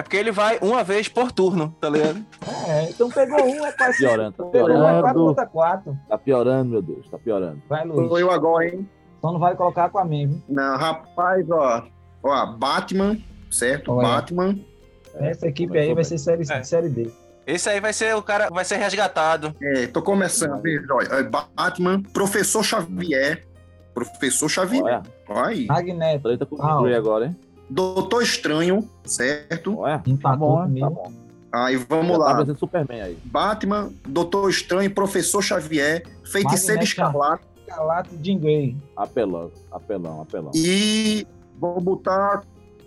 É 0.00 0.02
porque 0.02 0.16
ele 0.16 0.32
vai 0.32 0.58
uma 0.62 0.82
vez 0.82 1.08
por 1.08 1.30
turno, 1.30 1.76
tá 1.78 1.90
ligado? 1.90 2.24
É, 2.66 2.88
então 2.88 3.10
pegou 3.10 3.44
um, 3.44 3.66
é 3.66 3.70
quase. 3.72 3.98
Piorando, 3.98 4.32
tá 4.32 4.44
Pegou 4.44 4.70
um, 4.70 4.72
é 4.72 4.78
4 4.78 5.02
piorando. 5.02 5.26
contra 5.26 5.46
4. 5.46 5.98
Tá 6.08 6.16
piorando, 6.18 6.70
meu 6.70 6.80
Deus, 6.82 7.10
tá 7.10 7.18
piorando. 7.18 7.62
Vai, 7.68 7.86
Sou 7.86 8.00
Luiz. 8.00 8.20
eu 8.22 8.30
agora, 8.30 8.66
hein? 8.66 8.88
Só 9.20 9.30
não 9.30 9.38
vale 9.38 9.56
colocar 9.56 9.90
com 9.90 9.98
a 9.98 10.04
mim, 10.06 10.26
viu? 10.26 10.42
Não, 10.48 10.78
rapaz, 10.78 11.50
ó. 11.50 11.82
Ó, 12.22 12.46
Batman, 12.56 13.18
certo? 13.50 13.92
Olha. 13.92 14.08
Batman. 14.08 14.58
Essa 15.16 15.48
equipe 15.48 15.76
aí 15.78 15.92
vai 15.94 16.04
ser 16.04 16.16
série, 16.16 16.50
É. 16.50 16.62
série 16.62 16.88
D. 16.88 17.10
Esse 17.46 17.68
aí 17.68 17.78
vai 17.78 17.92
ser 17.92 18.16
o 18.16 18.22
cara, 18.22 18.48
vai 18.48 18.64
ser 18.64 18.76
resgatado. 18.76 19.54
É, 19.62 19.86
tô 19.86 20.00
começando. 20.00 20.62
Olha, 20.92 21.08
é, 21.08 21.22
Batman, 21.22 22.00
Professor 22.14 22.64
Xavier. 22.64 23.44
Professor 23.92 24.48
Xavier. 24.48 24.82
Olha, 24.82 25.02
Olha 25.28 25.46
aí. 25.48 25.66
Magneto, 25.66 26.22
treta 26.22 26.46
com 26.46 26.56
o 26.56 26.62
Ah, 26.62 26.96
agora, 26.96 27.26
hein? 27.26 27.36
Doutor 27.70 28.22
Estranho, 28.22 28.88
certo? 29.04 29.78
Olha, 29.78 29.98
tá 29.98 30.10
empatou 30.10 30.48
bom, 30.48 30.62
comigo. 30.62 30.88
tá 30.88 30.94
bom. 30.94 31.12
Aí 31.52 31.76
vamos 31.76 32.18
Já 32.18 32.24
tá 32.24 32.32
lá. 32.32 32.54
Superman 32.56 33.00
aí. 33.00 33.18
Batman, 33.24 33.92
Doutor 34.06 34.50
Estranho, 34.50 34.90
Professor 34.92 35.42
Xavier, 35.42 36.04
Feiticeiro. 36.24 36.82
Escarlate 36.82 37.44
Escalate 37.70 38.10
Jean 38.22 38.38
Grey. 38.38 38.76
Apelão, 38.96 39.50
apelão, 39.70 40.20
apelão. 40.22 40.50
e 40.54 41.26
vou 41.58 41.80
botar 41.80 42.42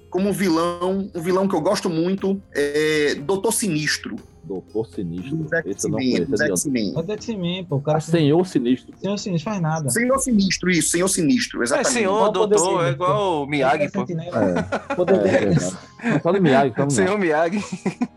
como 0.09 0.31
vilão, 0.31 1.09
um 1.15 1.21
vilão 1.21 1.47
que 1.47 1.55
eu 1.55 1.61
gosto 1.61 1.89
muito, 1.89 2.39
é 2.53 3.15
Doutor 3.15 3.51
Sinistro, 3.51 4.15
Doutor 4.43 4.85
Sinistro. 4.87 5.45
Esse 5.65 5.87
eu 5.87 5.91
não 5.91 5.97
dos 5.99 6.07
conheço. 6.09 6.69
é. 6.69 6.99
É 6.99 7.03
do 7.03 7.11
X-Men, 7.13 7.63
pô. 7.63 7.75
O 7.77 7.81
cara 7.81 7.97
Ah, 7.97 8.01
Senhor 8.01 8.45
Sinistro. 8.45 8.93
assim, 9.13 9.31
não 9.31 9.39
faz 9.39 9.61
nada. 9.61 9.89
Senhor 9.89 10.19
Sinistro, 10.19 10.69
isso, 10.69 10.89
Senhor 10.89 11.07
Sinistro, 11.07 11.61
É 11.61 11.63
exatamente. 11.63 11.93
senhor, 11.93 12.27
o 12.29 12.33
poder 12.33 12.55
doutor, 12.55 12.85
é 12.85 12.89
igual 12.91 13.43
o 13.43 13.47
Miyagi, 13.47 13.89
pô. 13.91 14.01
É, 14.01 14.95
Poder 14.95 15.13
é, 15.15 15.17
dele 15.39 15.55
é 16.03 16.19
do 16.19 16.41
Miyagi, 16.41 16.71
do 16.75 16.91
Senhor 16.91 17.17
Miyagi. 17.17 17.57
Miyagi. 17.57 18.09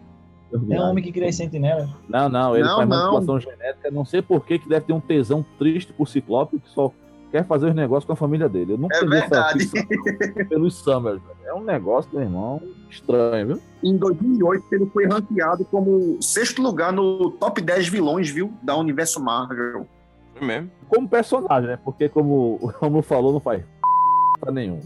É 0.70 0.80
um 0.80 0.90
homem 0.90 1.02
que 1.04 1.12
cria 1.12 1.32
sentinela. 1.32 1.88
Não, 2.08 2.28
não, 2.28 2.56
ele 2.56 2.64
Não, 2.66 2.76
faz 2.76 2.88
não. 2.88 2.96
manipulação 2.98 3.40
genética. 3.40 3.90
Não 3.90 4.04
sei 4.04 4.22
por 4.22 4.44
que 4.46 4.58
que 4.58 4.68
deve 4.68 4.86
ter 4.86 4.92
um 4.92 5.00
tesão 5.00 5.44
triste 5.58 5.92
por 5.92 6.08
Ciclope 6.08 6.58
que 6.58 6.68
só 6.70 6.90
quer 7.30 7.44
fazer 7.46 7.66
os 7.68 7.74
negócios 7.74 8.04
com 8.04 8.12
a 8.12 8.16
família 8.16 8.48
dele. 8.48 8.72
Eu 8.74 8.78
nunca 8.78 8.96
É 8.96 9.04
verdade. 9.04 9.68
pelos 10.48 10.74
Summers. 10.74 11.20
velho. 11.22 11.36
É 11.44 11.54
um 11.54 11.62
negócio, 11.62 12.10
meu 12.12 12.22
irmão, 12.22 12.60
estranho, 12.90 13.46
viu? 13.46 13.60
Em 13.82 13.96
2008, 13.96 14.64
ele 14.72 14.86
foi 14.86 15.06
ranqueado 15.06 15.64
como 15.66 16.16
sexto 16.20 16.60
lugar 16.62 16.92
no 16.92 17.30
top 17.32 17.60
10 17.60 17.88
vilões, 17.88 18.28
viu, 18.30 18.52
da 18.62 18.76
Universo 18.76 19.22
Marvel. 19.22 19.86
É 20.40 20.44
mesmo. 20.44 20.70
Como 20.88 21.08
personagem, 21.08 21.68
né? 21.68 21.78
Porque 21.84 22.08
como 22.08 22.58
o 22.60 22.66
Romulo 22.66 23.02
falou, 23.02 23.32
não 23.32 23.40
faz 23.40 23.62
nenhum. 24.52 24.80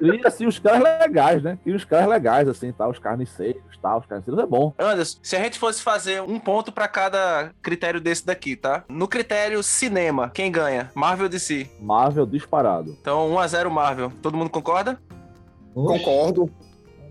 E 0.00 0.26
assim, 0.26 0.46
os 0.46 0.58
caras 0.58 0.82
legais, 0.82 1.42
né? 1.42 1.58
E 1.64 1.72
os 1.72 1.84
caras 1.84 2.08
legais, 2.08 2.48
assim, 2.48 2.72
tá? 2.72 2.88
Os 2.88 2.98
carniceiros, 2.98 3.62
tá? 3.80 3.96
Os 3.96 4.06
carniceiros 4.06 4.42
é 4.42 4.46
bom. 4.46 4.72
Anderson, 4.78 5.18
se 5.22 5.36
a 5.36 5.42
gente 5.42 5.58
fosse 5.58 5.82
fazer 5.82 6.22
um 6.22 6.38
ponto 6.38 6.72
pra 6.72 6.88
cada 6.88 7.50
critério 7.62 8.00
desse 8.00 8.24
daqui, 8.24 8.56
tá? 8.56 8.84
No 8.88 9.08
critério 9.08 9.62
cinema, 9.62 10.30
quem 10.32 10.50
ganha? 10.50 10.90
Marvel 10.94 11.24
ou 11.24 11.30
DC? 11.30 11.68
Marvel 11.80 12.26
disparado. 12.26 12.96
Então 13.00 13.30
1x0 13.30 13.70
Marvel. 13.70 14.12
Todo 14.22 14.36
mundo 14.36 14.50
concorda? 14.50 14.98
Oxe, 15.74 16.04
Concordo. 16.04 16.50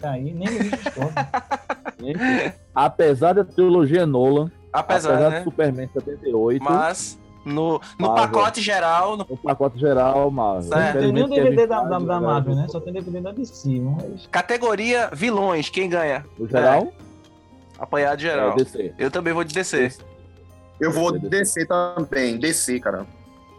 Aí 0.01 0.33
nem 0.33 0.47
apesar 2.73 3.33
da 3.33 3.43
trilogia 3.43 4.05
Nolan, 4.05 4.49
Apesar, 4.71 5.13
apesar 5.13 5.29
né? 5.29 5.39
do 5.39 5.43
Superman 5.43 5.89
78, 5.91 6.63
Mas 6.63 7.19
no, 7.45 7.81
no 7.97 8.07
Marvel. 8.07 8.15
pacote 8.15 8.61
geral, 8.61 9.17
no- 9.17 9.25
no 9.29 9.37
pacote 9.37 9.79
geral, 9.79 10.29
Marvel. 10.29 10.63
Certo. 10.69 10.95
Não 10.95 11.01
tem 11.01 11.11
nem 11.11 11.23
o 11.23 11.25
Infelizmente, 11.25 11.49
DVD 11.49 11.67
da, 11.67 11.83
da, 11.83 11.99
da 11.99 12.19
né, 12.19 12.27
Marvel, 12.27 12.55
né? 12.55 12.67
Só 12.69 12.79
tem 12.79 12.93
DVD 12.93 13.21
da 13.21 13.31
DC, 13.31 13.79
mas... 13.79 14.27
categoria 14.31 15.09
vilões, 15.13 15.69
quem 15.69 15.89
ganha? 15.89 16.25
No 16.37 16.47
geral, 16.47 16.91
Apanhado 17.79 18.17
é, 18.17 18.19
geral. 18.19 18.55
DC. 18.55 18.93
Eu 18.97 19.09
também 19.09 19.33
vou 19.33 19.43
de 19.43 19.53
DC. 19.53 19.93
Eu 20.79 20.91
vou 20.91 21.17
descer 21.17 21.65
também, 21.67 22.37
descer, 22.37 22.79
cara. 22.79 23.05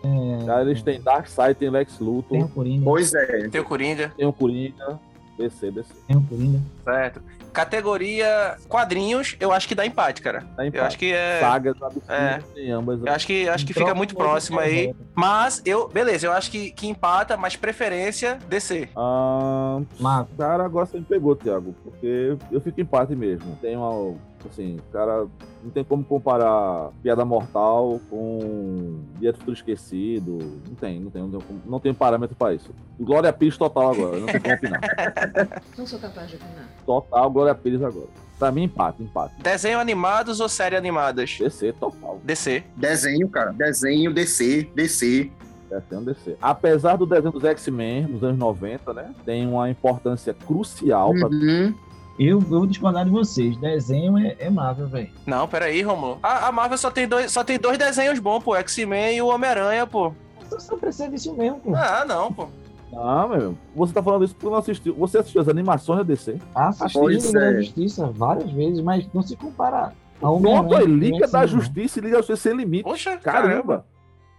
É, 0.02 0.46
Cara, 0.46 0.62
eles 0.62 0.82
têm 0.82 1.00
Darkseid, 1.00 1.54
tem 1.54 1.68
Lex 1.70 1.98
Luthor, 1.98 2.30
tem 2.38 2.42
o 2.42 2.48
Coringa. 2.48 2.84
Pois 2.84 3.12
é. 3.12 3.48
Tem 3.48 3.60
o 3.60 3.64
Coringa, 3.64 4.12
tem 4.16 4.26
o 4.26 4.32
Coringa, 4.32 4.98
DC, 5.38 5.70
DC. 5.70 5.92
Tem 6.06 6.16
o 6.16 6.22
Coringa. 6.22 6.60
certo. 6.84 7.22
Categoria 7.50 8.56
quadrinhos, 8.68 9.36
eu 9.40 9.52
acho 9.52 9.66
que 9.68 9.74
dá 9.74 9.84
empate, 9.84 10.22
cara. 10.22 10.44
Tá 10.56 10.66
em 10.66 10.70
Eu 10.72 10.84
acho 10.84 10.98
que 10.98 11.12
é. 11.12 11.40
Sagas 11.40 11.76
É. 12.08 12.40
em 12.56 12.70
ambas. 12.70 13.00
Eu 13.04 13.12
acho 13.12 13.26
que, 13.26 13.48
acho 13.48 13.66
que 13.66 13.74
fica 13.74 13.94
muito 13.94 14.14
próximo 14.14 14.58
aí. 14.60 14.94
Mas 15.14 15.62
eu. 15.64 15.88
Beleza, 15.88 16.26
eu 16.26 16.32
acho 16.32 16.50
que, 16.50 16.70
que 16.70 16.86
empata, 16.88 17.36
mas 17.36 17.56
preferência 17.56 18.38
DC. 18.48 18.88
Ah, 18.96 19.80
Marvel. 19.98 20.34
cara, 20.38 20.64
agora 20.64 20.86
você 20.86 20.98
me 20.98 21.04
pegou, 21.04 21.34
Thiago, 21.36 21.74
porque 21.82 22.36
eu 22.50 22.60
fico 22.60 22.80
empate 22.80 23.14
mesmo. 23.14 23.56
Tem 23.60 23.76
uma. 23.76 24.14
Assim, 24.48 24.78
cara, 24.92 25.26
não 25.62 25.70
tem 25.70 25.84
como 25.84 26.04
comparar 26.04 26.90
Piada 27.02 27.24
Mortal 27.24 28.00
com 28.08 29.00
Dia 29.18 29.32
do 29.32 29.38
Futuro 29.38 29.56
Esquecido. 29.56 30.38
Não 30.68 30.74
tem, 30.74 31.00
não 31.00 31.10
tem, 31.10 31.22
não 31.22 31.30
tem, 31.30 31.62
não 31.66 31.80
tem 31.80 31.94
parâmetro 31.94 32.36
pra 32.36 32.54
isso. 32.54 32.70
Glória 32.98 33.32
Pires 33.32 33.56
total 33.56 33.92
agora, 33.92 34.18
não 34.18 34.26
tem 34.26 34.40
como 34.40 34.54
opinar. 34.54 34.80
Não 35.76 35.86
sou 35.86 35.98
capaz 35.98 36.28
de 36.28 36.36
opinar. 36.36 36.68
Total 36.84 37.30
Glória 37.30 37.54
Pires 37.54 37.82
agora. 37.82 38.08
Pra 38.38 38.50
mim, 38.50 38.64
empate, 38.64 39.02
empate. 39.02 39.34
Desenho 39.42 39.78
animados 39.78 40.40
ou 40.40 40.48
série 40.48 40.76
animadas? 40.76 41.36
DC 41.38 41.72
total. 41.74 42.20
DC. 42.24 42.64
Desenho, 42.74 43.28
cara. 43.28 43.52
Desenho, 43.52 44.12
DC, 44.12 44.70
DC. 44.74 45.30
Desenho 45.68 46.04
DC. 46.04 46.36
Apesar 46.40 46.96
do 46.96 47.06
desenho 47.06 47.32
dos 47.32 47.44
X-Men, 47.44 48.06
nos 48.06 48.24
anos 48.24 48.38
90, 48.38 48.94
né? 48.94 49.14
Tem 49.24 49.46
uma 49.46 49.70
importância 49.70 50.34
crucial 50.34 51.12
pra 51.14 51.28
Uhum. 51.28 51.66
Eu, 51.66 51.89
eu 52.20 52.38
vou 52.38 52.66
discordar 52.66 53.06
de 53.06 53.10
vocês. 53.10 53.56
Desenho 53.56 54.18
é, 54.18 54.36
é 54.38 54.50
Marvel, 54.50 54.86
velho. 54.88 55.10
Não, 55.24 55.48
peraí, 55.48 55.80
Romulo. 55.80 56.18
A, 56.22 56.48
a 56.48 56.52
Marvel 56.52 56.76
só 56.76 56.90
tem, 56.90 57.08
dois, 57.08 57.32
só 57.32 57.42
tem 57.42 57.58
dois 57.58 57.78
desenhos 57.78 58.18
bons, 58.18 58.44
pô. 58.44 58.54
X-Men 58.56 59.16
e 59.16 59.22
o 59.22 59.28
Homem-Aranha, 59.28 59.86
pô. 59.86 60.12
Você 60.40 60.60
só 60.60 60.76
precisa 60.76 61.08
disso 61.08 61.34
mesmo, 61.34 61.58
pô. 61.60 61.74
Ah, 61.74 62.04
não, 62.06 62.30
pô. 62.30 62.48
Não, 62.92 63.28
meu 63.28 63.38
irmão. 63.38 63.58
Você 63.74 63.94
tá 63.94 64.02
falando 64.02 64.24
isso 64.24 64.34
porque 64.34 64.50
não 64.50 64.56
assistiu. 64.56 64.94
Você 64.96 65.18
assistiu 65.18 65.40
as 65.40 65.48
animações 65.48 65.98
da 65.98 66.04
DC? 66.04 66.38
Assisti 66.54 66.98
Pois 66.98 67.24
Liga 67.24 67.38
é. 67.38 67.52
da 67.52 67.62
Justiça 67.62 68.06
várias 68.06 68.50
vezes, 68.50 68.80
mas 68.82 69.08
não 69.14 69.22
se 69.22 69.34
compara 69.36 69.78
a 69.86 69.92
Pronto, 70.18 70.68
com 70.68 70.78
Liga 70.80 71.26
da 71.26 71.46
Justiça 71.46 71.98
e 71.98 72.02
Liga 72.02 72.16
da 72.16 72.22
Justiça 72.22 72.50
sem 72.50 72.56
limite. 72.56 72.84
Poxa, 72.84 73.16
caramba. 73.16 73.48
Caramba! 73.48 73.86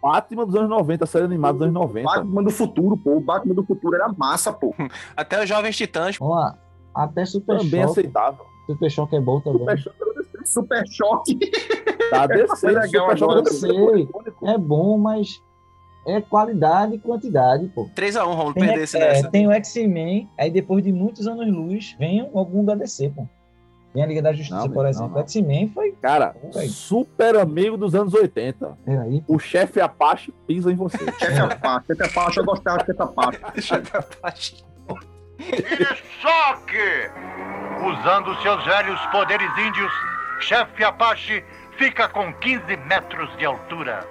Batman 0.04 0.46
dos 0.48 0.56
anos 0.56 0.70
90, 0.70 1.06
série 1.06 1.26
animada 1.26 1.54
dos 1.54 1.64
anos 1.64 1.74
90. 1.74 2.06
Batman 2.06 2.44
do 2.44 2.50
futuro, 2.50 2.98
pô. 2.98 3.18
O 3.18 3.22
Batman 3.22 3.54
do 3.54 3.64
futuro 3.64 3.96
era 3.96 4.08
massa, 4.10 4.52
pô. 4.52 4.74
Até 5.16 5.42
os 5.42 5.48
Jovens 5.48 5.78
Titãs. 5.78 6.20
não. 6.20 6.28
Ó, 6.28 6.52
até 6.94 7.26
Super 7.26 7.58
Também 7.58 7.82
Choque. 7.82 7.92
aceitável. 7.92 8.46
Super 8.68 8.90
Choque 8.92 9.16
é 9.16 9.20
bom 9.20 9.40
também. 9.40 9.60
Super 9.62 9.78
Choque 9.80 10.12
Super 10.44 10.84
choque. 10.88 11.40
da 12.12 12.26
DC. 12.28 12.56
Foi 12.58 12.72
legal 12.72 13.10
Super 13.10 13.18
Choque 13.18 13.38
Eu 13.38 13.46
sei. 13.54 14.10
É 14.46 14.58
bom, 14.58 14.98
mas 14.98 15.42
é 16.08 16.20
qualidade 16.20 16.96
e 16.96 17.00
quantidade, 17.00 17.68
pô. 17.68 17.88
3x1, 17.96 18.24
Romulo, 18.26 18.54
Tem, 18.56 18.68
perdesse 18.68 18.98
é, 18.98 19.00
nessa. 19.00 19.30
tem 19.30 19.48
o 19.48 19.52
X-Men, 19.52 20.28
aí 20.38 20.50
depois 20.50 20.84
de 20.84 20.92
muitos 20.92 21.28
anos 21.28 21.48
luz, 21.48 21.96
vem 22.00 22.22
algum 22.34 22.66
da 22.66 22.74
DC, 22.74 23.10
pô. 23.16 23.28
Tem 23.94 24.02
a 24.02 24.06
Liga 24.08 24.22
da 24.22 24.32
Justiça, 24.34 24.58
Não, 24.58 24.70
por 24.70 24.86
exemplo. 24.88 25.12
não. 25.12 25.20
X-Men 25.20 25.68
foi. 25.70 25.92
Cara, 26.02 26.34
Véi. 26.54 26.70
super 26.70 27.36
amigo 27.36 27.78
dos 27.78 27.94
anos 27.94 28.14
80. 28.14 28.78
Peraí. 28.86 29.24
O 29.28 29.38
chefe 29.38 29.82
Apache 29.82 30.34
pisa 30.48 30.72
em 30.72 30.76
você. 30.76 30.98
Chefe 31.20 31.40
Apache. 31.40 31.86
Chefe 31.88 32.04
Apache, 32.04 32.40
eu 32.40 32.46
gostava 32.46 32.78
de 32.80 32.86
Chefe 32.86 33.02
Apache. 33.02 33.40
Deixa 33.54 33.76
eu 33.76 34.71
ver 35.42 35.84
a 35.84 35.88
parte. 35.88 36.04
Choque! 36.22 37.12
Usando 37.84 38.36
seus 38.42 38.64
velhos 38.66 39.00
poderes 39.08 39.50
índios, 39.58 39.92
chefe 40.40 40.84
Apache 40.84 41.44
fica 41.78 42.08
com 42.08 42.32
15 42.34 42.78
metros 42.88 43.36
de 43.38 43.46
altura. 43.46 44.06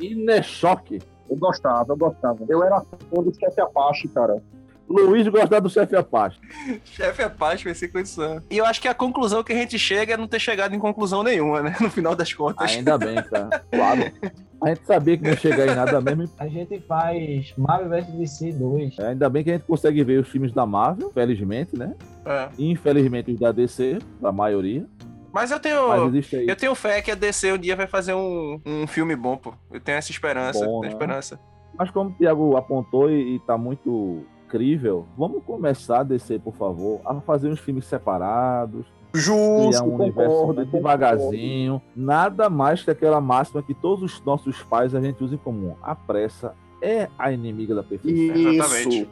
Inechoque. 0.00 1.00
Eu 1.28 1.36
gostava, 1.36 1.92
eu 1.92 1.96
gostava. 1.96 2.38
Eu 2.48 2.62
era 2.64 2.80
fã 2.80 3.22
do 3.22 3.32
Chefe 3.34 3.60
Apache, 3.60 4.08
cara. 4.08 4.42
Luiz 4.90 5.28
gostava 5.28 5.60
do 5.60 5.70
chefe 5.70 5.94
Apache. 5.94 6.40
Chefe 6.84 7.22
Apache 7.22 7.64
vai 7.64 7.74
ser 7.74 7.88
condição. 7.88 8.42
E 8.50 8.58
eu 8.58 8.66
acho 8.66 8.80
que 8.80 8.88
a 8.88 8.94
conclusão 8.94 9.44
que 9.44 9.52
a 9.52 9.56
gente 9.56 9.78
chega 9.78 10.14
é 10.14 10.16
não 10.16 10.26
ter 10.26 10.40
chegado 10.40 10.74
em 10.74 10.80
conclusão 10.80 11.22
nenhuma, 11.22 11.62
né? 11.62 11.76
No 11.80 11.88
final 11.88 12.16
das 12.16 12.32
contas. 12.34 12.72
Ainda 12.72 12.98
bem, 12.98 13.14
cara. 13.22 13.64
Claro. 13.70 14.12
A 14.60 14.68
gente 14.68 14.84
sabia 14.84 15.16
que 15.16 15.22
não 15.22 15.30
ia 15.30 15.36
chegar 15.36 15.68
em 15.68 15.74
nada 15.74 16.00
mesmo. 16.00 16.28
A 16.38 16.48
gente 16.48 16.80
faz 16.80 17.54
Marvel 17.56 17.88
vs 17.88 18.06
DC 18.14 18.52
2. 18.52 18.98
É, 18.98 19.06
Ainda 19.08 19.30
bem 19.30 19.44
que 19.44 19.50
a 19.50 19.52
gente 19.54 19.64
consegue 19.64 20.02
ver 20.02 20.20
os 20.20 20.28
filmes 20.28 20.52
da 20.52 20.66
Marvel, 20.66 21.10
felizmente, 21.12 21.78
né? 21.78 21.94
É. 22.26 22.48
Infelizmente 22.58 23.30
os 23.30 23.38
da 23.38 23.52
DC, 23.52 23.98
da 24.20 24.32
maioria. 24.32 24.84
Mas 25.32 25.52
eu 25.52 25.60
tenho. 25.60 25.88
Mas. 25.88 26.32
Eu 26.32 26.56
tenho 26.56 26.74
fé 26.74 27.00
que 27.00 27.10
a 27.10 27.14
DC 27.14 27.52
um 27.52 27.58
dia 27.58 27.76
vai 27.76 27.86
fazer 27.86 28.14
um, 28.14 28.60
um 28.66 28.86
filme 28.86 29.14
bom, 29.14 29.36
pô. 29.36 29.54
Eu 29.70 29.80
tenho 29.80 29.96
essa 29.96 30.10
esperança. 30.10 30.64
Bom, 30.64 30.80
tenho 30.80 30.82
né? 30.82 30.88
esperança. 30.88 31.40
Mas 31.78 31.90
como 31.90 32.10
o 32.10 32.12
Thiago 32.14 32.56
apontou 32.56 33.10
e, 33.10 33.36
e 33.36 33.38
tá 33.40 33.56
muito 33.56 34.26
crível, 34.50 35.06
vamos 35.16 35.42
começar 35.44 36.00
a 36.00 36.02
descer, 36.02 36.40
por 36.40 36.54
favor, 36.54 37.00
a 37.04 37.14
fazer 37.20 37.48
uns 37.48 37.60
filmes 37.60 37.84
separados, 37.86 38.84
criar 39.12 39.24
Justo, 39.24 39.84
um 39.84 39.94
universo 39.94 40.34
concordo, 40.34 40.60
né, 40.60 40.68
devagarzinho. 40.72 41.80
Nada 41.94 42.50
mais 42.50 42.82
que 42.82 42.90
aquela 42.90 43.20
máxima 43.20 43.62
que 43.62 43.74
todos 43.74 44.02
os 44.02 44.24
nossos 44.24 44.62
pais 44.62 44.94
a 44.94 45.00
gente 45.00 45.22
usa 45.22 45.36
em 45.36 45.38
comum. 45.38 45.74
A 45.82 45.94
pressa 45.94 46.54
é 46.82 47.08
a 47.18 47.30
inimiga 47.30 47.74
da 47.74 47.82
perfeição. 47.82 48.36
Exatamente. 48.36 49.02
Isso. 49.02 49.10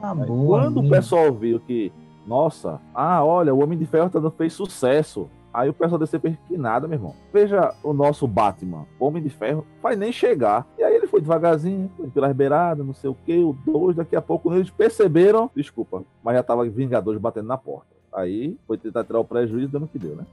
Tá. 0.00 0.16
Quando 0.16 0.80
o 0.80 0.88
pessoal 0.88 1.32
viu 1.32 1.60
que, 1.60 1.92
nossa, 2.26 2.80
ah, 2.94 3.24
olha, 3.24 3.54
o 3.54 3.62
Homem 3.62 3.78
de 3.78 3.86
Ferro 3.86 4.08
tá- 4.08 4.30
fez 4.30 4.52
sucesso. 4.52 5.28
Aí 5.52 5.68
o 5.68 5.74
pessoal 5.74 6.00
pensa 6.00 6.38
que 6.46 6.56
nada, 6.56 6.86
meu 6.86 6.96
irmão. 6.96 7.14
Veja 7.32 7.74
o 7.82 7.92
nosso 7.92 8.26
Batman, 8.26 8.86
o 8.98 9.06
Homem 9.06 9.22
de 9.22 9.30
Ferro, 9.30 9.66
vai 9.82 9.96
nem 9.96 10.12
chegar. 10.12 10.66
E 10.78 10.82
aí 10.82 10.99
foi 11.20 11.22
devagarzinho, 11.22 11.90
foi 11.96 12.08
pelas 12.08 12.34
beiradas, 12.34 12.84
não 12.84 12.94
sei 12.94 13.10
o 13.10 13.14
que, 13.14 13.38
o 13.38 13.56
dois, 13.64 13.94
daqui 13.96 14.16
a 14.16 14.22
pouco 14.22 14.52
eles 14.52 14.70
perceberam, 14.70 15.50
desculpa, 15.54 16.02
mas 16.24 16.34
já 16.36 16.42
tava 16.42 16.64
Vingadores 16.68 17.20
batendo 17.20 17.46
na 17.46 17.58
porta. 17.58 17.88
Aí 18.12 18.56
foi 18.66 18.76
tentar 18.78 19.04
tirar 19.04 19.20
o 19.20 19.24
prejuízo, 19.24 19.68
dando 19.68 19.84
o 19.84 19.88
que 19.88 19.98
deu, 19.98 20.16
né? 20.16 20.24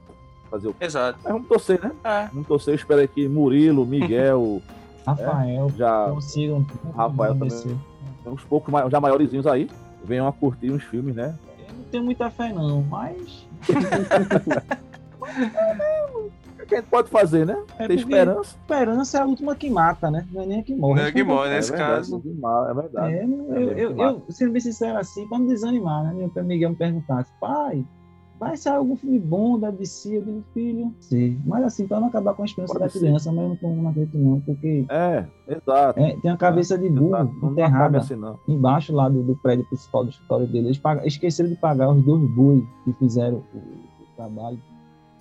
Fazer 0.50 0.68
o 0.68 0.74
Exato. 0.80 1.18
Mas 1.22 1.32
vamos 1.32 1.48
torcer, 1.48 1.80
né? 1.80 1.92
É. 2.02 2.26
Vamos 2.32 2.48
torcer, 2.48 2.74
espera 2.74 3.06
que 3.06 3.28
Murilo, 3.28 3.84
Miguel, 3.86 4.62
Rafael, 5.06 5.70
já 5.76 6.08
consigam. 6.10 6.66
Rafael 6.96 7.34
também. 7.34 7.48
descer. 7.50 7.76
uns 8.26 8.44
poucos 8.44 8.72
já 8.90 9.00
maiorzinhos 9.00 9.46
aí, 9.46 9.70
venham 10.02 10.26
a 10.26 10.32
curtir 10.32 10.70
uns 10.70 10.82
filmes, 10.82 11.14
né? 11.14 11.36
Eu 11.68 11.74
não 11.74 11.84
tenho 11.84 12.04
muita 12.04 12.30
fé, 12.30 12.52
não, 12.52 12.82
mas. 12.82 13.46
O 16.68 16.70
que 16.70 16.74
a 16.74 16.80
gente 16.80 16.90
pode 16.90 17.08
fazer, 17.08 17.46
né? 17.46 17.56
É 17.78 17.86
Ter 17.88 17.94
esperança. 17.94 18.56
Esperança 18.60 19.16
é 19.18 19.20
a 19.22 19.24
última 19.24 19.56
que 19.56 19.70
mata, 19.70 20.10
né? 20.10 20.26
Não 20.30 20.42
é 20.42 20.46
nem 20.46 20.60
a 20.60 20.62
que 20.62 20.74
morre. 20.74 21.00
Não 21.00 21.08
é 21.08 21.12
que 21.12 21.24
morre, 21.24 21.48
nesse 21.48 21.70
verdade, 21.70 21.94
caso. 22.10 22.22
É 22.68 22.74
verdade. 22.74 23.14
É, 23.14 23.24
eu, 23.24 23.72
eu, 23.72 23.96
eu, 23.96 24.22
sendo 24.28 24.52
bem 24.52 24.60
sincero 24.60 24.98
assim, 24.98 25.26
pra 25.28 25.38
não 25.38 25.46
desanimar, 25.46 26.04
né? 26.04 26.12
Meu 26.14 26.28
pai 26.28 26.42
Miguel 26.42 26.68
me 26.70 26.76
perguntasse, 26.76 27.32
pai, 27.40 27.82
vai 28.38 28.54
sair 28.58 28.76
algum 28.76 28.94
filme 28.96 29.18
bom 29.18 29.58
da 29.58 29.70
DC? 29.70 30.18
Eu 30.18 30.22
digo, 30.22 30.44
filho, 30.52 30.94
sim. 31.00 31.40
Mas 31.46 31.64
assim, 31.64 31.86
pra 31.88 31.98
não 32.00 32.08
acabar 32.08 32.34
com 32.34 32.42
a 32.42 32.44
esperança 32.44 32.74
Pode 32.74 32.84
da 32.84 32.90
ser. 32.90 32.98
criança, 32.98 33.32
mas 33.32 33.44
eu 33.62 33.68
não, 33.70 33.76
não 33.76 33.88
acredito 33.90 34.18
não, 34.18 34.40
porque 34.42 34.84
É, 34.90 35.24
exato. 35.48 35.98
é, 36.00 36.16
tem 36.20 36.30
a 36.30 36.36
cabeça 36.36 36.76
de 36.76 36.90
burro 36.90 37.50
enterrada 37.50 37.96
assim, 37.96 38.14
não. 38.14 38.38
embaixo 38.46 38.92
lá 38.94 39.08
do, 39.08 39.22
do 39.22 39.34
prédio 39.36 39.64
principal 39.68 40.04
do 40.04 40.10
escritório 40.10 40.46
dele. 40.46 40.66
Eles 40.66 40.78
pagam- 40.78 41.06
esqueceram 41.06 41.48
de 41.48 41.56
pagar 41.56 41.88
os 41.90 42.04
dois 42.04 42.28
boi 42.32 42.62
que 42.84 42.92
fizeram 42.92 43.42
o, 43.54 43.56
o 43.58 44.06
trabalho. 44.16 44.58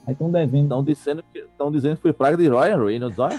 Aí 0.07 0.13
estão 0.13 0.31
devendo. 0.31 0.63
Estão 0.63 0.83
dizendo, 0.83 1.23
que, 1.33 1.43
dizendo 1.71 1.95
que 1.97 2.01
foi 2.01 2.13
praga 2.13 2.37
de 2.37 2.47
Ryan 2.47 2.85
Reynolds, 2.85 3.19
olha. 3.19 3.35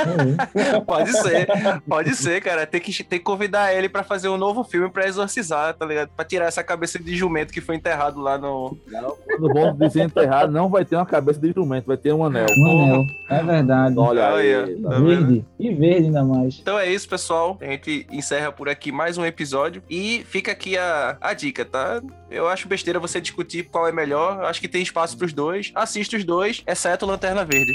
É, 0.55 0.81
Pode 0.85 1.12
ser, 1.12 1.47
pode 1.89 2.14
ser, 2.14 2.43
cara. 2.43 2.66
Tem 2.66 2.81
que, 2.81 2.93
tem 3.03 3.19
que 3.19 3.25
convidar 3.25 3.73
ele 3.73 3.89
pra 3.89 4.03
fazer 4.03 4.29
um 4.29 4.37
novo 4.37 4.62
filme 4.62 4.91
pra 4.91 5.07
exorcizar, 5.07 5.73
tá 5.75 5.87
ligado? 5.87 6.11
Pra 6.14 6.25
tirar 6.27 6.45
essa 6.45 6.62
cabeça 6.62 6.99
de 6.99 7.16
jumento 7.16 7.53
que 7.53 7.61
foi 7.61 7.77
enterrado 7.77 8.21
lá 8.21 8.37
no. 8.37 8.77
Não, 8.87 9.16
quando 9.25 9.55
vão 9.55 9.75
desenterrar, 9.75 10.51
não 10.51 10.69
vai 10.69 10.85
ter 10.85 10.97
uma 10.97 11.07
cabeça 11.07 11.41
de 11.41 11.49
instrumento, 11.49 11.87
vai 11.87 11.97
ter 11.97 12.12
um 12.12 12.25
anel. 12.25 12.47
um 12.59 12.83
anel. 12.83 13.05
É 13.31 13.43
verdade. 13.43 13.99
Olha 13.99 14.33
Olha, 14.33 14.64
aí. 14.64 14.83
tá 14.83 14.89
vendo? 14.91 15.05
verde. 15.07 15.45
E 15.59 15.75
verde 15.75 16.07
ainda 16.07 16.25
mais. 16.25 16.59
Então 16.61 16.79
é 16.79 16.87
isso, 16.91 17.09
pessoal. 17.09 17.57
A 17.62 17.64
gente 17.64 18.07
encerra 18.11 18.53
por 18.53 18.69
aqui 18.69 18.93
mais 18.93 19.16
um 19.16 19.25
episódio. 19.25 19.83
E 19.89 20.23
fica 20.27 20.53
aqui 20.53 20.77
a, 20.77 21.16
a 21.21 21.33
dica, 21.33 21.64
tá? 21.64 22.03
Eu 22.31 22.47
acho 22.47 22.69
besteira 22.69 23.01
você 23.01 23.21
discutir 23.21 23.64
qual 23.71 23.89
é 23.89 23.93
melhor. 23.93 24.39
Eu 24.39 24.47
acho 24.47 24.61
que 24.61 24.69
tem 24.69 24.83
espaço 24.83 25.16
pros 25.16 25.33
dois. 25.33 25.73
Assista 25.75 26.16
os 26.16 26.25
dois, 26.25 26.58
exceto 26.67 27.05
o 27.05 27.09
Lanterna 27.09 27.45
Verde. 27.45 27.73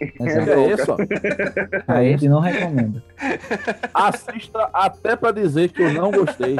Exato. 0.00 0.50
É 0.50 0.72
isso, 0.72 0.92
ó. 0.92 0.96
A 1.86 2.02
gente 2.02 2.28
não 2.28 2.40
recomenda. 2.40 3.02
Assista 3.94 4.68
até 4.72 5.14
pra 5.14 5.30
dizer 5.30 5.70
que 5.70 5.82
eu 5.82 5.92
não 5.92 6.10
gostei. 6.10 6.56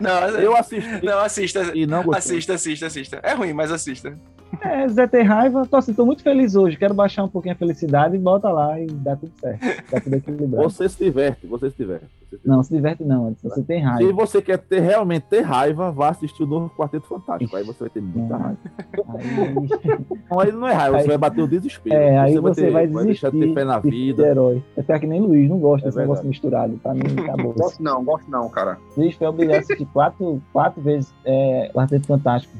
Não, 0.00 0.40
Eu 0.40 0.56
assisti 0.56 1.04
não 1.04 1.18
assista. 1.20 1.72
e 1.74 1.86
não 1.86 2.02
gostei. 2.02 2.36
Assista, 2.36 2.54
assista, 2.54 2.86
assista. 2.86 3.20
É 3.22 3.34
ruim, 3.34 3.52
mas 3.52 3.70
assista. 3.72 4.14
É, 4.62 4.88
Zé 4.88 5.06
tem 5.06 5.22
raiva, 5.22 5.66
tô 5.66 5.76
assim, 5.76 5.92
tô 5.92 6.06
muito 6.06 6.22
feliz 6.22 6.56
hoje, 6.56 6.76
quero 6.76 6.94
baixar 6.94 7.22
um 7.22 7.28
pouquinho 7.28 7.54
a 7.54 7.58
felicidade 7.58 8.16
e 8.16 8.18
bota 8.18 8.48
lá 8.48 8.80
e 8.80 8.86
dá 8.86 9.14
tudo 9.14 9.30
certo. 9.38 9.60
Dá 9.92 10.00
tudo 10.00 10.14
equilibrado. 10.16 10.64
Você 10.70 10.88
se 10.88 11.04
diverte, 11.04 11.46
você 11.46 11.70
se 11.70 11.76
diverte. 11.76 12.06
Você 12.30 12.38
se 12.38 12.48
Não, 12.48 12.62
se 12.62 12.74
diverte 12.74 13.04
não, 13.04 13.30
Edson, 13.30 13.48
você 13.48 13.62
tem 13.62 13.80
Se 13.80 13.86
raiva. 13.86 14.12
você 14.12 14.40
quer 14.42 14.56
ter, 14.58 14.80
realmente 14.80 15.24
ter 15.24 15.42
raiva, 15.42 15.90
vá 15.92 16.08
assistir 16.08 16.42
o 16.42 16.46
novo 16.46 16.70
Quarteto 16.70 17.06
Fantástico. 17.06 17.54
Aí 17.56 17.62
você 17.62 17.78
vai 17.80 17.90
ter 17.90 18.00
muita 18.00 18.34
Hum. 18.36 18.38
raiva. 18.38 18.58
Aí, 19.18 19.98
Não, 20.30 20.40
aí 20.40 20.52
não 20.52 20.66
é 20.66 20.72
raiva, 20.72 20.96
você 20.98 21.02
Aí- 21.02 21.08
vai 21.08 21.18
bater 21.18 21.42
o 21.42 21.46
desespero. 21.48 21.94
é, 21.96 22.18
aí 22.18 22.38
você 22.38 22.62
ter- 22.62 22.70
vai 22.70 22.86
deixar 22.86 23.28
de 23.28 23.32
ter 23.32 23.38
desistir 23.38 23.54
pé 23.54 23.64
na 23.64 23.78
vida. 23.78 24.26
herói. 24.26 24.62
É 24.76 24.82
pior 24.82 24.98
que 24.98 25.06
nem 25.06 25.20
Luiz, 25.20 25.48
não 25.48 25.58
gosta 25.58 25.86
É 25.86 25.88
desse 25.88 25.98
negócio 25.98 26.22
verdade. 26.24 26.28
misturado. 26.28 26.80
Pra 26.82 26.94
mim, 26.94 27.02
acabou. 27.22 27.52
Gosto 27.52 27.82
não, 27.82 28.02
gosto 28.04 28.30
não, 28.30 28.48
cara. 28.48 28.78
Luiz 28.96 29.14
foi 29.14 29.26
obrigado 29.26 29.57
a 29.58 29.60
assistir 29.62 29.86
quatro, 29.92 30.42
quatro 30.52 30.80
vezes 30.80 31.12
é, 31.24 31.70
Quarteto 31.74 32.06
Fantástico. 32.06 32.54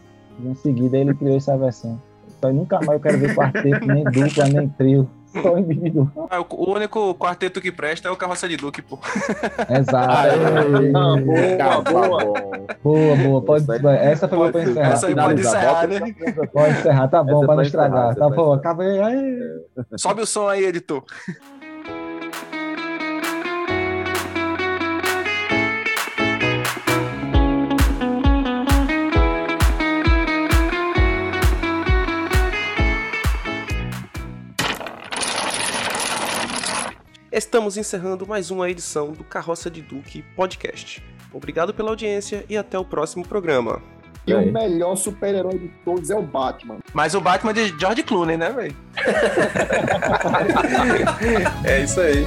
Em 0.44 0.54
seguida, 0.54 0.96
ele 0.96 1.14
criou 1.14 1.36
essa 1.36 1.56
versão. 1.58 2.00
Então, 2.38 2.52
nunca 2.52 2.76
mais 2.78 2.90
eu 2.92 3.00
quero 3.00 3.18
ver 3.18 3.34
quarteto, 3.34 3.84
nem 3.86 4.04
dupla, 4.04 4.44
nem 4.46 4.68
trio. 4.68 5.08
Só 5.42 5.58
indivíduo. 5.58 6.10
Ah, 6.30 6.40
o- 6.40 6.46
o 6.70 6.74
único 6.74 7.14
quarteto 7.16 7.60
que 7.60 7.70
presta 7.72 8.08
é 8.08 8.10
o 8.10 8.16
Carroça 8.16 8.48
de 8.48 8.56
Duque, 8.56 8.80
pô. 8.80 8.98
Exato. 9.68 10.10
Aê, 10.10 10.92
Ah, 11.60 11.80
boa, 11.82 12.18
boa. 12.24 12.42
Boa, 12.82 13.16
boa. 13.16 13.42
Pode, 13.42 13.66
essa 14.00 14.26
foi 14.28 14.38
boa 14.38 14.50
pra 14.52 14.62
encerrar. 14.62 14.92
Essa 14.92 15.06
aí 15.08 15.14
pode 15.14 15.42
finalizar, 15.42 15.84
encerrar, 15.90 16.06
né? 16.06 16.46
Pode 16.52 16.70
encerrar, 16.78 17.08
tá 17.08 17.22
bom, 17.22 17.30
Essa 17.32 17.42
é 17.42 17.46
pra 17.46 17.54
não 17.56 17.62
estragar. 17.62 18.14
Tá 18.14 18.26
é 18.26 18.30
bom, 18.30 18.52
acabei. 18.54 19.00
Aê. 19.00 19.38
Sobe 19.96 20.22
o 20.22 20.26
som 20.26 20.48
aí, 20.48 20.64
editor. 20.64 21.02
Estamos 37.38 37.76
encerrando 37.76 38.26
mais 38.26 38.50
uma 38.50 38.68
edição 38.68 39.12
do 39.12 39.22
Carroça 39.22 39.70
de 39.70 39.80
Duque 39.80 40.24
Podcast. 40.34 41.00
Obrigado 41.32 41.72
pela 41.72 41.90
audiência 41.90 42.44
e 42.48 42.56
até 42.56 42.76
o 42.76 42.84
próximo 42.84 43.24
programa. 43.24 43.80
E 44.26 44.34
o 44.34 44.52
melhor 44.52 44.96
super-herói 44.96 45.56
de 45.56 45.68
todos 45.84 46.10
é 46.10 46.16
o 46.16 46.22
Batman. 46.22 46.78
Mas 46.92 47.14
o 47.14 47.20
Batman 47.20 47.54
de 47.54 47.68
George 47.78 48.02
Clooney, 48.02 48.36
né, 48.36 48.50
velho? 48.50 48.76
é 51.64 51.84
isso 51.84 52.00
aí. 52.00 52.26